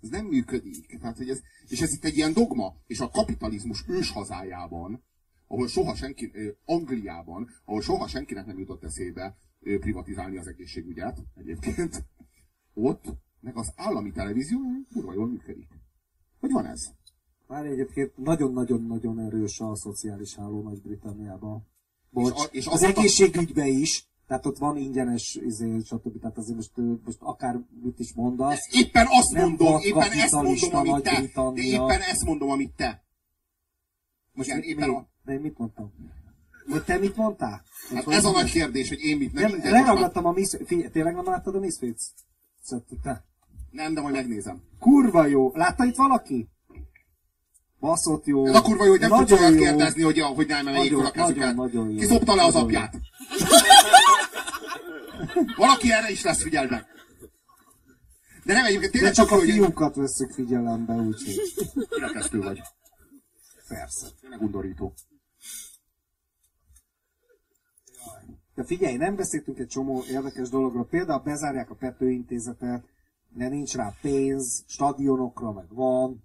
az 0.00 0.08
nem 0.08 0.24
működik. 0.24 0.98
Tehát, 1.00 1.16
hogy 1.16 1.28
ez, 1.28 1.40
és 1.68 1.80
ez 1.80 1.92
itt 1.92 2.04
egy 2.04 2.16
ilyen 2.16 2.32
dogma, 2.32 2.74
és 2.86 3.00
a 3.00 3.10
kapitalizmus 3.10 3.84
ős 3.86 4.10
hazájában, 4.10 5.04
ahol 5.46 5.68
soha 5.68 5.94
senki, 5.94 6.30
ö, 6.32 6.48
Angliában, 6.64 7.48
ahol 7.64 7.82
soha 7.82 8.08
senkinek 8.08 8.46
nem 8.46 8.58
jutott 8.58 8.84
eszébe 8.84 9.36
privatizálni 9.60 10.36
az 10.36 10.46
egészségügyet 10.46 11.18
egyébként, 11.34 12.04
ott 12.74 13.04
meg 13.40 13.56
az 13.56 13.72
állami 13.76 14.10
televízió 14.12 14.58
kurva 14.92 15.12
jól 15.12 15.26
működik. 15.28 15.68
Hogy 16.40 16.50
van 16.50 16.66
ez? 16.66 16.90
Már 17.46 17.64
egyébként 17.66 18.16
nagyon-nagyon-nagyon 18.16 19.18
erős 19.20 19.60
a 19.60 19.76
szociális 19.76 20.34
háló 20.34 20.62
Nagy-Britanniában. 20.62 21.66
Bocs. 22.10 22.34
És 22.34 22.44
a- 22.44 22.48
és 22.52 22.66
az 22.66 22.72
azóta- 22.82 22.98
egészségügyben 22.98 23.66
is, 23.66 24.08
tehát 24.26 24.46
ott 24.46 24.58
van 24.58 24.76
ingyenes, 24.76 25.34
izé, 25.34 25.78
stb. 25.84 26.20
Tehát 26.20 26.36
azért 26.38 26.56
most, 26.56 26.72
most 27.04 27.18
akár 27.20 27.60
mit 27.82 27.98
is 27.98 28.12
mondasz. 28.14 28.74
Éppen 28.74 29.06
azt 29.10 29.32
mondom, 29.32 29.80
éppen 29.80 30.10
ezt 30.12 30.32
mondom, 30.32 30.74
amit 30.74 31.02
te. 31.04 31.20
De 31.54 31.62
éppen 31.62 32.00
ezt 32.00 32.24
mondom, 32.24 32.50
amit 32.50 32.72
te. 32.72 33.04
Most 34.32 34.48
Igen, 34.48 34.62
éppen 34.62 34.88
mi? 34.88 34.94
a- 34.94 35.08
De 35.24 35.32
én 35.32 35.40
mit 35.40 35.58
mondtam? 35.58 35.92
Vagy 36.70 36.84
te 36.84 36.98
mit 36.98 37.16
mondtál? 37.16 37.62
Hát 37.94 38.04
Hogy 38.04 38.14
ez 38.14 38.24
a 38.24 38.28
hogy- 38.28 38.42
nagy 38.42 38.50
kérdés, 38.50 38.88
hogy 38.88 39.00
én 39.00 39.16
mit 39.16 39.32
nem, 39.32 39.42
Nem, 39.42 39.50
most 39.58 39.70
leragadtam 39.70 40.26
a 40.26 40.32
Misfits. 40.32 40.66
Figyelj, 40.66 40.90
tényleg 40.90 41.14
nem 41.14 41.24
láttad 41.24 41.54
a 41.54 41.58
Misfits? 41.58 42.02
Te. 43.02 43.24
Nem, 43.70 43.94
de 43.94 44.00
majd 44.00 44.14
megnézem. 44.14 44.62
Kurva 44.78 45.26
jó. 45.26 45.50
Látta 45.54 45.84
itt 45.84 45.96
valaki? 45.96 46.48
Baszott 47.80 48.26
jó. 48.26 48.46
Ez 48.46 48.54
a 48.54 48.62
kurva 48.62 48.84
jó, 48.84 48.90
hogy 48.90 49.00
nem 49.00 49.10
tudsz 49.10 49.30
olyat 49.30 49.54
kérdezni, 49.56 50.02
hogy, 50.02 50.20
hogy 50.20 50.46
nem 50.46 50.66
emeljék 50.66 50.90
Nagyon, 50.90 51.12
fel 51.12 51.22
a 51.22 51.26
kezüket. 51.26 51.54
nagyon, 51.54 51.90
jó. 51.90 51.98
Kiszopta 51.98 52.34
le 52.34 52.44
az 52.44 52.52
Nagyon 52.54 52.68
apját. 52.68 52.94
Valaki 55.56 55.92
erre 55.92 56.10
is 56.10 56.22
lesz 56.22 56.42
figyelme. 56.42 56.86
De 58.44 58.52
nem 58.52 58.64
egyébként 58.64 58.92
De 58.92 58.98
tényleg 58.98 59.14
csak 59.14 59.30
a 59.30 59.34
hogy 59.34 59.50
fiúkat 59.50 59.94
veszük 59.94 60.30
figyelembe, 60.32 60.92
úgyhogy. 60.94 61.40
kirekesztő 61.90 62.40
vagy. 62.40 62.60
Persze. 63.68 64.06
Tényleg 64.20 64.42
undorító. 64.42 64.92
De 68.60 68.66
figyelj, 68.66 68.96
nem 68.96 69.16
beszéltünk 69.16 69.58
egy 69.58 69.66
csomó 69.66 70.04
érdekes 70.10 70.48
dologról. 70.48 70.86
Például 70.90 71.20
bezárják 71.24 71.70
a 71.70 71.74
Petőintézetet, 71.74 72.82
de 73.28 73.48
nincs 73.48 73.74
rá 73.74 73.94
pénz, 74.02 74.64
stadionokra 74.66 75.52
meg 75.52 75.64
van, 75.68 76.22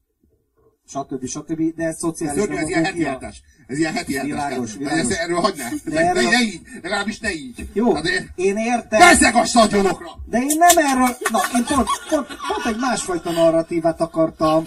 stb. 0.88 1.26
stb. 1.26 1.76
De 1.76 1.84
ez 1.84 1.98
szociális 1.98 2.42
Szörnyű, 2.42 2.56
ez 2.56 2.68
ilyen 2.70 2.84
heti 2.84 3.04
hetes. 3.04 3.42
Ez 3.68 3.78
ilyen 3.78 3.94
heti 3.94 4.14
hetes. 4.14 4.30
Világos, 4.30 4.76
világos. 4.76 5.00
ezt 5.00 5.20
erről 5.20 5.40
hagyd 5.40 5.58
ne. 5.58 5.92
De 5.92 6.00
erről- 6.00 6.24
ne 6.24 6.42
így. 6.42 6.62
Legalábbis 6.82 7.20
ne 7.20 7.34
így. 7.34 7.70
Jó, 7.74 7.92
Na 7.92 8.02
de, 8.02 8.32
én 8.36 8.58
értem. 8.58 9.00
Bezzeg 9.00 9.36
a 9.36 9.46
stadionokra! 9.46 10.08
De 10.26 10.38
én 10.40 10.58
nem 10.58 10.78
erről, 10.78 11.16
na 11.32 11.40
én 11.56 11.64
pont, 11.66 11.88
pont, 12.10 12.28
pont 12.28 12.66
egy 12.66 12.80
másfajta 12.80 13.32
narratívát 13.32 14.02
akartam. 14.02 14.64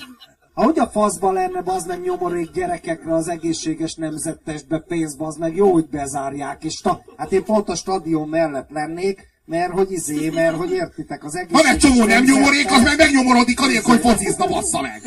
Ha 0.59 0.65
hogy 0.65 0.79
a 0.79 0.87
faszban 0.87 1.33
lenne, 1.33 1.63
az 1.65 1.87
meg 1.87 2.01
nyomorék 2.01 2.51
gyerekekre 2.51 3.15
az 3.15 3.29
egészséges 3.29 3.95
nemzettestbe 3.95 4.79
pénz, 4.79 5.17
az 5.19 5.37
meg 5.37 5.57
jó, 5.57 5.73
hogy 5.73 5.89
bezárják, 5.89 6.65
és 6.65 6.81
ta, 6.81 7.05
hát 7.17 7.33
én 7.33 7.45
pont 7.45 7.69
a 7.69 7.75
stadion 7.75 8.29
mellett 8.29 8.71
lennék, 8.71 9.27
mert 9.45 9.73
hogy 9.73 9.93
izé, 9.93 10.31
mert 10.31 10.57
hogy 10.57 10.71
értitek, 10.71 11.25
az 11.25 11.35
Van 11.35 11.41
egészséges 11.41 11.73
egy 11.73 11.79
csomó 11.79 12.05
nem 12.05 12.25
nyomorék, 12.25 12.71
az 12.71 12.83
meg 12.83 12.97
megnyomorodik, 12.97 13.61
anélkül, 13.61 13.91
hogy 13.91 14.01
focizna, 14.01 14.47
bassza 14.47 14.81
meg! 14.81 15.03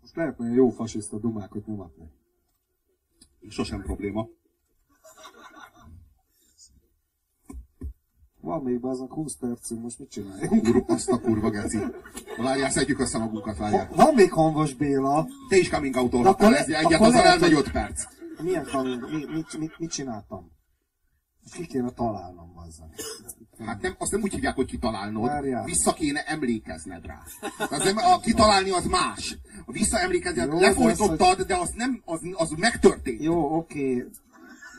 Most 0.00 0.16
lehet, 0.16 0.36
hogy 0.36 0.54
jó 0.54 0.70
fasiszta 0.70 1.18
dumákat 1.18 1.66
nyomatni. 1.66 2.04
Sosem 3.48 3.82
probléma. 3.82 4.28
Van 8.40 8.62
még 8.62 8.78
aznak 8.84 9.12
20 9.12 9.36
percünk, 9.36 9.82
most 9.82 9.98
mit 9.98 10.10
csináljunk? 10.10 10.88
Azt 10.88 11.08
a 11.08 11.20
kurva 11.20 11.50
geci. 11.50 11.78
Várjál, 12.36 12.70
szedjük 12.70 12.98
össze 13.00 13.18
magunkat, 13.18 13.56
várjál. 13.56 13.88
Van 13.94 14.14
még 14.14 14.32
Hanvas 14.32 14.74
Béla. 14.74 15.26
Te 15.48 15.56
is 15.56 15.68
coming 15.68 15.96
out 15.96 16.10
De 16.10 16.48
le- 16.48 16.58
ez 16.58 16.68
egyet, 16.68 17.00
lehet, 17.00 17.24
elmegy 17.24 17.52
hogy- 17.52 17.62
5 17.66 17.72
perc. 17.72 18.02
Milyen 18.42 18.64
kamin? 18.64 19.04
Mi, 19.10 19.24
mit, 19.34 19.58
mit, 19.58 19.78
mit 19.78 19.90
csináltam? 19.90 20.50
Ki 21.52 21.66
kéne 21.66 21.90
találnom 21.90 22.52
azzal. 22.68 22.90
Hát 23.66 23.82
nem, 23.82 23.94
azt 23.98 24.10
nem 24.12 24.22
úgy 24.22 24.32
hívják, 24.32 24.54
hogy 24.54 24.66
kitalálnod, 24.66 25.26
Várjál. 25.26 25.64
vissza 25.64 25.92
kéne 25.92 26.22
emlékezned 26.26 27.06
rá. 27.06 27.18
Az 27.70 27.84
nem, 27.84 27.96
a 27.96 28.18
kitalálni 28.20 28.70
az 28.70 28.84
más. 28.84 29.38
A 29.66 29.72
visszaemlékezni, 29.72 30.60
lefolytottad, 30.60 31.40
de 31.42 31.56
az 31.56 31.70
nem, 31.74 32.02
az, 32.04 32.20
az 32.32 32.50
megtörtént. 32.56 33.22
Jó, 33.22 33.56
oké. 33.56 34.06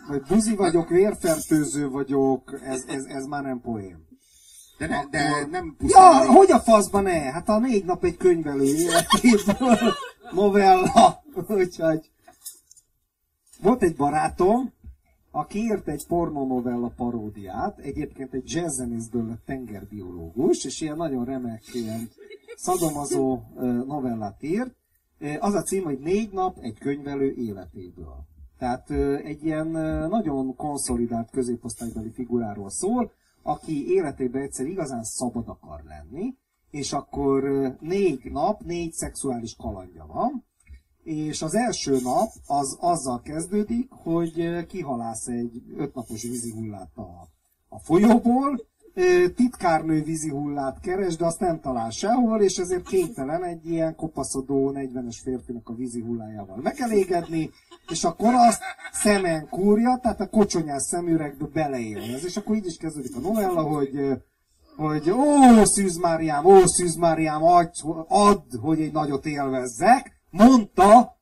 Vagy 0.08 0.22
buzi 0.22 0.56
vagyok, 0.56 0.90
vérfertőző 0.90 1.90
vagyok, 1.90 2.60
ez, 2.64 2.84
ez, 2.88 3.04
ez 3.04 3.26
már 3.26 3.44
nem 3.44 3.62
poém. 3.62 4.08
De, 4.78 4.88
ne, 4.88 5.06
de 5.06 5.20
Akkor- 5.20 5.50
nem 5.50 5.76
pusztán. 5.78 6.24
Ja, 6.24 6.32
hogy 6.32 6.52
a 6.52 6.60
faszban 6.60 7.04
ne? 7.04 7.32
Hát 7.32 7.50
a 7.50 7.60
négy 7.60 7.86
nap 7.86 8.04
egy 8.04 8.18
könyvelő 8.18 8.64
életéből 8.64 9.78
novella, 10.34 11.24
úgyhogy... 11.48 12.12
Volt 13.62 13.84
egy 13.84 13.96
barátom, 13.96 14.74
aki 15.32 15.60
írt 15.60 15.88
egy 15.88 16.08
pornonovella 16.08 16.94
paródiát, 16.96 17.80
egyébként 17.80 18.34
egy 18.34 18.52
jazzzenészből 18.52 19.28
lett 19.28 19.46
tengerbiológus, 19.46 20.66
és 20.66 20.82
ilyen 20.82 20.98
nagyon 20.98 21.26
remek, 21.26 21.74
ilyen 21.74 22.10
szadomazó 22.56 23.42
novellát 23.86 24.44
írt. 24.44 24.76
Az 25.40 25.54
a 25.54 25.62
cím, 25.62 25.84
hogy 25.84 26.00
négy 26.00 26.32
nap 26.32 26.58
egy 26.62 26.78
könyvelő 26.80 27.34
életéből. 27.34 28.30
Tehát 28.62 28.90
egy 29.24 29.46
ilyen 29.46 29.68
nagyon 30.10 30.56
konszolidált 30.56 31.30
középosztálybeli 31.30 32.12
figuráról 32.12 32.70
szól, 32.70 33.12
aki 33.42 33.92
életében 33.94 34.42
egyszer 34.42 34.66
igazán 34.66 35.04
szabad 35.04 35.48
akar 35.48 35.84
lenni, 35.84 36.36
és 36.72 36.94
akkor 36.94 37.44
négy 37.80 38.32
nap, 38.32 38.62
négy 38.64 38.92
szexuális 38.92 39.56
kalandja 39.56 40.06
van, 40.06 40.46
és 41.04 41.42
az 41.42 41.56
első 41.56 42.00
nap 42.04 42.30
az 42.48 42.78
azzal 42.80 43.22
kezdődik, 43.22 43.92
hogy 43.92 44.66
kihalász 44.66 45.28
egy 45.28 45.64
ötnapos 45.78 46.24
vízihullát 46.24 46.98
a, 46.98 47.28
a 47.70 47.80
folyóból, 47.80 48.66
titkárnő 49.36 50.04
vízihullát 50.04 50.80
keres, 50.80 51.16
de 51.16 51.26
azt 51.26 51.40
nem 51.40 51.60
talál 51.60 51.90
sehol, 51.90 52.42
és 52.42 52.58
ezért 52.58 52.88
kénytelen 52.88 53.44
egy 53.44 53.70
ilyen 53.70 53.96
kopaszodó 53.96 54.72
40-es 54.76 55.18
férfinak 55.24 55.70
a 55.70 55.74
vízihullájával 55.74 56.58
megelégedni, 56.62 57.50
és 57.90 58.04
akkor 58.04 58.34
azt 58.34 58.62
szemen 58.92 59.48
kúrja, 59.50 60.00
tehát 60.02 60.22
a 60.22 60.30
kocsonyás 60.30 60.82
szemüregbe 60.82 61.46
beleélez. 61.54 62.26
És 62.26 62.38
akkor 62.38 62.56
így 62.56 62.66
is 62.66 62.78
kezdődik 62.78 63.16
a 63.16 63.20
novella, 63.20 63.62
hogy 63.62 64.22
hogy 64.76 65.10
ó, 65.10 65.64
Szűz 65.64 65.98
Máriám, 65.98 66.46
ó, 66.46 66.66
Szűz 66.66 66.96
Máriám, 66.96 67.44
adj, 67.44 67.82
add, 68.08 68.58
hogy 68.62 68.82
egy 68.82 68.92
nagyot 68.92 69.26
élvezzek, 69.26 70.12
mondta 70.30 71.20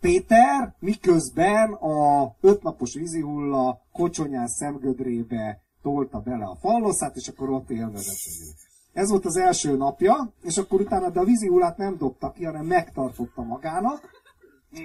Péter, 0.00 0.74
miközben 0.78 1.72
a 1.72 2.34
ötnapos 2.40 2.94
vízihulla 2.94 3.80
kocsonyás 3.92 4.50
szemgödrébe 4.50 5.62
tolta 5.82 6.18
bele 6.18 6.44
a 6.44 6.56
falloszát, 6.60 7.16
és 7.16 7.28
akkor 7.28 7.50
ott 7.50 7.70
élvezett. 7.70 8.18
Ez 8.92 9.10
volt 9.10 9.24
az 9.24 9.36
első 9.36 9.76
napja, 9.76 10.32
és 10.42 10.56
akkor 10.56 10.80
utána 10.80 11.10
de 11.10 11.20
a 11.20 11.24
vízi 11.24 11.46
hullát 11.46 11.76
nem 11.76 11.96
dobta 11.96 12.32
ki, 12.32 12.44
hanem 12.44 12.66
megtartotta 12.66 13.42
magának, 13.42 14.10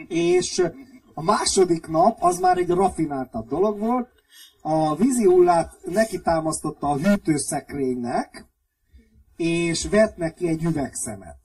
és 0.08 0.64
a 1.14 1.24
második 1.24 1.88
nap 1.88 2.18
az 2.20 2.40
már 2.40 2.58
egy 2.58 2.70
rafináltabb 2.70 3.48
dolog 3.48 3.80
volt, 3.80 4.10
a 4.62 4.96
vízi 4.96 5.26
hullát 5.26 5.78
neki 5.86 6.22
támasztotta 6.22 6.90
a 6.90 6.98
hűtőszekrénynek, 6.98 8.46
és 9.36 9.88
vett 9.88 10.18
neki 10.18 10.48
egy 10.48 10.64
üvegszemet. 10.64 11.38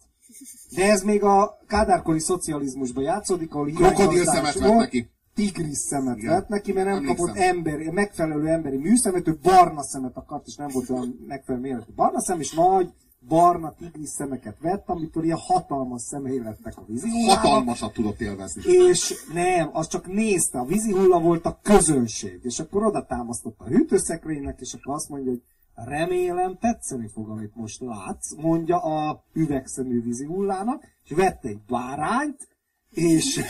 De 0.74 0.90
ez 0.90 1.02
még 1.02 1.22
a 1.22 1.58
kádárkori 1.66 2.18
szocializmusban 2.18 3.02
játszódik, 3.02 3.54
ahol 3.54 3.70
Krokodil 3.70 4.24
szemet 4.24 4.58
vett 4.58 4.74
neki. 4.74 5.10
Tigris 5.40 5.78
szemet 5.78 6.16
Igen. 6.16 6.30
vett 6.30 6.48
neki, 6.48 6.72
mert 6.72 6.86
nem 6.86 6.96
Emlékszem. 6.96 7.16
kapott 7.26 7.36
emberi, 7.36 7.90
megfelelő 7.90 8.48
emberi 8.48 8.76
műszemet, 8.76 9.28
ő 9.28 9.38
barna 9.42 9.82
szemet 9.82 10.16
akart, 10.16 10.46
és 10.46 10.56
nem 10.56 10.68
volt 10.72 10.90
olyan 10.90 11.24
megfelelő 11.26 11.62
méretű 11.64 11.92
barna 11.94 12.20
szem, 12.20 12.40
és 12.40 12.52
nagy 12.52 12.92
barna 13.28 13.74
tigris 13.78 14.08
szemeket 14.08 14.56
vett, 14.60 14.88
amitől 14.88 15.24
ilyen 15.24 15.38
hatalmas 15.40 16.02
szemei 16.02 16.42
lettek 16.42 16.76
a 16.76 16.84
vízihullának. 16.86 17.44
Hatalmasat 17.44 17.92
tudott 17.92 18.20
élvezni. 18.20 18.62
És 18.72 19.14
nem, 19.32 19.70
az 19.72 19.86
csak 19.88 20.06
nézte, 20.06 20.58
a 20.58 20.64
vízihulla 20.64 21.20
volt 21.20 21.46
a 21.46 21.58
közönség, 21.62 22.40
és 22.42 22.58
akkor 22.58 22.86
oda 22.86 23.06
támasztott 23.06 23.58
a 23.58 23.64
hűtőszekrénynek, 23.64 24.60
és 24.60 24.74
akkor 24.74 24.94
azt 24.94 25.08
mondja, 25.08 25.30
hogy 25.30 25.42
remélem 25.74 26.58
tetszeni 26.58 27.08
fog, 27.08 27.28
amit 27.28 27.56
most 27.56 27.80
látsz, 27.80 28.34
mondja 28.36 28.78
a 28.78 29.24
üvegszemű 29.32 30.02
vízihullának, 30.02 30.84
és 31.04 31.10
vette 31.10 31.48
egy 31.48 31.60
bárányt, 31.68 32.48
és 32.90 33.40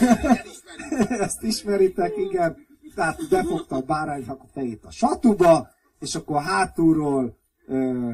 ezt 1.08 1.42
ismeritek, 1.42 2.16
igen, 2.16 2.56
tehát 2.94 3.28
befogta 3.30 3.76
a 3.76 3.80
báránynak 3.80 4.42
a 4.42 4.48
fejét 4.52 4.84
a 4.84 4.90
satuba, 4.90 5.68
és 5.98 6.14
akkor 6.14 6.42
hátulról 6.42 7.38
ö, 7.66 8.10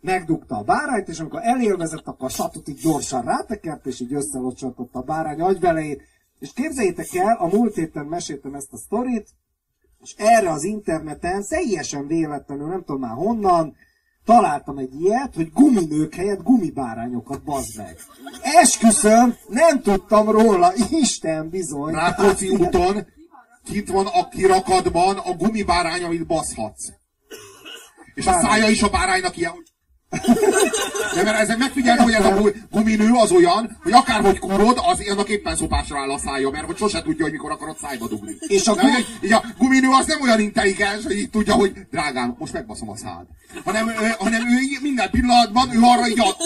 megdugta 0.00 0.56
a 0.56 0.62
bárányt, 0.62 1.08
és 1.08 1.20
amikor 1.20 1.40
elélvezett, 1.42 2.06
akkor 2.06 2.26
a 2.26 2.28
satut 2.28 2.68
így 2.68 2.80
gyorsan 2.80 3.22
rátekert, 3.24 3.86
és 3.86 4.00
így 4.00 4.14
összelocsoltotta 4.14 4.98
a 4.98 5.02
bárány 5.02 5.40
agyvelejét. 5.40 6.02
És 6.38 6.52
képzeljétek 6.52 7.14
el, 7.14 7.36
a 7.36 7.46
múlt 7.46 7.74
héten 7.74 8.06
meséltem 8.06 8.54
ezt 8.54 8.72
a 8.72 8.76
sztorit, 8.76 9.28
és 10.02 10.14
erre 10.16 10.50
az 10.50 10.64
interneten 10.64 11.44
teljesen 11.48 12.06
véletlenül, 12.06 12.68
nem 12.68 12.84
tudom 12.84 13.00
már 13.00 13.14
honnan, 13.14 13.76
találtam 14.30 14.78
egy 14.78 15.00
ilyet, 15.00 15.34
hogy 15.34 15.52
guminők 15.52 16.14
helyett 16.14 16.42
gumibárányokat 16.42 17.42
bazd 17.42 17.76
meg. 17.76 17.96
Esküszöm, 18.42 19.36
nem 19.48 19.82
tudtam 19.82 20.30
róla, 20.30 20.72
Isten 20.90 21.48
bizony. 21.48 21.92
Rákóczi 21.92 22.48
úton 22.48 23.06
kint 23.64 23.88
van 23.88 24.06
a 24.06 24.28
kirakatban 24.28 25.16
a 25.16 25.32
gumibárány, 25.32 26.02
amit 26.02 26.26
baszhatsz. 26.26 26.88
És 28.14 28.26
a 28.26 28.32
szája 28.32 28.68
is 28.68 28.82
a 28.82 28.88
báránynak 28.88 29.36
ilyen, 29.36 29.50
hogy 29.50 29.66
de 31.14 31.22
mert 31.22 31.38
ezek 31.38 31.58
megfigyeltem, 31.58 32.04
hogy 32.04 32.12
ez 32.12 32.24
a 32.24 32.42
guminő 32.70 33.12
az 33.12 33.30
olyan, 33.30 33.78
hogy 33.82 33.92
akárhogy 33.92 34.38
kúrod, 34.38 34.80
az 34.82 35.00
annak 35.10 35.28
éppen 35.28 35.56
szopásra 35.56 35.98
áll 35.98 36.10
a 36.10 36.18
szája, 36.18 36.50
mert 36.50 36.64
hogy 36.64 36.76
sose 36.76 37.02
tudja, 37.02 37.24
hogy 37.24 37.32
mikor 37.32 37.50
akarod 37.50 37.78
szájba 37.78 38.08
dugni. 38.08 38.36
És 38.46 38.66
a, 38.66 38.74
gumi... 38.74 39.04
így 39.20 39.32
a 39.32 39.44
guminő 39.58 39.88
az 39.90 40.06
nem 40.06 40.20
olyan 40.20 40.40
intelligens, 40.40 41.04
hogy 41.04 41.18
így 41.18 41.30
tudja, 41.30 41.54
hogy 41.54 41.72
drágám, 41.90 42.36
most 42.38 42.52
megbaszom 42.52 42.88
a 42.88 42.96
szád. 42.96 43.26
Hanem, 43.64 43.88
ő, 43.88 44.14
hanem 44.18 44.48
ő 44.48 44.60
így 44.60 44.78
minden 44.82 45.10
pillanatban, 45.10 45.76
ő 45.76 45.78
arra 45.82 46.08
így 46.08 46.20
a, 46.20 46.36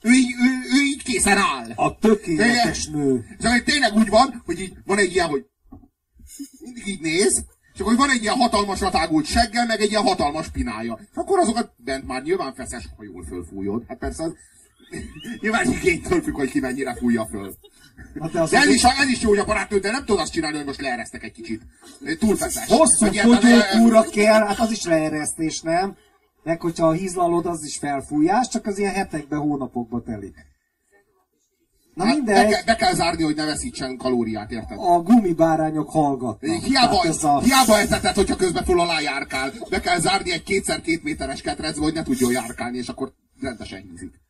ő 0.00 0.10
így, 0.10 0.30
ő, 0.30 0.76
ő 0.76 0.82
így 0.82 1.02
készen 1.02 1.36
áll. 1.36 1.72
A 1.74 1.98
tökéletes 1.98 2.86
nő. 2.86 3.24
És 3.38 3.62
tényleg 3.64 3.94
úgy 3.94 4.08
van, 4.08 4.42
hogy 4.46 4.60
így 4.60 4.72
van 4.84 4.98
egy 4.98 5.12
ilyen, 5.12 5.28
hogy 5.28 5.44
mindig 6.60 6.86
így 6.86 7.00
néz, 7.00 7.44
és 7.74 7.80
akkor 7.80 7.96
van 7.96 8.10
egy 8.10 8.22
ilyen 8.22 8.34
hatalmas 8.34 8.80
ratágult 8.80 9.26
seggel, 9.26 9.66
meg 9.66 9.80
egy 9.80 9.90
ilyen 9.90 10.02
hatalmas 10.02 10.48
pinája. 10.48 10.98
És 11.00 11.16
akkor 11.16 11.38
azokat 11.38 11.72
bent 11.76 12.06
már 12.06 12.22
nyilván 12.22 12.54
feszes, 12.54 12.88
ha 12.96 13.04
jól 13.04 13.24
fölfújod. 13.28 13.82
Hát 13.88 13.98
persze 13.98 14.22
az 14.22 14.32
nyilván 15.40 15.70
igénytől 15.70 16.22
függ, 16.22 16.34
hogy 16.34 16.50
ki 16.50 16.60
mennyire 16.60 16.94
fújja 16.94 17.26
föl. 17.26 17.54
Hát 18.20 18.32
de, 18.32 18.46
de 18.50 18.58
ez, 18.58 18.68
is, 18.68 18.82
ez 18.82 19.08
is 19.08 19.20
jó, 19.20 19.28
hogy 19.28 19.38
a 19.38 19.44
barátnő, 19.44 19.78
de 19.78 19.90
nem 19.90 20.04
tudod 20.04 20.20
azt 20.20 20.32
csinálni, 20.32 20.56
hogy 20.56 20.66
most 20.66 20.80
leeresztek 20.80 21.22
egy 21.22 21.32
kicsit. 21.32 21.62
Túl 22.18 22.36
feszes. 22.36 22.68
Hosszú 22.68 23.06
fogyókúra 23.06 24.02
kell, 24.02 24.46
hát 24.46 24.58
az 24.58 24.70
is 24.70 24.84
leeresztés, 24.84 25.60
nem? 25.60 25.96
Meg 26.42 26.60
hogyha 26.60 26.86
a 26.86 26.92
hízlalod, 26.92 27.46
az 27.46 27.64
is 27.64 27.78
felfújás, 27.78 28.48
csak 28.48 28.66
az 28.66 28.78
ilyen 28.78 28.92
hetekben, 28.92 29.38
hónapokba 29.38 30.02
telik. 30.02 30.34
Na 31.94 32.04
hát 32.04 32.14
mindegy. 32.14 32.34
Be, 32.34 32.50
kell, 32.50 32.64
be 32.64 32.76
kell 32.76 32.94
zárni, 32.94 33.22
hogy 33.22 33.34
ne 33.34 33.44
veszítsen 33.44 33.96
kalóriát, 33.96 34.50
érted? 34.50 34.78
A 34.78 35.02
gumibárányok 35.02 35.90
hallgatnak. 35.90 36.62
Hiába, 36.62 37.02
ez 37.04 37.24
a... 37.24 37.40
hiába 37.40 37.78
eteted, 37.78 38.14
hogyha 38.14 38.36
közben 38.36 38.64
föl 38.64 38.80
alá 38.80 39.00
járkál. 39.00 39.52
Be 39.70 39.80
kell 39.80 39.98
zárni 39.98 40.32
egy 40.32 40.42
kétszer 40.42 40.80
két 40.80 41.02
méteres 41.02 41.40
ketrecbe, 41.40 41.82
hogy 41.82 41.94
ne 41.94 42.02
tudjon 42.02 42.32
járkálni, 42.32 42.78
és 42.78 42.88
akkor 42.88 43.12
rendesen 43.40 43.80
hízik. 43.90 44.22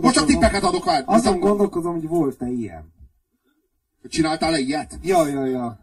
Most 0.00 0.14
csak 0.14 0.26
tippeket 0.26 0.62
adok 0.62 0.86
el. 0.86 1.02
Azon 1.06 1.40
gondolkozom, 1.40 1.92
hogy 1.92 2.08
volt-e 2.08 2.46
ilyen. 2.46 2.92
Csináltál-e 4.08 4.58
ilyet? 4.58 4.98
Ja, 5.02 5.26
ja, 5.26 5.44
ja. 5.44 5.78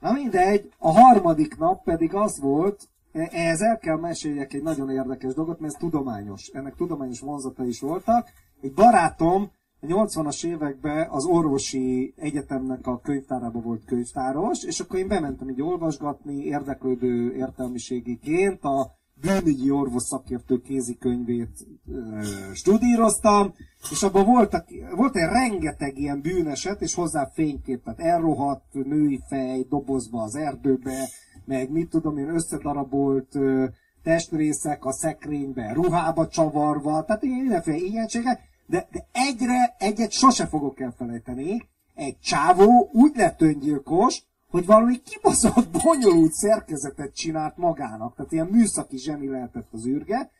Na 0.00 0.12
mindegy, 0.12 0.72
a 0.78 0.92
harmadik 1.00 1.56
nap 1.58 1.84
pedig 1.84 2.14
az 2.14 2.40
volt, 2.40 2.88
e- 3.12 3.28
ehhez 3.32 3.60
el 3.60 3.78
kell 3.78 3.96
meséljek 3.96 4.52
egy 4.52 4.62
nagyon 4.62 4.90
érdekes 4.90 5.34
dolgot, 5.34 5.60
mert 5.60 5.72
ez 5.72 5.78
tudományos. 5.80 6.46
Ennek 6.46 6.74
tudományos 6.74 7.20
vonzata 7.20 7.64
is 7.64 7.80
voltak. 7.80 8.28
Egy 8.62 8.72
barátom 8.72 9.50
a 9.80 9.86
80-as 9.86 10.44
években 10.44 11.08
az 11.10 11.24
orvosi 11.24 12.14
egyetemnek 12.16 12.86
a 12.86 13.00
könyvtárába 13.00 13.60
volt 13.60 13.84
könyvtáros, 13.84 14.64
és 14.64 14.80
akkor 14.80 14.98
én 14.98 15.08
bementem 15.08 15.48
így 15.48 15.62
olvasgatni, 15.62 16.44
érdeklődő 16.44 17.34
értelmiségiként. 17.34 18.64
A 18.64 18.90
bűnügyi 19.20 19.70
orvos 19.70 20.02
szakértő 20.02 20.60
kézikönyvét 20.60 21.66
ö, 21.88 22.20
studíroztam, 22.52 23.54
és 23.90 24.02
abban 24.02 24.24
voltak, 24.24 24.66
volt 24.96 25.16
egy 25.16 25.28
rengeteg 25.28 25.98
ilyen 25.98 26.20
bűneset, 26.20 26.80
és 26.80 26.94
hozzá 26.94 27.30
fényképet, 27.34 27.98
elrohadt 28.00 28.72
női 28.72 29.20
fej 29.28 29.66
dobozba 29.68 30.22
az 30.22 30.34
erdőbe, 30.34 31.08
meg 31.44 31.70
mit 31.70 31.90
tudom 31.90 32.18
én, 32.18 32.28
összedarabolt 32.28 33.34
ö, 33.34 33.66
testrészek 34.02 34.84
a 34.84 34.92
szekrénybe, 34.92 35.72
ruhába 35.72 36.28
csavarva, 36.28 37.04
tehát 37.04 37.22
mindenféle 37.22 37.76
ilyenségek, 37.76 38.40
de, 38.66 38.88
de 38.90 39.06
egyre, 39.12 39.74
egyet 39.78 40.10
sose 40.10 40.46
fogok 40.46 40.80
elfelejteni, 40.80 41.68
egy 41.94 42.18
csávó 42.20 42.88
úgy 42.92 43.16
lett 43.16 43.42
öngyilkos, 43.42 44.22
hogy 44.50 44.66
valami 44.66 45.02
kibaszott, 45.02 45.68
bonyolult 45.84 46.32
szerkezetet 46.32 47.14
csinált 47.14 47.56
magának. 47.56 48.14
Tehát 48.16 48.32
ilyen 48.32 48.46
műszaki 48.46 48.96
zseni 48.96 49.28
lehetett 49.28 49.68
az 49.72 49.86
űrge, 49.86 50.30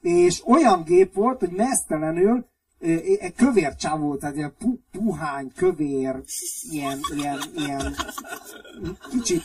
és 0.00 0.46
olyan 0.46 0.82
gép 0.82 1.14
volt, 1.14 1.40
hogy 1.40 1.50
mesztelenül 1.50 2.46
kövér 3.36 3.74
csávó, 3.74 4.16
tehát 4.16 4.36
ilyen 4.36 4.54
pu, 4.58 4.78
puhány, 4.92 5.52
kövér, 5.56 6.22
ilyen, 6.70 6.98
ilyen, 7.16 7.38
ilyen 7.56 7.94
kicsit 9.10 9.42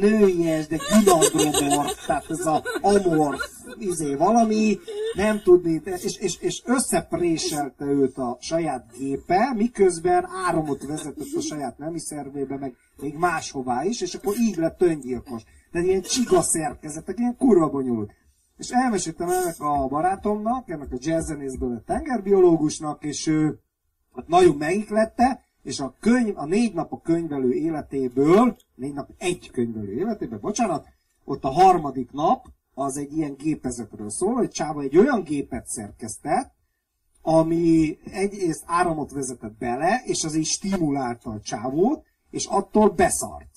nőies, 0.00 0.66
de 0.66 0.78
gyulandromor, 1.02 1.94
tehát 2.06 2.30
ez 2.30 2.46
a 2.46 2.62
amor, 2.80 3.36
izé 3.78 4.14
valami, 4.14 4.78
nem 5.14 5.40
tudni, 5.42 5.82
és, 5.84 6.16
és, 6.16 6.36
és 6.40 6.62
összepréselte 6.64 7.84
őt 7.84 8.16
a 8.16 8.38
saját 8.40 8.84
gépe, 8.98 9.52
miközben 9.54 10.28
áramot 10.46 10.86
vezetett 10.86 11.32
a 11.36 11.40
saját 11.40 11.78
nemi 11.78 11.98
szervébe, 11.98 12.56
meg 12.58 12.74
még 13.00 13.14
máshová 13.14 13.84
is, 13.84 14.00
és 14.00 14.14
akkor 14.14 14.36
így 14.38 14.56
lett 14.56 14.82
öngyilkos. 14.82 15.42
Tehát 15.72 15.86
ilyen 15.86 16.02
csiga 16.02 16.42
szerkezetek, 16.42 17.18
ilyen 17.18 17.36
kurva 17.36 17.68
bonyolult. 17.68 18.10
És 18.60 18.70
elmeséltem 18.70 19.28
ennek 19.28 19.60
a 19.60 19.86
barátomnak, 19.88 20.68
ennek 20.68 20.92
a 20.92 20.96
jazzzenészből 20.98 21.76
a 21.76 21.82
tengerbiológusnak, 21.86 23.04
és 23.04 23.26
ő 23.26 23.58
hát 24.14 24.28
nagyon 24.28 24.56
megiklette, 24.56 25.44
és 25.62 25.80
a 25.80 25.94
könyv, 26.00 26.38
a 26.38 26.44
négy 26.44 26.74
nap 26.74 26.92
a 26.92 27.00
könyvelő 27.00 27.52
életéből, 27.52 28.56
négy 28.74 28.92
nap 28.94 29.10
egy 29.18 29.50
könyvelő 29.50 29.92
életéből, 29.92 30.38
bocsánat, 30.38 30.86
ott 31.24 31.44
a 31.44 31.48
harmadik 31.48 32.12
nap, 32.12 32.46
az 32.74 32.96
egy 32.96 33.16
ilyen 33.16 33.34
gépezetről 33.34 34.10
szól, 34.10 34.34
hogy 34.34 34.50
Csáva 34.50 34.82
egy 34.82 34.96
olyan 34.96 35.22
gépet 35.22 35.66
szerkesztett, 35.66 36.52
ami 37.22 37.98
egyrészt 38.12 38.64
áramot 38.66 39.10
vezetett 39.10 39.58
bele, 39.58 40.02
és 40.04 40.24
az 40.24 40.34
így 40.34 40.46
stimulálta 40.46 41.30
a 41.30 41.40
csávót, 41.40 42.04
és 42.30 42.46
attól 42.46 42.88
beszart 42.88 43.49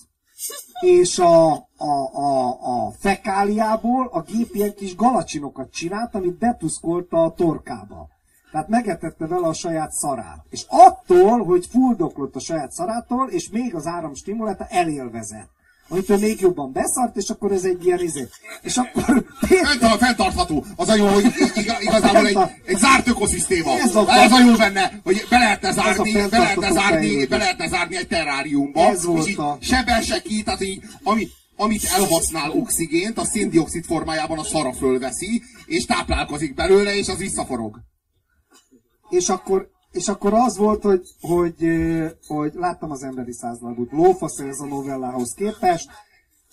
és 0.79 1.19
a, 1.19 1.51
a, 1.77 1.93
a, 2.13 2.49
a 2.49 2.91
fekáliából 2.99 4.09
a 4.11 4.21
gép 4.21 4.55
ilyen 4.55 4.73
kis 4.75 4.95
galacsinokat 4.95 5.71
csinált, 5.71 6.15
amit 6.15 6.37
betuszkolta 6.37 7.23
a 7.23 7.33
torkába. 7.33 8.07
Tehát 8.51 8.67
megetette 8.67 9.27
vele 9.27 9.47
a 9.47 9.53
saját 9.53 9.91
szarát. 9.91 10.45
És 10.49 10.65
attól, 10.67 11.43
hogy 11.43 11.65
fuldoklott 11.65 12.35
a 12.35 12.39
saját 12.39 12.71
szarától, 12.71 13.29
és 13.29 13.49
még 13.49 13.75
az 13.75 13.87
áram 13.87 14.13
stimulálta, 14.13 14.65
elélvezett 14.69 15.49
amitől 15.87 16.17
még 16.17 16.39
jobban 16.39 16.71
beszart, 16.71 17.15
és 17.15 17.29
akkor 17.29 17.51
ez 17.51 17.63
egy 17.63 17.85
ilyen 17.85 17.99
izé. 17.99 18.27
És 18.61 18.77
akkor... 18.77 19.03
Fent, 19.79 19.97
fenntartható. 19.97 20.65
Az 20.75 20.89
a 20.89 20.95
jó, 20.95 21.07
hogy 21.07 21.25
igazából 21.79 22.27
egy, 22.27 22.37
egy 22.65 22.77
zárt 22.77 23.07
ökoszisztéma. 23.07 23.71
Ez 23.77 23.95
a, 23.95 24.09
ez 24.09 24.31
a 24.31 24.39
jó 24.39 24.53
benne, 24.55 24.99
hogy 25.03 25.25
be 25.29 25.37
lehetne 25.37 25.71
zárni, 25.71 26.11
be 26.13 26.37
lehetne 26.37 26.71
zárni, 26.71 27.25
be 27.25 27.37
lehetne 27.37 27.67
zárni 27.67 27.97
egy 27.97 28.07
terráriumba. 28.07 28.79
Ez 28.79 29.05
volt 29.05 29.27
és 29.27 29.35
a... 29.35 29.57
sebe 29.61 30.01
se 30.01 30.21
ki, 30.21 30.43
tehát 30.43 30.61
így, 30.61 30.83
ami, 31.03 31.27
amit 31.55 31.83
elhasznál 31.83 32.51
oxigént, 32.51 33.17
a 33.17 33.25
széndiokszid 33.25 33.85
formájában 33.85 34.39
a 34.39 34.43
szara 34.43 34.73
fölveszi, 34.73 35.43
és 35.65 35.85
táplálkozik 35.85 36.53
belőle, 36.53 36.95
és 36.95 37.07
az 37.07 37.17
visszaforog. 37.17 37.79
És 39.09 39.29
akkor, 39.29 39.69
és 39.93 40.07
akkor 40.07 40.33
az 40.33 40.57
volt, 40.57 40.83
hogy, 40.83 41.07
hogy, 41.21 41.67
hogy 42.27 42.53
láttam 42.55 42.91
az 42.91 43.03
emberi 43.03 43.33
százlábút. 43.33 43.91
Lófasz 43.91 44.39
ez 44.39 44.59
a 44.59 44.65
novellához 44.65 45.33
képest, 45.33 45.89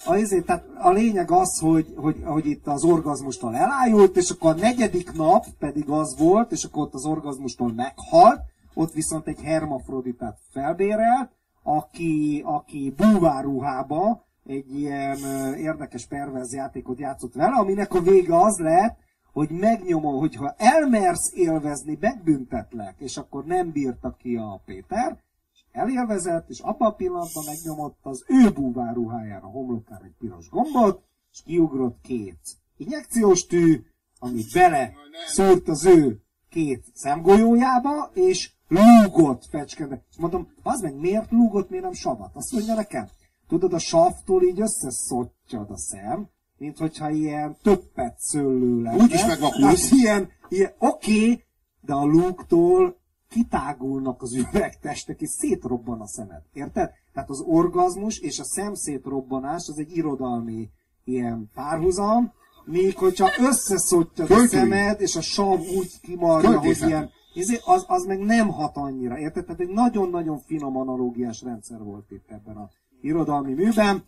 a, 0.05 0.15
ezért, 0.15 0.47
tehát 0.47 0.65
a 0.79 0.91
lényeg 0.91 1.31
az, 1.31 1.59
hogy, 1.59 1.95
hogy, 1.97 2.17
hogy 2.25 2.47
itt 2.47 2.67
az 2.67 2.85
orgazmustól 2.85 3.57
elájult, 3.57 4.17
és 4.17 4.31
akkor 4.31 4.51
a 4.51 4.61
negyedik 4.61 5.13
nap 5.13 5.47
pedig 5.59 5.89
az 5.89 6.19
volt, 6.19 6.53
és 6.53 6.65
akkor 6.65 6.83
ott 6.83 6.95
az 6.95 7.05
orgazmustól 7.05 7.73
meghalt, 7.73 8.41
ott 8.75 8.93
viszont 8.93 9.27
egy 9.27 9.41
hermafroditát 9.41 10.39
felbérelt, 10.53 11.31
aki, 11.63 12.43
aki 12.47 12.95
búváruhába 12.97 14.25
egy 14.47 14.79
ilyen 14.79 15.19
érdekes 15.57 16.07
perverz 16.07 16.55
játékot 16.55 16.99
játszott 16.99 17.35
vele, 17.35 17.57
aminek 17.57 17.95
a 17.95 18.01
vége 18.01 18.41
az 18.41 18.59
lett, 18.59 18.99
hogy 19.33 19.51
megnyomom, 19.51 20.19
hogyha 20.19 20.55
elmersz 20.57 21.33
élvezni, 21.35 21.99
megbüntetlek, 22.01 22.95
és 22.99 23.17
akkor 23.17 23.45
nem 23.45 23.71
bírta 23.71 24.17
ki 24.19 24.37
a 24.37 24.63
Péter, 24.65 25.19
és 25.53 25.65
elélvezett, 25.73 26.49
és 26.49 26.59
abban 26.59 26.89
a 26.89 26.95
pillanatban 26.95 27.45
megnyomott 27.47 27.99
az 28.03 28.25
ő 28.27 28.51
búváruhájára, 28.51 29.47
a 29.47 29.51
homlokára 29.51 30.05
egy 30.05 30.15
piros 30.19 30.49
gombot, 30.49 31.03
és 31.33 31.43
kiugrott 31.43 32.01
két 32.03 32.39
injekciós 32.77 33.47
tű, 33.47 33.83
amit 34.19 34.53
bele 34.53 34.93
szúrt 35.27 35.69
az 35.69 35.85
ő 35.85 36.23
két 36.49 36.85
szemgolyójába, 36.95 38.11
és 38.15 38.53
lúgott 38.69 39.45
fecskende. 39.45 40.05
És 40.11 40.17
mondom, 40.17 40.53
az 40.63 40.81
meg 40.81 40.95
miért 40.95 41.31
lúgott, 41.31 41.71
miért 41.71 41.85
nem 41.85 41.93
savat? 41.93 42.31
Azt 42.35 42.53
mondja 42.53 42.75
nekem, 42.75 43.09
tudod, 43.49 43.73
a 43.73 43.79
savtól 43.79 44.43
így 44.43 44.61
összeszottjad 44.61 45.71
a 45.71 45.77
szem, 45.77 46.29
mint 46.61 46.79
hogyha 46.79 47.11
ilyen 47.11 47.57
többet 47.63 48.15
szőlő 48.19 48.83
lenne. 48.83 49.03
Úgy 49.03 49.13
is 49.13 49.27
megvakulsz. 49.27 49.91
Ilyen, 49.91 50.29
ilyen 50.49 50.73
oké, 50.79 51.13
okay, 51.13 51.45
de 51.81 51.93
a 51.93 52.05
lúgtól 52.05 52.97
kitágulnak 53.29 54.23
az 54.23 54.35
üvegtestek, 54.35 55.21
és 55.21 55.29
szétrobban 55.29 56.01
a 56.01 56.07
szemed. 56.07 56.43
Érted? 56.53 56.91
Tehát 57.13 57.31
az 57.31 57.41
orgazmus 57.41 58.19
és 58.19 58.39
a 58.39 58.45
szemszétrobbanás 58.45 59.69
az 59.69 59.79
egy 59.79 59.97
irodalmi 59.97 60.69
ilyen 61.05 61.51
párhuzam, 61.55 62.33
még 62.65 62.97
hogyha 62.97 63.31
összeszottad 63.39 64.31
a 64.31 64.47
szemed, 64.47 65.01
és 65.01 65.17
a 65.17 65.21
sav 65.21 65.61
úgy 65.61 66.01
kimarja, 66.01 66.59
hogy 66.59 66.79
ilyen 66.87 67.11
Izé, 67.35 67.59
az, 67.65 67.85
az 67.89 68.05
meg 68.05 68.19
nem 68.19 68.49
hat 68.49 68.77
annyira, 68.77 69.19
érted? 69.19 69.45
Tehát 69.45 69.61
egy 69.61 69.69
nagyon-nagyon 69.69 70.39
finom 70.39 70.77
analógiás 70.77 71.43
rendszer 71.43 71.83
volt 71.83 72.11
itt 72.11 72.31
ebben 72.31 72.57
a 72.57 72.71
irodalmi 73.01 73.53
műben. 73.53 74.05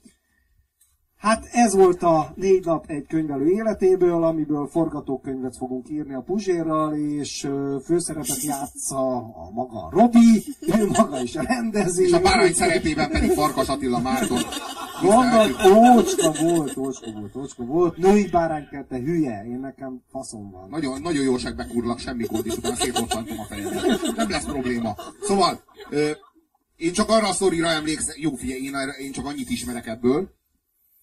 Hát 1.22 1.48
ez 1.52 1.74
volt 1.74 2.02
a 2.02 2.32
négy 2.36 2.64
nap 2.64 2.84
egy 2.88 3.06
könyvelő 3.06 3.50
életéből, 3.50 4.24
amiből 4.24 4.66
forgatókönyvet 4.66 5.56
fogunk 5.56 5.88
írni 5.88 6.14
a 6.14 6.20
Puzsérral, 6.20 6.94
és 6.94 7.48
főszerepet 7.84 8.42
játsza 8.42 9.16
a 9.16 9.50
maga 9.52 9.88
Robi, 9.90 10.44
ő 10.60 10.86
maga 10.86 11.22
is 11.22 11.34
rendezi. 11.34 12.04
És 12.04 12.12
a 12.12 12.20
bárány 12.20 12.52
szerepében 12.52 13.10
pedig 13.10 13.30
Farkas 13.30 13.68
Attila 13.68 13.98
Márton. 13.98 14.38
Gondold, 15.02 15.54
ócska 15.96 16.32
volt, 16.44 16.76
ócska 16.76 17.10
volt, 17.12 17.36
ócska 17.36 17.64
volt. 17.64 17.96
Női 17.96 18.28
báránykert, 18.28 18.88
te 18.88 18.98
hülye, 18.98 19.44
én 19.44 19.58
nekem 19.60 20.02
faszom 20.10 20.50
van. 20.50 20.68
Nagyon, 20.68 21.00
nagyon 21.02 21.24
jó 21.24 21.34
kurlak, 21.72 21.98
semmi 21.98 22.24
gond, 22.24 22.46
és 22.46 22.56
utána 22.56 22.74
szétottantom 22.74 23.38
a 23.38 23.44
fejemet. 23.44 24.16
Nem 24.16 24.30
lesz 24.30 24.44
probléma. 24.44 24.96
Szóval, 25.20 25.60
ö, 25.90 26.10
én 26.76 26.92
csak 26.92 27.08
arra 27.08 27.28
a 27.28 27.32
szorira 27.32 27.68
emlékszem, 27.68 28.14
jó 28.18 28.34
figyelj, 28.34 28.62
én, 28.62 28.74
én 29.00 29.12
csak 29.12 29.26
annyit 29.26 29.50
ismerek 29.50 29.86
ebből, 29.86 30.40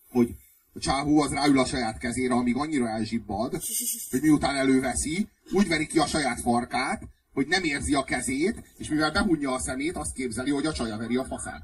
hogy 0.10 0.36
a 0.74 0.80
csáhú 0.80 1.20
az 1.20 1.32
ráül 1.32 1.60
a 1.60 1.66
saját 1.66 1.98
kezére, 1.98 2.34
amíg 2.34 2.56
annyira 2.56 2.90
elzsibbad, 2.90 3.52
hogy 4.12 4.22
miután 4.22 4.56
előveszi, 4.56 5.28
úgy 5.52 5.68
veri 5.68 5.88
ki 5.88 6.00
a 6.00 6.06
saját 6.06 6.42
farkát, 6.42 7.04
hogy 7.34 7.48
nem 7.48 7.64
érzi 7.64 7.94
a 7.94 8.04
kezét, 8.04 8.64
és 8.78 8.90
mivel 8.90 9.12
behunja 9.12 9.52
a 9.52 9.60
szemét, 9.60 9.96
azt 9.96 10.14
képzeli, 10.14 10.52
hogy 10.52 10.66
a 10.66 10.74
csaja 10.74 10.98
veri 10.98 11.16
a 11.16 11.26
faszát. 11.26 11.64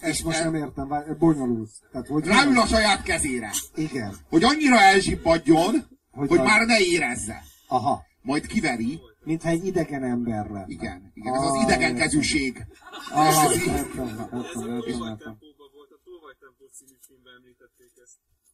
És 0.00 0.22
most 0.22 0.42
nem 0.42 0.54
értem, 0.54 1.16
bonyolult. 1.18 1.70
Tehát, 1.92 2.06
hogy 2.06 2.24
ráül 2.24 2.58
a 2.58 2.66
saját 2.66 3.02
kezére. 3.02 3.50
Igen. 3.74 4.16
Hogy 4.28 4.44
annyira 4.44 4.80
elzsibbadjon, 4.80 5.86
hogy, 6.10 6.28
hogy 6.28 6.38
már 6.38 6.66
ne 6.66 6.78
érezze. 6.78 7.42
Aha. 7.68 8.04
Majd 8.22 8.46
kiveri, 8.46 9.00
Mintha 9.26 9.48
egy 9.48 9.66
idegen 9.66 10.04
ember 10.04 10.46
lenne. 10.46 10.64
Igen, 10.66 11.10
igen, 11.14 11.34
ez 11.34 11.42
az 11.42 11.62
idegen 11.62 11.94
kezűség. 11.94 12.66
Ah, 13.14 13.52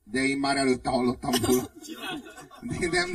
De 0.05 0.21
én 0.21 0.39
már 0.39 0.57
előtte 0.57 0.91
hallottam 0.91 1.31
róla. 1.43 1.63
De 2.61 2.89
nem, 2.91 3.11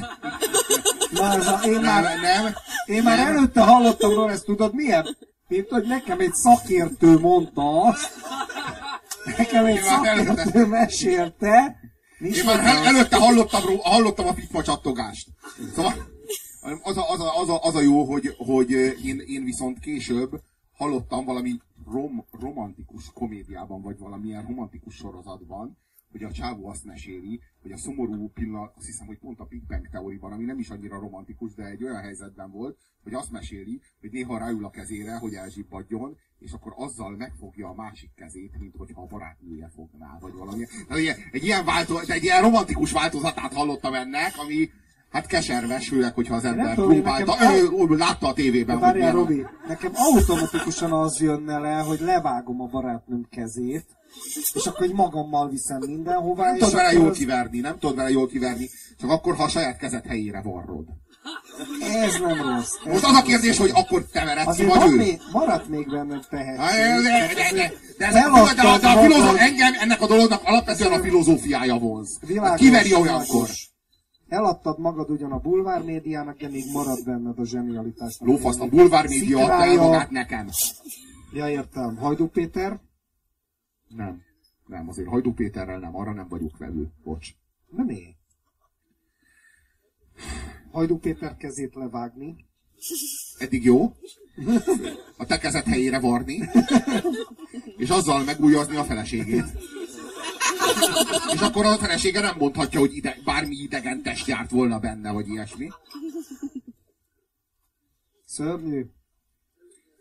Na, 1.11 1.34
ez 1.34 1.47
a, 1.47 1.59
én, 1.63 1.79
már, 1.79 2.03
nem, 2.03 2.21
nem, 2.21 2.53
én 2.85 3.03
már 3.03 3.17
nem. 3.17 3.27
előtte 3.27 3.61
hallottam 3.61 4.13
róla, 4.13 4.31
ezt 4.31 4.45
tudod 4.45 4.73
milyen? 4.73 5.17
Mint 5.47 5.69
hogy 5.69 5.88
nekem 5.88 6.19
egy 6.19 6.34
szakértő 6.34 7.19
mondta 7.19 7.81
azt, 7.81 8.11
nekem 9.38 9.65
egy 9.65 9.81
szakértő 9.81 10.29
előtte, 10.29 10.65
mesélte, 10.65 11.75
én 12.19 12.45
már 12.45 12.85
előtte 12.85 13.17
hallottam, 13.17 13.61
hallottam 13.81 14.27
a 14.27 14.34
FIFA 14.34 14.63
csattogást. 14.63 15.27
Szóval, 15.75 16.15
az 16.84 16.98
a, 16.98 17.11
az 17.11 17.19
a, 17.19 17.39
az 17.39 17.49
a, 17.49 17.64
az 17.64 17.76
a 17.76 17.81
jó, 17.81 18.03
hogy, 18.03 18.35
hogy 18.38 18.72
én, 19.03 19.19
én 19.27 19.44
viszont 19.44 19.80
később 19.80 20.41
hallottam 20.73 21.26
valami 21.26 21.61
rom, 21.85 22.26
romantikus 22.39 23.11
komédiában, 23.14 23.81
vagy 23.81 23.98
valamilyen 23.98 24.45
romantikus 24.45 24.95
sorozatban, 24.95 25.77
hogy 26.11 26.23
a 26.23 26.31
csávó 26.31 26.68
azt 26.68 26.85
meséli, 26.85 27.39
hogy 27.61 27.72
a 27.72 27.77
szomorú 27.77 28.30
pillanat, 28.34 28.73
azt 28.77 28.85
hiszem, 28.85 29.07
hogy 29.07 29.18
pont 29.18 29.39
a 29.39 29.45
Big 29.45 29.64
Bang 29.68 29.89
teóriban, 29.89 30.31
ami 30.31 30.44
nem 30.44 30.60
is 30.60 30.69
annyira 30.69 30.99
romantikus, 30.99 31.53
de 31.53 31.65
egy 31.65 31.84
olyan 31.84 32.02
helyzetben 32.02 32.52
volt, 32.52 32.77
hogy 33.03 33.14
azt 33.14 33.31
meséli, 33.31 33.81
hogy 33.99 34.11
néha 34.11 34.38
ráül 34.38 34.65
a 34.65 34.69
kezére, 34.69 35.18
hogy 35.18 35.34
elzsibbadjon, 35.34 36.18
és 36.39 36.52
akkor 36.52 36.73
azzal 36.76 37.15
megfogja 37.15 37.68
a 37.68 37.73
másik 37.73 38.10
kezét, 38.15 38.60
mint 38.60 38.76
hogyha 38.77 39.02
a 39.02 39.06
barátnője 39.06 39.72
fogná, 39.76 40.18
vagy 40.19 40.34
valami. 40.34 40.65
Egy, 41.31 41.44
ilyen, 41.44 41.65
változ, 41.65 42.10
egy 42.10 42.23
ilyen 42.23 42.41
romantikus 42.41 42.91
változatát 42.91 43.53
hallottam 43.53 43.94
ennek, 43.94 44.38
ami, 44.38 44.69
Hát 45.18 45.27
keserves, 45.27 45.88
főleg, 45.88 46.14
hogyha 46.14 46.35
az 46.35 46.45
ember 46.45 46.73
próbálta. 46.73 47.35
Nekem, 47.39 47.53
ő, 47.56 47.95
látta 47.95 48.27
a 48.27 48.34
tévében. 48.34 48.80
Várjál, 48.80 49.11
Robi, 49.11 49.45
nekem 49.68 49.91
automatikusan 49.94 50.91
az 50.91 51.19
jönne 51.19 51.57
le, 51.60 51.77
hogy 51.77 51.99
levágom 51.99 52.61
a 52.61 52.65
barátnőm 52.65 53.27
kezét, 53.30 53.85
és 54.53 54.65
akkor 54.65 54.85
egy 54.85 54.94
magammal 54.94 55.49
viszem 55.49 55.80
mindenhová. 55.85 56.45
Nem 56.45 56.57
tudod 56.57 56.73
vele 56.73 56.91
jól 56.91 57.10
az... 57.10 57.18
kiverni, 57.18 57.60
nem 57.60 57.77
tudod 57.80 57.95
vele 57.95 58.10
jól 58.10 58.27
kiverni, 58.27 58.69
csak 58.99 59.10
akkor, 59.10 59.35
ha 59.35 59.44
a 59.44 59.48
saját 59.48 59.77
kezed 59.77 60.06
helyére 60.06 60.41
varrod. 60.41 60.85
Ez 61.81 62.19
nem 62.19 62.56
rossz. 62.56 62.73
Ez 62.85 62.91
Most 62.91 63.06
az 63.06 63.15
a 63.15 63.22
kérdés, 63.22 63.57
hogy 63.57 63.72
akkor 63.73 64.06
te 64.11 64.26
vered 64.26 64.56
ki, 64.56 64.65
vagy 64.65 64.91
ő? 64.91 64.95
Még, 64.95 65.22
maradt 65.31 65.68
még 65.68 65.89
benne 65.89 66.19
tehetség. 66.30 66.77
De, 66.77 67.02
de, 67.02 67.34
de, 67.34 67.72
de, 67.98 68.11
de, 68.11 68.52
de, 68.53 68.77
de 68.77 68.88
a 68.88 69.02
filozó, 69.02 69.35
engem 69.35 69.73
ennek 69.80 70.02
a 70.02 70.07
dolognak 70.07 70.41
alapvetően 70.44 70.91
a 70.91 70.99
filozófiája 70.99 71.77
vonz. 71.77 72.19
Kiveri 72.57 72.94
olyankor. 72.94 73.48
Eladtad 74.27 74.79
magad 74.79 75.09
ugyan 75.09 75.31
a 75.31 75.39
bulvár 75.39 75.83
médiának, 75.83 76.37
de 76.37 76.49
még 76.49 76.63
marad 76.73 77.03
benned 77.05 77.39
a 77.39 77.45
zsenialitás. 77.45 78.17
Lófasz, 78.19 78.59
a 78.59 78.67
bulvár 78.67 79.07
média 79.07 79.37
adta 79.37 79.83
magát 79.83 80.09
nekem. 80.09 80.49
Ja, 81.33 81.49
értem. 81.49 81.95
Hajdú 81.95 82.27
Péter? 82.27 82.79
Nem. 83.87 84.21
Nem, 84.65 84.89
azért 84.89 85.07
Hajdú 85.07 85.33
Péterrel 85.33 85.79
nem, 85.79 85.95
arra 85.95 86.13
nem 86.13 86.27
vagyok 86.27 86.57
velő. 86.57 86.91
Bocs. 87.03 87.27
Nem 87.69 87.89
én. 87.89 88.15
Hajdú 90.71 90.97
Péter 90.97 91.37
kezét 91.37 91.75
levágni. 91.75 92.45
Eddig 93.37 93.63
jó. 93.63 93.93
A 95.17 95.25
te 95.25 95.37
kezed 95.37 95.65
helyére 95.65 95.99
varni. 95.99 96.49
És 97.77 97.89
azzal 97.89 98.23
megújazni 98.23 98.75
a 98.75 98.83
feleségét. 98.83 99.45
És 101.33 101.39
akkor 101.39 101.65
a 101.65 101.77
felesége 101.77 102.21
nem 102.21 102.35
mondhatja, 102.37 102.79
hogy 102.79 102.95
ide, 102.95 103.17
bármi 103.23 103.55
idegen 103.55 104.01
test 104.01 104.27
járt 104.27 104.51
volna 104.51 104.79
benne, 104.79 105.11
vagy 105.11 105.27
ilyesmi. 105.27 105.69
Szörnyű. 108.25 108.85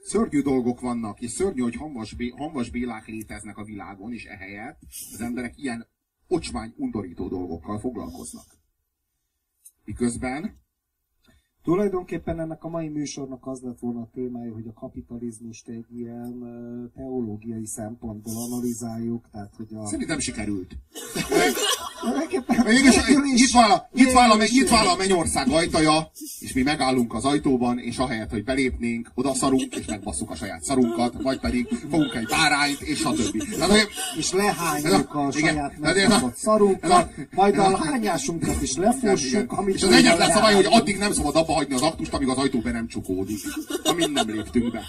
Szörnyű 0.02 0.42
dolgok 0.42 0.80
vannak, 0.80 1.20
és 1.20 1.30
szörnyű, 1.30 1.60
hogy 1.60 1.76
hamvas, 1.76 2.12
bé, 2.12 2.28
hamvas 2.28 2.70
bélák 2.70 3.06
léteznek 3.06 3.56
a 3.56 3.64
világon, 3.64 4.12
és 4.12 4.24
ehelyett 4.24 4.80
az 5.12 5.20
emberek 5.20 5.58
ilyen 5.58 5.86
ocsmány, 6.28 6.74
undorító 6.76 7.28
dolgokkal 7.28 7.78
foglalkoznak. 7.78 8.46
Miközben 9.84 10.64
Tulajdonképpen 11.66 12.40
ennek 12.40 12.64
a 12.64 12.68
mai 12.68 12.88
műsornak 12.88 13.46
az 13.46 13.60
lett 13.62 13.78
volna 13.78 14.00
a 14.00 14.08
témája, 14.14 14.52
hogy 14.52 14.66
a 14.66 14.72
kapitalizmust 14.80 15.68
egy 15.68 15.84
ilyen 15.96 16.44
teológiai 16.96 17.66
szempontból 17.66 18.34
analizáljuk, 18.36 19.28
tehát 19.32 19.54
hogy 19.56 19.66
a... 19.74 19.86
Szerintem 19.86 20.18
sikerült. 20.18 20.76
Nyitva 23.92 24.76
áll 24.76 24.86
a, 24.86 24.96
mennyország 24.96 25.48
ajtaja, 25.48 26.10
és 26.38 26.52
mi 26.52 26.62
megállunk 26.62 27.14
az 27.14 27.24
ajtóban, 27.24 27.78
és 27.78 27.98
ahelyett, 27.98 28.30
hogy 28.30 28.44
belépnénk, 28.44 29.10
oda 29.14 29.34
szarunk, 29.34 29.76
és 29.76 29.86
megbasszuk 29.86 30.30
a 30.30 30.34
saját 30.34 30.62
szarunkat, 30.62 31.14
vagy 31.22 31.40
pedig 31.40 31.66
fogunk 31.90 32.14
egy 32.14 32.26
bárányt, 32.26 32.80
és 32.80 32.98
stb. 32.98 33.54
Tehát, 33.54 33.70
hogy, 33.70 33.88
és 34.18 34.32
lehányjuk 34.32 35.14
a, 35.14 35.26
a 35.26 35.32
saját 35.32 35.78
megbaszott 35.78 36.36
szarunkat, 36.36 37.10
majd 37.30 37.58
a 37.58 37.76
hányásunkat 37.76 38.62
is 38.62 38.76
lefossuk, 38.76 39.52
amit 39.52 39.74
És 39.74 39.82
az 39.82 39.92
egyetlen 39.92 40.30
szabály, 40.30 40.54
hogy 40.54 40.66
addig 40.70 40.98
nem 40.98 41.12
szabad 41.12 41.36
abba 41.36 41.55
hagyni 41.56 41.74
az 41.74 41.82
aktust, 41.82 42.12
amíg 42.12 42.28
az 42.28 42.36
ajtó 42.36 42.60
be 42.60 42.72
nem 42.72 42.86
csukódik. 42.86 43.38
Amíg 43.84 44.10
nem 44.10 44.30
léptünk 44.30 44.72
be. 44.72 44.82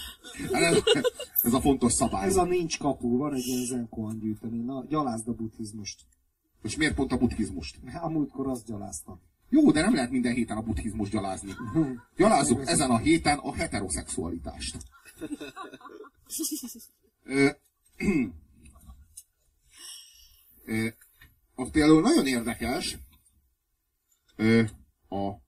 Ez, 0.51 0.77
ez 1.41 1.53
a 1.53 1.61
fontos 1.61 1.93
szabály. 1.93 2.27
Ez 2.27 2.35
a 2.35 2.43
nincs 2.43 2.77
kapu, 2.77 3.17
van 3.17 3.33
egy 3.33 3.45
ilyen 3.45 3.65
zenkoan 3.65 4.19
gyűjteni. 4.19 4.57
Na, 4.57 4.85
gyalázd 4.89 5.27
a 5.27 5.33
buddhizmust. 5.33 6.01
És 6.63 6.77
miért 6.77 6.95
pont 6.95 7.11
a 7.11 7.17
buddhizmust? 7.17 7.77
A 8.01 8.09
múltkor 8.09 8.47
azt 8.47 8.65
gyalázta. 8.65 9.19
Jó, 9.49 9.71
de 9.71 9.81
nem 9.81 9.93
lehet 9.93 10.11
minden 10.11 10.33
héten 10.33 10.57
a 10.57 10.61
buddhizmus 10.61 11.09
gyalázni. 11.09 11.51
Gyalázzuk 12.17 12.67
ezen 12.67 12.89
a 12.89 12.97
héten 12.97 13.37
a 13.37 13.53
heteroszexualitást. 13.53 14.77
Az 21.55 21.71
például 21.71 22.01
nagyon 22.01 22.27
érdekes, 22.27 22.97
a 25.09 25.46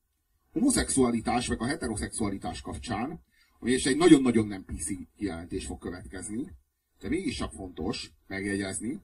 homoszexualitás, 0.59 1.47
vagy 1.47 1.57
a 1.59 1.65
heteroszexualitás 1.65 2.61
kapcsán, 2.61 3.23
ami 3.59 3.71
és 3.71 3.85
egy 3.85 3.97
nagyon-nagyon 3.97 4.47
nem 4.47 4.65
PC 4.65 4.87
kijelentés 5.17 5.65
fog 5.65 5.79
következni, 5.79 6.55
de 6.99 7.09
mégis 7.09 7.35
csak 7.35 7.51
fontos 7.51 8.11
megjegyezni, 8.27 9.01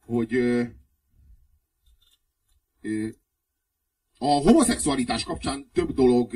hogy 0.00 0.34
a 4.18 4.26
homoszexualitás 4.26 5.24
kapcsán 5.24 5.70
több 5.72 5.92
dolog 5.92 6.32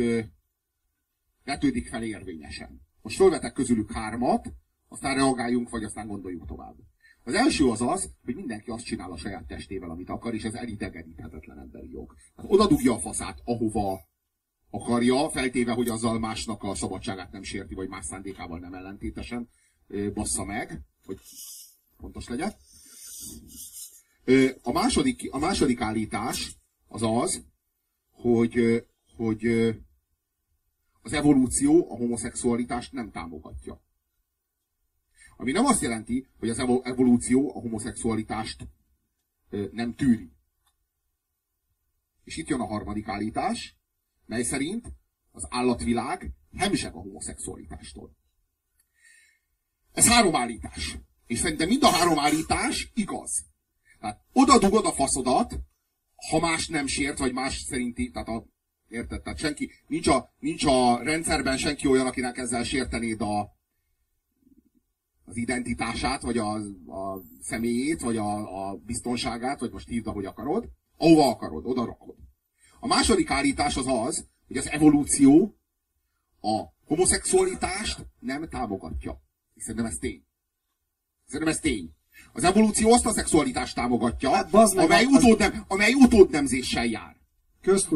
vetődik 1.44 1.88
fel 1.88 2.02
érvényesen. 2.02 2.80
Most 3.02 3.16
fölvetek 3.16 3.52
közülük 3.52 3.92
hármat, 3.92 4.52
aztán 4.88 5.14
reagáljunk, 5.14 5.70
vagy 5.70 5.84
aztán 5.84 6.06
gondoljuk 6.06 6.46
tovább. 6.46 6.76
Az 7.24 7.34
első 7.34 7.68
az 7.68 7.82
az, 7.82 8.10
hogy 8.24 8.34
mindenki 8.34 8.70
azt 8.70 8.84
csinál 8.84 9.12
a 9.12 9.16
saját 9.16 9.46
testével, 9.46 9.90
amit 9.90 10.08
akar, 10.08 10.34
és 10.34 10.44
ez 10.44 10.54
elidegeníthetetlen 10.54 11.58
emberi 11.58 11.90
jog. 11.90 12.14
Hát 12.36 12.46
oda 12.48 12.66
dugja 12.66 12.94
a 12.94 12.98
faszát, 12.98 13.40
ahova 13.44 14.00
akarja, 14.74 15.30
feltéve, 15.30 15.72
hogy 15.72 15.88
azzal 15.88 16.18
másnak 16.18 16.62
a 16.62 16.74
szabadságát 16.74 17.32
nem 17.32 17.42
sérti, 17.42 17.74
vagy 17.74 17.88
más 17.88 18.04
szándékával 18.04 18.58
nem 18.58 18.74
ellentétesen 18.74 19.48
bassza 20.14 20.44
meg, 20.44 20.80
hogy 21.04 21.20
pontos 21.96 22.28
legyen. 22.28 22.52
A 24.62 24.72
második, 24.72 25.32
a 25.32 25.38
második 25.38 25.80
állítás 25.80 26.56
az 26.86 27.02
az, 27.02 27.44
hogy, 28.10 28.86
hogy 29.16 29.46
az 31.02 31.12
evolúció 31.12 31.90
a 31.92 31.96
homoszexualitást 31.96 32.92
nem 32.92 33.10
támogatja. 33.10 33.82
Ami 35.36 35.52
nem 35.52 35.64
azt 35.64 35.82
jelenti, 35.82 36.26
hogy 36.38 36.48
az 36.48 36.58
evolúció 36.82 37.56
a 37.56 37.60
homoszexualitást 37.60 38.66
nem 39.72 39.94
tűri. 39.94 40.32
És 42.24 42.36
itt 42.36 42.48
jön 42.48 42.60
a 42.60 42.66
harmadik 42.66 43.08
állítás, 43.08 43.76
mely 44.26 44.42
szerint 44.42 44.92
az 45.32 45.46
állatvilág 45.50 46.30
hemzseg 46.56 46.94
a 46.94 47.00
homoszexualitástól. 47.00 48.16
Ez 49.92 50.08
három 50.08 50.34
állítás. 50.34 50.98
És 51.26 51.38
szerintem 51.38 51.68
mind 51.68 51.82
a 51.82 51.90
három 51.90 52.18
állítás 52.18 52.90
igaz. 52.94 53.44
Tehát 54.00 54.20
oda 54.32 54.58
dugod 54.58 54.86
a 54.86 54.92
faszodat, 54.92 55.58
ha 56.30 56.40
más 56.40 56.68
nem 56.68 56.86
sért, 56.86 57.18
vagy 57.18 57.32
más 57.32 57.60
szerinti, 57.60 58.10
tehát 58.10 58.28
a, 58.28 58.46
érted? 58.88 59.22
Tehát 59.22 59.38
senki, 59.38 59.70
nincs 59.86 60.06
a, 60.06 60.34
nincs 60.38 60.64
a 60.64 61.02
rendszerben 61.02 61.56
senki 61.56 61.86
olyan, 61.86 62.06
akinek 62.06 62.38
ezzel 62.38 62.64
sértenéd 62.64 63.20
a, 63.20 63.52
az 65.24 65.36
identitását, 65.36 66.22
vagy 66.22 66.38
a, 66.38 66.52
a 66.86 67.22
személyét, 67.40 68.00
vagy 68.00 68.16
a, 68.16 68.68
a 68.68 68.76
biztonságát, 68.76 69.60
vagy 69.60 69.70
most 69.70 69.88
hívd, 69.88 70.06
ahogy 70.06 70.24
akarod, 70.24 70.68
ahova 70.96 71.28
akarod, 71.28 71.66
oda 71.66 71.84
rakod. 71.84 72.16
A 72.84 72.86
második 72.86 73.30
állítás 73.30 73.76
az 73.76 73.86
az, 73.86 74.26
hogy 74.46 74.56
az 74.56 74.70
evolúció 74.70 75.56
a 76.40 76.62
homoszexualitást 76.86 78.06
nem 78.18 78.48
támogatja. 78.48 79.20
Szerintem 79.56 79.86
ez 79.86 79.96
tény. 80.00 80.24
Szerintem 81.26 81.54
ez 81.54 81.60
tény. 81.60 81.90
Az 82.32 82.44
evolúció 82.44 82.92
azt 82.92 83.06
a 83.06 83.12
szexualitást 83.12 83.74
támogatja, 83.74 84.30
hát, 84.30 84.54
amely, 84.54 85.04
az... 85.04 85.22
utódnem, 85.22 85.64
amely 85.68 85.92
utódnemzéssel 85.92 86.84
jár. 86.84 87.16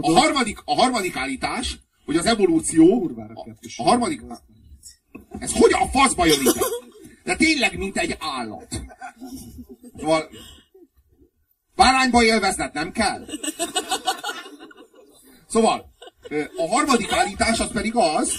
A 0.00 0.12
harmadik, 0.12 0.58
a 0.64 0.74
harmadik 0.74 1.16
állítás, 1.16 1.78
hogy 2.04 2.16
az 2.16 2.26
evolúció... 2.26 3.10
A, 3.34 3.56
a 3.76 3.82
harmadik... 3.82 4.22
Ez 5.38 5.52
hogy 5.52 5.72
a 5.72 5.88
faszba 5.88 6.26
jön 6.26 6.40
ide? 6.40 6.60
De 7.24 7.36
tényleg, 7.36 7.78
mint 7.78 7.96
egy 7.96 8.16
állat. 8.18 8.80
Szóval... 9.96 10.30
Bárányba 11.74 12.22
élvezned 12.22 12.74
nem 12.74 12.92
kell? 12.92 13.26
Szóval, 15.48 15.94
a 16.56 16.68
harmadik 16.68 17.12
állítás 17.12 17.60
az 17.60 17.72
pedig 17.72 17.92
az, 17.94 18.34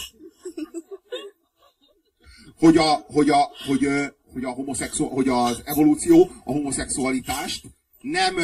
hogy, 2.58 2.78
a, 2.78 2.94
hogy, 2.94 3.30
a, 3.30 3.52
hogy, 3.68 3.88
hogy, 4.34 4.44
a 4.44 4.50
homoszexu, 4.50 5.06
hogy 5.08 5.28
az 5.28 5.62
evolúció 5.66 6.32
a 6.44 6.52
homoszexualitást 6.52 7.66
nem, 8.02 8.36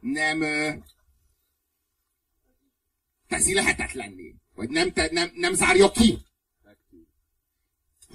nem 0.00 0.44
teszi 3.28 3.54
lehetetlenné. 3.54 4.34
Vagy 4.54 4.70
nem, 4.70 4.92
te, 4.92 5.08
nem, 5.12 5.30
nem 5.34 5.54
zárja 5.54 5.90
ki. 5.90 6.18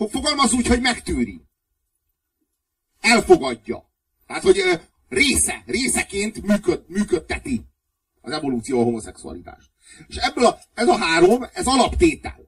Fogalmaz 0.10 0.54
úgy, 0.54 0.68
hogy 0.68 0.82
megtűri. 0.82 1.42
Elfogadja. 3.00 3.90
Tehát, 4.28 4.44
hogy 4.44 4.62
része, 5.10 5.64
részeként 5.66 6.42
működ, 6.42 6.84
működteti 6.88 7.66
az 8.22 8.32
evolúció 8.32 8.80
a 8.80 8.84
homoszexualitást. 8.84 9.70
És 10.08 10.16
ebből 10.16 10.46
a, 10.46 10.60
ez 10.74 10.88
a 10.88 10.98
három, 10.98 11.46
ez 11.54 11.68
alaptétel. 11.68 12.48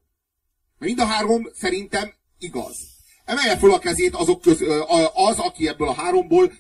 Mind 0.78 1.00
a 1.00 1.06
három 1.06 1.50
szerintem 1.54 2.14
igaz. 2.40 2.78
Emelje 3.26 3.58
fel 3.58 3.72
a 3.72 3.80
kezét 3.80 4.16
azok 4.16 4.42
köz, 4.42 4.62
az, 5.14 5.40
aki 5.40 5.68
ebből 5.68 5.88
a 5.88 5.94
háromból 5.94 6.52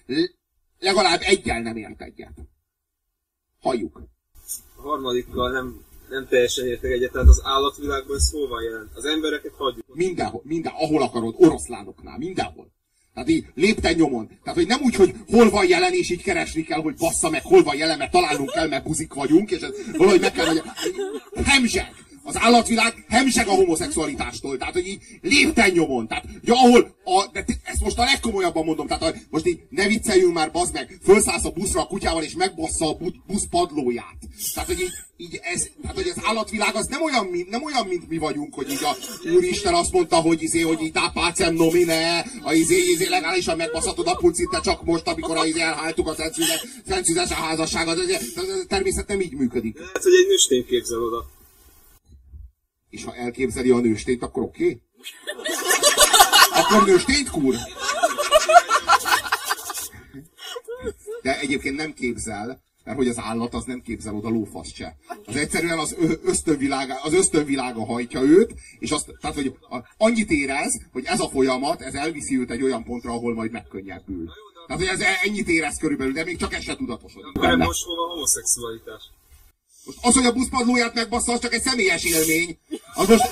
legalább 0.79 1.19
egyel 1.21 1.61
nem 1.61 1.77
ért 1.77 2.01
egyet. 2.01 2.33
Halljuk. 3.59 4.01
A 4.75 4.81
harmadikkal 4.81 5.51
nem, 5.51 5.85
nem 6.09 6.27
teljesen 6.27 6.65
értek 6.65 6.91
egyet, 6.91 7.11
tehát 7.11 7.27
az 7.27 7.41
állatvilágban 7.43 8.15
ez 8.15 8.31
hol 8.31 8.47
van 8.47 8.63
jelent? 8.63 8.89
Az 8.95 9.05
embereket 9.05 9.53
hagyjuk. 9.57 9.95
Mindenhol, 9.95 10.41
minden, 10.43 10.73
ahol 10.75 11.01
akarod, 11.01 11.35
oroszlánoknál, 11.37 12.17
mindenhol. 12.17 12.71
Tehát 13.13 13.29
így 13.29 13.45
lépten 13.55 13.93
nyomon. 13.93 14.27
Tehát, 14.43 14.59
hogy 14.59 14.67
nem 14.67 14.81
úgy, 14.81 14.95
hogy 14.95 15.15
hol 15.29 15.49
van 15.49 15.67
jelen, 15.67 15.93
és 15.93 16.09
így 16.09 16.23
keresni 16.23 16.63
kell, 16.63 16.81
hogy 16.81 16.95
bassza 16.95 17.29
meg, 17.29 17.41
hol 17.43 17.63
van 17.63 17.75
jelen, 17.75 17.97
mert 17.97 18.11
találnunk 18.11 18.51
kell, 18.51 18.67
mert 18.67 18.83
buzik 18.83 19.13
vagyunk, 19.13 19.51
és 19.51 19.61
ez 19.61 19.71
valahogy 19.97 20.21
meg 20.21 20.31
kell, 20.31 20.45
hogy 20.45 20.61
hemzseg 21.43 21.91
az 22.23 22.35
állatvilág 22.37 23.05
hemzseg 23.07 23.47
a 23.47 23.51
homoszexualitástól. 23.51 24.57
Tehát, 24.57 24.73
hogy 24.73 24.87
így 24.87 25.01
lépten 25.21 25.71
nyomon. 25.71 26.07
Tehát, 26.07 26.25
hogy 26.39 26.49
ahol, 26.49 26.95
a, 27.03 27.29
de 27.33 27.45
ezt 27.63 27.81
most 27.81 27.97
a 27.97 28.03
legkomolyabban 28.03 28.65
mondom, 28.65 28.87
tehát 28.87 29.03
hogy 29.03 29.15
most 29.29 29.45
így 29.45 29.59
ne 29.69 29.87
vicceljünk 29.87 30.33
már, 30.33 30.51
bazd 30.51 30.73
meg, 30.73 30.99
felszállsz 31.03 31.45
a 31.45 31.49
buszra 31.49 31.81
a 31.81 31.87
kutyával, 31.87 32.23
és 32.23 32.33
megbassza 32.33 32.89
a 32.89 32.97
busz 33.27 33.47
padlóját. 33.49 34.17
Tehát, 34.53 34.69
hogy 34.69 34.79
így, 34.79 34.91
így 35.17 35.39
ez, 35.43 35.69
tehát, 35.81 35.95
hogy 35.95 36.11
az 36.15 36.21
állatvilág 36.23 36.75
az 36.75 36.87
nem 36.87 37.01
olyan, 37.01 37.25
mint, 37.25 37.49
nem 37.49 37.63
olyan, 37.63 37.87
mint 37.87 38.09
mi 38.09 38.17
vagyunk, 38.17 38.53
hogy 38.53 38.71
így 38.71 38.83
a 38.83 38.95
Úristen 39.35 39.73
azt 39.73 39.91
mondta, 39.91 40.15
hogy 40.15 40.43
izé, 40.43 40.61
hogy 40.61 40.81
itt 40.81 40.99
pácem 41.13 41.53
nomine, 41.53 42.25
a 42.43 42.53
izé, 42.53 42.75
izé 42.75 43.07
legálisan 43.07 43.57
megbaszhatod 43.57 44.07
a 44.07 44.15
pucit, 44.15 44.49
de 44.49 44.59
csak 44.59 44.83
most, 44.83 45.07
amikor 45.07 45.37
a 45.37 45.45
izé 45.45 45.59
elháltuk 45.59 46.07
a 46.07 46.15
szentszűzes 46.87 47.29
házasságot. 47.29 47.99
Természet 48.67 49.07
nem 49.07 49.21
így 49.21 49.33
működik. 49.33 49.79
Hát, 49.79 50.03
hogy 50.03 50.13
egy 50.13 50.27
nőstény 50.27 50.65
képzel 50.65 51.03
oda. 51.03 51.40
És 52.91 53.03
ha 53.03 53.15
elképzeli 53.15 53.69
a 53.69 53.79
nőstényt, 53.79 54.23
akkor 54.23 54.43
oké? 54.43 54.63
Okay? 54.63 54.81
Akkor 56.51 56.85
nőstényt 56.85 57.29
kur? 57.29 57.55
De 61.21 61.39
egyébként 61.39 61.75
nem 61.75 61.93
képzel, 61.93 62.61
mert 62.83 62.97
hogy 62.97 63.07
az 63.07 63.19
állat 63.19 63.53
az 63.53 63.63
nem 63.63 63.81
képzel 63.81 64.15
oda 64.15 64.29
lófasz 64.29 64.73
se. 64.73 64.95
Az 65.25 65.35
egyszerűen 65.35 65.79
az 65.79 65.95
ösztönvilága, 66.23 67.01
az 67.03 67.13
ösztönvilága 67.13 67.85
hajtja 67.85 68.21
őt, 68.21 68.53
és 68.79 68.91
azt, 68.91 69.09
tehát, 69.21 69.35
hogy 69.35 69.57
annyit 69.97 70.29
érez, 70.29 70.81
hogy 70.91 71.03
ez 71.05 71.19
a 71.19 71.29
folyamat, 71.29 71.81
ez 71.81 71.93
elviszi 71.93 72.39
őt 72.39 72.51
egy 72.51 72.63
olyan 72.63 72.83
pontra, 72.83 73.11
ahol 73.11 73.33
majd 73.33 73.51
megkönnyebbül. 73.51 74.29
Tehát, 74.67 74.81
hogy 74.81 74.91
ez 74.99 75.05
ennyit 75.23 75.47
érez 75.47 75.77
körülbelül, 75.77 76.13
de 76.13 76.23
még 76.23 76.37
csak 76.37 76.53
ez 76.53 76.63
se 76.63 76.75
tudatosodik. 76.75 77.39
De 77.39 77.55
most 77.55 77.83
hol 77.83 77.99
a 77.99 78.07
homoszexualitás? 78.07 79.03
Most 79.91 80.05
az, 80.05 80.13
hogy 80.13 80.25
a 80.25 80.31
buszpadlóját 80.31 80.93
megbassza, 80.93 81.33
az 81.33 81.39
csak 81.39 81.53
egy 81.53 81.61
személyes 81.61 82.03
élmény. 82.03 82.59
Az 82.93 83.07
most... 83.07 83.29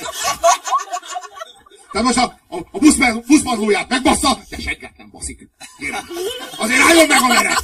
Tehát 1.91 2.07
most 2.07 2.17
a, 2.17 2.39
a, 2.47 2.57
a 2.71 2.79
busz, 2.79 2.97
buszpadlóját 3.27 3.89
megbassza, 3.89 4.39
de 4.49 4.57
segget 4.57 4.97
nem 4.97 5.09
baszik. 5.11 5.49
Kérem. 5.77 6.05
Azért 6.57 6.81
álljon 6.81 7.07
meg 7.07 7.21
a 7.21 7.27
meret! 7.27 7.63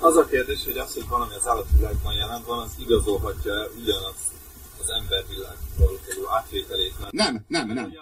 Az 0.00 0.16
a 0.16 0.26
kérdés, 0.26 0.64
hogy 0.64 0.76
az, 0.76 0.94
hogy 0.94 1.08
valami 1.08 1.34
az 1.34 1.46
állatvilágban 1.46 2.14
jelen 2.14 2.42
van, 2.46 2.58
az 2.58 2.70
igazolhatja 2.78 3.52
ugyanazt 3.80 4.32
az 4.80 4.90
embervilágból 4.90 6.00
való 6.06 6.28
átvételét. 6.36 6.92
Nem, 7.10 7.44
nem, 7.48 7.68
nem. 7.68 7.92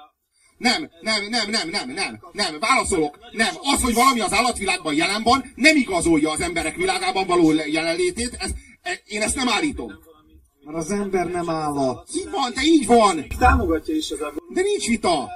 Nem, 0.58 0.90
nem, 1.00 1.28
nem, 1.28 1.50
nem, 1.50 1.68
nem, 1.68 1.90
nem, 1.90 2.20
nem, 2.32 2.58
válaszolok. 2.58 3.18
Nem, 3.30 3.54
az, 3.60 3.82
hogy 3.82 3.94
valami 3.94 4.20
az 4.20 4.32
állatvilágban 4.32 4.94
jelen 4.94 5.22
van, 5.22 5.52
nem 5.54 5.76
igazolja 5.76 6.30
az 6.30 6.40
emberek 6.40 6.76
világában 6.76 7.26
való 7.26 7.52
jelenlétét, 7.52 8.34
ez, 8.38 8.50
e, 8.50 8.54
én 9.04 9.22
ezt 9.22 9.34
nem 9.34 9.48
állítom. 9.48 9.92
Mert 10.64 10.78
az 10.78 10.90
ember 10.90 11.26
nem 11.26 11.50
állat. 11.50 12.08
Így 12.14 12.30
van, 12.30 12.52
de 12.54 12.62
így 12.62 12.86
van. 12.86 13.26
Támogatja 13.38 13.94
is 13.94 14.10
az 14.10 14.18
De 14.54 14.62
nincs 14.62 14.86
vita. 14.86 15.30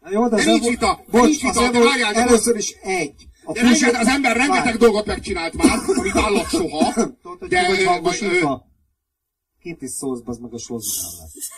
Na 0.00 0.10
jó, 0.10 0.28
de, 0.28 0.36
De 0.36 0.44
nincs 0.44 0.66
vita, 0.68 1.04
de 1.06 1.18
Bocs, 1.18 1.28
nincs 1.28 1.42
vita, 1.42 1.60
az 1.64 1.70
de 1.70 1.84
várjál, 1.84 2.12
de 2.12 2.20
először 2.20 2.56
is 2.56 2.70
egy. 2.70 3.26
A 3.44 3.52
De 3.52 3.60
rengeteg, 3.60 4.00
az 4.00 4.06
ember 4.06 4.36
rengeteg 4.36 4.64
Várj. 4.64 4.76
dolgot 4.76 5.06
megcsinált 5.06 5.54
már, 5.54 5.78
amit 5.96 6.16
állat 6.16 6.48
soha. 6.48 6.92
Tudod, 7.22 7.38
hogy 7.38 7.48
De, 7.48 7.76
ki 7.76 7.84
vagy 8.02 8.18
ö? 8.22 8.54
Két 9.60 9.82
is 9.82 9.90
szósz, 9.90 10.20
az 10.24 10.38
meg 10.38 10.52
a 10.52 10.58
slozinál 10.58 11.10
lesz. 11.20 11.48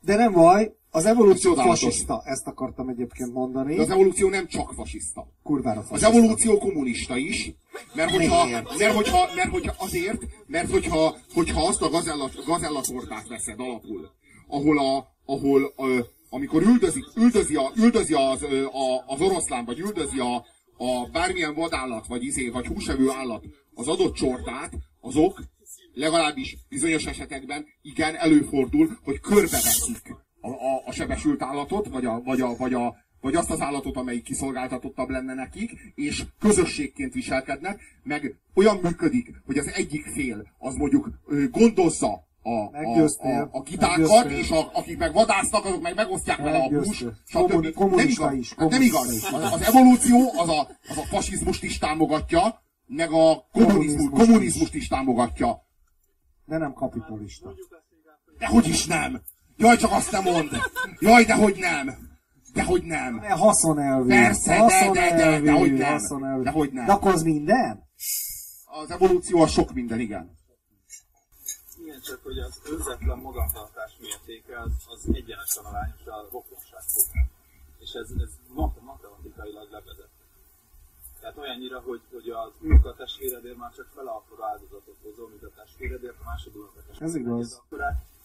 De 0.00 0.16
nem 0.16 0.32
baj, 0.32 0.72
az 0.94 1.04
evolúció 1.06 1.50
Csodálatos. 1.50 1.80
fasiszta, 1.80 2.22
ezt 2.24 2.46
akartam 2.46 2.88
egyébként 2.88 3.32
mondani. 3.32 3.74
de 3.74 3.82
az 3.82 3.90
evolúció 3.90 4.28
nem 4.28 4.46
csak 4.46 4.72
fasiszta. 4.72 5.26
Kurvára 5.42 5.80
Az 5.80 5.86
fasiszta. 5.86 6.12
evolúció 6.16 6.58
kommunista 6.58 7.16
is, 7.16 7.52
mert 7.94 8.10
hogyha, 8.10 8.44
Miért? 8.44 8.78
mert 8.78 8.94
hogyha, 8.94 9.28
mert 9.34 9.50
hogyha 9.50 9.74
azért, 9.78 10.20
mert 10.46 10.70
hogyha, 10.70 11.16
hogyha 11.34 11.66
azt 11.66 11.82
a 11.82 11.88
gazella, 11.88 12.30
gazellatortát 12.46 13.28
veszed 13.28 13.60
alapul, 13.60 14.10
ahol, 14.48 14.78
a, 14.78 15.06
ahol 15.24 15.72
ö, 15.76 15.98
amikor 16.30 16.62
üldözi, 16.62 17.04
üldözi, 17.16 17.54
a, 17.54 17.72
üldözi 17.76 18.14
az, 18.14 18.42
a, 18.72 19.04
az 19.06 19.20
oroszlán, 19.20 19.64
vagy 19.64 19.78
üldözi 19.78 20.18
a, 20.18 20.34
a 20.76 21.08
bármilyen 21.12 21.54
vadállat, 21.54 22.06
vagy 22.06 22.24
izé, 22.24 22.48
vagy 22.48 22.66
húsevő 22.66 23.10
állat 23.10 23.44
az 23.74 23.88
adott 23.88 24.14
csortát, 24.14 24.72
azok 25.00 25.42
legalábbis 25.92 26.56
bizonyos 26.68 27.04
esetekben 27.04 27.64
igen 27.82 28.14
előfordul, 28.16 28.98
hogy 29.04 29.20
körbeveszik 29.20 30.22
a, 30.44 30.48
a, 30.48 30.82
a 30.86 30.92
sebesült 30.92 31.42
állatot, 31.42 31.88
vagy, 31.88 32.04
a, 32.04 32.22
vagy, 32.24 32.40
a, 32.40 32.56
vagy, 32.56 32.74
a, 32.74 32.96
vagy 33.20 33.34
azt 33.34 33.50
az 33.50 33.60
állatot, 33.60 33.96
amelyik 33.96 34.22
kiszolgáltatottabb 34.22 35.08
lenne 35.08 35.34
nekik, 35.34 35.92
és 35.94 36.24
közösségként 36.40 37.12
viselkednek, 37.12 37.80
meg 38.02 38.38
olyan 38.54 38.78
működik, 38.82 39.42
hogy 39.46 39.58
az 39.58 39.70
egyik 39.74 40.04
fél 40.06 40.46
az 40.58 40.74
mondjuk 40.74 41.08
gondozza 41.50 42.12
a, 42.42 42.50
a, 42.50 42.70
Meggyőztél. 42.70 43.48
a, 43.52 43.58
a 43.58 43.62
gitákat, 43.62 43.98
Meggyőztél. 43.98 44.38
és 44.38 44.50
a, 44.50 44.70
akik 44.74 44.98
meg 44.98 45.12
vadásznak, 45.12 45.64
azok 45.64 45.82
meg 45.82 45.94
megosztják 45.94 46.38
vele 46.38 46.56
a 46.56 46.60
Meggyőztél. 46.60 47.16
stb. 47.26 47.50
Nem 47.78 48.08
igaz. 48.08 48.32
is, 48.34 48.54
Hát 48.54 48.68
nem 48.70 48.82
igaz. 48.82 49.12
is. 49.12 49.22
Az, 49.30 49.52
az 49.52 49.62
evolúció 49.62 50.32
az 50.38 50.48
a, 50.48 50.68
az 50.88 50.96
a 50.96 51.02
fasizmust 51.02 51.62
is 51.62 51.78
támogatja, 51.78 52.62
meg 52.86 53.10
a 53.12 53.46
kommunizmus, 53.52 54.08
Kommunizmus 54.10 54.20
kommunizmust 54.20 54.74
is 54.74 54.88
támogatja. 54.88 55.62
De 56.44 56.58
nem 56.58 56.72
kapitalista. 56.72 57.54
Dehogy 58.38 58.68
is 58.68 58.86
nem! 58.86 59.20
Jaj, 59.56 59.76
csak 59.76 59.90
azt 59.92 60.10
nem 60.10 60.22
mond! 60.22 60.50
Jaj, 60.98 61.24
dehogy 61.24 61.56
nem! 61.56 62.12
Dehogy 62.52 62.82
nem! 62.82 63.18
De 63.20 63.32
haszonelvű. 63.32 64.08
Persze, 64.08 64.56
de- 64.58 64.90
de- 64.90 64.92
de- 64.92 65.08
haszonelvű, 65.08 65.44
dehogy 65.44 65.72
nem. 65.72 65.92
haszonelvű. 65.92 66.42
Dehogy 66.42 66.72
nem. 66.72 66.86
De 66.86 66.92
akkor 66.92 67.12
az 67.12 67.22
minden? 67.22 67.82
Az 68.64 68.90
evolúció 68.90 69.42
a 69.42 69.46
sok 69.46 69.72
minden, 69.72 70.00
igen. 70.00 70.36
Igen, 71.82 72.00
csak 72.00 72.20
hogy 72.22 72.38
az 72.38 72.60
önzetlen 72.70 73.18
magatartás 73.18 73.92
mértéke 74.00 74.60
az, 74.60 74.72
az 74.86 75.14
egyenesen 75.14 75.64
arányos 75.64 76.06
a 76.06 76.28
rokonság 76.32 76.82
fogának. 76.94 77.30
És 77.78 77.90
ez, 77.92 78.08
ez 78.24 78.30
mat- 78.54 78.82
matematikailag 78.82 79.68
levezet. 79.70 80.12
Tehát 81.20 81.36
olyannyira, 81.38 81.80
hogy, 81.80 82.00
hogy 82.12 82.28
az 82.28 82.52
unoka 82.60 82.94
testvéredért 82.94 83.56
már 83.56 83.72
csak 83.78 83.88
fele 83.94 84.10
akkor 84.10 84.38
áldozatot 84.52 84.96
hozol, 85.02 85.28
mint 85.28 85.42
a 85.42 85.50
testvéredért, 85.56 86.16
a 86.20 86.24
második 86.24 86.56
unoka 86.56 86.80
Ez 87.06 87.14
igaz. 87.14 87.62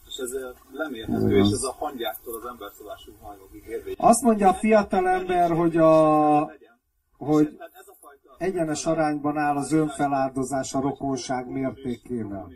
És 0.10 0.16
ez 0.18 0.32
lemérhető, 0.72 1.38
és 1.38 1.52
ez 1.52 1.64
a 1.64 1.76
hangyáktól 1.80 2.36
az 2.36 2.46
emberszólású 2.50 3.12
majmokig 3.22 3.64
érvényes. 3.68 3.98
Azt 4.00 4.22
mondja 4.22 4.50
a 4.50 4.54
fiatal 4.54 5.08
ember, 5.08 5.52
hogy 5.52 5.78
a 5.78 6.40
hogy 7.18 7.58
a 7.60 8.44
egyenes 8.44 8.86
arányban 8.86 9.38
áll 9.38 9.56
az 9.58 9.72
önfeláldozás 9.72 10.74
a 10.74 10.80
rokonság 10.82 11.48
mértékével. 11.48 12.48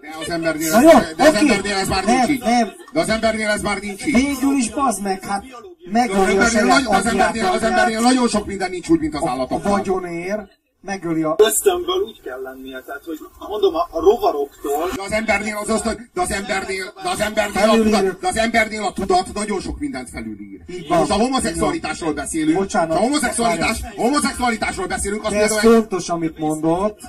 De 0.00 0.08
az 0.20 0.30
embernél, 0.30 0.70
Na 0.70 0.80
jó, 0.80 0.88
ez, 0.88 1.14
de 1.16 1.22
az 1.22 1.28
oké. 1.28 1.38
embernél 1.38 1.74
ez 1.76 1.88
már 1.88 2.04
Nem, 2.04 2.16
nincs 2.16 2.28
így. 2.28 2.40
nem. 2.40 2.68
De 2.92 3.00
az 3.00 3.08
embernél 3.08 3.48
ez 3.48 3.62
már 3.62 3.80
nincs 3.80 4.06
így. 4.06 4.14
Végül 4.14 4.56
is 4.56 4.70
bazd 4.70 5.02
meg, 5.02 5.24
hát 5.24 5.44
De 5.92 6.00
az 6.00 6.54
a 6.54 6.58
embernél, 6.58 6.86
az, 6.88 7.06
embernél, 7.06 7.46
az 7.46 7.62
embernél 7.62 8.00
nagyon 8.00 8.28
sok 8.28 8.46
minden 8.46 8.70
nincs 8.70 8.88
úgy, 8.88 9.00
mint 9.00 9.14
az 9.14 9.22
a 9.22 9.28
állatoknál. 9.28 9.72
vagyonér, 9.72 10.48
megöli 10.84 11.22
a... 11.22 11.34
ösztönből 11.38 12.00
úgy 12.06 12.20
kell 12.20 12.40
lennie, 12.42 12.80
tehát 12.80 13.04
hogy 13.04 13.18
mondom, 13.48 13.74
a, 13.74 13.88
a 13.90 14.00
rovaroktól 14.00 14.90
De 14.96 15.02
az 15.02 15.12
embernél 15.12 15.56
az 15.56 15.68
azt, 15.68 15.84
de 16.12 16.20
az 16.20 16.30
embernél, 16.30 16.92
de 17.02 17.08
az 17.08 17.20
embernél, 17.20 17.70
a 17.70 17.82
tudat, 17.82 18.20
de 18.20 18.28
az 18.28 18.36
embernél 18.36 18.82
a 18.82 18.92
tudat 18.92 19.32
nagyon 19.34 19.60
sok 19.60 19.78
mindent 19.78 20.08
felülír. 20.10 20.60
Így 20.66 20.88
van. 20.88 20.98
Most 20.98 21.10
a 21.10 21.14
homoszexualitásról 21.14 22.12
beszélünk. 22.12 22.58
Bocsánat. 22.58 22.96
a 22.96 23.00
homoszexualitás, 23.00 23.80
a 23.96 24.00
homoszexualitásról 24.00 24.86
beszélünk, 24.86 25.24
azt 25.24 25.34
De 25.34 25.42
ez 25.42 25.58
fontos, 25.58 26.08
amit 26.08 26.38
mondott. 26.38 27.00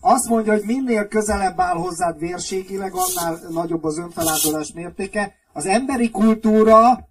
Azt 0.00 0.28
mondja, 0.28 0.52
hogy 0.52 0.62
minél 0.64 1.08
közelebb 1.08 1.60
áll 1.60 1.76
hozzád 1.76 2.18
vérségileg, 2.18 2.92
annál 2.94 3.40
nagyobb 3.50 3.84
az 3.84 3.98
önfeláldozás 3.98 4.72
mértéke. 4.72 5.34
Az 5.52 5.66
emberi 5.66 6.10
kultúra 6.10 7.08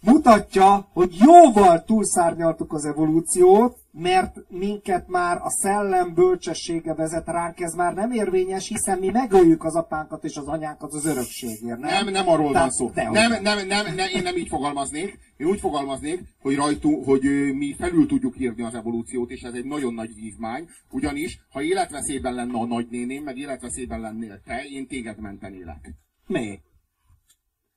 mutatja, 0.00 0.88
hogy 0.92 1.14
jóval 1.14 1.84
túlszárnyaltuk 1.84 2.72
az 2.72 2.84
evolúciót, 2.84 3.81
mert 3.92 4.36
minket 4.48 5.08
már 5.08 5.36
a 5.36 5.50
szellem 5.50 6.14
bölcsessége 6.14 6.94
vezet 6.94 7.26
ránk, 7.26 7.60
ez 7.60 7.74
már 7.74 7.94
nem 7.94 8.10
érvényes, 8.10 8.68
hiszen 8.68 8.98
mi 8.98 9.08
megöljük 9.10 9.64
az 9.64 9.74
apánkat 9.76 10.24
és 10.24 10.36
az 10.36 10.46
anyánkat 10.46 10.92
az 10.92 11.06
örökségért, 11.06 11.78
nem? 11.78 12.04
nem, 12.04 12.08
nem 12.08 12.28
arról 12.28 12.44
van 12.44 12.52
Tehát- 12.52 12.72
szó. 12.72 12.90
dehogy 12.90 13.14
Nem, 13.14 13.42
nem, 13.42 13.66
nem, 13.66 13.94
nem, 13.94 14.08
én 14.14 14.22
nem 14.22 14.36
így 14.36 14.48
fogalmaznék. 14.48 15.18
Én 15.36 15.46
úgy 15.46 15.60
fogalmaznék, 15.60 16.20
hogy 16.40 16.54
rajtunk, 16.56 17.04
hogy 17.04 17.22
mi 17.54 17.74
felül 17.78 18.06
tudjuk 18.06 18.40
írni 18.40 18.62
az 18.62 18.74
evolúciót, 18.74 19.30
és 19.30 19.40
ez 19.42 19.54
egy 19.54 19.64
nagyon 19.64 19.94
nagy 19.94 20.14
vívmány. 20.14 20.68
Ugyanis, 20.90 21.38
ha 21.50 21.62
életveszélyben 21.62 22.34
lenne 22.34 22.58
a 22.58 22.66
nagynéném, 22.66 23.22
meg 23.22 23.36
életveszélyben 23.38 24.00
lennél 24.00 24.40
te, 24.44 24.64
én 24.70 24.86
téged 24.86 25.20
mentenélek. 25.20 25.94
Mi? 26.26 26.60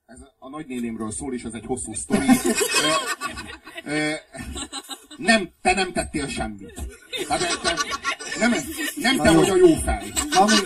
Ez 0.06 0.19
a 0.40 0.49
nagynénémről 0.49 1.11
szól, 1.11 1.34
és 1.34 1.44
ez 1.44 1.53
egy 1.53 1.65
hosszú 1.65 1.94
sztori. 1.94 2.26
Ö, 3.86 3.91
ö, 3.91 4.11
nem, 5.18 5.49
te 5.61 5.73
nem 5.73 5.91
tettél 5.91 6.27
semmit. 6.27 6.73
Hát, 7.30 7.60
te, 7.61 7.73
nem, 8.40 8.53
nem 8.95 9.18
te 9.18 9.32
vagy 9.32 9.49
a 9.49 9.56
jó 9.56 9.76
fej. 9.76 10.11
Out, 10.40 10.64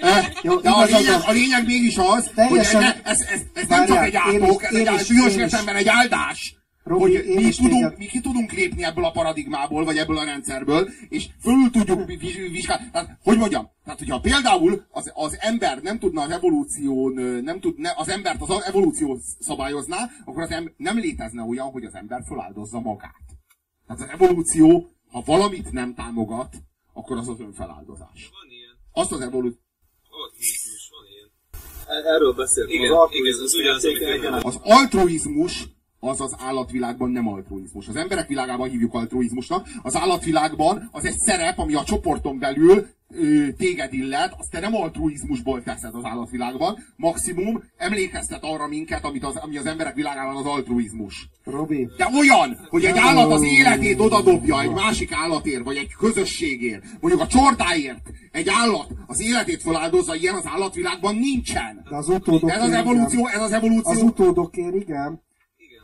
Ö, 0.00 0.08
jó. 0.42 0.60
De 0.60 0.70
a 0.70 0.84
lényeg, 0.84 1.12
van. 1.12 1.20
a 1.20 1.32
lényeg 1.32 1.66
mégis 1.66 1.96
az, 1.96 2.30
hogy 2.34 2.58
ez, 2.58 2.74
ez, 2.74 3.20
ez, 3.20 3.40
ez 3.54 3.66
nem 3.68 3.86
csak 3.86 4.04
egy 4.04 4.16
átok, 4.16 4.62
ez 4.62 4.74
egy 4.74 5.10
értelemben 5.36 5.76
egy 5.76 5.88
áldás. 5.88 6.61
Robi, 6.92 7.16
hogy 7.16 7.34
mi 7.34 7.42
is 7.42 7.56
tudunk, 7.56 7.72
téged- 7.74 7.98
mi 7.98 8.06
ki 8.06 8.20
tudunk 8.20 8.52
lépni 8.52 8.84
ebből 8.84 9.04
a 9.04 9.10
paradigmából, 9.10 9.84
vagy 9.84 9.96
ebből 9.96 10.18
a 10.18 10.24
rendszerből, 10.24 10.88
és 11.08 11.28
fölül 11.40 11.70
tudjuk 11.70 12.06
vi- 12.06 12.16
vi- 12.16 12.48
vizsgálni. 12.50 12.88
Tehát, 12.92 13.18
hogy 13.22 13.38
mondjam, 13.38 13.70
tehát 13.84 13.98
hogyha 13.98 14.20
például 14.20 14.86
az, 14.90 15.10
az 15.14 15.36
ember 15.40 15.82
nem 15.82 15.98
tudna 15.98 16.22
az 16.22 16.30
evolúción, 16.30 17.12
nem 17.42 17.60
tud, 17.60 17.78
ne, 17.78 17.90
az 17.96 18.08
embert 18.08 18.40
az 18.42 18.62
evolúció 18.64 19.18
szabályozná, 19.40 20.10
akkor 20.24 20.42
az 20.42 20.50
em, 20.50 20.74
nem 20.76 20.96
létezne 20.98 21.42
olyan, 21.42 21.70
hogy 21.70 21.84
az 21.84 21.94
ember 21.94 22.22
feláldozza 22.28 22.80
magát. 22.80 23.24
Tehát 23.86 24.02
az 24.02 24.08
evolúció, 24.20 24.92
ha 25.10 25.22
valamit 25.26 25.72
nem 25.72 25.94
támogat, 25.94 26.56
akkor 26.92 27.16
az 27.16 27.28
az 27.28 27.40
önfeláldozás. 27.40 28.30
van 28.32 28.50
ilyen. 28.50 28.74
Azt 28.92 29.12
az 29.12 29.20
evolúció, 29.20 29.58
Ott 30.24 30.34
is 30.38 30.88
van 30.90 31.04
ilyen. 31.12 31.28
E- 32.04 32.14
Erről 32.14 32.32
beszéltem. 32.32 32.74
Igen, 32.74 32.92
az 32.92 33.08
igen, 33.12 33.34
az 33.42 33.54
ugyanaz, 33.54 33.84
amit. 33.84 34.44
Az 34.44 34.58
altruizmus 34.62 35.64
az 36.04 36.20
az 36.20 36.34
állatvilágban 36.38 37.10
nem 37.10 37.28
altruizmus. 37.28 37.88
Az 37.88 37.96
emberek 37.96 38.28
világában 38.28 38.68
hívjuk 38.68 38.94
altruizmusnak, 38.94 39.68
az 39.82 39.96
állatvilágban 39.96 40.88
az 40.92 41.04
egy 41.04 41.18
szerep, 41.18 41.58
ami 41.58 41.74
a 41.74 41.84
csoporton 41.84 42.38
belül 42.38 42.86
ö, 43.08 43.52
téged 43.56 43.92
illet, 43.92 44.34
azt 44.38 44.50
te 44.50 44.60
nem 44.60 44.74
altruizmusból 44.74 45.62
teszed 45.62 45.94
az 45.94 46.04
állatvilágban, 46.04 46.78
maximum 46.96 47.62
emlékeztet 47.76 48.44
arra 48.44 48.66
minket, 48.66 49.04
amit 49.04 49.24
az, 49.24 49.36
ami 49.36 49.56
az 49.56 49.66
emberek 49.66 49.94
világában 49.94 50.36
az 50.36 50.46
altruizmus. 50.46 51.28
Robi, 51.44 51.88
De 51.96 52.08
olyan, 52.18 52.58
hogy 52.68 52.84
egy 52.84 52.98
állat 52.98 53.32
az 53.32 53.42
életét 53.42 54.00
odadobja 54.00 54.60
egy 54.60 54.72
másik 54.72 55.12
állatért, 55.12 55.64
vagy 55.64 55.76
egy 55.76 55.94
közösségért, 55.98 56.84
mondjuk 57.00 57.22
a 57.22 57.26
csordáért, 57.26 58.10
egy 58.32 58.48
állat 58.48 58.86
az 59.06 59.20
életét 59.20 59.62
feláldozza, 59.62 60.14
ilyen 60.14 60.34
az 60.34 60.46
állatvilágban 60.46 61.14
nincsen. 61.14 61.86
de 61.90 61.96
az 61.96 62.08
utódok... 62.08 62.50
De 62.50 62.54
ez 62.54 62.62
az 62.62 62.72
evolúció, 62.72 63.26
ez 63.26 63.40
az 63.40 63.52
evolúció. 63.52 63.92
Az 63.92 64.02
utódokért, 64.02 64.74
igen. 64.74 65.20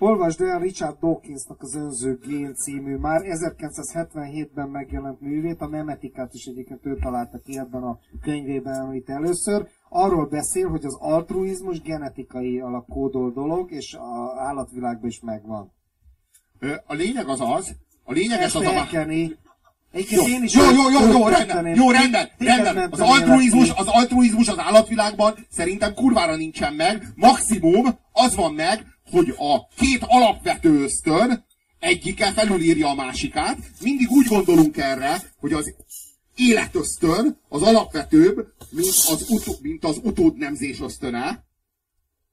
Olvasd 0.01 0.41
el 0.41 0.59
Richard 0.59 0.99
Dawkinsnak 1.01 1.63
az 1.63 1.75
Önző 1.75 2.19
Gén 2.27 2.55
című, 2.55 2.97
már 2.97 3.21
1977-ben 3.25 4.69
megjelent 4.69 5.21
művét, 5.21 5.61
a 5.61 5.69
memetikát 5.69 6.35
is 6.35 6.45
egyébként 6.45 6.87
ő 6.87 6.97
találta 6.97 7.39
ki 7.39 7.59
ebben 7.59 7.83
a 7.83 7.99
könyvében, 8.23 8.81
amit 8.81 9.09
először. 9.09 9.69
Arról 9.89 10.27
beszél, 10.27 10.69
hogy 10.69 10.85
az 10.85 10.97
altruizmus 11.01 11.81
genetikai 11.81 12.61
alak 12.61 12.87
kódol 12.87 13.33
dolog, 13.33 13.71
és 13.71 13.95
az 13.95 14.39
állatvilágban 14.39 15.09
is 15.09 15.21
megvan. 15.21 15.73
A 16.87 16.95
lényeg 16.95 17.29
az 17.29 17.41
az, 17.41 17.75
a 18.05 18.13
lényeges 18.13 18.55
az 18.55 18.63
a... 18.63 18.71
Felkeni. 18.71 19.37
Jó, 19.93 20.27
jó, 20.27 20.71
jó, 20.71 20.91
jó, 20.91 21.11
jó, 21.11 21.29
rendben, 21.29 21.67
jó, 21.75 21.91
rendben, 21.91 22.31
rendben. 22.39 22.89
Az 22.91 23.01
altruizmus, 23.01 23.71
az 23.71 23.87
altruizmus 23.87 24.49
az 24.49 24.59
állatvilágban 24.59 25.35
szerintem 25.51 25.95
kurvára 25.95 26.37
nincsen 26.37 26.75
meg. 26.75 27.03
Maximum 27.15 27.87
az 28.13 28.35
van 28.35 28.55
meg, 28.55 28.87
hogy 29.11 29.35
a 29.39 29.69
két 29.77 30.05
alapvető 30.07 30.83
ösztön 30.83 31.47
egyike 31.79 32.33
felülírja 32.33 32.89
a 32.89 32.95
másikát. 32.95 33.59
Mindig 33.83 34.11
úgy 34.11 34.27
gondolunk 34.27 34.77
erre, 34.77 35.23
hogy 35.37 35.53
az 35.53 35.75
életösztön 36.37 37.39
az 37.49 37.63
alapvetőbb, 37.63 38.37
mint 38.71 38.89
az, 38.89 39.27
utó, 39.29 39.53
mint 39.63 39.85
az 39.85 40.01
utódnemzés 40.03 40.81
ösztöne, 40.81 41.45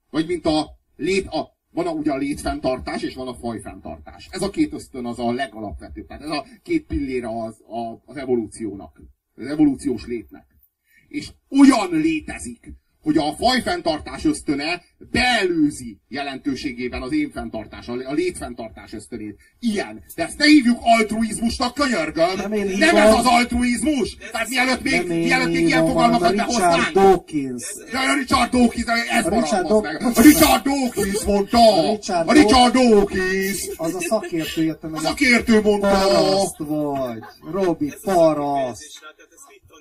vagy 0.10 0.28
mint 0.28 0.46
a 0.46 0.70
lét, 0.96 1.28
a, 1.28 1.50
van 1.72 1.88
a, 1.88 1.92
ugye 1.92 2.12
a 2.12 2.18
létfenntartás, 2.18 3.02
és 3.02 3.16
van 3.16 3.28
a 3.28 3.36
fajfenntartás. 3.36 4.28
Ez 4.32 4.42
a 4.42 4.50
két 4.50 4.74
ösztön 4.74 5.06
az 5.06 5.20
a 5.20 5.32
legalapvetőbb. 5.32 6.08
Tehát 6.08 6.24
ez 6.24 6.30
a 6.30 6.46
két 6.64 6.86
pillére 6.86 7.28
az, 7.28 7.62
a, 7.62 8.02
az 8.06 8.18
evolúciónak. 8.18 9.02
Az 9.36 9.46
evolúciós 9.46 10.06
létnek. 10.06 10.46
És 11.08 11.32
olyan 11.50 11.90
létezik, 11.92 12.74
hogy 13.06 13.18
a 13.18 13.36
fajfenntartás 13.40 14.26
ösztöne 14.26 14.82
beelőzi 15.12 15.98
jelentőségében 16.08 17.02
az 17.02 17.14
én 17.14 17.32
fenntartás, 17.32 17.88
a 17.88 18.12
létfenntartás 18.12 18.94
ösztönét. 18.94 19.36
Ilyen. 19.60 20.04
De 20.16 20.24
ezt 20.24 20.38
ne 20.38 20.46
hívjuk 20.46 20.80
altruizmusnak, 20.82 21.74
könyörgöm! 21.74 22.36
Nem, 22.36 22.54
én 22.54 22.78
nem 22.78 22.96
ez 22.96 23.14
az 23.14 23.26
altruizmus! 23.26 24.18
Tehát 24.32 24.50
mielőtt 24.50 24.82
még, 24.82 25.08
mielőtt 25.08 25.52
még 25.52 25.66
ilyen 25.66 25.88
fogalmakat 25.88 26.36
behoznánk. 26.36 26.76
Richard 26.76 26.94
Dawkins. 26.94 27.64
Ja, 27.92 28.00
a 28.00 28.16
Richard 28.16 28.52
Dawkins, 28.52 28.86
ez 29.10 29.26
maradhat 29.26 29.82
meg. 29.82 30.02
A 30.04 30.22
Richard 30.22 30.64
Dawkins 30.64 31.24
mondta! 31.24 31.92
A 32.26 32.34
Richard 32.34 32.74
Dawkins! 32.74 33.70
Az 33.76 33.96
a 33.96 34.00
szakértő 34.00 34.64
érte 34.64 34.88
meg. 34.88 35.00
A 35.00 35.04
szakértő 35.04 35.62
mondta! 35.62 35.88
Paraszt 35.88 36.58
vagy. 36.58 37.20
Robi, 37.52 37.94
paraszt. 38.04 39.04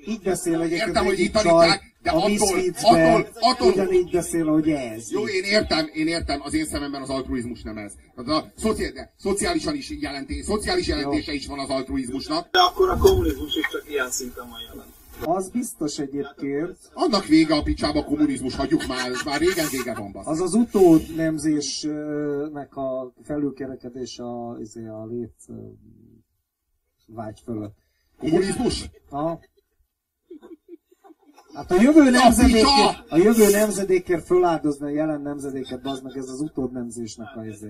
Így 0.07 0.23
beszél 0.23 0.61
egyébként 0.61 0.89
Értem, 0.89 1.05
hogy 1.05 1.19
itt 1.19 1.33
tanítják, 1.33 1.83
de 2.03 2.11
a 2.11 2.17
attól, 2.17 2.59
attól, 2.83 3.29
attól, 3.41 3.69
ugyanígy 3.69 4.11
beszél, 4.11 4.47
hogy 4.47 4.71
ez. 4.71 5.11
Jó, 5.11 5.29
én 5.29 5.45
értem, 5.45 5.91
én 5.93 6.07
értem, 6.07 6.41
az 6.43 6.55
én 6.55 6.65
szememben 6.65 7.03
az 7.03 7.09
altruizmus 7.09 7.63
nem 7.63 7.77
ez. 7.77 7.93
Tehát 8.15 8.43
a 8.43 8.53
szociál, 8.57 8.93
de 8.93 9.13
szociálisan 9.19 9.75
is 9.75 9.91
jelentés, 9.91 10.45
szociális 10.45 10.87
jelentése 10.87 11.33
Jó. 11.33 11.37
is 11.37 11.47
van 11.47 11.59
az 11.59 11.69
altruizmusnak. 11.69 12.51
De 12.51 12.59
akkor 12.59 12.89
a 12.89 12.97
kommunizmus 12.97 13.57
is 13.57 13.69
csak 13.71 13.91
ilyen 13.91 14.11
szinten 14.11 14.49
van 14.49 14.61
jelen. 14.69 14.87
Az 15.21 15.49
biztos 15.49 15.99
egyébként. 15.99 16.77
Annak 16.93 17.27
vége 17.27 17.55
a 17.55 17.63
picsába 17.63 17.99
a 17.99 18.05
kommunizmus, 18.05 18.55
hagyjuk 18.55 18.87
már, 18.87 19.11
ez 19.11 19.23
már 19.25 19.41
régen 19.41 19.67
vége 19.71 19.95
van. 19.95 20.13
Basz. 20.13 20.27
Az 20.27 20.41
az 20.41 20.55
utódnemzésnek 20.55 22.77
a 22.77 23.13
felülkerekedés 23.23 24.19
a, 24.19 24.57
izé, 24.61 24.87
a 24.87 25.07
lét 25.07 25.35
vágy 27.07 27.41
fölött. 27.45 27.77
Kommunizmus? 28.19 28.91
Ha. 29.11 29.41
Hát 31.55 31.71
a 31.71 31.81
jövő 31.81 32.11
nemzedékért, 32.11 33.05
a 33.09 33.17
jövő 33.17 33.51
nemzedékért 33.51 34.27
föláldozni 34.27 34.87
a 34.87 34.95
jelen 34.95 35.21
nemzedéket, 35.21 35.81
az 35.83 36.01
meg 36.01 36.17
ez 36.17 36.29
az 36.29 36.41
utódnemzésnek 36.41 37.37
a 37.37 37.45
izé. 37.45 37.69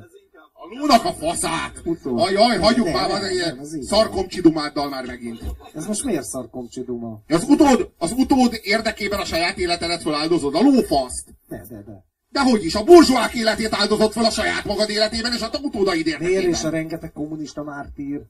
A 0.53 0.79
lónak 0.79 1.05
a 1.05 1.13
faszát! 1.13 1.81
Utól. 1.85 2.21
Ajaj, 2.21 2.59
hagyjuk 2.59 2.93
már 2.93 3.11
az 3.11 3.31
ilyen 3.31 3.65
szarkomcsidumáddal 3.81 4.89
már 4.89 5.07
megint. 5.07 5.41
Ez 5.75 5.87
most 5.87 6.05
miért 6.05 6.25
szarkomcsiduma? 6.25 7.21
Az 7.29 7.45
utód, 7.49 7.91
az 7.99 8.13
utód 8.17 8.61
érdekében 8.63 9.21
a 9.21 9.25
saját 9.25 9.59
életedet 9.59 10.03
feláldozod, 10.03 10.55
a 10.55 10.61
lófaszt. 10.61 11.27
De, 11.49 11.65
de, 11.69 11.83
de. 11.87 12.05
Dehogy 12.29 12.65
is, 12.65 12.75
a 12.75 12.85
burzsóák 12.85 13.35
életét 13.35 13.75
áldozott 13.75 14.13
fel 14.13 14.25
a 14.25 14.31
saját 14.31 14.65
magad 14.65 14.91
életében, 14.91 15.33
és 15.33 15.41
a 15.41 15.51
utódaid 15.63 16.07
érdekében. 16.07 16.43
Miért 16.43 16.57
és 16.57 16.65
a 16.65 16.71
rengeteg 16.71 17.13
kommunista 17.13 17.63
mártír? 17.63 18.21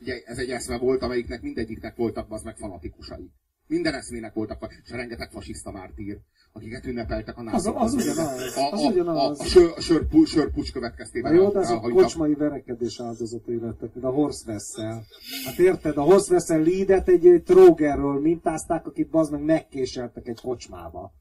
Ugye 0.00 0.22
ez 0.24 0.38
egy 0.38 0.50
eszme 0.50 0.78
volt, 0.78 1.02
amelyiknek 1.02 1.42
mindegyiknek 1.42 1.96
voltak 1.96 2.26
az 2.28 2.42
meg 2.42 2.56
fanatikusai. 2.56 3.30
Minden 3.66 3.94
eszmének 3.94 4.34
voltak, 4.34 4.72
és 4.84 4.90
rengeteg 4.90 5.30
fasiszta 5.30 5.70
mártír, 5.70 6.18
akiket 6.52 6.86
ünnepeltek 6.86 7.36
a 7.38 7.42
nászok. 7.42 7.76
Az, 7.76 7.94
az, 7.94 7.94
ugyanaz. 7.94 8.56
A, 8.56 8.72
a, 8.72 8.90
ugyanaz. 8.90 9.40
a, 9.40 9.42
a 9.42 9.46
sör, 9.46 9.72
sör, 9.78 10.06
sörpucs 10.26 10.72
következtében. 10.72 11.32
Na 11.32 11.40
jó, 11.42 11.50
de 11.50 11.58
azok 11.58 11.90
kocsmai 11.90 12.34
verekedés 12.34 13.00
áldozatai 13.00 13.58
lettek, 13.60 13.94
mint 13.94 14.06
a 14.06 14.10
Horst 14.10 14.46
Wessel. 14.46 15.04
Hát 15.44 15.58
érted, 15.58 15.96
a 15.96 16.02
Horst 16.02 16.30
Wessel 16.30 16.62
Leadet 16.62 17.08
egy 17.08 17.42
trógerről 17.44 18.20
mintázták, 18.20 18.86
akit 18.86 19.08
bazd 19.08 19.32
meg 19.32 19.42
megkéseltek 19.42 20.28
egy 20.28 20.40
kocsmába. 20.40 21.12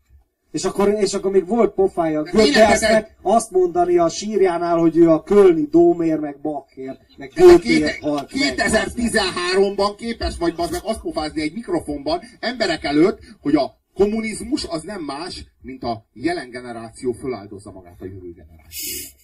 És 0.52 0.64
akkor, 0.64 0.90
és 0.90 1.14
akkor 1.14 1.32
még 1.32 1.48
volt 1.48 1.74
pofája 1.74 2.24
Göbbelsnek 2.24 3.16
azt 3.22 3.52
mondani 3.52 3.98
a 3.98 4.10
sírjánál, 4.10 4.78
hogy 4.78 4.98
ő 4.98 5.10
a 5.10 5.24
Kölni 5.24 5.68
Dómér, 5.72 6.20
meg 6.20 6.40
Bakhér, 6.42 6.98
meg 7.18 7.32
Göbbér 7.36 7.98
halt 8.02 8.32
2013-ban 8.34 9.94
képes 9.98 10.38
vagy 10.38 10.54
az 10.58 10.70
meg 10.70 10.82
azt 10.84 11.02
pofázni 11.02 11.42
egy 11.42 11.54
mikrofonban 11.54 12.22
emberek 12.40 12.84
előtt, 12.84 13.20
hogy 13.42 13.56
a 13.56 13.78
kommunizmus 13.94 14.66
az 14.66 14.82
nem 14.82 15.02
más, 15.02 15.46
mint 15.62 15.84
a 15.84 16.06
jelen 16.14 16.50
generáció 16.50 17.12
föláldozza 17.12 17.72
magát 17.72 18.02
a 18.02 18.06
jövő 18.06 18.34
generációra. 18.34 19.18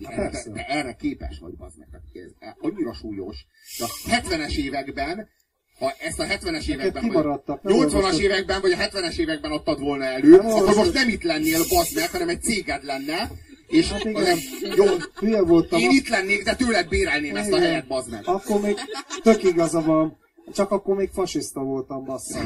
Erre, 0.00 0.42
de 0.52 0.66
erre 0.66 0.92
képes 0.92 1.38
vagy, 1.38 1.56
bazd 1.56 1.78
meg. 1.78 1.88
Ez 2.12 2.54
annyira 2.58 2.92
súlyos. 2.92 3.46
De 3.78 3.84
a 3.84 4.20
70-es 4.20 4.56
években 4.56 5.28
ha 5.78 5.94
ezt 5.98 6.20
a 6.20 6.24
70-es 6.24 6.68
években, 6.68 7.08
vagy 7.08 7.24
80-as 7.62 8.18
években, 8.18 8.60
vagy 8.60 8.72
a 8.72 8.76
70-es 8.76 9.18
években 9.18 9.50
adtad 9.50 9.80
volna 9.80 10.04
elő, 10.04 10.36
nem 10.36 10.46
akkor 10.46 10.74
most 10.74 10.92
nem 10.92 11.08
itt 11.08 11.22
lennél, 11.22 11.60
bazd 11.68 11.94
meg, 11.94 12.10
hanem 12.10 12.28
egy 12.28 12.42
céged 12.42 12.84
lenne, 12.84 13.30
és 13.66 13.90
hát 13.90 14.04
igen, 14.04 14.38
jó, 14.76 14.84
hülye 15.18 15.42
voltam. 15.42 15.80
Én 15.80 15.90
itt 15.90 16.08
lennék, 16.08 16.44
de 16.44 16.54
tőled 16.54 16.88
bérelném 16.88 17.30
igen. 17.30 17.42
ezt 17.42 17.52
a 17.52 17.58
helyet, 17.58 17.86
bazd 17.86 18.10
meg. 18.10 18.20
Akkor 18.24 18.60
még 18.60 18.76
tök 19.22 19.42
igaza 19.42 19.82
van. 19.82 20.18
Csak 20.52 20.70
akkor 20.70 20.96
még 20.96 21.10
fasiszta 21.12 21.60
voltam, 21.60 22.04
bassza. 22.04 22.38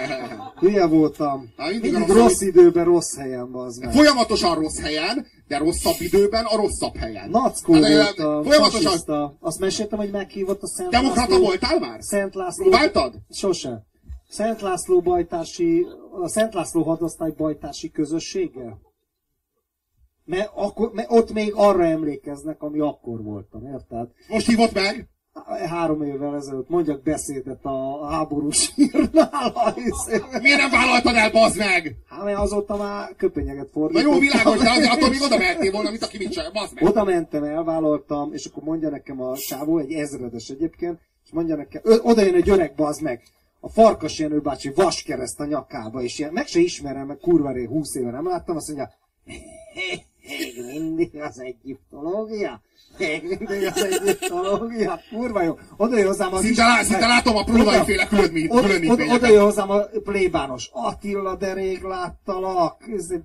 Hülye 0.60 0.86
voltam. 0.86 1.52
Na, 1.56 1.66
mindig, 1.66 1.92
mindig 1.92 2.08
rossz, 2.08 2.18
rossz 2.18 2.40
időben, 2.40 2.84
rossz 2.84 3.16
helyen, 3.16 3.50
bazd 3.50 3.84
meg. 3.84 3.92
Folyamatosan 3.92 4.54
rossz 4.54 4.80
helyen, 4.80 5.26
de 5.46 5.58
rosszabb 5.58 5.96
időben 5.98 6.44
a 6.44 6.56
rosszabb 6.56 6.96
helyen. 6.96 7.30
Nackó 7.30 7.72
hát, 7.72 7.92
voltam, 7.92 8.42
folyamatosan... 8.42 8.82
fasiszta. 8.82 9.36
Azt 9.40 9.58
meséltem, 9.58 9.98
hogy 9.98 10.10
meghívott 10.10 10.62
a 10.62 10.66
Szent 10.66 10.90
Demokrata 10.90 11.30
László... 11.30 11.44
voltál 11.44 11.78
már? 11.78 12.02
Szent 12.02 12.34
László... 12.34 12.62
Próbáltad? 12.62 13.14
Sose. 13.30 13.86
Szent 14.28 14.60
László 14.60 15.00
bajtási, 15.00 15.86
a 16.22 16.28
Szent 16.28 16.54
László 16.54 16.82
hadosztály 16.82 17.32
bajtási 17.36 17.90
közössége? 17.90 18.78
Mert, 20.24 20.50
akkor, 20.54 20.92
mert 20.92 21.10
ott 21.10 21.32
még 21.32 21.52
arra 21.54 21.84
emlékeznek, 21.84 22.62
ami 22.62 22.78
akkor 22.78 23.22
voltam, 23.22 23.66
érted? 23.66 24.08
Most 24.28 24.46
hívott 24.46 24.72
meg? 24.72 25.08
Három 25.68 26.02
évvel 26.02 26.36
ezelőtt 26.36 26.68
mondjak 26.68 27.02
beszédet 27.02 27.64
a 27.64 28.06
háborús 28.06 28.72
hírnál. 28.74 29.74
Miért 30.42 30.60
nem 30.60 30.70
vállaltad 30.70 31.14
el, 31.14 31.30
bazd 31.30 31.56
meg? 31.56 31.96
Hát 32.08 32.24
mert 32.24 32.38
azóta 32.38 32.76
már 32.76 33.14
köpenyeget 33.16 33.70
fordítottam. 33.72 34.10
Na 34.10 34.14
jó, 34.14 34.20
világos, 34.20 34.58
de 34.58 34.70
azért 34.70 34.92
attól 34.92 35.08
még 35.08 35.22
oda 35.22 35.36
mehettél 35.36 35.70
volna, 35.72 35.90
mint 35.90 36.02
aki 36.02 36.18
mit 36.18 36.32
csinál, 36.32 36.50
bazd 36.52 36.74
meg. 36.74 36.84
Oda 36.84 37.04
mentem, 37.04 37.44
elvállaltam, 37.44 38.32
és 38.32 38.46
akkor 38.46 38.62
mondja 38.62 38.88
nekem 38.88 39.20
a 39.20 39.36
sávó, 39.36 39.78
egy 39.78 39.92
ezredes 39.92 40.48
egyébként, 40.48 40.98
és 41.24 41.30
mondja 41.32 41.56
nekem, 41.56 41.82
oda 42.02 42.22
jön 42.22 42.34
egy 42.34 42.50
öreg, 42.50 42.74
bazd 42.74 43.02
meg, 43.02 43.22
a 43.60 43.68
Farkas 43.68 44.18
Jenő 44.18 44.40
bácsi 44.40 44.72
vaskereszt 44.74 45.40
a 45.40 45.44
nyakába, 45.44 46.02
és 46.02 46.18
ilyen, 46.18 46.32
meg 46.32 46.46
se 46.46 46.60
ismerem, 46.60 47.06
meg 47.06 47.18
kurva 47.18 47.52
ré, 47.52 47.64
húsz 47.64 47.94
éve 47.94 48.10
nem 48.10 48.26
láttam, 48.26 48.56
azt 48.56 48.66
mondja, 48.66 48.90
még 50.28 50.80
mindig 50.80 51.20
az 51.20 51.40
egyiptológia? 51.40 52.60
Még? 52.98 53.48
Kurva 55.10 55.42
jó. 55.42 55.58
Oda 55.76 55.96
jön 55.96 56.06
hozzám 56.06 56.34
az 56.34 56.44
szinte, 56.44 56.62
lá, 56.62 56.82
szinte 56.82 57.06
látom 57.06 57.36
a 57.36 57.44
próbai 57.44 57.84
féle 57.84 58.06
különbítményeket. 58.06 59.10
Oda 59.10 59.26
jön 59.26 59.42
hozzám 59.42 59.70
a 59.70 59.80
plébános. 60.04 60.70
Attila, 60.72 61.36
de 61.36 61.52
rég 61.52 61.82
láttalak. 61.82 62.76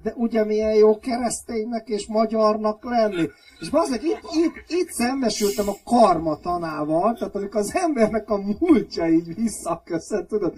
De 0.04 0.14
ugye 0.16 0.46
milyen 0.46 0.74
jó 0.74 1.00
kereszténynek 1.00 1.88
és 1.88 2.08
magyarnak 2.08 2.84
lenni. 2.84 3.30
És 3.60 3.70
bazdmeg, 3.70 4.04
itt, 4.04 4.20
itt, 4.32 4.80
itt 4.80 4.90
szembesültem 4.90 5.70
a 5.70 5.76
karma 5.84 6.38
tanával, 6.38 7.14
tehát 7.14 7.36
amikor 7.36 7.60
az 7.60 7.76
embernek 7.76 8.30
a 8.30 8.38
múltja 8.60 9.08
így 9.08 9.36
visszaköszön, 9.36 10.28
tudod? 10.28 10.54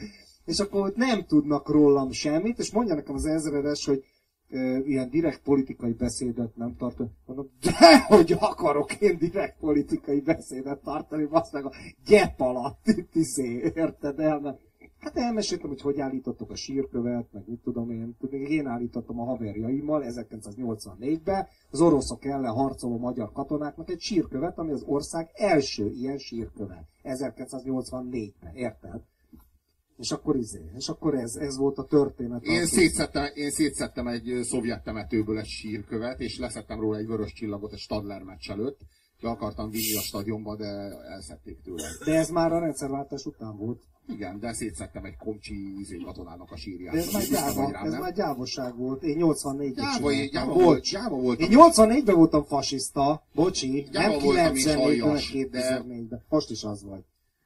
És 0.45 0.59
akkor 0.59 0.93
nem 0.95 1.25
tudnak 1.27 1.69
rólam 1.69 2.11
semmit, 2.11 2.59
és 2.59 2.71
mondja 2.71 2.95
nekem 2.95 3.15
az 3.15 3.25
ezredes, 3.25 3.85
hogy 3.85 4.03
ilyen 4.85 5.09
direkt 5.09 5.41
politikai 5.41 5.93
beszédet 5.93 6.55
nem 6.55 6.75
tartom. 6.77 7.11
Mondom, 7.25 7.49
de 7.61 7.99
hogy 8.07 8.35
akarok 8.39 9.01
én 9.01 9.17
direkt 9.17 9.59
politikai 9.59 10.19
beszédet 10.19 10.79
tartani, 10.83 11.27
azt 11.29 11.53
meg 11.53 11.65
a 11.65 11.71
gyep 12.05 12.39
alatt 12.39 12.87
itt 12.87 13.15
izé, 13.15 13.71
érted 13.75 14.19
el? 14.19 14.39
Mert 14.39 14.59
Hát 15.05 15.17
elmeséltem, 15.17 15.69
hogy 15.69 15.81
hogy 15.81 15.99
állítottok 15.99 16.49
a 16.49 16.55
sírkövet, 16.55 17.27
meg 17.31 17.43
mit 17.47 17.59
tudom 17.59 17.91
én. 17.91 18.15
Még 18.29 18.51
én 18.51 18.67
állítottam 18.67 19.19
a 19.19 19.23
haverjaimmal 19.23 20.03
1984-ben 20.07 21.47
az 21.71 21.81
oroszok 21.81 22.25
ellen 22.25 22.53
harcoló 22.53 22.97
magyar 22.97 23.31
katonáknak 23.31 23.89
egy 23.89 24.01
sírkövet, 24.01 24.57
ami 24.57 24.71
az 24.71 24.83
ország 24.85 25.29
első 25.33 25.89
ilyen 25.89 26.17
sírköve. 26.17 26.83
1984-ben, 27.03 28.55
érted? 28.55 29.01
És 29.97 30.11
akkor 30.11 30.35
izé, 30.35 30.71
és 30.77 30.87
akkor 30.87 31.15
ez, 31.15 31.35
ez 31.35 31.57
volt 31.57 31.77
a 31.77 31.83
történet. 31.83 32.43
Én 32.43 32.65
szétszettem, 32.65 33.25
én 33.33 33.51
szétszettem 33.51 34.07
egy 34.07 34.39
szovjet 34.41 34.83
temetőből 34.83 35.39
egy 35.39 35.45
sírkövet, 35.45 36.19
és 36.19 36.37
leszettem 36.37 36.79
róla 36.79 36.97
egy 36.97 37.07
vörös 37.07 37.33
csillagot 37.33 37.73
a 37.73 37.77
Stadler 37.77 38.21
meccs 38.21 38.49
előtt. 38.49 38.79
Be 39.21 39.29
akartam 39.29 39.69
vinni 39.69 39.95
a 39.95 40.01
stadionba, 40.01 40.55
de 40.55 40.65
elszették 41.11 41.61
tőle. 41.61 41.87
De 42.05 42.13
ez 42.13 42.29
már 42.29 42.51
a 42.51 42.59
rendszerváltás 42.59 43.25
után 43.25 43.57
volt. 43.57 43.81
Igen, 44.07 44.39
de 44.39 44.53
szétszettem 44.53 45.05
egy 45.05 45.15
komcsi 45.17 45.79
izé 45.79 45.97
katonának 45.97 46.51
a 46.51 46.57
sírját. 46.57 46.93
De 46.93 46.99
ez 46.99 47.11
már, 47.13 47.23
gyáva, 47.23 47.71
rám, 47.71 47.85
ez 47.85 47.93
már 47.93 48.13
gyávosság 48.13 48.75
volt. 48.77 49.03
Én 49.03 49.17
84-ben 49.19 49.71
gyáva, 49.71 50.11
gyáva, 50.31 50.53
volt, 50.53 50.83
gyáva 50.83 51.17
voltam. 51.17 51.51
Én 51.51 51.57
84-ben 51.61 52.15
voltam 52.15 52.43
fasiszta, 52.43 53.23
bocsi, 53.33 53.87
gyáva 53.91 54.33
nem 54.33 54.53
94-ben, 54.53 55.17
2004-ben. 55.17 56.07
De... 56.07 56.23
Most 56.29 56.49
is 56.49 56.63
az 56.63 56.83
vagy. 56.83 57.03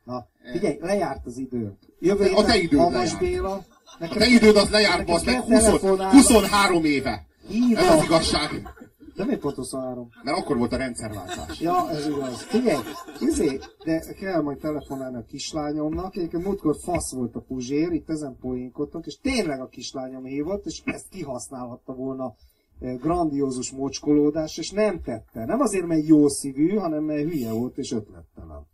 Na, 0.10 0.28
figyelj, 0.52 0.78
lejárt 0.82 1.26
az 1.26 1.38
idő. 1.38 1.78
Jövő 2.00 2.32
a 2.36 2.44
te 2.44 2.58
időd 2.58 2.80
Hamas 2.80 3.18
Béla. 3.18 3.64
Nekem, 4.00 4.18
a 4.18 4.20
te 4.20 4.28
időd 4.28 4.56
az 4.56 4.70
lejárt, 4.70 5.10
az 5.10 5.24
meg 5.24 5.42
20, 5.42 5.68
23 6.12 6.86
éve. 6.86 7.26
Híva. 7.48 7.80
Ez 7.80 7.90
az 7.90 8.04
igazság. 8.04 8.68
De 9.16 9.26
miért 9.26 9.40
pont 9.40 9.56
23? 9.56 10.10
Mert 10.24 10.38
akkor 10.38 10.58
volt 10.58 10.74
a 10.74 10.78
rendszerváltás. 10.78 11.60
Ja, 11.60 11.90
ez 11.90 12.08
igaz. 12.08 12.42
Figyelj, 12.42 12.84
izé, 13.20 13.60
de 13.86 14.14
kell 14.20 14.42
majd 14.42 14.58
telefonálni 14.58 15.18
a 15.18 15.26
kislányomnak. 15.28 16.16
Egyébként 16.16 16.44
múltkor 16.44 16.76
fasz 16.84 17.12
volt 17.12 17.36
a 17.36 17.40
puzsér, 17.40 17.92
itt 17.92 18.10
ezen 18.10 18.38
poénkodtunk, 18.42 19.06
és 19.06 19.20
tényleg 19.20 19.62
a 19.62 19.68
kislányom 19.68 20.24
hívott, 20.24 20.66
és 20.66 20.82
ezt 20.86 21.10
kihasználhatta 21.10 21.94
volna 21.94 22.36
grandiózus 22.80 23.72
mocskolódás, 23.72 24.58
és 24.58 24.72
nem 24.72 25.02
tette. 25.02 25.46
Nem 25.46 25.60
azért, 25.60 25.86
mert 25.86 26.08
jó 26.08 26.28
szívű, 26.28 26.76
hanem 26.76 27.04
mert 27.04 27.32
hülye 27.32 27.52
volt 27.52 27.78
és 27.78 27.92
ötlettelen. 27.92 28.68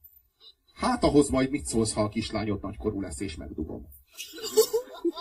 Hát 0.76 1.04
ahhoz 1.04 1.30
majd 1.30 1.50
mit 1.50 1.66
szólsz, 1.66 1.94
ha 1.94 2.02
a 2.02 2.10
kislányod 2.10 2.62
nagykorú 2.62 3.02
lesz 3.02 3.20
és 3.20 3.36
megdugom? 3.36 3.88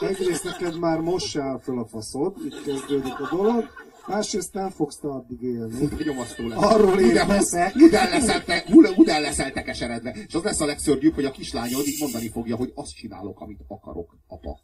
Egyrészt 0.00 0.44
neked 0.44 0.78
már 0.78 1.00
most 1.00 1.26
se 1.26 1.42
áll 1.42 1.60
fel 1.60 1.78
a 1.78 1.86
faszod, 1.86 2.36
itt 2.44 2.62
kezdődik 2.62 3.20
a 3.20 3.28
dolog. 3.36 3.68
Másrészt 4.06 4.52
nem 4.52 4.70
fogsz 4.70 4.96
te 4.96 5.08
addig 5.08 5.42
élni. 5.42 5.88
Nyomasztó 6.04 6.48
lesz. 6.48 6.62
Arról 6.62 7.00
én 7.00 7.14
leszek. 7.14 7.74
Udán 7.74 8.10
leszel, 8.10 8.44
te, 8.44 8.64
udán 8.96 9.20
leszel 9.20 9.52
te 9.52 9.62
keseredve. 9.62 10.16
És 10.26 10.34
az 10.34 10.42
lesz 10.42 10.60
a 10.60 10.64
legszörnyűbb, 10.64 11.14
hogy 11.14 11.24
a 11.24 11.30
kislányod 11.30 11.86
így 11.86 12.00
mondani 12.00 12.28
fogja, 12.28 12.56
hogy 12.56 12.72
azt 12.74 12.94
csinálok, 12.94 13.40
amit 13.40 13.60
akarok, 13.68 14.16
apa. 14.26 14.60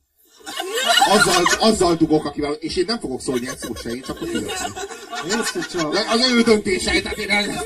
Azzal, 1.09 1.45
azzal 1.59 1.95
dugok, 1.95 2.25
akivel, 2.25 2.53
és 2.53 2.77
én 2.77 2.85
nem 2.87 2.99
fogok 2.99 3.21
szólni 3.21 3.49
egy 3.49 3.59
szót 3.59 3.81
se, 3.81 3.91
én 3.91 4.03
csak 4.03 4.21
a 4.21 4.25
Az 6.11 6.31
ő 6.31 6.43
döntése, 6.43 7.03
tehát 7.03 7.19
én 7.19 7.31
el... 7.31 7.65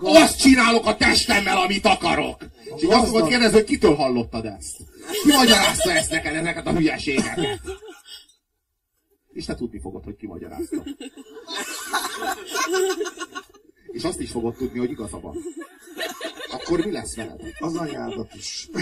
Azt 0.00 0.38
csinálok 0.38 0.86
a 0.86 0.96
testemmel, 0.96 1.58
amit 1.58 1.86
akarok. 1.86 2.40
És 2.76 2.82
így 2.82 2.92
azt 2.92 3.06
fogod 3.06 3.28
kérdezni, 3.28 3.56
hogy 3.56 3.64
kitől 3.64 3.94
hallottad 3.94 4.44
ezt? 4.44 4.76
Ki 5.22 5.32
magyarázta 5.32 5.92
ezt 5.92 6.10
neked, 6.10 6.34
ezeket 6.34 6.66
a 6.66 6.72
hülyeségeket? 6.72 7.60
És 9.32 9.44
te 9.44 9.54
tudni 9.54 9.80
fogod, 9.80 10.04
hogy 10.04 10.16
ki 10.16 10.26
magyarázta. 10.26 10.82
És 13.92 14.02
azt 14.02 14.20
is 14.20 14.30
fogod 14.30 14.54
tudni, 14.54 14.78
hogy 14.78 14.90
igaza 14.90 15.20
van. 15.20 15.36
Akkor 16.50 16.84
mi 16.84 16.90
lesz 16.90 17.16
veled? 17.16 17.40
Az 17.58 17.76
anyádat 17.76 18.34
is. 18.34 18.68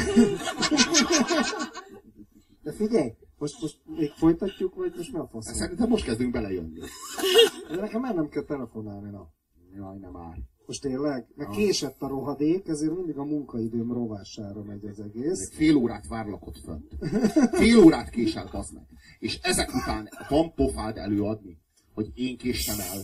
De 2.65 2.73
figyelj, 2.73 3.13
most, 3.39 3.61
most 3.61 3.81
még 3.85 4.11
folytatjuk, 4.11 4.75
vagy 4.75 4.93
most 4.97 5.13
mi 5.13 5.19
a 5.19 5.27
fasz? 5.27 5.57
Szerintem 5.57 5.89
most 5.89 6.05
kezdünk 6.05 6.33
belejönni. 6.33 6.81
De 7.69 7.77
nekem 7.77 8.01
már 8.01 8.15
nem 8.15 8.29
kell 8.29 8.43
telefonálni, 8.43 9.11
na. 9.11 9.29
Jaj, 9.77 9.99
nem 9.99 10.11
már. 10.11 10.39
Most 10.67 10.81
tényleg? 10.81 11.27
Meg 11.35 11.49
ah. 11.49 11.57
késett 11.57 12.03
a 12.03 12.09
rohadék, 12.09 12.69
ezért 12.69 12.97
mindig 12.97 13.17
a 13.17 13.25
munkaidőm 13.25 13.93
rovására 13.93 14.63
megy 14.63 14.85
az 14.85 15.01
egész. 15.01 15.51
Fél 15.53 15.77
órát 15.77 16.07
várlak 16.07 16.47
ott 16.47 16.59
fönt. 16.59 16.95
Fél 17.61 17.79
órát 17.79 18.11
késel, 18.11 18.49
az 18.53 18.71
meg. 18.71 18.87
És 19.19 19.39
ezek 19.43 19.75
után 19.75 20.09
van 20.29 20.55
pofád 20.55 20.97
előadni, 20.97 21.59
hogy 21.95 22.11
én 22.15 22.37
késtem 22.37 22.81
el. 22.81 23.03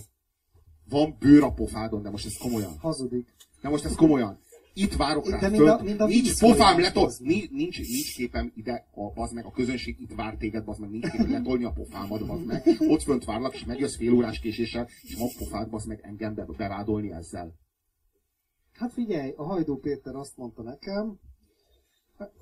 Van 0.88 1.16
bőr 1.18 1.42
a 1.42 1.52
pofádon, 1.52 2.02
de 2.02 2.10
most 2.10 2.26
ez 2.26 2.36
komolyan. 2.36 2.78
Hazudik. 2.78 3.34
De 3.60 3.68
most 3.68 3.84
ez 3.84 3.94
komolyan. 3.94 4.38
Itt 4.74 4.94
várok 4.96 5.28
rá, 5.28 5.48
mind 5.48 5.68
a, 5.68 5.82
mind 5.82 6.00
a 6.00 6.06
nincs 6.06 6.38
pofám 6.38 6.80
letol, 6.80 7.12
nincs, 7.18 7.50
nincs, 7.50 8.14
képem 8.14 8.52
ide, 8.54 8.86
a, 8.94 9.20
az 9.20 9.32
meg 9.32 9.44
a 9.44 9.50
közönség 9.50 10.00
itt 10.00 10.14
vár 10.14 10.36
téged, 10.36 10.62
az 10.66 10.78
meg 10.78 10.90
nincs 10.90 11.10
képem 11.10 11.30
letolni 11.30 11.64
a 11.64 11.72
pofámat, 11.72 12.20
az 12.20 12.44
meg. 12.46 12.76
Ott 12.78 13.02
fönt 13.02 13.24
várlak, 13.24 13.54
és 13.54 13.64
megjössz 13.64 13.96
fél 13.96 14.12
órás 14.12 14.38
késéssel, 14.38 14.88
és 15.02 15.14
van 15.14 15.28
pofád, 15.38 15.68
az 15.70 15.84
meg 15.84 16.00
engem 16.02 16.34
be, 16.34 16.46
bevádolni 16.56 17.12
ezzel. 17.12 17.54
Hát 18.72 18.92
figyelj, 18.92 19.32
a 19.36 19.42
Hajdó 19.42 19.76
Péter 19.76 20.14
azt 20.14 20.36
mondta 20.36 20.62
nekem, 20.62 21.18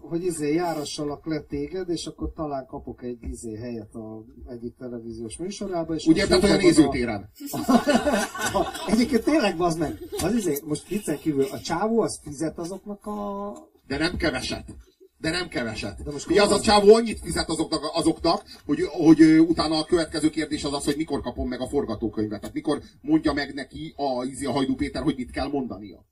hogy 0.08 0.24
izé 0.24 0.54
járassalak 0.54 1.26
le 1.26 1.40
téged, 1.40 1.88
és 1.88 2.06
akkor 2.06 2.32
talán 2.32 2.66
kapok 2.66 3.02
egy 3.02 3.18
izé 3.20 3.56
helyet 3.56 3.94
a 3.94 4.24
egyik 4.48 4.76
televíziós 4.76 5.36
műsorába. 5.36 5.94
És 5.94 6.06
Ugye, 6.06 6.26
tehát 6.26 6.42
olyan 6.42 6.56
nézőtéren. 6.56 7.30
A... 8.52 8.66
Egyébként 8.92 9.24
tényleg 9.24 9.60
az 9.60 9.76
meg. 9.76 9.98
Az 10.22 10.34
izé, 10.34 10.58
most 10.64 10.88
viccen 10.88 11.18
kívül, 11.18 11.44
a 11.44 11.60
csávó 11.60 12.00
az 12.00 12.20
fizet 12.22 12.58
azoknak 12.58 13.06
a... 13.06 13.52
De 13.86 13.98
nem 13.98 14.16
keveset. 14.16 14.74
De 15.20 15.30
nem 15.30 15.48
keveset. 15.48 16.02
De 16.02 16.10
most 16.10 16.38
az 16.38 16.50
a 16.50 16.60
csávó 16.60 16.94
annyit 16.94 17.20
fizet 17.20 17.48
azoknak, 17.48 17.80
azoknak 17.92 18.42
hogy, 18.64 18.82
hogy 18.82 19.20
utána 19.38 19.78
a 19.78 19.84
következő 19.84 20.30
kérdés 20.30 20.64
az 20.64 20.72
az, 20.72 20.84
hogy 20.84 20.96
mikor 20.96 21.20
kapom 21.20 21.48
meg 21.48 21.60
a 21.60 21.68
forgatókönyvet. 21.68 22.40
Tehát 22.40 22.54
mikor 22.54 22.82
mondja 23.00 23.32
meg 23.32 23.54
neki 23.54 23.94
a, 23.96 24.24
izé, 24.24 24.44
a 24.44 24.50
Hajdú 24.50 24.74
Péter, 24.74 25.02
hogy 25.02 25.16
mit 25.16 25.30
kell 25.30 25.48
mondania. 25.48 26.06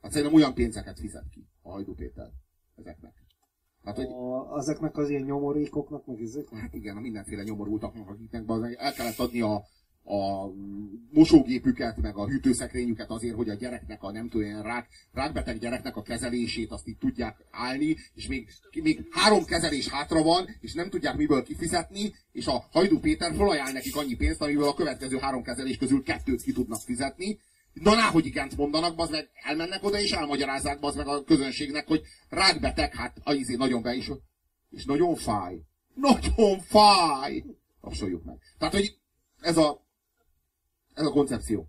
Hát 0.00 0.12
szerintem 0.12 0.36
olyan 0.36 0.54
pénzeket 0.54 0.98
fizet 0.98 1.28
ki 1.30 1.48
a 1.62 1.70
Hajdú 1.70 1.94
Péter 1.94 2.30
ezeknek. 2.76 3.12
Hát, 3.84 3.96
hogy... 3.96 4.06
A, 4.06 4.58
ezeknek 4.58 4.96
az 4.96 5.10
ilyen 5.10 5.22
nyomorékoknak, 5.22 6.06
meg 6.06 6.22
ezeknek? 6.22 6.60
Hát 6.60 6.74
igen, 6.74 6.96
a 6.96 7.00
mindenféle 7.00 7.42
nyomorultaknak, 7.42 8.08
akiknek 8.08 8.44
el 8.78 8.92
kellett 8.92 9.18
adni 9.18 9.40
a, 9.40 9.64
a 10.04 10.50
mosógépüket, 11.12 11.96
meg 11.96 12.16
a 12.16 12.26
hűtőszekrényüket 12.26 13.10
azért, 13.10 13.34
hogy 13.34 13.48
a 13.48 13.54
gyereknek, 13.54 14.02
a 14.02 14.12
nem 14.12 14.28
tudom, 14.28 14.46
ilyen 14.46 14.62
rák, 14.62 14.88
rákbeteg 15.12 15.58
gyereknek 15.58 15.96
a 15.96 16.02
kezelését 16.02 16.70
azt 16.70 16.88
így 16.88 16.98
tudják 16.98 17.44
állni, 17.50 17.96
és 18.14 18.26
még, 18.26 18.48
még 18.82 19.08
három 19.10 19.44
kezelés 19.44 19.88
hátra 19.88 20.22
van, 20.22 20.46
és 20.60 20.74
nem 20.74 20.90
tudják 20.90 21.16
miből 21.16 21.42
kifizetni, 21.42 22.14
és 22.32 22.46
a 22.46 22.64
Hajdú 22.70 22.98
Péter 23.00 23.34
felajánl 23.34 23.72
nekik 23.72 23.96
annyi 23.96 24.14
pénzt, 24.14 24.42
amiből 24.42 24.68
a 24.68 24.74
következő 24.74 25.18
három 25.18 25.42
kezelés 25.42 25.76
közül 25.76 26.02
kettőt 26.02 26.42
ki 26.42 26.52
tudnak 26.52 26.80
fizetni, 26.80 27.38
Na 27.72 27.94
náhogy 27.94 28.26
igent 28.26 28.56
mondanak, 28.56 28.98
az 28.98 29.10
meg 29.10 29.30
elmennek 29.42 29.84
oda, 29.84 30.00
és 30.00 30.12
elmagyarázzák 30.12 30.78
az 30.80 30.94
meg 30.94 31.06
a 31.06 31.24
közönségnek, 31.24 31.86
hogy 31.86 32.02
rákbeteg, 32.28 32.94
hát 32.94 33.20
a 33.24 33.32
izé 33.32 33.54
nagyon 33.54 33.82
be 33.82 33.94
is, 33.94 34.10
és 34.70 34.84
nagyon 34.84 35.14
fáj. 35.14 35.60
Nagyon 35.94 36.58
fáj! 36.58 37.44
Tapsoljuk 37.80 38.24
meg. 38.24 38.38
Tehát, 38.58 38.74
hogy 38.74 38.98
ez 39.40 39.56
a, 39.56 39.84
ez 40.94 41.06
a 41.06 41.10
koncepció. 41.10 41.66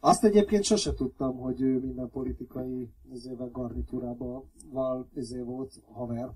Azt 0.00 0.24
egyébként 0.24 0.64
sose 0.64 0.94
tudtam, 0.94 1.36
hogy 1.36 1.60
ő 1.60 1.78
minden 1.78 2.10
politikai 2.10 2.90
izével 3.12 3.48
garnitúrában 3.48 4.50
val, 4.70 5.10
izé 5.14 5.40
volt 5.40 5.72
haver. 5.92 6.28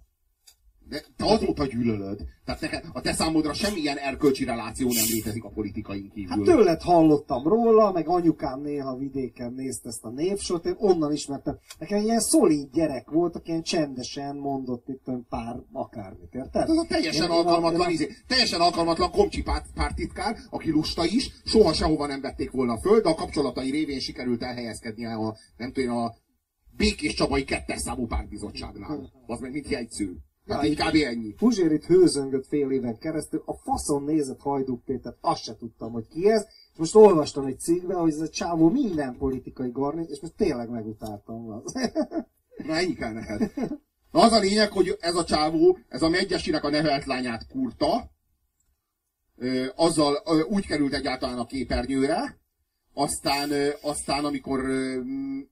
De 0.89 1.03
te 1.17 1.25
azóta 1.25 1.67
gyűlölöd. 1.67 2.25
Tehát 2.45 2.61
neked, 2.61 2.85
a 2.93 3.01
te 3.01 3.13
számodra 3.13 3.53
semmilyen 3.53 3.97
erkölcsi 3.97 4.45
reláció 4.45 4.93
nem 4.93 5.05
létezik 5.11 5.45
a 5.45 5.49
politikai 5.49 6.11
kívül. 6.15 6.31
Hát 6.31 6.41
tőled 6.43 6.83
hallottam 6.83 7.43
róla, 7.49 7.93
meg 7.93 8.09
anyukám 8.09 8.61
néha 8.61 8.97
vidéken 8.97 9.53
nézte 9.53 9.89
ezt 9.89 10.05
a 10.05 10.11
névsort, 10.11 10.65
én 10.65 10.75
onnan 10.77 11.13
ismertem. 11.13 11.59
Nekem 11.79 12.03
ilyen 12.03 12.21
szolid 12.21 12.71
gyerek 12.73 13.11
volt, 13.11 13.37
aki 13.37 13.51
ilyen 13.51 13.63
csendesen 13.63 14.37
mondott 14.37 14.89
itt 14.89 15.05
pár 15.29 15.57
akármit, 15.73 16.35
érted? 16.35 16.61
Hát 16.61 16.69
az 16.69 16.77
a 16.77 16.87
teljesen 16.89 17.25
én, 17.25 17.31
alkalmatlan, 17.31 17.89
én, 17.89 17.95
izé, 17.95 18.09
teljesen 18.27 18.61
alkalmatlan 18.61 19.11
komcsi 19.11 19.43
párt, 19.43 19.67
pártitkár, 19.75 20.37
aki 20.51 20.71
lusta 20.71 21.05
is, 21.05 21.31
soha 21.45 21.73
sehova 21.73 22.07
nem 22.07 22.21
vették 22.21 22.51
volna 22.51 22.79
föl, 22.79 23.01
de 23.01 23.09
a 23.09 23.15
kapcsolatai 23.15 23.71
révén 23.71 24.01
sikerült 24.01 24.43
elhelyezkednie 24.43 25.13
a, 25.13 25.37
nem 25.57 25.73
tudom, 25.73 25.97
a 25.97 26.15
Békés 26.77 27.15
Csabai 27.15 27.45
kettes 27.45 27.81
számú 27.81 28.07
pártbizottságnál. 28.07 29.11
Az 29.27 29.41
meg 29.41 29.53
mint 29.53 29.69
jegyző. 29.69 30.17
Hát 30.55 30.65
így 30.65 30.79
kb. 30.79 30.95
ennyi. 30.95 31.33
Puzsér 31.33 31.73
itt 31.73 31.85
hőzöngött 31.85 32.47
fél 32.47 32.71
éven 32.71 32.99
keresztül, 32.99 33.43
a 33.45 33.55
faszon 33.55 34.05
nézett 34.05 34.41
Hajduk 34.41 34.85
Péter, 34.85 35.15
azt 35.21 35.43
se 35.43 35.57
tudtam, 35.57 35.93
hogy 35.93 36.07
ki 36.09 36.31
ez. 36.31 36.47
Most 36.77 36.95
olvastam 36.95 37.47
egy 37.47 37.61
cikkben, 37.61 37.97
hogy 37.97 38.13
ez 38.13 38.21
a 38.21 38.29
csávó 38.29 38.69
minden 38.69 39.17
politikai 39.17 39.71
garnit, 39.71 40.11
és 40.11 40.21
most 40.21 40.35
tényleg 40.37 40.69
megutáltam. 40.69 41.63
Na 42.67 42.77
ennyi 42.77 42.95
kell 42.95 43.13
neked. 43.13 43.53
Na 44.11 44.21
az 44.21 44.33
a 44.33 44.39
lényeg, 44.39 44.73
hogy 44.73 44.97
ez 45.01 45.15
a 45.15 45.25
csávó, 45.25 45.79
ez 45.89 46.03
a 46.03 46.09
Megyesinek 46.09 46.65
a 46.65 46.71
nevelt 46.71 47.05
lányát 47.05 47.47
kurta, 47.47 48.11
azzal 49.75 50.23
úgy 50.49 50.67
került 50.67 50.95
egyáltalán 50.95 51.39
a 51.39 51.47
képernyőre, 51.47 52.39
aztán, 52.93 53.51
aztán 53.83 54.25
amikor, 54.25 54.61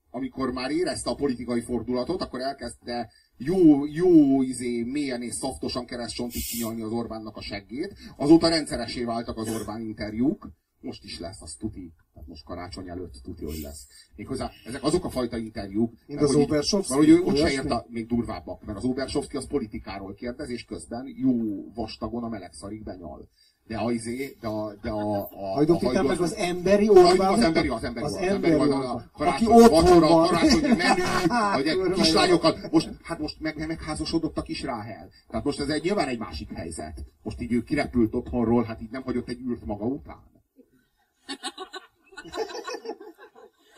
amikor 0.09 0.51
már 0.51 0.71
érezte 0.71 1.09
a 1.09 1.15
politikai 1.15 1.61
fordulatot, 1.61 2.21
akkor 2.21 2.39
elkezdte 2.39 3.11
jó, 3.41 3.85
jó 3.85 4.41
izé, 4.41 4.83
mélyen 4.83 5.21
és 5.21 5.33
szaftosan 5.33 5.85
keresztsontig 5.85 6.45
kinyalni 6.45 6.81
az 6.81 6.91
Orbánnak 6.91 7.37
a 7.37 7.41
seggét. 7.41 7.95
Azóta 8.17 8.47
rendszeresé 8.47 9.03
váltak 9.03 9.37
az 9.37 9.49
Orbán 9.49 9.81
interjúk, 9.81 10.49
most 10.81 11.03
is 11.03 11.19
lesz, 11.19 11.41
az 11.41 11.55
tuti. 11.59 11.93
Tehát 12.13 12.27
most 12.27 12.43
karácsony 12.43 12.89
előtt 12.89 13.19
tuti, 13.23 13.45
hogy 13.45 13.59
lesz. 13.61 13.87
Méghozzá 14.15 14.51
ezek 14.65 14.83
azok 14.83 15.05
a 15.05 15.09
fajta 15.09 15.37
interjúk, 15.37 15.93
Mint 16.07 16.21
az 16.21 16.35
Obersovszki? 16.35 16.93
Valahogy 16.93 17.13
ő 17.13 17.19
úgyse 17.19 17.51
érte, 17.51 17.85
még 17.87 18.07
durvábbak, 18.07 18.65
mert 18.65 18.77
az 18.77 18.83
Obersovszki 18.83 19.37
az 19.37 19.47
politikáról 19.47 20.13
kérdez, 20.13 20.49
és 20.49 20.65
közben 20.65 21.13
jó 21.15 21.65
vastagon 21.73 22.23
a 22.23 22.29
melegszarig 22.29 22.83
benyal. 22.83 23.29
De 23.69 23.77
a 23.77 23.91
izé, 23.91 24.37
de 24.41 24.47
a... 24.47 24.73
De 24.81 24.89
a, 24.89 25.21
a, 25.21 25.77
Péter 25.79 26.03
meg 26.03 26.19
az 26.19 26.33
emberi 26.33 26.89
Orbán. 26.89 27.33
az 27.33 27.41
emberi, 27.41 27.67
az 27.67 27.83
emberi, 27.83 28.05
az 28.05 28.13
az 28.13 28.21
emberi 28.21 28.53
a 28.53 28.93
Aki 28.93 29.05
karácsony, 29.13 29.47
otthon 29.47 29.99
van. 29.99 30.35
egy 31.57 31.73
kurva 31.73 31.93
kislányokat, 31.93 32.71
most, 32.71 32.89
hát 33.03 33.19
most 33.19 33.39
meg, 33.39 33.67
megházasodott 33.67 34.37
a 34.37 34.41
kis 34.41 34.63
Ráhel. 34.63 35.09
Tehát 35.29 35.45
most 35.45 35.59
ez 35.59 35.69
egy, 35.69 35.83
nyilván 35.83 36.07
egy 36.07 36.19
másik 36.19 36.51
helyzet. 36.53 37.05
Most 37.21 37.41
így 37.41 37.51
ő 37.51 37.63
kirepült 37.63 38.13
otthonról, 38.13 38.63
hát 38.63 38.81
így 38.81 38.91
nem 38.91 39.01
hagyott 39.01 39.29
egy 39.29 39.39
űrt 39.49 39.65
maga 39.65 39.85
után. 39.85 40.23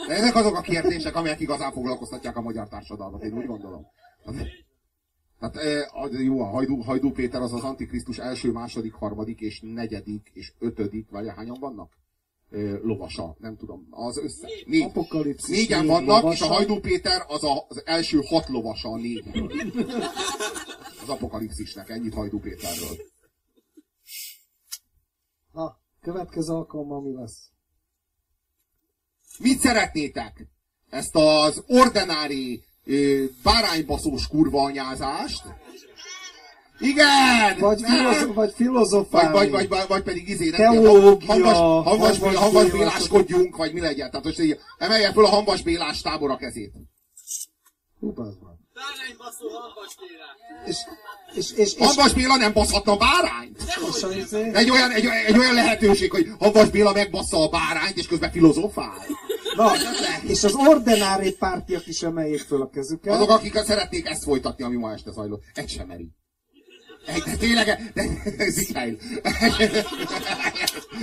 De 0.08 0.14
ezek 0.14 0.36
azok 0.36 0.58
a 0.58 0.62
kérdések, 0.62 1.16
amelyek 1.16 1.40
igazán 1.40 1.72
foglalkoztatják 1.72 2.38
a 2.38 2.42
magyar 2.42 2.68
társadalmat, 2.68 3.24
én 3.24 3.34
úgy 3.34 3.46
gondolom. 3.46 3.86
Tehát, 5.42 5.56
eh, 5.56 6.24
jó, 6.24 6.42
a 6.42 6.46
Hajdú, 6.46 6.82
Hajdú 6.82 7.12
Péter 7.12 7.42
az 7.42 7.54
az 7.54 7.62
Antikrisztus 7.62 8.18
első, 8.18 8.52
második, 8.52 8.94
harmadik 8.94 9.40
és 9.40 9.62
negyedik 9.64 10.32
és 10.34 10.54
ötödik, 10.60 11.10
vagy 11.10 11.28
hányan 11.36 11.58
vannak? 11.60 11.98
Eh, 12.52 12.80
lovasa, 12.82 13.36
nem 13.40 13.58
tudom, 13.58 13.88
az 13.90 14.18
össze. 14.18 14.48
Négy. 14.66 14.82
Apokalipszis. 14.82 15.58
Négyen 15.58 15.80
négy 15.80 15.88
vannak, 15.88 16.22
lovasa. 16.22 16.46
és 16.46 16.50
a 16.52 16.54
Hajdú 16.54 16.80
Péter 16.80 17.26
az 17.28 17.44
a, 17.44 17.66
az 17.68 17.82
első 17.86 18.20
hat 18.26 18.48
lovasa 18.48 18.90
a 18.90 18.98
négy. 18.98 19.24
Az 21.02 21.10
apokalipszisnek, 21.10 21.90
ennyit 21.90 22.14
Hajdú 22.14 22.40
Péterről. 22.40 22.98
Na, 25.52 25.80
következő 26.02 26.54
alkalommal 26.54 27.02
mi 27.02 27.14
lesz? 27.14 27.50
Mit 29.40 29.60
szeretnétek? 29.60 30.48
Ezt 30.90 31.16
az 31.16 31.64
ordinári 31.68 32.64
báránybaszós 33.44 34.28
kurva 34.28 34.64
anyázást? 34.64 35.44
Igen! 36.80 37.58
Vagy, 37.60 37.82
filozo- 37.84 38.34
vagy 38.34 38.54
filozofálni. 38.56 39.32
vagy, 39.38 39.50
vagy, 39.50 39.68
vagy, 39.68 39.88
vagy 39.88 40.04
pedig 40.04 40.30
izé, 40.30 40.50
Teológia, 40.50 41.28
hanvas, 41.28 41.58
hanvas, 41.58 42.18
hanvas 42.20 42.36
hanvas 42.36 42.52
Bélás- 42.64 42.72
béláskodjunk, 42.72 43.56
vagy 43.56 43.74
mi 43.74 43.80
legyen. 43.80 44.10
Tehát 44.10 44.26
most 44.26 44.40
így 44.40 44.60
emelje 44.78 45.12
föl 45.12 45.26
a 45.26 45.30
hanvas 45.30 45.62
bélás 45.62 46.02
tábor 46.02 46.32
a 46.32 46.36
kezét. 46.38 46.72
Hú, 48.00 48.12
bazd 48.14 48.38
meg. 48.44 48.54
Báránybaszó 48.74 49.48
hanvas 49.50 49.96
tényleg. 49.96 50.66
És, 50.66 50.78
és, 51.36 51.52
és, 51.58 51.74
és, 51.74 51.86
Hanvas 51.86 52.14
Béla 52.14 52.36
nem 52.36 52.54
baszhatna 52.54 52.98
bárányt? 52.98 53.62
és, 54.16 54.32
Egy 54.54 54.70
olyan, 54.70 54.92
egy, 54.92 55.06
egy 55.26 55.38
olyan 55.38 55.54
lehetőség, 55.54 56.12
hogy 56.12 56.28
Hanvas 56.40 56.70
Béla 56.70 56.92
megbassza 56.94 57.38
a 57.44 57.50
bárányt, 57.50 57.98
és 57.98 58.08
közben 58.08 58.32
filozofál. 58.32 59.06
Na, 59.56 59.72
és 60.28 60.44
az 60.44 60.54
ordinári 60.56 61.34
pártiak 61.34 61.88
is 61.88 62.02
emeljék 62.02 62.40
föl 62.40 62.62
a 62.62 62.70
kezüket. 62.70 63.14
Azok, 63.14 63.30
akik 63.30 63.56
szeretnék 63.58 64.06
ezt 64.06 64.24
folytatni, 64.24 64.64
ami 64.64 64.76
ma 64.78 64.92
este 64.92 65.12
zajlott. 65.12 65.44
Egy 65.54 65.70
sem 65.70 65.88
meri. 65.88 66.10
Egy, 67.06 67.22
de 67.26 67.36
tényleg, 67.36 67.92
de, 67.94 68.50
Zikail. 68.50 68.98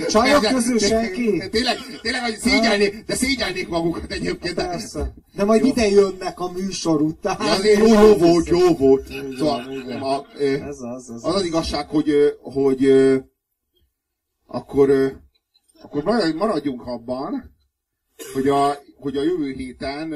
Csajok 0.09 0.43
közül 0.45 0.79
senki? 0.79 1.43
Tényleg, 1.51 1.77
tényleg, 2.01 2.21
hogy 2.21 2.37
szégyelnék, 2.37 3.03
de 3.05 3.15
szégyelnék 3.15 3.67
magukat 3.67 4.11
egyébként. 4.11 4.55
De, 4.55 4.65
Persze. 4.65 5.13
De 5.35 5.43
majd 5.43 5.65
ide 5.65 5.87
jönnek 5.87 6.39
a 6.39 6.51
műsor 6.51 7.01
után. 7.01 7.37
de 7.37 7.43
azért 7.51 7.79
jó, 7.79 7.87
jó 7.87 8.15
volt, 8.15 8.47
jó 8.47 8.75
volt. 8.75 9.07
Szóval, 9.37 9.71
igen. 9.71 10.01
a, 10.01 10.25
Ez 10.39 10.77
az, 10.79 11.09
ez 11.09 11.23
az 11.23 11.35
az 11.35 11.43
igazság, 11.45 11.87
hogy, 11.87 12.11
hogy 12.41 12.85
akkor, 14.47 14.89
akkor 15.81 16.03
maradj- 16.03 16.35
maradjunk 16.35 16.85
abban, 16.87 17.57
hogy 18.33 18.47
a, 18.47 18.77
hogy 18.95 19.17
a 19.17 19.23
jövő 19.23 19.51
héten 19.51 20.13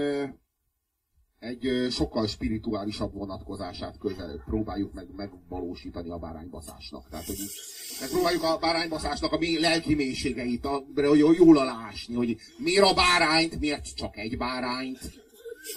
egy 1.39 1.87
sokkal 1.89 2.27
spirituálisabb 2.27 3.13
vonatkozását 3.13 3.97
közel 3.97 4.43
próbáljuk 4.45 4.93
meg 4.93 5.07
megvalósítani 5.15 6.09
a 6.09 6.17
báránybaszásnak. 6.17 7.09
Tehát, 7.09 7.25
hogy 7.25 7.37
megpróbáljuk 7.99 8.43
a 8.43 8.57
báránybaszásnak 8.57 9.31
a 9.31 9.37
mély, 9.37 9.59
lelki 9.59 9.95
mélységeit, 9.95 10.65
a, 10.65 10.83
hogy 10.95 11.35
jól 11.37 11.57
alásni, 11.57 12.15
hogy 12.15 12.37
miért 12.57 12.83
a 12.83 12.93
bárányt, 12.93 13.59
miért 13.59 13.95
csak 13.95 14.17
egy 14.17 14.37
bárányt, 14.37 14.99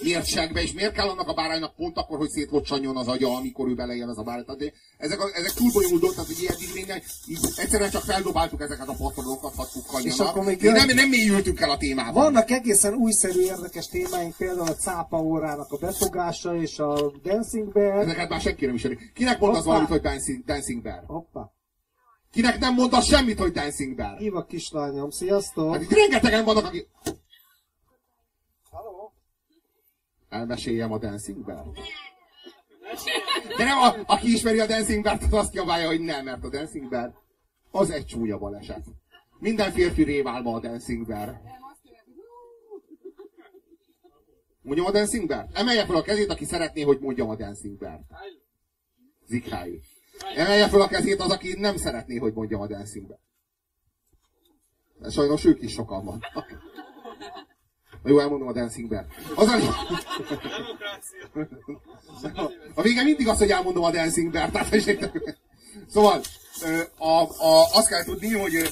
miért 0.03 0.25
segbe, 0.25 0.61
és 0.61 0.73
miért 0.73 0.93
kell 0.93 1.07
annak 1.07 1.27
a 1.27 1.33
báránynak 1.33 1.75
pont 1.75 1.97
akkor, 1.97 2.17
hogy 2.17 2.29
szétlocsanjon 2.29 2.97
az 2.97 3.07
agya, 3.07 3.35
amikor 3.35 3.67
ő 3.67 3.73
beleél 3.75 4.09
az 4.09 4.17
a 4.17 4.23
bárány. 4.23 4.45
Tehát 4.45 4.73
ezek, 4.97 5.21
a, 5.21 5.29
ezek 5.33 5.51
túl 5.51 5.71
bonyolult 5.71 6.01
dolgok, 6.01 6.25
tehát 6.25 6.35
hogy 6.35 6.45
eddig 6.49 6.85
nem, 6.87 6.99
így 7.27 7.39
egyszerűen 7.55 7.89
csak 7.89 8.03
feldobáltuk 8.03 8.61
ezeket 8.61 8.87
a 8.87 8.93
patronokat, 8.93 9.53
hadd 9.55 10.03
És 10.03 10.19
akkor 10.19 10.43
még 10.43 10.61
Még 10.61 10.71
nem, 10.71 10.87
jön- 10.87 10.95
nem 10.95 11.09
mélyültünk 11.09 11.59
el 11.59 11.69
a 11.69 11.77
témában. 11.77 12.13
Vannak 12.13 12.51
egészen 12.51 12.93
újszerű 12.93 13.39
érdekes 13.39 13.87
témáink, 13.87 14.35
például 14.37 14.67
a 14.67 14.75
cápa 14.75 15.17
órának 15.17 15.71
a 15.71 15.77
befogása 15.77 16.55
és 16.61 16.79
a 16.79 17.11
Dancing 17.23 17.71
Bear. 17.71 17.99
Ezeket 17.99 18.29
már 18.29 18.41
senki 18.41 18.65
nem 18.65 18.75
ismeri. 18.75 18.97
Kinek 19.13 19.39
mondasz 19.39 19.63
Hoppá. 19.63 19.71
valamit, 19.71 19.89
hogy 19.89 20.01
Dancing, 20.01 20.45
dancing 20.45 20.81
Bear? 20.81 21.03
Hoppá. 21.07 21.51
Kinek 22.31 22.59
nem 22.59 22.73
mondasz 22.73 23.07
semmit, 23.07 23.39
hogy 23.39 23.51
Dancing 23.51 23.95
Bear? 23.95 24.17
Hív 24.17 24.35
a 24.35 24.45
kislányom, 24.45 25.09
sziasztok! 25.09 25.73
Hát 25.73 25.81
itt 25.81 25.93
rengetegen 25.93 26.43
vannak, 26.43 26.65
akik... 26.65 26.87
Elmeséljem 30.29 30.91
a 30.91 30.97
Dancing 30.97 31.45
Bear? 31.45 31.65
De 33.57 33.63
nem, 33.63 33.77
a, 33.77 33.95
aki 34.05 34.33
ismeri 34.33 34.59
a 34.59 34.65
Dancing 34.65 35.03
Bear-t, 35.03 35.23
az 35.23 35.33
azt 35.33 35.53
javálja, 35.53 35.87
hogy 35.87 35.99
nem, 35.99 36.23
mert 36.25 36.43
a 36.43 36.49
Dancing 36.49 36.89
Bear 36.89 37.13
az 37.71 37.89
egy 37.89 38.05
csúnya 38.05 38.37
baleset. 38.37 38.85
Minden 39.39 39.71
férfi 39.71 40.03
réválma 40.03 40.53
a 40.53 40.59
Dancing 40.59 41.07
Bear. 41.07 41.41
Mondjam 44.61 44.85
a 44.87 44.91
Dancing 44.91 45.27
Bear? 45.27 45.47
Emelje 45.53 45.85
fel 45.85 45.95
a 45.95 46.01
kezét, 46.01 46.29
aki 46.29 46.45
szeretné, 46.45 46.81
hogy 46.81 46.99
mondjam 46.99 47.29
a 47.29 47.35
Dancing 47.35 47.77
Bear. 47.77 47.99
Zikhály. 49.27 49.79
Emelje 50.35 50.67
fel 50.67 50.81
a 50.81 50.87
kezét 50.87 51.19
az, 51.19 51.31
aki 51.31 51.59
nem 51.59 51.77
szeretné, 51.77 52.17
hogy 52.17 52.33
mondjam 52.33 52.61
a 52.61 52.67
Dancing 52.67 53.07
Bear. 53.07 53.19
De 54.99 55.09
sajnos 55.09 55.45
ők 55.45 55.61
is 55.61 55.71
sokan 55.71 56.05
vannak. 56.05 56.65
Na 58.03 58.09
jó, 58.09 58.19
elmondom 58.19 58.47
a 58.47 58.51
Dancing 58.51 58.89
Bear. 58.89 59.05
Az 59.35 59.47
a, 59.47 59.57
a 62.73 62.81
vége 62.81 63.03
mindig 63.03 63.27
az, 63.27 63.37
hogy 63.37 63.49
elmondom 63.51 63.83
a 63.83 63.91
Dancing 63.91 64.31
Bear. 64.31 64.49
Tehát, 64.51 64.75
szóval, 65.89 66.21
a, 66.97 67.21
a, 67.45 67.65
azt 67.73 67.87
kell 67.87 68.03
tudni, 68.03 68.33
hogy 68.33 68.71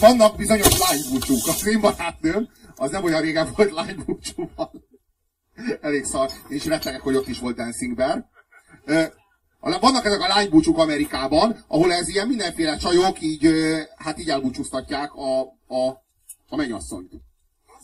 vannak 0.00 0.36
bizonyos 0.36 0.78
lánybúcsúk. 0.78 1.46
Az 1.46 1.66
én 1.66 1.80
barátnőm, 1.80 2.48
az 2.76 2.90
nem 2.90 3.04
olyan 3.04 3.20
régen 3.20 3.52
volt 3.56 3.70
lánybúcsúban. 3.70 4.70
Elég 5.80 6.04
szar. 6.04 6.30
És 6.48 6.64
rettegek, 6.64 7.00
hogy 7.00 7.16
ott 7.16 7.28
is 7.28 7.38
volt 7.38 7.56
Dancing 7.56 7.94
Bear. 7.96 8.24
A- 9.60 9.78
Vannak 9.80 10.04
ezek 10.04 10.20
a 10.20 10.26
lánybúcsúk 10.28 10.78
Amerikában, 10.78 11.64
ahol 11.68 11.92
ez 11.92 12.08
ilyen 12.08 12.28
mindenféle 12.28 12.76
csajok 12.76 13.20
így, 13.20 13.48
hát 13.96 14.18
így 14.18 14.30
elbúcsúztatják 14.30 15.14
a, 15.14 15.40
a, 15.74 15.88
a 16.48 16.56
mennyasszonyt. 16.56 17.12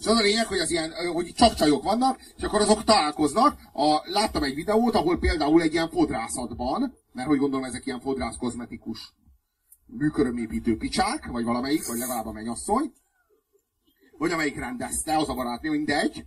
És 0.02 0.08
az 0.08 0.16
a 0.16 0.22
lényeg, 0.22 0.46
hogy 0.46 0.58
az 0.58 0.70
ilyen, 0.70 0.92
hogy 1.12 1.32
csak 1.34 1.54
csajok 1.54 1.82
vannak, 1.82 2.20
és 2.36 2.42
akkor 2.42 2.60
azok 2.60 2.84
találkoznak. 2.84 3.58
A, 3.72 4.00
láttam 4.04 4.42
egy 4.42 4.54
videót, 4.54 4.94
ahol 4.94 5.18
például 5.18 5.62
egy 5.62 5.72
ilyen 5.72 5.90
fodrászatban, 5.90 6.94
mert 7.12 7.28
hogy 7.28 7.38
gondolom 7.38 7.64
ezek 7.64 7.86
ilyen 7.86 8.00
fodrász 8.00 8.36
kozmetikus 8.36 9.12
műkörömépítő 9.86 10.76
picsák, 10.76 11.26
vagy 11.26 11.44
valamelyik, 11.44 11.86
vagy 11.86 11.98
legalább 11.98 12.26
a 12.26 12.32
mennyasszony, 12.32 12.92
vagy 14.18 14.32
amelyik 14.32 14.56
rendezte, 14.56 15.16
az 15.16 15.28
a 15.28 15.34
barátnő, 15.34 15.70
mindegy, 15.70 16.24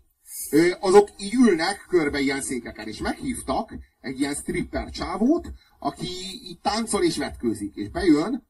azok 0.79 1.09
így 1.17 1.33
ülnek 1.33 1.85
körbe 1.89 2.19
ilyen 2.19 2.41
székeken, 2.41 2.87
és 2.87 2.99
meghívtak 2.99 3.73
egy 4.01 4.19
ilyen 4.19 4.33
stripper 4.33 4.89
csávót, 4.89 5.51
aki 5.79 6.07
így 6.49 6.59
táncol 6.61 7.03
és 7.03 7.17
vetkőzik, 7.17 7.75
és 7.75 7.89
bejön 7.89 8.47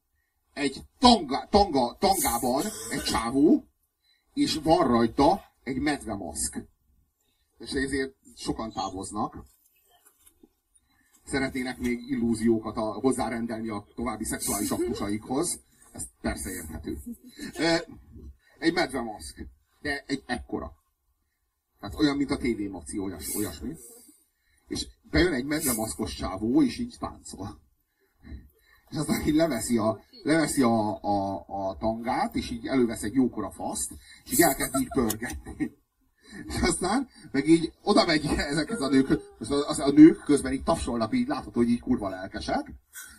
egy 0.53 0.81
tanga, 0.99 1.47
tanga, 1.49 1.97
tangában 1.99 2.63
egy 2.89 3.03
csávó, 3.03 3.63
és 4.35 4.59
van 4.63 4.87
rajta 4.87 5.41
egy 5.63 5.79
medvemaszk. 5.79 6.61
És 7.57 7.71
ezért 7.71 8.15
sokan 8.35 8.71
távoznak. 8.71 9.43
Szeretnének 11.25 11.77
még 11.77 12.09
illúziókat 12.09 12.77
a, 12.77 12.81
hozzárendelni 12.81 13.69
a 13.69 13.87
további 13.95 14.25
szexuális 14.25 14.69
aktusaikhoz. 14.69 15.59
Ez 15.91 16.03
persze 16.21 16.49
érthető. 16.49 16.97
Egy 18.59 18.73
medvemaszk, 18.73 19.45
de 19.81 20.03
egy 20.07 20.23
ekkora. 20.25 20.73
Tehát 21.79 21.95
olyan, 21.95 22.17
mint 22.17 22.31
a 22.31 22.37
TV 22.37 22.69
Maci, 22.69 22.97
olyas, 22.97 23.35
olyasmi. 23.35 23.75
És 24.67 24.87
bejön 25.01 25.33
egy 25.33 25.45
medvemaszkos 25.45 26.13
csávó, 26.13 26.63
és 26.63 26.77
így 26.77 26.95
táncol. 26.99 27.64
És 28.95 29.01
aztán 29.01 29.27
így 29.27 29.35
leveszi 29.35 29.77
a, 29.77 29.99
leveszi 30.23 30.61
a, 30.61 30.99
a, 31.01 31.45
a 31.47 31.77
tangát, 31.79 32.35
és 32.35 32.51
így 32.51 32.67
elővesz 32.67 33.03
egy 33.03 33.13
jókora 33.13 33.51
faszt, 33.51 33.91
és 34.23 34.31
így 34.31 34.41
elkezd 34.41 34.79
így 34.79 34.89
pörgetni. 34.93 35.71
És 36.47 36.61
aztán 36.61 37.07
meg 37.31 37.47
így 37.47 37.73
oda 37.83 38.05
megy 38.05 38.25
ezekhez 38.37 38.81
a 38.81 38.89
nők, 38.89 39.07
most 39.39 39.51
az, 39.51 39.79
a 39.79 39.91
nők 39.91 40.23
közben 40.23 40.53
így 40.53 40.63
tapsolnak, 40.63 41.13
így 41.13 41.27
látható, 41.27 41.59
hogy 41.59 41.69
így 41.69 41.79
kurva 41.79 42.09
lelkesek. 42.09 42.73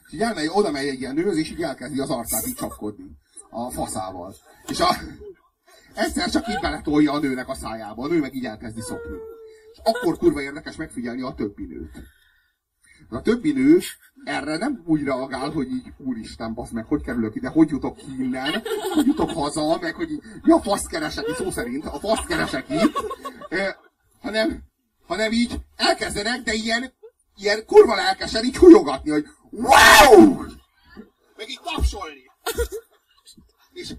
És 0.06 0.12
így 0.12 0.20
elmegy, 0.20 0.50
oda 0.52 0.70
megy 0.70 0.86
egy 0.86 1.00
ilyen 1.00 1.14
nőhöz, 1.14 1.36
és 1.36 1.50
így 1.50 1.62
elkezdi 1.62 2.00
az 2.00 2.10
arcát 2.10 2.46
így 2.46 2.54
csapkodni. 2.54 3.10
A 3.50 3.70
faszával. 3.70 4.34
És 4.68 4.80
a, 4.80 4.88
egyszer 5.94 6.30
csak 6.30 6.48
így 6.48 6.60
beletolja 6.60 7.12
a 7.12 7.18
nőnek 7.18 7.48
a 7.48 7.54
szájába, 7.54 8.04
a 8.04 8.08
nő 8.08 8.20
meg 8.20 8.34
így 8.34 8.44
elkezdi 8.44 8.80
szopni. 8.80 9.16
És 9.72 9.78
akkor 9.82 10.18
kurva 10.18 10.42
érdekes 10.42 10.76
megfigyelni 10.76 11.22
a 11.22 11.34
többi 11.34 11.64
nőt. 11.64 11.90
A 13.08 13.20
többi 13.20 13.52
nő 13.52 13.80
erre 14.24 14.56
nem 14.56 14.82
úgy 14.86 15.02
reagál, 15.02 15.50
hogy 15.50 15.70
így, 15.70 15.92
úristen, 15.98 16.54
basz 16.54 16.70
meg, 16.70 16.84
hogy 16.84 17.02
kerülök 17.02 17.34
ide, 17.34 17.48
hogy 17.48 17.68
jutok 17.68 17.96
ki 17.96 18.22
innen, 18.22 18.62
hogy 18.94 19.06
jutok 19.06 19.30
haza, 19.30 19.78
meg 19.80 19.94
hogy 19.94 20.10
így, 20.10 20.22
mi 20.42 20.52
a 20.52 20.60
fasz 20.60 20.86
keresek 20.86 21.24
szó 21.36 21.50
szerint, 21.50 21.84
a 21.84 21.98
fasz 21.98 22.26
keresek 22.26 22.68
itt, 22.68 23.04
eh, 23.48 23.74
hanem, 24.20 24.62
hanem 25.06 25.32
így 25.32 25.54
elkezdenek, 25.76 26.42
de 26.42 26.52
ilyen, 26.52 26.92
ilyen 27.36 27.64
kurva 27.66 27.94
lelkesen 27.94 28.44
így 28.44 28.56
hújogatni, 28.56 29.10
hogy 29.10 29.26
wow! 29.50 30.34
Meg 31.36 31.48
így 31.48 31.60
tapsolni. 31.62 32.24
És 33.72 33.94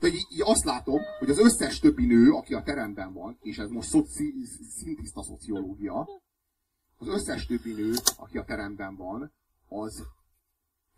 de 0.00 0.06
így, 0.06 0.26
így 0.30 0.42
azt 0.44 0.64
látom, 0.64 1.00
hogy 1.18 1.30
az 1.30 1.38
összes 1.38 1.78
többi 1.78 2.06
nő, 2.06 2.30
aki 2.30 2.54
a 2.54 2.62
teremben 2.62 3.12
van, 3.12 3.38
és 3.40 3.58
ez 3.58 3.68
most 3.68 3.88
szoci, 3.88 4.34
szintiszta 4.76 5.22
szociológia, 5.22 6.08
az 6.96 7.06
összes 7.08 7.46
többi 7.46 7.72
nő, 7.72 7.92
aki 8.16 8.38
a 8.38 8.44
teremben 8.44 8.96
van, 8.96 9.32
az 9.68 10.06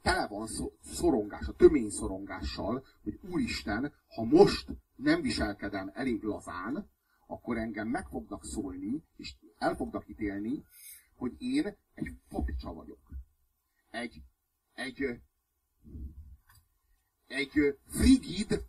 tele 0.03 0.27
van 0.27 0.49
szorongás, 0.83 1.47
a 1.47 1.53
tömény 1.53 1.91
szorongással, 1.91 2.85
hogy 3.03 3.19
úristen, 3.31 3.93
ha 4.09 4.25
most 4.25 4.69
nem 4.95 5.23
viselkedem 5.23 5.91
elég 5.95 6.23
lazán, 6.23 6.91
akkor 7.27 7.57
engem 7.57 7.89
meg 7.89 8.07
fognak 8.07 8.45
szólni, 8.45 9.03
és 9.17 9.35
el 9.59 9.77
fognak 9.77 10.09
ítélni, 10.09 10.65
hogy 11.17 11.35
én 11.39 11.77
egy 11.95 12.15
papicsa 12.29 12.73
vagyok. 12.73 13.01
Egy, 13.91 14.23
egy, 14.75 15.21
egy 17.27 17.79
frigid 17.87 18.65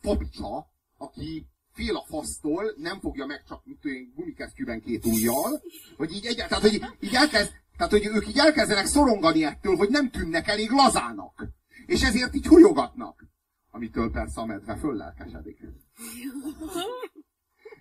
papicsa, 0.00 0.70
aki 0.96 1.46
fél 1.78 1.96
a 1.96 2.04
fasztól, 2.08 2.74
nem 2.76 3.00
fogja 3.00 3.26
meg 3.26 3.44
csak 3.48 3.64
mit 3.64 3.78
tudom, 3.80 4.12
gumikesztyűben 4.14 4.80
két 4.80 5.04
ujjal, 5.06 5.62
hogy 5.96 6.12
így 6.12 6.26
egyáltalán, 6.26 6.62
tehát, 6.62 6.88
hogy 6.88 7.06
így 7.08 7.14
elkezd, 7.14 7.50
tehát, 7.76 7.92
hogy 7.92 8.06
ők 8.06 8.28
így 8.28 8.38
elkezdenek 8.38 8.86
szorongani 8.86 9.44
ettől, 9.44 9.76
hogy 9.76 9.88
nem 9.88 10.10
tűnnek 10.10 10.48
elég 10.48 10.70
lazának. 10.70 11.46
És 11.86 12.02
ezért 12.02 12.34
így 12.34 12.46
hújogatnak. 12.46 13.26
Amitől 13.70 14.10
persze 14.10 14.40
a 14.40 14.44
medve 14.44 14.76
föllelkesedik. 14.76 15.58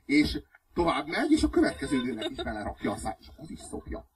És 0.05 0.39
tovább 0.73 1.07
megy, 1.07 1.31
és 1.31 1.43
a 1.43 1.49
következő 1.49 2.01
nőnek 2.01 2.29
is 2.29 2.43
belerakja 2.43 2.91
a 2.91 2.97
száj, 2.97 3.15
és 3.19 3.27
az 3.35 3.49
is 3.49 3.59
szopja. 3.59 4.09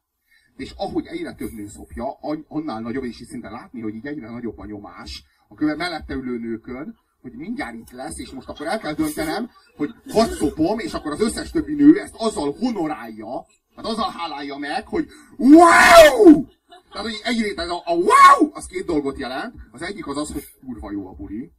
És 0.55 0.73
ahogy 0.77 1.05
egyre 1.05 1.33
több 1.33 1.51
nő 1.51 1.67
szopja, 1.67 2.17
annál 2.47 2.81
nagyobb, 2.81 3.03
és 3.03 3.15
szinte 3.15 3.49
látni, 3.49 3.81
hogy 3.81 3.95
így 3.95 4.05
egyre 4.05 4.29
nagyobb 4.29 4.57
a 4.57 4.65
nyomás 4.65 5.23
a 5.47 5.55
köve 5.55 5.75
mellette 5.75 6.13
ülő 6.13 6.37
nőkön, 6.37 6.97
hogy 7.21 7.31
mindjárt 7.31 7.75
itt 7.75 7.91
lesz, 7.91 8.19
és 8.19 8.31
most 8.31 8.49
akkor 8.49 8.67
el 8.67 8.79
kell 8.79 8.93
döntenem, 8.93 9.49
hogy 9.75 9.93
hadd 10.09 10.29
szopom, 10.29 10.79
és 10.79 10.93
akkor 10.93 11.11
az 11.11 11.21
összes 11.21 11.51
többi 11.51 11.73
nő 11.73 11.99
ezt 11.99 12.15
azzal 12.17 12.55
honorálja, 12.59 13.45
tehát 13.75 13.91
azzal 13.91 14.11
hálálja 14.17 14.57
meg, 14.57 14.87
hogy 14.87 15.07
wow! 15.37 16.45
Tehát, 16.91 17.07
hogy 17.07 17.19
egyrészt 17.23 17.59
ez 17.59 17.69
a, 17.69 17.81
a 17.85 17.93
wow, 17.93 18.49
az 18.53 18.65
két 18.65 18.85
dolgot 18.85 19.17
jelent. 19.17 19.55
Az 19.71 19.81
egyik 19.81 20.07
az 20.07 20.17
az, 20.17 20.31
hogy 20.31 20.43
kurva 20.65 20.91
jó 20.91 21.07
a 21.07 21.13
buli. 21.13 21.51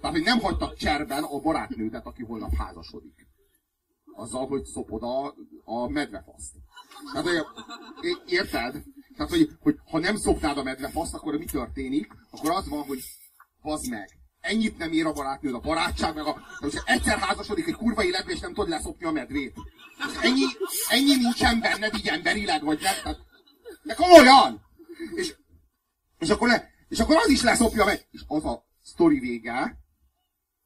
Tehát, 0.00 0.16
hogy 0.16 0.24
nem 0.24 0.40
hagytak 0.40 0.76
cserben 0.76 1.22
a 1.22 1.40
barátnődet, 1.40 2.06
aki 2.06 2.22
holnap 2.22 2.54
házasodik. 2.54 3.28
Azzal, 4.14 4.46
hogy 4.46 4.64
szopod 4.64 5.02
a, 5.02 5.34
a 5.64 5.88
medvefaszt. 5.88 6.54
Tehát, 7.12 7.28
hogy, 7.28 8.22
érted? 8.26 8.82
Tehát, 9.16 9.32
hogy, 9.32 9.48
hogy 9.60 9.76
ha 9.90 9.98
nem 9.98 10.16
szopnád 10.16 10.58
a 10.58 10.62
medvefaszt, 10.62 11.14
akkor 11.14 11.38
mi 11.38 11.44
történik? 11.44 12.12
Akkor 12.30 12.50
az 12.50 12.68
van, 12.68 12.82
hogy 12.82 12.98
bazd 13.62 13.90
meg, 13.90 14.19
ennyit 14.40 14.78
nem 14.78 14.92
ér 14.92 15.06
a 15.06 15.12
barátnőd, 15.12 15.54
a 15.54 15.60
barátság, 15.60 16.14
meg 16.14 16.24
a... 16.24 16.42
Most 16.60 16.82
egyszer 16.84 17.18
házasodik 17.18 17.66
egy 17.66 17.74
kurva 17.74 18.04
életbe, 18.04 18.32
és 18.32 18.40
nem 18.40 18.54
tudod 18.54 18.68
leszopni 18.68 19.04
a 19.04 19.10
medvét. 19.10 19.54
ennyi, 20.22 20.44
ennyi 20.88 21.16
nincsen 21.16 21.60
benned 21.60 21.94
így 21.94 22.08
emberileg, 22.08 22.64
vagy 22.64 22.80
nem. 22.80 22.94
Tehát, 23.02 23.18
de 23.82 23.94
komolyan! 23.94 24.62
És, 25.14 25.34
és, 26.18 26.30
akkor 26.30 26.48
le, 26.48 26.70
és 26.88 27.00
akkor 27.00 27.16
az 27.16 27.28
is 27.28 27.42
leszopja 27.42 27.84
meg. 27.84 28.06
És 28.10 28.24
az 28.26 28.44
a 28.44 28.66
sztori 28.82 29.18
vége, 29.18 29.78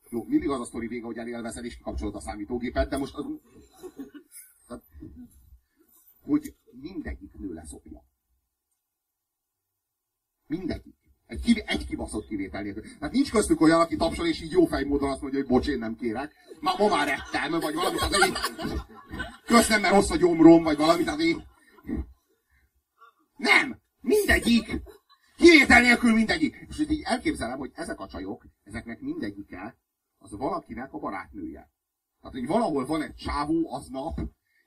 jó, 0.09 0.25
mindig 0.25 0.49
az 0.49 0.61
a 0.61 0.65
sztori 0.65 0.87
vége, 0.87 1.05
hogy 1.05 1.19
elélvezed 1.19 1.65
és 1.65 1.77
kikapcsolod 1.77 2.15
a 2.15 2.21
számítógépet, 2.21 2.89
de 2.89 2.97
most 2.97 3.15
az, 3.15 3.25
tehát, 4.67 4.83
hogy 6.23 6.57
mindegyik 6.71 7.33
nő 7.33 7.53
leszopja. 7.53 8.05
Mindegyik. 10.47 10.94
Egy, 11.43 11.63
egy 11.67 11.87
kibaszott 11.87 12.27
kivétel 12.27 12.63
nélkül. 12.63 12.83
Tehát 12.83 13.15
nincs 13.15 13.31
köztük 13.31 13.61
olyan, 13.61 13.81
aki 13.81 13.97
tapsol, 13.97 14.27
és 14.27 14.43
így 14.43 14.51
jó 14.51 14.69
módon 14.87 15.11
azt 15.11 15.21
mondja, 15.21 15.39
hogy 15.41 15.49
bocs, 15.49 15.69
én 15.69 15.79
nem 15.79 15.97
kérek. 15.97 16.33
Ma, 16.61 16.75
ma 16.79 16.89
már 16.89 17.09
ettem, 17.09 17.61
vagy 17.61 17.75
valami, 17.75 17.97
tehát 17.97 18.27
így, 18.27 18.39
kösz 19.45 19.69
nem, 19.69 19.81
mert 19.81 19.95
rossz 19.95 20.11
a 20.11 20.17
gyomrom, 20.17 20.63
vagy 20.63 20.77
valami, 20.77 21.05
tehát 21.05 21.23
így. 21.23 21.43
Nem! 23.37 23.79
Mindegyik! 24.01 24.83
Kivétel 25.37 25.81
nélkül 25.81 26.13
mindegyik! 26.15 26.67
És 26.69 26.79
így 26.79 27.03
elképzelem, 27.05 27.59
hogy 27.59 27.71
ezek 27.75 28.01
a 28.01 28.07
csajok, 28.07 28.47
ezeknek 28.65 29.01
mindegyike, 29.01 29.77
az 30.19 30.37
valakinek 30.37 30.93
a 30.93 30.99
barátnője. 30.99 31.71
Tehát, 32.21 32.39
hogy 32.39 32.47
valahol 32.47 32.87
van 32.87 33.03
egy 33.03 33.15
csávó 33.15 33.73
aznap, 33.73 34.21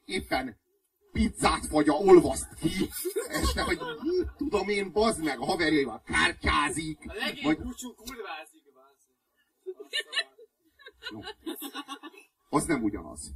éppen 0.05 0.57
pizzát 1.11 1.67
vagy 1.67 1.89
a 1.89 1.93
olvaszt 1.93 2.53
ki, 2.59 2.89
este, 3.27 3.61
hogy 3.61 3.79
tudom 4.37 4.69
én, 4.69 4.91
bazd 4.91 5.23
meg, 5.23 5.39
a 5.39 5.45
haverjaival 5.45 6.01
kártyázik. 6.05 6.97
A 7.07 7.13
legény 7.13 7.43
vagy... 7.43 7.57
búcsú 7.57 7.93
kurvázik, 7.95 8.63
bazd. 8.73 8.97
No. 11.09 11.19
Az 12.49 12.65
nem 12.65 12.83
ugyanaz. 12.83 13.31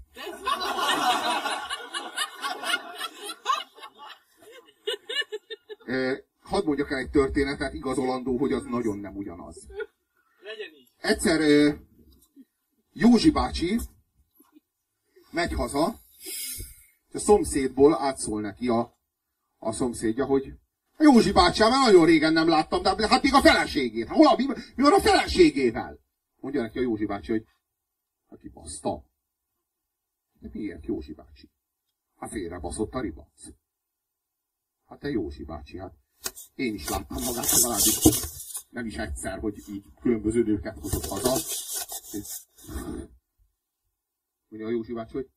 Eh, 5.86 6.18
hadd 6.42 6.66
mondjak 6.66 6.92
el 6.92 6.98
egy 6.98 7.10
történetet, 7.10 7.74
igazolandó, 7.74 8.38
hogy 8.38 8.54
az 8.54 8.64
nagyon 8.64 8.98
nem 8.98 9.16
ugyanaz. 9.16 9.68
Legyen 10.42 10.74
így. 10.74 10.90
Egyszer 10.98 11.40
Józsi 12.94 13.32
bácsi 13.32 13.80
megy 15.32 15.54
haza, 15.54 16.00
a 17.14 17.20
szomszédból 17.20 17.94
átszól 17.94 18.42
neki 18.42 18.68
a, 18.68 18.98
a 19.58 19.72
szomszédja, 19.72 20.26
hogy 20.26 20.54
Józsi 20.98 21.32
bácsám, 21.32 21.70
már 21.70 21.86
nagyon 21.86 22.06
régen 22.06 22.34
nem 22.34 22.48
láttam, 22.48 22.82
de 22.82 23.08
hát 23.08 23.24
még 23.24 23.34
a 23.34 23.42
feleségét. 23.42 24.08
Hol 24.08 24.28
a, 24.28 24.36
mi, 24.38 24.46
mi 24.76 24.84
van 24.84 24.94
a 24.94 25.00
feleségével? 25.00 26.00
Mondja 26.36 26.62
neki 26.62 26.78
a 26.78 26.82
Józsi 26.82 27.06
bácsi, 27.06 27.32
hogy 27.32 27.46
aki 28.28 28.50
baszta. 28.50 29.04
De 30.40 30.50
miért 30.52 30.86
Józsi 30.86 31.14
bácsi? 31.14 31.50
Hát 32.16 32.30
félre 32.30 32.60
baszott 32.60 32.94
a 32.94 33.02
ribac. 33.02 33.48
Hát 34.86 35.00
te 35.00 35.10
Józsi 35.10 35.44
bácsi, 35.44 35.78
hát 35.78 35.94
én 36.56 36.74
is 36.74 36.90
láttam 36.90 37.24
magát 37.24 37.52
legalábbis 37.52 38.00
nem 38.70 38.86
is 38.86 38.98
egyszer, 38.98 39.40
hogy 39.40 39.58
így 39.70 39.84
különböző 40.02 40.44
nőket 40.44 40.80
hozott 40.80 41.06
haza. 41.06 41.36
Mondja 44.48 44.68
a 44.68 44.72
Józsi 44.72 44.94
bácsi, 44.94 45.14
hogy 45.14 45.30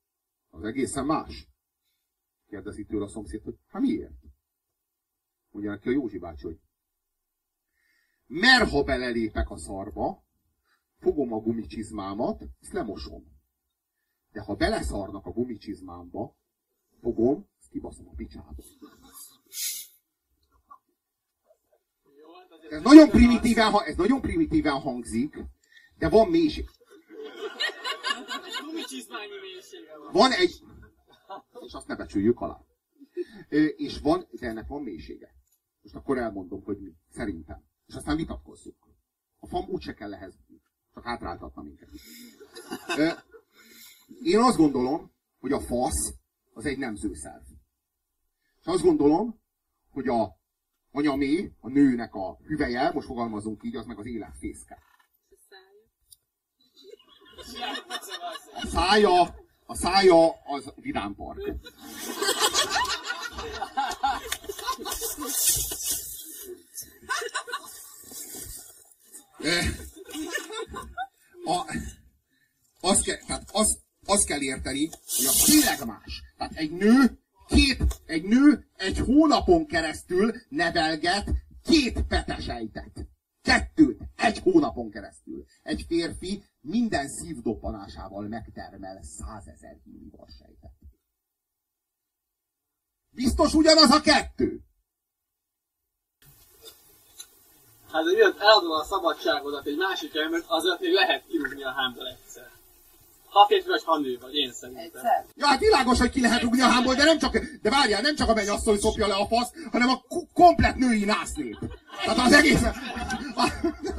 az 0.50 0.64
egészen 0.64 1.06
más. 1.06 1.48
Kérdezi 2.54 2.84
tőle 2.84 3.04
a 3.04 3.08
szomszéd, 3.08 3.42
hogy 3.42 3.58
hát 3.68 3.82
miért? 3.82 4.12
Mondja 5.50 5.70
neki 5.70 5.88
a 5.88 5.92
Józsi 5.92 6.18
bácsi, 6.18 6.44
hogy 6.44 6.58
mert 8.26 8.70
ha 8.70 8.82
belelépek 8.82 9.50
a 9.50 9.56
szarba, 9.56 10.24
fogom 10.98 11.32
a 11.32 11.38
gumicsizmámat, 11.38 12.42
ezt 12.60 12.72
lemosom. 12.72 13.24
De 14.32 14.40
ha 14.40 14.54
beleszarnak 14.54 15.26
a 15.26 15.30
gumicsizmámba, 15.30 16.36
fogom, 17.00 17.48
ezt 17.58 17.70
kibaszom 17.70 18.08
a 18.08 18.14
picsába. 18.14 18.54
Ez 22.70 22.82
nagyon 22.82 23.08
primitíven, 23.08 23.74
ez 23.84 23.96
nagyon 23.96 24.20
primitíven 24.20 24.80
hangzik, 24.80 25.38
de 25.98 26.08
van 26.08 26.28
mélység. 26.28 26.70
Van 30.12 30.32
egy, 30.32 30.62
és 31.66 31.72
azt 31.72 31.86
ne 31.86 31.96
becsüljük 31.96 32.40
alá. 32.40 32.60
És 33.76 33.98
van, 33.98 34.26
de 34.30 34.46
ennek 34.46 34.68
van 34.68 34.82
mélysége. 34.82 35.34
Most 35.82 35.94
akkor 35.94 36.18
elmondom, 36.18 36.62
hogy 36.62 36.78
mi. 36.78 36.92
Szerintem. 37.10 37.64
És 37.86 37.94
aztán 37.94 38.16
vitatkozzuk. 38.16 38.88
A 39.38 39.46
fam 39.46 39.68
úgyse 39.68 39.94
kell 39.94 40.14
ehhez, 40.14 40.34
csak 40.94 41.04
hátráltatna 41.04 41.62
minket. 41.62 41.88
Én 44.22 44.38
azt 44.38 44.56
gondolom, 44.56 45.12
hogy 45.40 45.52
a 45.52 45.60
fasz 45.60 46.14
az 46.52 46.64
egy 46.64 46.78
nemzőszerv. 46.78 47.42
És 48.60 48.66
azt 48.66 48.82
gondolom, 48.82 49.40
hogy 49.90 50.08
a 50.08 50.38
anyamé, 50.90 51.52
a 51.60 51.68
nőnek 51.68 52.14
a 52.14 52.36
hüveje, 52.36 52.92
most 52.92 53.06
fogalmazunk 53.06 53.62
így, 53.62 53.76
az 53.76 53.86
meg 53.86 53.98
az 53.98 54.06
életfészke. 54.06 54.78
A 58.54 58.66
szája 58.66 59.20
a 59.20 59.26
szája 59.26 59.43
az 60.44 60.72
vidámpark. 60.76 61.40
a, 71.44 71.76
az, 72.80 73.00
ke, 73.00 73.16
tehát 73.26 73.48
az, 73.52 73.78
az 74.06 74.24
kell 74.24 74.40
érteni, 74.40 74.90
hogy 75.16 75.26
a 75.26 75.44
tényleg 75.44 75.86
más. 75.86 76.22
Tehát 76.36 76.54
egy 76.54 76.70
nő, 76.70 77.18
két, 77.48 77.82
egy 78.06 78.22
nő 78.22 78.66
egy 78.76 78.98
hónapon 78.98 79.66
keresztül 79.66 80.34
nevelget 80.48 81.30
két 81.64 82.02
petesejtet. 82.08 83.06
Kettőt, 83.44 84.00
egy 84.16 84.38
hónapon 84.38 84.90
keresztül. 84.90 85.44
Egy 85.62 85.84
férfi 85.88 86.44
minden 86.60 87.08
szívdobbanásával 87.08 88.28
megtermel 88.28 89.02
százezer 89.02 89.76
sejtet. 90.38 90.72
Biztos 93.10 93.54
ugyanaz 93.54 93.90
a 93.90 94.00
kettő? 94.00 94.60
Hát, 97.90 98.02
hogy 98.02 98.18
eladod 98.38 98.80
a 98.80 98.84
szabadságodat 98.84 99.66
egy 99.66 99.76
másik 99.76 100.14
embert, 100.14 100.44
azért 100.48 100.80
még 100.80 100.92
lehet 100.92 101.26
kirúgni 101.26 101.64
a 101.64 101.72
hámból 101.72 102.08
egyszer. 102.08 102.53
Vagy, 103.34 103.82
ha 103.84 103.98
nő 103.98 104.18
vagy, 104.20 104.34
én 104.34 104.52
szerintem. 104.52 105.02
Ja, 105.36 105.46
hát 105.46 105.58
világos, 105.58 105.98
hogy 105.98 106.10
ki 106.10 106.20
lehet 106.20 106.42
rúgni 106.42 106.60
a 106.60 106.66
hámból, 106.66 106.94
de 106.94 107.04
nem 107.04 107.18
csak, 107.18 107.38
de 107.62 107.70
várjál, 107.70 108.00
nem 108.00 108.14
csak 108.14 108.28
a 108.28 108.34
mennyasszony 108.34 108.78
szopja 108.78 109.06
le 109.06 109.14
a 109.14 109.26
fasz, 109.26 109.50
hanem 109.72 109.88
a 109.88 110.02
komplet 110.32 110.76
női 110.76 111.04
násznép. 111.04 111.58
Tehát 112.04 112.26
az 112.26 112.32
egész... 112.32 112.60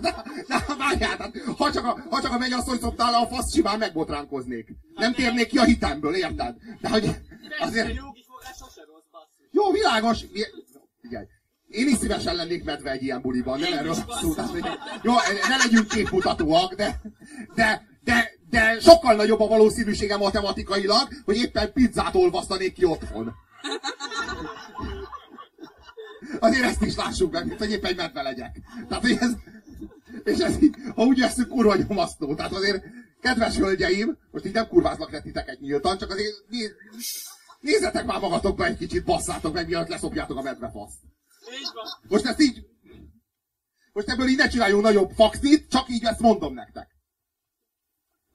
De, 0.02 0.24
de, 0.48 0.66
várjál, 0.78 1.18
tehát, 1.18 1.38
ha 1.58 1.72
csak 1.72 1.86
a, 1.86 1.98
ha 2.10 2.22
csak 2.22 2.32
a 2.32 2.38
mennyasszony 2.38 2.78
szoptál 2.78 3.12
le 3.12 3.18
a 3.18 3.28
fasz, 3.28 3.54
simán 3.54 3.78
megbotránkoznék. 3.78 4.68
Nem 4.96 5.14
térnék 5.14 5.48
ki 5.48 5.58
a 5.58 5.64
hitemből, 5.64 6.16
érted? 6.16 6.56
De 6.82 6.90
hogy 6.90 7.10
azért... 7.60 7.94
Jó, 9.52 9.72
világos. 9.72 10.26
Figyelj. 11.02 11.26
Én 11.68 11.88
is 11.88 11.98
szívesen 11.98 12.36
lennék 12.36 12.64
medve 12.64 12.92
egy 12.92 13.04
ilyen 13.04 13.22
buliban, 13.22 13.60
nem 13.60 13.74
erről 13.74 13.94
szó. 13.94 14.34
Jó, 15.02 15.14
ne 15.48 15.58
legyünk 15.58 15.88
képmutatóak, 15.88 16.74
de, 16.74 17.02
de, 17.56 17.88
de, 18.04 18.32
de 18.56 18.80
sokkal 18.80 19.16
nagyobb 19.16 19.40
a 19.40 19.48
valószínűsége 19.48 20.18
matematikailag, 20.18 21.08
hogy 21.26 21.38
éppen 21.38 21.74
pizzát 21.74 22.16
olvasztanék 22.16 22.74
ki 22.74 22.86
otthon. 22.86 23.34
Azért 26.40 26.64
ezt 26.64 26.82
is 26.82 26.96
lássuk 26.96 27.32
meg, 27.32 27.56
hogy 27.58 27.72
éppen 27.72 27.96
medve 27.96 28.22
legyek. 28.22 28.58
Tehát, 28.88 29.04
hogy 29.04 29.18
ez, 29.20 29.32
és 30.24 30.38
ez 30.38 30.62
így, 30.62 30.76
ha 30.96 31.04
úgy 31.04 31.20
veszünk, 31.20 31.50
kurva 31.50 31.76
nyomasztó. 31.76 32.36
Tehát 32.36 32.52
azért, 32.52 32.84
kedves 33.22 33.56
hölgyeim, 33.56 34.18
most 34.32 34.46
így 34.46 34.54
nem 34.54 34.68
kurvázlak 34.68 35.12
le 35.12 35.22
titeket 35.22 35.60
nyíltan, 35.60 35.98
csak 35.98 36.12
azért 36.12 36.36
nézzetek 37.60 38.06
már 38.06 38.20
magatokba 38.20 38.66
egy 38.66 38.78
kicsit, 38.78 39.04
basszátok 39.04 39.54
meg, 39.54 39.68
mielőtt 39.68 39.88
leszopjátok 39.88 40.38
a 40.38 40.42
medvefaszt. 40.42 40.98
Most 42.08 42.26
ezt 42.26 42.42
így, 42.42 42.66
most 43.94 44.10
ebből 44.10 44.28
így 44.28 44.38
ne 44.38 44.48
csináljunk 44.48 44.84
nagyobb 44.84 45.12
faxit, 45.16 45.70
csak 45.70 45.90
így 45.90 46.04
ezt 46.04 46.20
mondom 46.20 46.54
nektek. 46.54 46.95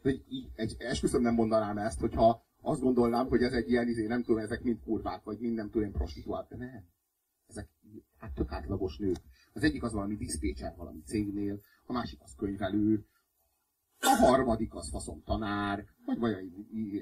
Hogy 0.03 0.25
így, 0.29 0.51
egy, 0.55 0.77
esküszöm 0.79 1.23
nem 1.23 1.35
mondanám 1.35 1.79
ezt, 1.79 2.01
hogyha 2.01 2.43
azt 2.61 2.81
gondolnám, 2.81 3.29
hogy 3.29 3.43
ez 3.43 3.53
egy 3.53 3.71
ilyen, 3.71 3.89
izé, 3.89 4.07
nem 4.07 4.23
tudom, 4.23 4.43
ezek 4.43 4.63
mind 4.63 4.81
kurvák, 4.85 5.25
vagy 5.25 5.39
mind 5.39 5.55
nem 5.55 5.71
tudom, 5.71 5.93
prostituált, 5.93 6.49
de 6.49 6.57
nem. 6.57 6.85
Ezek 7.49 7.69
hát 8.19 8.35
tök 8.35 8.53
átlagos 8.53 8.97
nők. 8.97 9.17
Az 9.53 9.63
egyik 9.63 9.83
az 9.83 9.93
valami 9.93 10.17
diszpécser 10.17 10.75
valami 10.77 11.03
cégnél, 11.07 11.61
a 11.87 11.93
másik 11.93 12.19
az 12.23 12.35
könyvelő, 12.37 13.05
a 14.01 14.09
harmadik 14.09 14.75
az 14.75 14.91
faszom 14.91 15.23
tanár, 15.25 15.87
vagy 16.07 16.19
vagy 16.19 16.35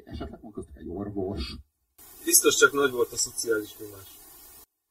esetleg 0.04 0.40
van 0.40 0.52
köztük 0.52 0.76
egy 0.76 0.88
orvos. 0.88 1.56
Biztos 2.24 2.56
csak 2.56 2.72
nagy 2.72 2.90
volt 2.90 3.12
a 3.12 3.16
szociális 3.16 3.78
nyomás. 3.78 4.18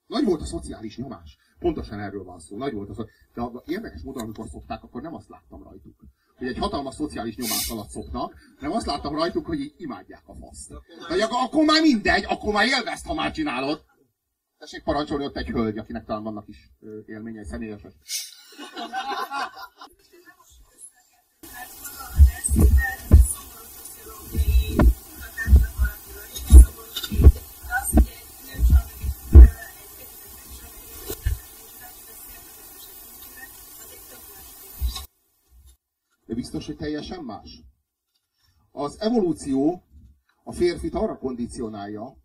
Nagy 0.08 0.26
volt 0.26 0.42
a 0.42 0.46
szociális 0.46 0.98
nyomás. 0.98 1.38
Pontosan 1.60 2.00
erről 2.00 2.24
van 2.24 2.40
szó. 2.40 2.58
Nagy 2.58 2.74
volt 2.74 2.90
az, 2.90 3.06
de 3.34 3.42
érdekes 3.66 4.02
módon, 4.02 4.24
amikor 4.24 4.48
szokták, 4.48 4.84
akkor 4.84 5.02
nem 5.02 5.14
azt 5.14 5.30
láttam 5.30 5.64
rajtuk, 5.64 6.04
hogy 6.38 6.48
egy 6.48 6.58
hatalmas 6.58 6.96
szociális 6.96 7.36
nyomás 7.36 7.70
alatt 7.70 7.90
szoknak, 7.90 8.34
hanem 8.60 8.76
azt 8.76 8.86
láttam 8.86 9.16
rajtuk, 9.16 9.46
hogy 9.46 9.60
így 9.60 9.74
imádják 9.78 10.24
a 10.26 10.36
faszt. 10.36 10.74
De 11.18 11.24
akkor, 11.24 11.38
akkor 11.44 11.66
már 11.66 11.82
mindegy, 11.82 12.26
akkor 12.28 12.54
már 12.54 12.66
élvezt, 12.66 13.06
ha 13.06 13.14
már 13.14 13.32
csinálod. 13.32 13.84
Tessék 14.58 14.84
parancsolni 14.84 15.26
ott 15.26 15.38
egy 15.38 15.48
hölgy, 15.48 15.78
akinek 15.78 16.06
talán 16.06 16.24
vannak 16.24 16.48
is 16.48 16.72
élményei, 17.06 17.46
személyesek. 17.46 17.94
De 24.78 24.97
biztos, 36.38 36.66
hogy 36.66 36.78
teljesen 36.78 37.24
más. 37.24 37.64
Az 38.72 39.00
evolúció 39.00 39.84
a 40.44 40.52
férfit 40.52 40.94
arra 40.94 41.18
kondicionálja, 41.18 42.18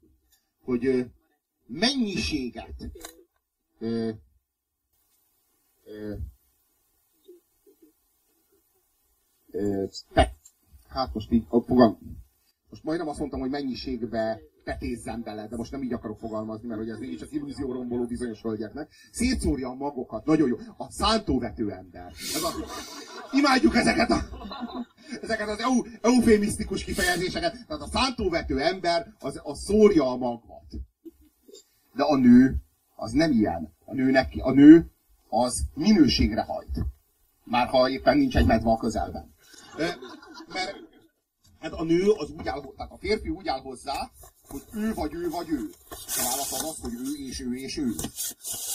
hogy 0.64 1.10
mennyiséget 1.66 2.90
ö, 3.78 4.10
ö, 5.84 6.14
ö, 9.50 9.84
hát 10.88 11.14
most 11.14 11.32
így, 11.32 11.46
fogal, 11.48 11.98
most 12.70 12.84
majdnem 12.84 13.08
azt 13.08 13.18
mondtam, 13.18 13.40
hogy 13.40 13.50
mennyiségbe 13.50 14.40
petézzem 14.64 15.22
bele, 15.22 15.46
de 15.48 15.56
most 15.56 15.70
nem 15.70 15.82
így 15.82 15.92
akarok 15.92 16.18
fogalmazni, 16.18 16.68
mert 16.68 16.80
hogy 16.80 16.90
ez 16.90 16.98
mégis 16.98 17.20
az 17.20 17.32
illúzió 17.32 17.72
romboló 17.72 18.04
bizonyos 18.04 18.40
hölgyeknek. 18.40 18.92
Szétszórja 19.12 19.68
a 19.68 19.74
magokat, 19.74 20.24
nagyon 20.24 20.48
jó. 20.48 20.56
A 20.76 20.90
szántóvető 20.90 21.70
ember. 21.70 22.12
Ez 22.34 22.42
a, 22.42 22.50
imádjuk 23.32 23.76
ezeket 23.76 24.10
a, 24.10 24.22
ezeket 25.22 25.48
az 25.48 25.58
eu, 25.58 25.82
eufémisztikus 26.00 26.84
kifejezéseket. 26.84 27.52
Tehát 27.66 27.82
a 27.82 27.88
szántóvető 27.88 28.60
ember 28.60 29.14
az, 29.20 29.40
az 29.42 29.62
szórja 29.62 30.10
a 30.10 30.16
magot. 30.16 30.66
De 31.94 32.02
a 32.02 32.16
nő 32.16 32.56
az 32.96 33.12
nem 33.12 33.30
ilyen. 33.30 33.74
A, 33.84 33.94
nőnek, 33.94 34.32
a 34.38 34.52
nő 34.52 34.90
az 35.28 35.62
minőségre 35.74 36.42
hajt. 36.42 36.84
Már 37.44 37.66
ha 37.66 37.88
éppen 37.88 38.16
nincs 38.16 38.36
egy 38.36 38.46
medve 38.46 38.70
a 38.70 38.76
közelben. 38.76 39.34
Mert 40.48 40.76
hát 41.58 41.72
a 41.72 41.84
nő 41.84 42.10
az 42.10 42.30
úgy 42.30 42.48
áll, 42.48 42.60
tehát 42.76 42.92
a 42.92 42.98
férfi 42.98 43.28
úgy 43.28 43.48
áll 43.48 43.60
hozzá, 43.60 44.10
hogy 44.52 44.62
ő 44.72 44.94
vagy 44.94 45.14
ő 45.14 45.30
vagy 45.30 45.50
ő. 45.50 45.70
A 45.90 46.22
válasz 46.24 46.52
az 46.52 46.64
az, 46.64 46.80
hogy 46.80 46.92
ő 46.94 47.26
és 47.26 47.40
ő 47.40 47.54
és 47.54 47.76
ő. 47.76 47.94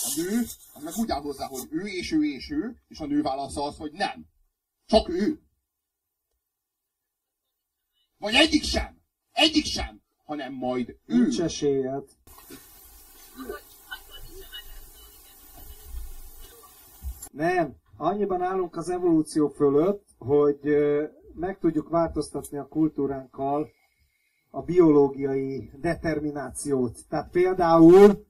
A 0.05 0.11
nő 0.15 0.45
az 0.73 0.83
meg 0.83 0.93
úgy 0.95 1.11
áll 1.11 1.21
hozzá, 1.21 1.45
hogy 1.45 1.67
ő 1.69 1.85
és 1.85 2.11
ő 2.11 2.23
és 2.23 2.49
ő, 2.49 2.81
és 2.87 2.99
a 2.99 3.05
nő 3.05 3.21
válasza 3.21 3.63
az, 3.63 3.77
hogy 3.77 3.91
nem. 3.91 4.25
Csak 4.85 5.09
ő. 5.09 5.41
Vagy 8.17 8.33
egyik 8.33 8.63
sem. 8.63 9.01
Egyik 9.31 9.65
sem. 9.65 10.01
Hanem 10.25 10.53
majd 10.53 10.89
ő. 11.05 11.17
Nincs 11.17 11.41
esélyed. 11.41 12.03
Nem. 17.31 17.75
Annyiban 17.97 18.41
állunk 18.41 18.75
az 18.75 18.89
evolúció 18.89 19.47
fölött, 19.47 20.05
hogy 20.17 20.59
meg 21.33 21.59
tudjuk 21.59 21.89
változtatni 21.89 22.57
a 22.57 22.67
kultúránkkal 22.67 23.69
a 24.57 24.61
biológiai 24.61 25.71
determinációt. 25.81 26.97
Tehát 27.09 27.29
például 27.31 28.25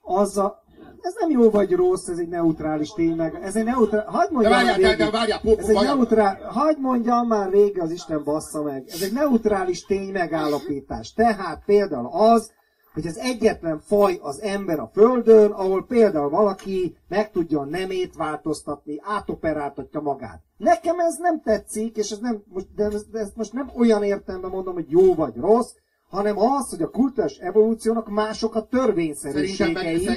az 0.00 0.38
a, 0.38 0.62
ez 1.00 1.14
nem 1.20 1.30
jó 1.30 1.50
vagy 1.50 1.72
rossz, 1.72 2.08
ez 2.08 2.18
egy 2.18 2.28
neutrális 2.28 2.90
tény, 2.90 3.16
meg 3.16 3.38
ez 3.42 3.56
egy 3.56 3.64
neutrális, 3.64 4.08
hagyd 4.08 4.32
mondjam 4.32 4.52
de 4.52 4.64
várjál, 4.64 4.96
de, 4.96 5.04
de 5.04 5.10
várjál, 5.10 5.40
po, 5.40 5.58
ez 5.58 5.68
egy 5.68 5.82
neutrál, 5.82 6.38
hagyd 6.48 6.80
mondjam 6.80 7.26
már 7.26 7.50
végig 7.50 7.80
az 7.80 7.90
Isten 7.90 8.24
bassza 8.24 8.62
meg, 8.62 8.84
ez 8.86 9.02
egy 9.02 9.12
neutrális 9.12 9.84
tény 9.84 10.12
megállapítás. 10.12 11.12
Tehát 11.12 11.62
például 11.64 12.08
az, 12.12 12.52
hogy 12.92 13.06
az 13.06 13.18
egyetlen 13.18 13.80
faj 13.80 14.18
az 14.22 14.40
ember 14.40 14.78
a 14.78 14.90
Földön, 14.92 15.50
ahol 15.50 15.86
például 15.86 16.28
valaki 16.28 16.96
meg 17.08 17.30
tudja 17.30 17.60
a 17.60 17.64
nemét 17.64 18.16
változtatni, 18.16 19.00
átoperáltatja 19.02 20.00
magát. 20.00 20.42
Nekem 20.56 21.00
ez 21.00 21.16
nem 21.18 21.42
tetszik, 21.42 21.96
és 21.96 22.10
ez 22.10 22.18
nem, 22.18 22.42
de 22.74 22.88
ezt, 23.12 23.36
most 23.36 23.52
nem 23.52 23.70
olyan 23.76 24.02
értelemben 24.02 24.50
mondom, 24.50 24.74
hogy 24.74 24.90
jó 24.90 25.14
vagy 25.14 25.36
rossz, 25.36 25.72
hanem 26.08 26.38
az, 26.38 26.70
hogy 26.70 26.82
a 26.82 26.90
kultúrás 26.90 27.36
evolúciónak 27.36 28.08
mások 28.08 28.54
a 28.54 28.66
törvényszerűségei, 28.66 30.08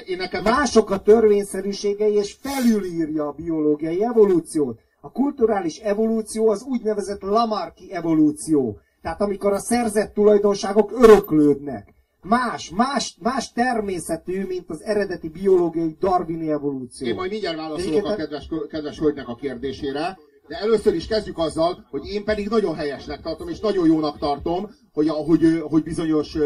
mások 0.43 0.89
a 0.89 1.01
törvényszerűségei, 1.01 2.13
és 2.13 2.37
felülírja 2.41 3.27
a 3.27 3.31
biológiai 3.31 4.03
evolúciót. 4.03 4.79
A 5.01 5.11
kulturális 5.11 5.77
evolúció 5.77 6.49
az 6.49 6.63
úgynevezett 6.63 7.21
Lamarcki 7.21 7.93
evolúció. 7.93 8.79
Tehát 9.01 9.21
amikor 9.21 9.53
a 9.53 9.59
szerzett 9.59 10.13
tulajdonságok 10.13 10.91
öröklődnek 10.91 11.94
más, 12.25 12.69
más, 12.69 13.17
más 13.19 13.51
természetű, 13.51 14.45
mint 14.45 14.69
az 14.69 14.81
eredeti 14.81 15.29
biológiai 15.29 15.95
darwini 15.99 16.51
evolúció. 16.51 17.07
Én 17.07 17.15
majd 17.15 17.31
mindjárt 17.31 17.57
válaszolok 17.57 18.05
a 18.05 18.15
kedves, 18.15 18.49
kedves 18.69 18.99
hölgynek 18.99 19.27
a 19.27 19.35
kérdésére, 19.35 20.17
de 20.47 20.55
először 20.59 20.93
is 20.93 21.07
kezdjük 21.07 21.37
azzal, 21.37 21.87
hogy 21.89 22.05
én 22.07 22.23
pedig 22.23 22.49
nagyon 22.49 22.75
helyesnek 22.75 23.21
tartom, 23.21 23.49
és 23.49 23.59
nagyon 23.59 23.85
jónak 23.87 24.17
tartom, 24.17 24.69
hogy, 24.93 25.09
hogy, 25.09 25.63
hogy 25.69 25.83
bizonyos 25.83 26.37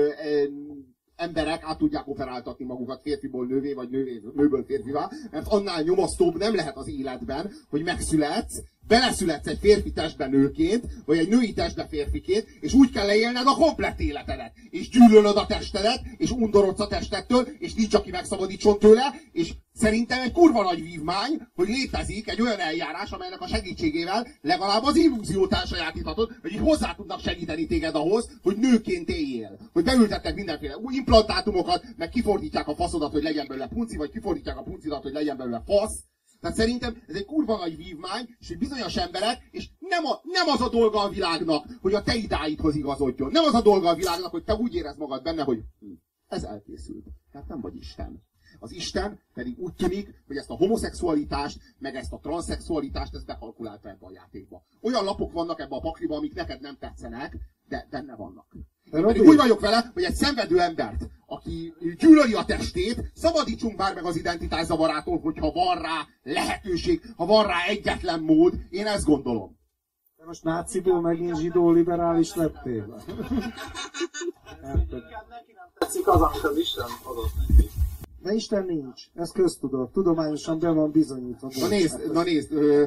emberek 1.16 1.64
át 1.64 1.78
tudják 1.78 2.08
operáltatni 2.08 2.66
magukat 2.66 3.02
férfiból 3.02 3.46
nővé, 3.46 3.74
vagy 3.74 3.90
nővé, 3.90 4.22
nőből 4.36 4.64
férfivá, 4.64 5.10
mert 5.32 5.48
annál 5.48 5.82
nyomasztóbb 5.82 6.38
nem 6.38 6.56
lehet 6.56 6.78
az 6.78 6.88
életben, 6.88 7.52
hogy 7.70 7.84
megszületsz, 7.84 8.62
beleszületsz 8.90 9.48
egy 9.48 9.58
férfi 9.62 9.92
testbe 9.92 10.28
nőként, 10.28 10.84
vagy 11.06 11.18
egy 11.18 11.30
női 11.30 11.54
testbe 11.54 11.88
férfiként, 11.90 12.46
és 12.60 12.74
úgy 12.74 12.92
kell 12.92 13.06
leélned 13.06 13.48
a 13.48 13.56
komplett 13.56 14.00
életedet. 14.00 14.54
És 14.70 14.90
gyűlölöd 14.90 15.38
a 15.38 15.46
testedet, 15.46 16.02
és 16.18 16.32
undorodsz 16.32 16.80
a 16.80 16.88
testettől, 16.88 17.48
és 17.60 17.74
nincs, 17.74 17.94
aki 17.94 18.10
megszabadítson 18.10 18.80
tőle, 18.80 19.14
és 19.32 19.54
szerintem 19.74 20.22
egy 20.22 20.32
kurva 20.32 20.64
nagy 20.64 20.82
vívmány, 20.82 21.48
hogy 21.56 21.68
létezik 21.68 22.30
egy 22.30 22.42
olyan 22.42 22.60
eljárás, 22.60 23.12
amelynek 23.12 23.42
a 23.42 23.48
segítségével 23.48 24.28
legalább 24.42 24.84
az 24.84 24.96
illúziót 24.96 25.54
elsajátíthatod, 25.54 26.32
hogy 26.42 26.52
így 26.52 26.60
hozzá 26.60 26.94
tudnak 26.94 27.20
segíteni 27.20 27.66
téged 27.66 27.96
ahhoz, 27.96 28.30
hogy 28.42 28.58
nőként 28.58 29.10
éljél. 29.10 29.60
Hogy 29.74 29.84
beültetnek 29.84 30.36
mindenféle 30.36 30.78
új 30.78 30.96
implantátumokat, 30.96 31.84
meg 31.98 32.10
kifordítják 32.10 32.68
a 32.68 32.76
faszodat, 32.76 33.12
hogy 33.12 33.24
legyen 33.24 33.48
belőle 33.48 33.68
punci, 33.68 33.98
vagy 33.98 34.12
kifordítják 34.12 34.58
a 34.58 34.64
puncidat, 34.64 35.04
hogy 35.04 35.14
legyen 35.14 35.38
belőle 35.38 35.64
fasz, 35.66 36.04
tehát 36.42 36.56
szerintem 36.56 37.04
ez 37.08 37.16
egy 37.16 37.26
kurva 37.26 37.58
nagy 37.58 37.78
vívmány, 37.78 38.36
és 38.40 38.48
hogy 38.48 38.58
bizonyos 38.58 38.96
emberek, 38.96 39.48
és 39.52 39.70
nem, 39.80 40.06
a, 40.06 40.20
nem 40.24 40.48
az 40.48 40.62
a 40.62 40.70
dolga 40.70 41.02
a 41.02 41.10
világnak, 41.10 41.66
hogy 41.82 41.94
a 41.94 42.04
te 42.04 42.16
idáidhoz 42.16 42.76
igazodjon. 42.76 43.32
Nem 43.32 43.44
az 43.44 43.54
a 43.54 43.62
dolga 43.62 43.90
a 43.90 43.96
világnak, 43.96 44.32
hogy 44.32 44.44
te 44.44 44.56
úgy 44.56 44.76
érez 44.76 44.98
magad 44.98 45.24
benne, 45.24 45.44
hogy 45.44 45.60
hm, 45.80 45.92
ez 46.28 46.44
elkészült. 46.44 47.06
Tehát 47.32 47.48
nem 47.48 47.62
vagy 47.62 47.76
Isten. 47.76 48.28
Az 48.60 48.72
Isten 48.72 49.20
pedig 49.34 49.60
úgy 49.60 49.74
tűnik, 49.74 50.24
hogy 50.28 50.38
ezt 50.38 50.50
a 50.50 50.56
homoszexualitást, 50.56 51.60
meg 51.78 51.96
ezt 51.96 52.14
a 52.14 52.20
transzexualitást, 52.20 53.16
ezt 53.16 53.26
bekalkulálta 53.26 53.90
ebbe 53.90 54.06
a 54.06 54.12
játékba. 54.12 54.64
Olyan 54.82 55.04
lapok 55.04 55.32
vannak 55.32 55.60
ebbe 55.60 55.76
a 55.76 55.80
pakliba, 55.80 56.16
amik 56.16 56.34
neked 56.34 56.62
nem 56.62 56.78
tetszenek, 56.78 57.38
de 57.68 57.88
benne 57.90 58.16
vannak. 58.16 58.56
Pedig 58.92 59.22
úgy 59.22 59.38
vagyok 59.38 59.60
vele, 59.60 59.92
hogy 59.94 60.04
egy 60.04 60.16
szenvedő 60.16 60.60
embert, 60.60 61.10
aki 61.26 61.74
gyűlöli 61.98 62.34
a 62.34 62.46
testét, 62.46 63.12
szabadítsunk 63.16 63.78
már 63.78 63.94
meg 63.94 64.06
az 64.06 64.16
identitás 64.16 64.66
zavarától, 64.66 65.20
hogyha 65.20 65.52
van 65.52 65.82
rá 65.82 66.08
lehetőség, 66.24 67.02
ha 67.16 67.26
van 67.26 67.48
rá 67.48 67.66
egyetlen 67.68 68.20
mód. 68.20 68.54
Én 68.70 68.86
ezt 68.86 69.06
gondolom. 69.06 69.58
De 70.18 70.26
most 70.26 70.44
náciból 70.44 71.02
megint 71.02 71.38
zsidó 71.38 71.72
liberális 71.72 72.36
lettél? 72.36 73.04
neki 75.30 75.54
nem 75.56 75.70
tetszik 75.78 76.08
az, 76.08 76.22
amit 76.22 76.44
az 76.44 76.58
Isten 76.58 76.86
adott 77.04 77.32
neki. 77.48 77.70
De 78.22 78.34
Isten 78.34 78.66
nincs. 78.66 79.02
Ez 79.14 79.32
köztudott. 79.32 79.94
Tudományosan 79.94 80.60
be 80.60 80.70
van 80.70 80.92
bizonyítva. 80.92 81.52
Na 81.60 81.68
nézd, 81.68 82.12
na 82.12 82.24
nézd, 82.24 82.52
ö, 82.52 82.86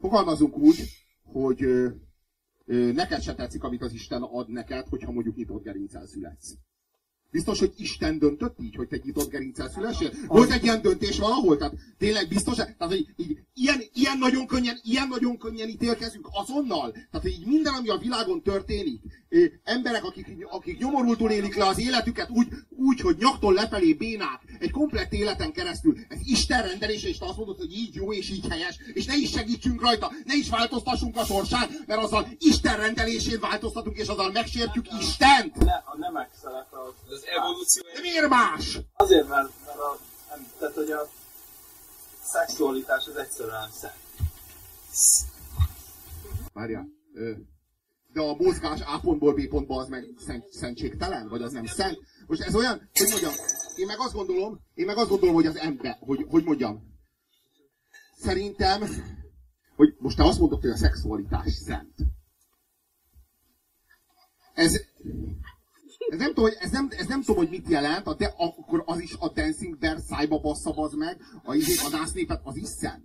fogalmazunk 0.00 0.56
úgy, 0.56 0.84
hogy 1.32 1.62
ö, 1.62 1.88
neked 2.68 3.20
se 3.20 3.34
tetszik, 3.34 3.62
amit 3.64 3.82
az 3.82 3.92
Isten 3.92 4.22
ad 4.22 4.48
neked, 4.48 4.88
hogyha 4.88 5.12
mondjuk 5.12 5.36
nyitott 5.36 5.62
gerincel 5.62 6.06
születsz. 6.06 6.54
Biztos, 7.30 7.58
hogy 7.58 7.72
Isten 7.76 8.18
döntött 8.18 8.56
így, 8.60 8.76
hogy 8.76 8.88
te 8.88 9.00
nyitott 9.04 9.30
gerincel 9.30 9.68
szülessél? 9.68 10.10
Volt 10.26 10.50
egy 10.50 10.62
ilyen 10.62 10.82
döntés 10.82 11.18
valahol? 11.18 11.56
Tehát 11.56 11.74
tényleg 11.98 12.28
biztos? 12.28 12.56
Tehát, 12.56 12.76
hogy 12.78 13.06
így, 13.16 13.38
ilyen, 13.54 13.82
ilyen, 13.92 14.18
nagyon 14.18 14.46
könnyen, 14.46 14.78
ilyen 14.82 15.08
nagyon 15.08 15.38
könnyen 15.38 15.68
ítélkezünk 15.68 16.28
azonnal? 16.32 16.92
Tehát, 16.92 17.22
hogy 17.22 17.30
így 17.30 17.46
minden, 17.46 17.74
ami 17.74 17.88
a 17.88 17.96
világon 17.96 18.42
történik, 18.42 19.00
emberek, 19.64 20.04
akik, 20.04 20.46
akik 20.50 20.78
nyomorultul 20.78 21.30
élik 21.30 21.56
le 21.56 21.66
az 21.66 21.78
életüket 21.78 22.30
úgy, 22.30 22.48
úgy, 22.68 23.00
hogy 23.00 23.16
nyaktól 23.18 23.52
lefelé 23.52 23.92
bénák, 23.92 24.42
egy 24.58 24.70
komplett 24.70 25.12
életen 25.12 25.52
keresztül, 25.52 25.96
ez 26.08 26.18
Isten 26.24 26.62
rendelése, 26.62 27.08
és 27.08 27.18
te 27.18 27.26
azt 27.26 27.36
mondod, 27.36 27.58
hogy 27.58 27.72
így 27.72 27.94
jó 27.94 28.12
és 28.12 28.30
így 28.30 28.48
helyes, 28.48 28.78
és 28.92 29.04
ne 29.04 29.16
is 29.16 29.30
segítsünk 29.30 29.80
rajta, 29.80 30.12
ne 30.24 30.34
is 30.34 30.48
változtassunk 30.48 31.16
a 31.16 31.24
sorsán, 31.24 31.68
mert 31.86 32.02
azzal 32.02 32.28
Isten 32.38 32.76
rendelésén 32.76 33.40
változtatunk, 33.40 33.96
és 33.96 34.08
azzal 34.08 34.30
megsértjük 34.30 34.86
Istent. 35.00 35.56
Ne, 35.56 35.72
a 35.72 35.96
nemek 35.98 36.30
szerepe 36.42 36.76
az, 36.88 37.17
Az 37.18 37.26
evolúció... 37.26 37.82
De 37.94 38.00
miért 38.00 38.28
más? 38.28 38.78
Azért, 38.96 39.28
mert, 39.28 39.50
mert 39.66 39.78
a, 39.78 39.98
nem, 40.30 40.46
tehát, 40.58 40.74
hogy 40.74 40.90
a 40.90 41.08
szexualitás 42.22 43.06
az 43.06 43.16
egyszerűen 43.16 43.70
szent. 43.70 43.94
Várjál. 46.52 46.88
De 48.12 48.20
a 48.20 48.34
mozgás 48.34 48.80
A 48.80 49.00
pontból 49.00 49.34
B 49.34 49.48
pontba 49.48 49.76
az 49.76 49.88
meg 49.88 50.04
szent, 50.26 50.52
szentségtelen? 50.52 51.28
Vagy 51.28 51.42
az 51.42 51.52
nem 51.52 51.66
szent? 51.66 51.98
Most 52.26 52.42
ez 52.42 52.54
olyan, 52.54 52.90
hogy 52.92 53.08
mondjam, 53.10 53.32
én 53.76 53.86
meg 53.86 53.98
azt 53.98 54.14
gondolom, 54.14 54.60
én 54.74 54.86
meg 54.86 54.96
azt 54.96 55.08
gondolom, 55.08 55.34
hogy 55.34 55.46
az 55.46 55.56
ember, 55.56 55.96
hogy, 56.00 56.26
hogy 56.28 56.44
mondjam, 56.44 56.98
szerintem, 58.16 58.82
hogy 59.76 59.94
most 59.98 60.16
te 60.16 60.24
azt 60.24 60.38
mondod, 60.38 60.60
hogy 60.60 60.70
a 60.70 60.76
szexualitás 60.76 61.52
szent. 61.52 61.94
Ez, 64.54 64.80
ez 66.10 66.18
nem 66.18 66.28
tudom, 66.28 66.44
hogy, 66.44 66.56
ez 66.60 66.70
nem, 66.70 66.88
ez 66.98 67.06
nem 67.06 67.20
tudom, 67.20 67.36
hogy 67.36 67.48
mit 67.50 67.68
jelent, 67.68 68.16
de 68.16 68.34
akkor 68.36 68.82
az 68.86 69.00
is 69.00 69.16
a 69.18 69.28
Dancing 69.28 69.78
Bear 69.78 69.98
szájba 70.08 70.38
bassza 70.38 70.70
az 70.70 70.92
meg, 70.92 71.16
a, 71.44 71.54
izé, 71.54 71.74
a 71.86 71.88
nász 71.96 72.12
népet, 72.12 72.40
az 72.44 72.56
is 72.56 72.68
szent. 72.68 73.04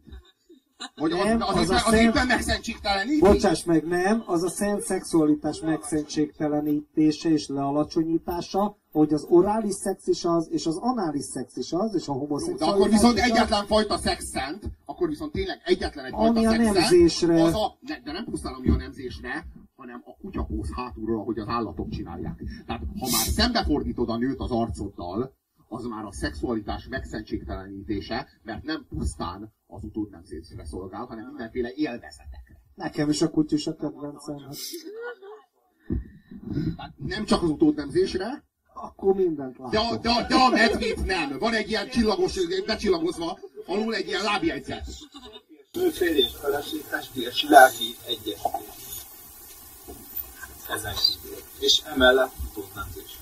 Vagy 0.95 1.11
az, 1.11 1.23
Nem, 1.23 1.41
az, 1.41 1.55
az 1.55 1.69
az, 1.69 1.69
a 1.69 1.89
szent- 1.89 2.01
éppen 2.01 2.27
megszentségteleníti? 2.27 3.19
Bocsáss 3.19 3.63
meg, 3.63 3.87
nem, 3.87 4.23
az 4.25 4.43
a 4.43 4.49
szent 4.49 4.81
szexualitás 4.81 5.59
megszentségtelenítése 5.59 7.29
és 7.29 7.47
lealacsonyítása, 7.47 8.77
hogy 8.91 9.13
az 9.13 9.25
orális 9.29 9.73
szex 9.73 10.07
is 10.07 10.25
az, 10.25 10.47
és 10.51 10.65
az 10.65 10.77
anális 10.77 11.23
szex 11.23 11.55
is 11.55 11.71
az, 11.71 11.95
és 11.95 12.07
a 12.07 12.11
De 12.13 12.19
homoszexualitás 12.19 12.69
akkor 12.75 12.89
viszont 12.89 13.17
is 13.17 13.23
az. 13.23 13.29
egyetlen 13.29 13.65
fajta 13.65 13.97
szex 13.97 14.25
szent, 14.25 14.63
akkor 14.85 15.09
viszont 15.09 15.31
tényleg 15.31 15.61
egyetlen 15.65 16.05
egy 16.05 16.13
Ami 16.15 16.43
fajta 16.45 16.69
a 16.69 16.73
szex 16.83 17.13
szent, 17.13 17.39
az 17.41 17.53
a, 17.53 17.77
de, 17.79 18.01
de 18.03 18.11
nem 18.11 18.25
pusztán 18.25 18.53
ami 18.53 18.69
a 18.69 18.75
nemzésre, 18.75 19.45
hanem 19.83 20.01
a 20.05 20.15
kutyapóz 20.21 20.69
hátulról, 20.75 21.19
ahogy 21.19 21.39
az 21.39 21.47
állatok 21.47 21.89
csinálják. 21.89 22.43
Tehát 22.65 22.81
ha 22.99 23.07
már 23.11 23.25
szembefordítod 23.25 24.09
a 24.09 24.17
nőt 24.17 24.39
az 24.39 24.51
arcoddal, 24.51 25.35
az 25.67 25.85
már 25.85 26.05
a 26.05 26.11
szexualitás 26.11 26.87
megszentségtelenítése, 26.87 28.27
mert 28.43 28.63
nem 28.63 28.85
pusztán 28.89 29.53
az 29.67 29.83
utódnemzésre 29.83 30.65
szolgál, 30.65 31.05
hanem 31.05 31.25
mindenféle 31.25 31.71
élvezetekre. 31.75 32.61
Nekem 32.75 33.09
is 33.09 33.21
a 33.21 33.29
kutyus 33.29 33.67
a 33.67 33.75
kedvencem. 33.75 34.37
Hát 34.37 34.55
Tehát 36.75 36.93
nem 36.97 37.25
csak 37.25 37.43
az 37.43 37.49
utódnemzésre, 37.49 38.43
akkor 38.73 39.15
mindent 39.15 39.57
de 39.69 39.79
a, 39.79 39.83
látok. 39.83 40.01
de, 40.01 40.09
a, 40.09 40.27
de 40.27 40.35
a 40.35 40.49
medvét 40.49 41.05
nem. 41.05 41.37
Van 41.39 41.53
egy 41.53 41.69
ilyen 41.69 41.89
csillagos, 41.89 42.37
becsillagozva, 42.65 43.39
alul 43.65 43.95
egy 43.95 44.07
ilyen 44.07 44.23
lábjegyzet. 44.23 44.85
Nő 45.71 45.89
férj 45.89 46.17
és 46.17 46.35
feleség, 46.35 46.81
testi 46.89 47.21
és 47.21 47.45
lelki 47.49 47.95
egyesítés. 48.07 48.82
Ezen 50.69 50.93
kívül. 50.95 51.37
És 51.59 51.81
emellett 51.85 52.31
utódnemzés. 52.49 53.19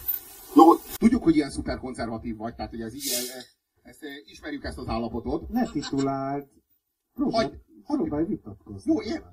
Jó, 0.56 0.76
tudjuk, 0.98 1.24
hogy 1.24 1.36
ilyen 1.36 1.50
szuper 1.52 1.80
konzervatív 1.80 2.38
vagy, 2.38 2.56
tehát 2.56 2.72
hogy 2.72 2.82
ez 2.82 2.94
így, 2.94 3.08
ezt, 3.84 4.04
e, 4.04 4.08
ismerjük 4.26 4.64
ezt 4.64 4.78
az 4.78 4.88
állapotot. 4.88 5.50
Ne 5.50 5.66
tituláld. 5.72 6.46
Próbálj, 7.14 7.46
Hagy- 7.46 7.98
próbálj 7.98 8.26
vitatkozni. 8.26 8.92
Jó, 8.94 9.02
érted? 9.02 9.24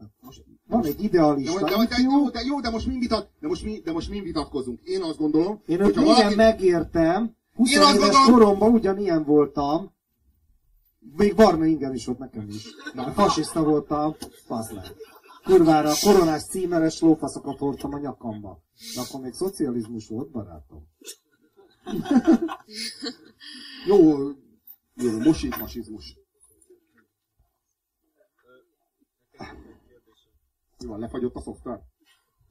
Hát 0.00 0.10
most 0.20 0.44
Van 0.66 0.84
egy 0.84 1.02
idealista 1.04 1.60
De, 1.64 1.76
de, 1.76 1.86
de, 1.86 1.96
jó, 2.02 2.30
de, 2.30 2.40
jó, 2.44 2.60
de 2.60 2.70
most 2.70 2.86
mi 2.86 2.98
vitat, 2.98 3.30
de 3.40 3.46
most 3.48 3.64
mi, 3.64 3.80
de 3.84 3.92
most 3.92 4.08
mi 4.10 4.20
vitatkozunk? 4.20 4.80
Én 4.82 5.02
azt 5.02 5.18
gondolom, 5.18 5.60
Én 5.66 5.76
hogyha 5.82 6.00
minden 6.00 6.14
valaki, 6.16 6.34
megértem, 6.34 7.36
20 7.54 7.72
Én 7.72 7.80
azt 7.80 7.94
éves 7.94 8.08
gondolom- 8.08 8.32
koromban 8.32 8.72
ugyanilyen 8.72 9.24
voltam, 9.24 9.92
még 11.16 11.34
barna 11.34 11.64
ingem 11.64 11.94
is 11.94 12.06
volt 12.06 12.18
nekem 12.18 12.48
is. 12.48 12.64
Na, 12.94 13.12
fasiszta 13.12 13.62
voltam, 13.64 14.14
faszlán. 14.46 14.84
Kurvára 15.44 15.90
a 15.90 15.94
koronás 16.02 16.44
címeres 16.44 17.00
lófaszokat 17.00 17.58
hordtam 17.58 17.94
a 17.94 17.98
nyakamba. 17.98 18.62
De 18.94 19.00
akkor 19.00 19.20
még 19.20 19.32
szocializmus 19.32 20.08
volt, 20.08 20.30
barátom. 20.30 20.88
jó, 23.88 24.18
jó, 24.94 25.18
most 25.18 25.44
így 25.44 25.54
fasizmus. 25.54 26.18
Mi 30.78 30.86
van, 30.86 30.98
lefagyott 30.98 31.34
a 31.34 31.40
szoftver? 31.40 31.80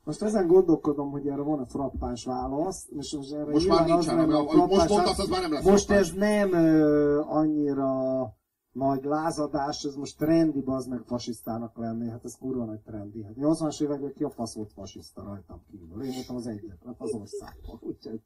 Most 0.04 0.22
ezen 0.22 0.48
gondolkodom, 0.48 1.12
hogy 1.12 1.28
erre 1.28 1.42
van-e 1.42 1.66
frappáns 1.66 2.26
válasz, 2.26 2.88
és 2.90 3.12
most 3.12 3.34
erre 3.34 3.52
Most 3.52 3.68
már 3.68 3.82
az 3.82 3.88
nincsen, 3.90 4.16
lenne 4.16 4.36
a 4.36 4.40
amit 4.40 4.76
most 4.76 4.90
válasz- 4.90 5.20
az 5.20 5.28
már 5.28 5.42
nem 5.42 5.52
lesz 5.54 5.64
Most 5.64 5.90
ez 5.92 6.12
nem 6.12 6.54
ö, 6.54 7.20
annyira 7.20 8.22
nagy 8.74 9.04
lázadás, 9.04 9.84
ez 9.84 9.96
most 9.96 10.18
trendi 10.18 10.64
az 10.66 10.86
meg 10.86 11.02
fasisztának 11.06 11.78
lenni, 11.78 12.10
hát 12.10 12.26
ez 12.26 12.38
kurva 12.40 12.66
nagy 12.66 12.80
trendi. 12.80 13.24
Hát 13.24 13.34
80-as 13.38 13.82
években 13.82 14.14
ki 14.14 14.24
a 14.24 14.30
fasz 14.30 14.56
volt 14.56 14.72
fasiszta 14.74 15.24
rajtam 15.24 15.62
kívül. 15.72 16.04
Én 16.04 16.14
voltam 16.14 16.36
az 16.36 16.48
egyetlen 16.48 16.96
az 16.98 17.12
országban, 17.14 17.80
úgyhogy 17.82 18.22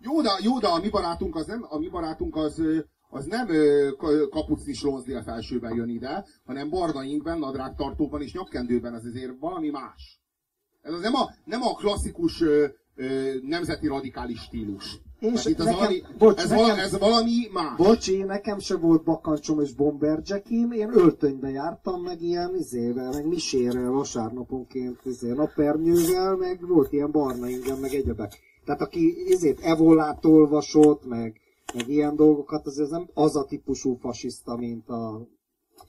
Jó, 0.00 0.20
de, 0.20 0.30
jó, 0.42 0.58
de 0.58 0.66
a 0.66 0.80
mi 0.80 0.88
barátunk 0.88 1.36
az 1.36 1.46
nem, 1.46 1.66
a 1.68 1.78
mi 1.78 1.88
barátunk 1.88 2.36
az, 2.36 2.62
az 3.08 3.24
nem 3.24 3.48
ö, 3.48 3.90
ka- 3.96 4.28
kapucni 4.28 4.72
slózdél 4.72 5.22
felsőben 5.22 5.74
jön 5.74 5.88
ide, 5.88 6.24
hanem 6.44 6.70
barna 6.70 7.02
ingben, 7.02 7.38
nadrágtartóban 7.38 8.22
és 8.22 8.32
nyakkendőben, 8.32 8.94
ez 8.94 9.04
azért 9.04 9.38
valami 9.38 9.70
más. 9.70 10.20
Ez 10.80 10.92
az 10.92 11.00
nem 11.00 11.14
a, 11.14 11.30
nem 11.44 11.62
a 11.62 11.74
klasszikus 11.74 12.40
ö, 12.40 12.66
ö, 12.94 13.34
nemzeti 13.42 13.86
radikális 13.86 14.40
stílus. 14.40 15.00
És 15.18 15.28
Tehát 15.32 15.46
itt 15.46 15.58
az 15.58 15.64
nekem- 15.64 15.78
valami, 15.80 16.02
bocs, 16.18 16.38
ez, 16.38 16.48
nekem- 16.50 16.66
vala, 16.66 16.78
ez 16.80 16.98
valami 16.98 17.48
más. 17.52 17.76
Bocsi, 17.76 18.22
nekem 18.22 18.58
se 18.58 18.76
volt 18.76 19.04
bakancsom 19.04 19.60
és 19.60 19.72
bomberjackim, 19.72 20.72
én 20.72 20.90
öltönybe 20.92 21.50
jártam, 21.50 22.02
meg 22.02 22.22
ilyen 22.22 22.56
izével, 22.58 23.10
meg 23.12 23.26
misérrel 23.26 23.90
vasárnaponként, 23.90 25.00
izé, 25.04 25.30
napernyővel, 25.32 26.36
meg 26.36 26.66
volt 26.68 26.92
ilyen 26.92 27.10
barna 27.10 27.48
ingem, 27.48 27.78
meg 27.78 27.94
egyebek. 27.94 28.38
Tehát 28.64 28.80
aki 28.80 29.14
izét 29.28 29.60
evolát 29.60 30.24
olvasott, 30.24 31.06
meg, 31.06 31.40
meg 31.74 31.88
ilyen 31.88 32.16
dolgokat, 32.16 32.66
az 32.66 32.78
ez 32.78 32.88
nem 32.88 33.08
az 33.14 33.36
a 33.36 33.44
típusú 33.44 33.96
fasiszta, 34.00 34.56
mint 34.56 34.88
a 34.88 35.26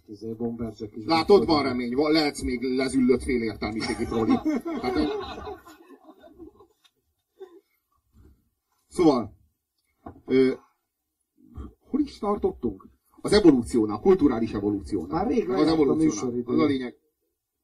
Izé, 0.07 0.33
Bomberjack 0.33 0.95
is. 0.95 1.05
Látod, 1.05 1.45
van 1.45 1.63
remény, 1.63 1.95
van, 1.95 2.11
lehetsz 2.11 2.41
még 2.41 2.61
lezüllött 2.61 3.23
fél 3.23 3.41
értelmiségi 3.41 4.05
trolli. 4.05 4.39
Hát, 4.81 4.95
szóval, 8.99 9.33
ö, 10.25 10.51
hol 11.89 12.01
is 12.01 12.17
tartottunk? 12.17 12.87
Az 13.21 13.31
evolúciónál, 13.31 13.99
kulturális 13.99 14.51
evolúciónál. 14.53 15.23
Már 15.23 15.27
rég 15.27 15.49
az 15.49 15.67
a 15.67 15.71
evolúciónál. 15.71 16.41
Az 16.45 16.59
a 16.59 16.65
lényeg. 16.65 16.95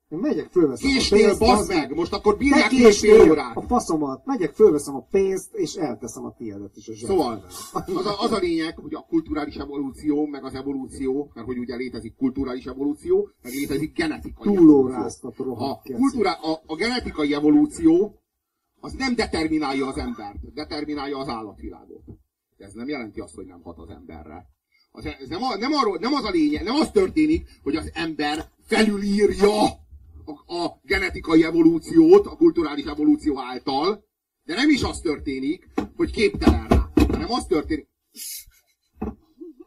Én 0.09 0.17
megyek, 0.19 0.49
fölveszem 0.51 0.89
Késtél, 0.91 1.29
a 1.29 1.37
pénzt. 1.37 1.41
az- 1.41 1.67
meg! 1.67 1.95
Most 1.95 2.13
akkor 2.13 2.37
bírják 2.37 2.67
ki 2.69 2.75
egy 2.75 2.95
fél 2.95 3.11
késtél 3.11 3.31
órát. 3.31 3.55
a 3.57 3.61
faszomat. 3.61 4.25
Megyek, 4.25 4.53
fölveszem 4.53 4.95
a 4.95 5.01
pénzt, 5.11 5.53
és 5.53 5.73
elteszem 5.75 6.25
a 6.25 6.33
tiédet 6.37 6.75
is 6.75 6.87
a 6.87 6.93
zsebbe. 6.93 7.13
Szóval, 7.13 7.43
az 7.73 8.05
a, 8.05 8.21
az 8.21 8.31
a 8.31 8.37
lényeg, 8.37 8.77
hogy 8.77 8.93
a 8.93 9.05
kulturális 9.09 9.55
evolúció, 9.55 10.25
meg 10.25 10.43
az 10.43 10.53
evolúció, 10.53 11.31
mert 11.33 11.47
hogy 11.47 11.57
ugye 11.57 11.75
létezik 11.75 12.15
kulturális 12.15 12.65
evolúció, 12.65 13.29
meg 13.41 13.53
létezik 13.53 13.95
genetikai 13.95 14.55
Túlóráztat, 14.55 15.33
evolúció. 15.39 15.53
A, 15.53 15.67
rohadt 15.67 15.83
keci. 15.83 15.99
kultúra, 15.99 16.31
a, 16.31 16.61
a 16.65 16.75
genetikai 16.75 17.33
evolúció 17.33 18.19
az 18.85 18.93
nem 18.93 19.15
determinálja 19.15 19.87
az 19.87 19.97
embert, 19.97 20.53
determinálja 20.53 21.17
az 21.17 21.27
állatvilágot. 21.27 22.03
De 22.57 22.65
ez 22.65 22.73
nem 22.73 22.87
jelenti 22.87 23.19
azt, 23.19 23.35
hogy 23.35 23.45
nem 23.45 23.61
hat 23.61 23.77
az 23.77 23.89
emberre. 23.89 24.45
Az, 24.91 25.05
ez 25.05 25.27
nem, 25.27 25.43
a, 25.43 25.55
nem, 25.57 25.73
arról, 25.73 25.97
nem 25.97 26.13
az 26.13 26.23
a 26.23 26.29
lényeg, 26.29 26.63
nem 26.63 26.75
az 26.75 26.91
történik, 26.91 27.47
hogy 27.63 27.75
az 27.75 27.91
ember 27.93 28.49
felülírja 28.65 29.63
a, 30.25 30.53
a 30.55 30.79
genetikai 30.83 31.43
evolúciót, 31.43 32.25
a 32.25 32.35
kulturális 32.35 32.85
evolúció 32.85 33.39
által, 33.39 34.05
de 34.43 34.55
nem 34.55 34.69
is 34.69 34.83
az 34.83 34.99
történik, 34.99 35.67
hogy 35.95 36.11
képtelen 36.11 36.67
rá, 36.67 36.89
hanem 36.95 37.31
az 37.31 37.45
történik, 37.45 37.87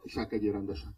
viselkedjél 0.03 0.51
rendesen, 0.51 0.97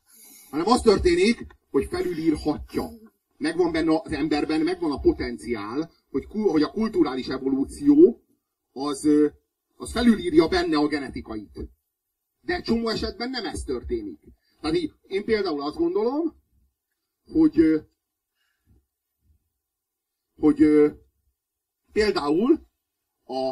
hanem 0.50 0.68
az 0.68 0.82
történik, 0.82 1.46
hogy 1.72 1.88
felülírhatja. 1.90 2.90
Megvan 3.38 3.72
benne 3.72 4.02
az 4.04 4.12
emberben, 4.12 4.62
megvan 4.62 4.92
a 4.92 5.00
potenciál, 5.00 5.92
hogy, 6.12 6.26
hogy 6.26 6.62
a 6.62 6.72
kulturális 6.72 7.28
evolúció 7.28 8.24
az, 8.72 9.08
az 9.76 9.92
felülírja 9.92 10.48
benne 10.48 10.78
a 10.78 10.88
genetikait. 10.88 11.60
De 12.42 12.62
csomó 12.62 12.90
esetben 12.90 13.30
nem 13.30 13.46
ez 13.46 13.64
történik. 13.64 14.20
Tehát 14.62 14.78
így, 14.78 14.94
én 15.08 15.26
például 15.26 15.62
azt 15.62 15.78
gondolom, 15.78 16.36
hogy 17.26 17.82
hogy 20.42 20.66
például 21.92 22.68
a, 23.24 23.50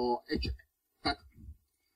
a 0.00 0.22
egy, 0.24 0.50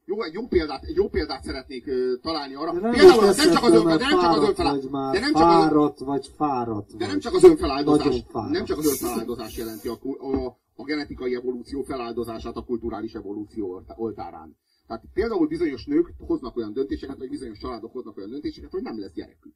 jó, 0.06 0.22
egy 0.22 0.32
jó 0.32 0.46
példát, 0.46 0.84
egy 0.84 0.94
jó 0.94 1.08
példát 1.08 1.44
szeretnék 1.44 1.86
ö, 1.86 2.16
találni 2.22 2.54
arra. 2.54 2.72
De 2.72 2.80
nem 2.80 2.92
például 2.92 3.24
nem 3.24 3.34
csak 3.34 3.62
az 3.62 3.72
eszedbe, 3.72 3.76
ön, 3.76 3.84
de 3.84 4.08
nem 4.08 4.20
csak 4.20 4.36
az 4.36 4.48
önfeláldozás. 4.48 5.12
De 5.12 5.20
nem 5.20 5.32
csak 5.32 5.46
az, 5.46 5.52
fáradt 5.52 5.98
vagy 5.98 6.30
fáradt 6.36 6.96
de 6.96 7.06
nem 7.06 7.18
csak 7.18 7.34
az 7.34 7.44
önfeláldozás, 7.44 8.22
nem 8.50 8.64
csak 8.64 8.78
az 8.78 8.86
önfeláldozás 8.86 9.56
jelenti 9.56 9.88
a, 9.88 9.98
a, 10.02 10.58
a 10.76 10.84
genetikai 10.84 11.34
evolúció 11.34 11.82
feláldozását 11.82 12.56
a 12.56 12.64
kulturális 12.64 13.14
evolúció 13.14 13.70
olt- 13.70 13.92
oltárán. 13.96 14.56
Tehát 14.86 15.04
például 15.12 15.46
bizonyos 15.46 15.84
nők 15.86 16.12
hoznak 16.18 16.56
olyan 16.56 16.72
döntéseket, 16.72 17.18
vagy 17.18 17.28
bizonyos 17.28 17.58
családok 17.58 17.92
hoznak 17.92 18.16
olyan 18.16 18.30
döntéseket, 18.30 18.70
hogy 18.70 18.82
nem 18.82 19.00
lesz 19.00 19.12
gyerekük. 19.12 19.54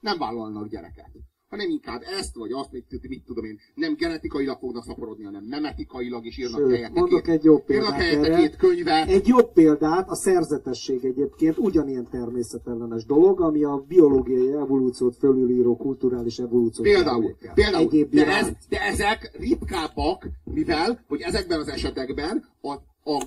Nem 0.00 0.18
vállalnak 0.18 0.68
gyereket. 0.68 1.10
Hanem 1.48 1.70
inkább 1.70 2.02
ezt, 2.18 2.34
vagy 2.34 2.52
azt, 2.52 2.72
mit, 2.72 3.08
mit 3.08 3.24
tudom 3.24 3.44
én, 3.44 3.58
nem 3.74 3.94
genetikailag 3.94 4.58
fognak 4.58 4.84
szaporodni, 4.84 5.24
hanem 5.24 5.44
memetikailag, 5.44 6.26
és 6.26 6.38
írnak 6.38 6.58
Sőt, 6.60 6.70
helyette 6.70 7.00
mondok 7.00 7.22
két, 7.22 7.32
egy 7.34 7.44
írnak 7.44 7.64
példát 7.64 7.92
helyette 7.92 8.26
erre. 8.26 8.36
két 8.36 8.56
könyvet. 8.56 9.08
Egy 9.08 9.26
jobb 9.26 9.52
példát, 9.52 10.08
a 10.08 10.14
szerzetesség 10.14 11.04
egyébként 11.04 11.58
ugyanilyen 11.58 12.08
természetellenes 12.10 13.04
dolog, 13.04 13.40
ami 13.40 13.64
a 13.64 13.84
biológiai 13.88 14.52
evolúciót 14.52 15.16
fölülíró 15.16 15.76
kulturális 15.76 16.38
evolúciót 16.38 16.86
Például, 16.86 17.36
például 17.54 17.84
Egyéb 17.86 18.14
de, 18.14 18.26
ez, 18.26 18.48
de 18.68 18.80
ezek 18.80 19.30
ritkábbak, 19.38 20.28
mivel, 20.44 21.04
hogy 21.08 21.20
ezekben 21.20 21.60
az 21.60 21.68
esetekben 21.68 22.44
a, 22.60 22.72
a, 23.10 23.22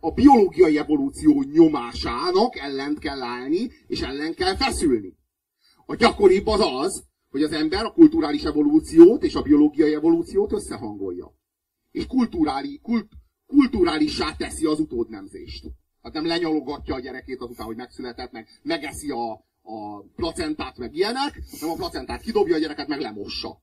a 0.00 0.10
biológiai 0.10 0.78
evolúció 0.78 1.44
nyomásának 1.52 2.56
ellent 2.58 2.98
kell 2.98 3.22
állni, 3.22 3.70
és 3.86 4.00
ellen 4.00 4.34
kell 4.34 4.56
feszülni. 4.56 5.16
A 5.86 5.94
gyakoribb 5.94 6.46
az 6.46 6.60
az, 6.60 7.04
hogy 7.36 7.44
az 7.44 7.52
ember 7.52 7.84
a 7.84 7.92
kulturális 7.92 8.42
evolúciót 8.42 9.22
és 9.22 9.34
a 9.34 9.42
biológiai 9.42 9.94
evolúciót 9.94 10.52
összehangolja. 10.52 11.32
És 11.90 12.06
kulturális, 12.06 12.78
kult, 12.82 13.08
kulturálissá 13.46 14.34
teszi 14.36 14.66
az 14.66 14.80
utódnemzést. 14.80 15.64
Hát 16.02 16.12
nem 16.12 16.26
lenyalogatja 16.26 16.94
a 16.94 17.00
gyerekét 17.00 17.40
azután, 17.40 17.66
hogy 17.66 17.76
megszületett, 17.76 18.32
meg 18.32 18.48
megeszi 18.62 19.10
a, 19.10 19.32
a 19.62 20.02
placentát, 20.14 20.78
meg 20.78 20.94
ilyenek, 20.94 21.42
hanem 21.50 21.74
a 21.74 21.76
placentát 21.76 22.20
kidobja, 22.20 22.54
a 22.54 22.58
gyereket 22.58 22.88
meg 22.88 23.00
lemossa. 23.00 23.62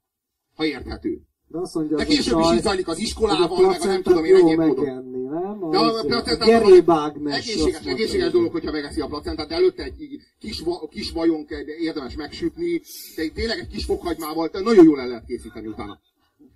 Ha 0.55 0.65
érthető. 0.65 1.21
De 1.53 1.59
azt 1.59 1.73
mondja, 1.75 1.97
De 1.97 2.03
az 2.03 2.09
a 2.09 2.13
később 2.13 2.39
is 2.39 2.51
így 2.51 2.61
zajlik 2.61 2.87
az 2.87 2.97
iskolával, 2.97 3.65
a 3.65 3.67
meg 3.67 3.81
a 3.81 3.85
nem 3.85 4.01
tudom 4.01 4.25
én 4.25 4.35
egyéb 4.35 4.59
módon. 4.59 4.85
megenni, 4.85 5.21
nem? 5.21 5.69
De 5.69 5.77
a 5.77 6.03
placentát 6.05 6.47
Gerébágnes. 6.47 7.37
egészséges, 7.37 7.85
egészséges 7.85 8.31
dolog, 8.31 8.51
hogyha 8.51 8.71
megeszi 8.71 9.01
a 9.01 9.07
placentát, 9.07 9.47
de 9.47 9.55
előtte 9.55 9.83
egy 9.83 10.21
kis, 10.39 10.63
kis 10.89 11.11
vajon 11.11 11.45
érdemes 11.79 12.15
megsütni, 12.15 12.81
de 13.15 13.27
tényleg 13.33 13.59
egy 13.59 13.67
kis 13.67 13.85
fokhagymával 13.85 14.47
de 14.47 14.59
nagyon 14.59 14.85
jól 14.85 14.99
el 14.99 15.07
lehet 15.07 15.25
készíteni 15.25 15.67
utána. 15.67 15.99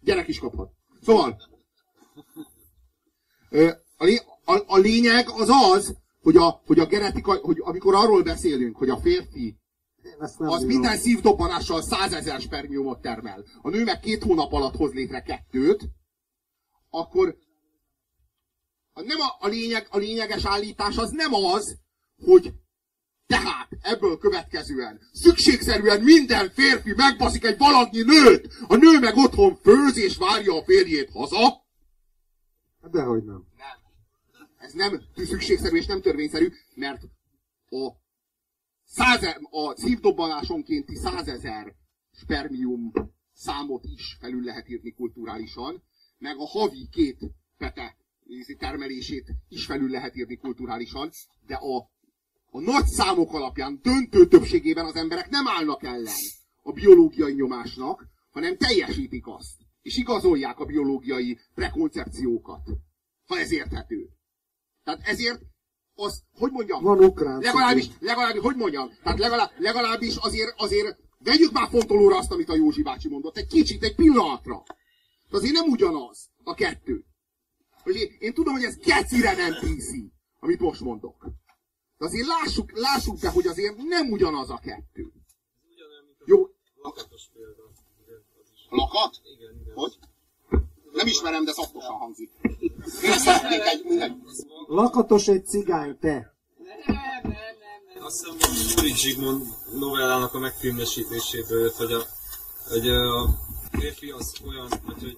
Gyerek 0.03 0.28
is 0.28 0.40
kaphat. 0.40 0.72
Szóval, 1.03 1.38
a, 3.98 4.03
lé, 4.03 4.19
a, 4.45 4.64
a 4.65 4.78
lényeg 4.78 5.26
az 5.38 5.49
az, 5.74 5.95
hogy 6.22 6.38
a, 6.38 6.61
hogy 6.65 6.80
a 6.80 6.86
genetika, 6.86 7.34
hogy 7.41 7.57
amikor 7.60 7.95
arról 7.95 8.24
beszélünk, 8.24 8.78
hogy 8.78 8.90
a 8.90 8.98
férfi 8.98 9.57
az 10.38 10.64
minden 10.64 10.98
szívdobbanással 10.98 11.81
százezer 11.81 12.41
spermiumot 12.41 13.02
termel. 13.02 13.45
A 13.61 13.69
nő 13.69 13.84
meg 13.84 13.99
két 13.99 14.23
hónap 14.23 14.53
alatt 14.53 14.76
hoz 14.76 14.94
létre 14.94 15.22
kettőt, 15.22 15.89
akkor 16.89 17.38
a, 18.94 19.02
nem 19.02 19.19
a, 19.19 19.45
a, 19.45 19.48
lényeg, 19.48 19.88
a 19.89 19.98
lényeges 19.98 20.45
állítás 20.45 20.98
az 20.98 21.10
nem 21.10 21.34
az, 21.34 21.77
hogy 22.26 22.53
tehát 23.26 23.69
ebből 23.81 24.18
következően 24.18 24.99
szükségszerűen 25.11 26.02
minden 26.02 26.49
férfi 26.49 26.94
megbaszik 26.95 27.44
egy 27.44 27.57
valagnyi 27.57 28.02
nőt, 28.02 28.48
a 28.68 28.76
nő 28.76 28.99
meg 28.99 29.15
otthon 29.15 29.56
főz 29.56 29.98
és 29.98 30.18
várja 30.18 30.56
a 30.56 30.64
férjét 30.64 31.10
haza. 31.11 31.65
Dehogy 32.91 33.23
nem. 33.23 33.45
Ez 34.57 34.73
nem 34.73 35.02
szükségszerű 35.15 35.77
és 35.77 35.85
nem 35.85 36.02
törvényszerű, 36.02 36.52
mert 36.76 37.02
a, 37.69 37.91
száze, 38.88 39.39
a 39.49 39.76
szívdobbanásonkénti 39.76 40.95
százezer 40.95 41.76
spermium 42.11 42.91
számot 43.34 43.84
is 43.85 44.18
felül 44.19 44.43
lehet 44.43 44.69
írni 44.69 44.93
kulturálisan, 44.93 45.84
meg 46.18 46.38
a 46.38 46.47
havi 46.47 46.88
két 46.91 47.19
pete 47.57 47.97
termelését 48.57 49.31
is 49.49 49.65
felül 49.65 49.89
lehet 49.89 50.15
írni 50.15 50.38
kulturálisan, 50.38 51.09
de 51.45 51.55
a, 51.55 51.77
a 52.45 52.59
nagy 52.59 52.85
számok 52.85 53.34
alapján 53.34 53.80
döntő 53.81 54.27
többségében 54.27 54.85
az 54.85 54.95
emberek 54.95 55.30
nem 55.30 55.47
állnak 55.47 55.84
ellen 55.84 56.15
a 56.61 56.72
biológiai 56.72 57.34
nyomásnak, 57.34 58.07
hanem 58.31 58.57
teljesítik 58.57 59.27
azt, 59.27 59.55
és 59.81 59.97
igazolják 59.97 60.59
a 60.59 60.65
biológiai 60.65 61.39
prekoncepciókat, 61.53 62.69
ha 63.26 63.39
ez 63.39 63.51
érthető. 63.51 64.09
Tehát 64.84 65.07
ezért 65.07 65.41
az, 65.99 66.24
hogy 66.38 66.52
mondjam, 66.52 66.84
Van 66.84 67.03
ukrán 67.03 67.40
legalábbis, 67.40 67.90
legalábbis, 67.99 68.41
hogy 68.41 68.56
mondjam, 68.56 68.91
tehát 69.03 69.19
legalább, 69.19 69.52
legalábbis 69.57 70.15
azért, 70.15 70.53
azért 70.57 70.98
vegyük 71.19 71.52
már 71.52 71.69
fontolóra 71.69 72.18
azt, 72.18 72.32
amit 72.32 72.49
a 72.49 72.56
Józsi 72.56 72.84
bácsi 72.84 73.10
mondott, 73.10 73.38
egy 73.38 73.48
kicsit, 73.48 73.84
egy 73.84 73.95
pillanatra. 73.95 74.64
De 75.30 75.38
azért 75.38 75.53
nem 75.53 75.69
ugyanaz 75.69 76.30
a 76.44 76.53
kettő. 76.53 77.06
Hogy 77.84 77.95
én, 77.95 78.15
én 78.19 78.34
tudom, 78.34 78.53
hogy 78.53 78.64
ez 78.64 78.78
kecire 78.78 79.36
nem 79.36 79.53
PC, 79.53 79.90
amit 80.40 80.60
most 80.60 80.82
mondok. 80.82 81.26
De 81.98 82.06
azért 82.06 82.28
lássuk, 82.28 82.72
lássuk 82.78 83.19
be, 83.19 83.30
hogy 83.30 83.48
azért 83.48 83.78
nem 83.78 84.11
ugyanaz 84.11 84.49
a 84.49 84.60
kettő. 84.64 85.11
A 86.19 86.24
Jó, 86.26 86.48
lakatos 86.82 87.30
példa. 87.34 87.64
Lakat? 88.69 89.22
Igen, 89.24 89.60
igen. 89.61 89.74
Hogy? 89.76 89.98
Nem 90.98 91.07
ismerem, 91.07 91.45
de 91.45 91.52
szaktosan 91.53 91.95
hangzik. 91.95 92.32
Én 93.03 93.18
szeretnék 93.18 93.61
egy, 93.65 93.84
mindegy. 93.84 94.11
Lakatos 94.68 95.28
egy 95.28 95.45
cigány, 95.45 95.98
te. 95.99 96.36
Azt 97.99 98.26
hiszem, 98.26 98.84
hogy 98.84 98.95
Zsigmond 98.95 99.45
novellának 99.74 100.34
a 100.34 100.40
megfilmesítéséből 100.40 101.61
jött, 101.61 101.76
hogy 101.76 101.91
a, 101.94 102.06
hogy 102.69 102.88
a 102.90 103.28
férfi 103.72 104.10
az 104.10 104.34
olyan, 104.48 104.68
hogy, 104.69 104.80
hogy 105.02 105.18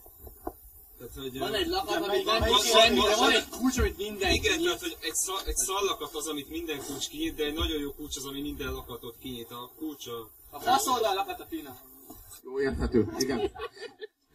tehát, 0.97 1.13
hogy... 1.15 1.39
Van 1.39 1.53
egy 1.53 1.67
lakat, 1.67 2.07
amit 2.07 2.25
nem 2.25 2.39
van- 2.39 2.59
semmi, 2.61 2.99
de 2.99 3.07
van- 3.09 3.19
van 3.19 3.31
egy 3.31 3.49
kulcs, 3.49 3.77
amit 3.77 3.97
mindenki 3.97 4.35
Igen, 4.35 4.57
nyit. 4.57 4.65
tehát, 4.65 4.81
hogy 4.81 4.97
egy, 4.99 5.13
szal, 5.13 5.39
egy 5.45 5.55
szallakat 5.55 6.15
az, 6.15 6.27
amit 6.27 6.49
minden 6.49 6.83
kulcs 6.85 7.07
kinyit, 7.09 7.35
de 7.35 7.43
egy 7.43 7.53
nagyon 7.53 7.79
jó 7.79 7.91
kulcs 7.91 8.17
az, 8.17 8.25
ami 8.25 8.41
minden 8.41 8.71
lakatot 8.71 9.15
kinyit. 9.21 9.51
A 9.51 9.71
kulcs 9.77 10.07
a... 10.07 10.29
A 10.49 10.59
faszoldal 10.59 11.13
lakat 11.13 11.39
a 11.39 11.45
fina. 11.49 11.77
Jó, 12.43 12.61
érthető. 12.61 13.07
Igen. 13.17 13.51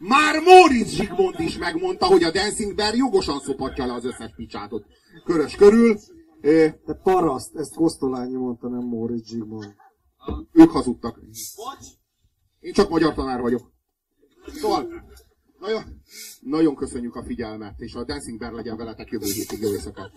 Már 0.08 0.40
Móricz 0.42 0.90
Zsigmond 0.90 1.40
is 1.40 1.58
megmondta, 1.58 2.06
hogy 2.06 2.22
a 2.22 2.30
Dancing 2.30 2.74
Bear 2.74 2.94
jogosan 2.94 3.40
szopatja 3.40 3.86
le 3.86 3.92
az 3.92 4.04
összes 4.04 4.32
picsátot. 4.36 4.86
Körös 5.24 5.54
körül. 5.56 5.98
Te 6.40 7.00
paraszt, 7.02 7.54
ezt 7.56 7.74
Kosztolányi 7.74 8.34
mondta, 8.34 8.68
nem 8.68 8.86
Móricz 8.86 9.28
Zsigmond. 9.28 9.74
Ők 10.52 10.70
hazudtak. 10.70 11.20
Én 12.60 12.72
csak 12.72 12.88
magyar 12.88 13.14
tanár 13.14 13.40
vagyok. 13.40 13.72
Szóval, 14.46 15.04
nagyon, 15.58 15.82
nagyon 16.40 16.74
köszönjük 16.74 17.14
a 17.14 17.24
figyelmet, 17.24 17.80
és 17.80 17.94
a 17.94 18.04
Dancing 18.04 18.38
Bear 18.38 18.52
legyen 18.52 18.76
veletek 18.76 19.10
jövő 19.10 19.26
hétig, 19.26 19.60
jó 19.60 19.72
éjszakát! 19.72 20.12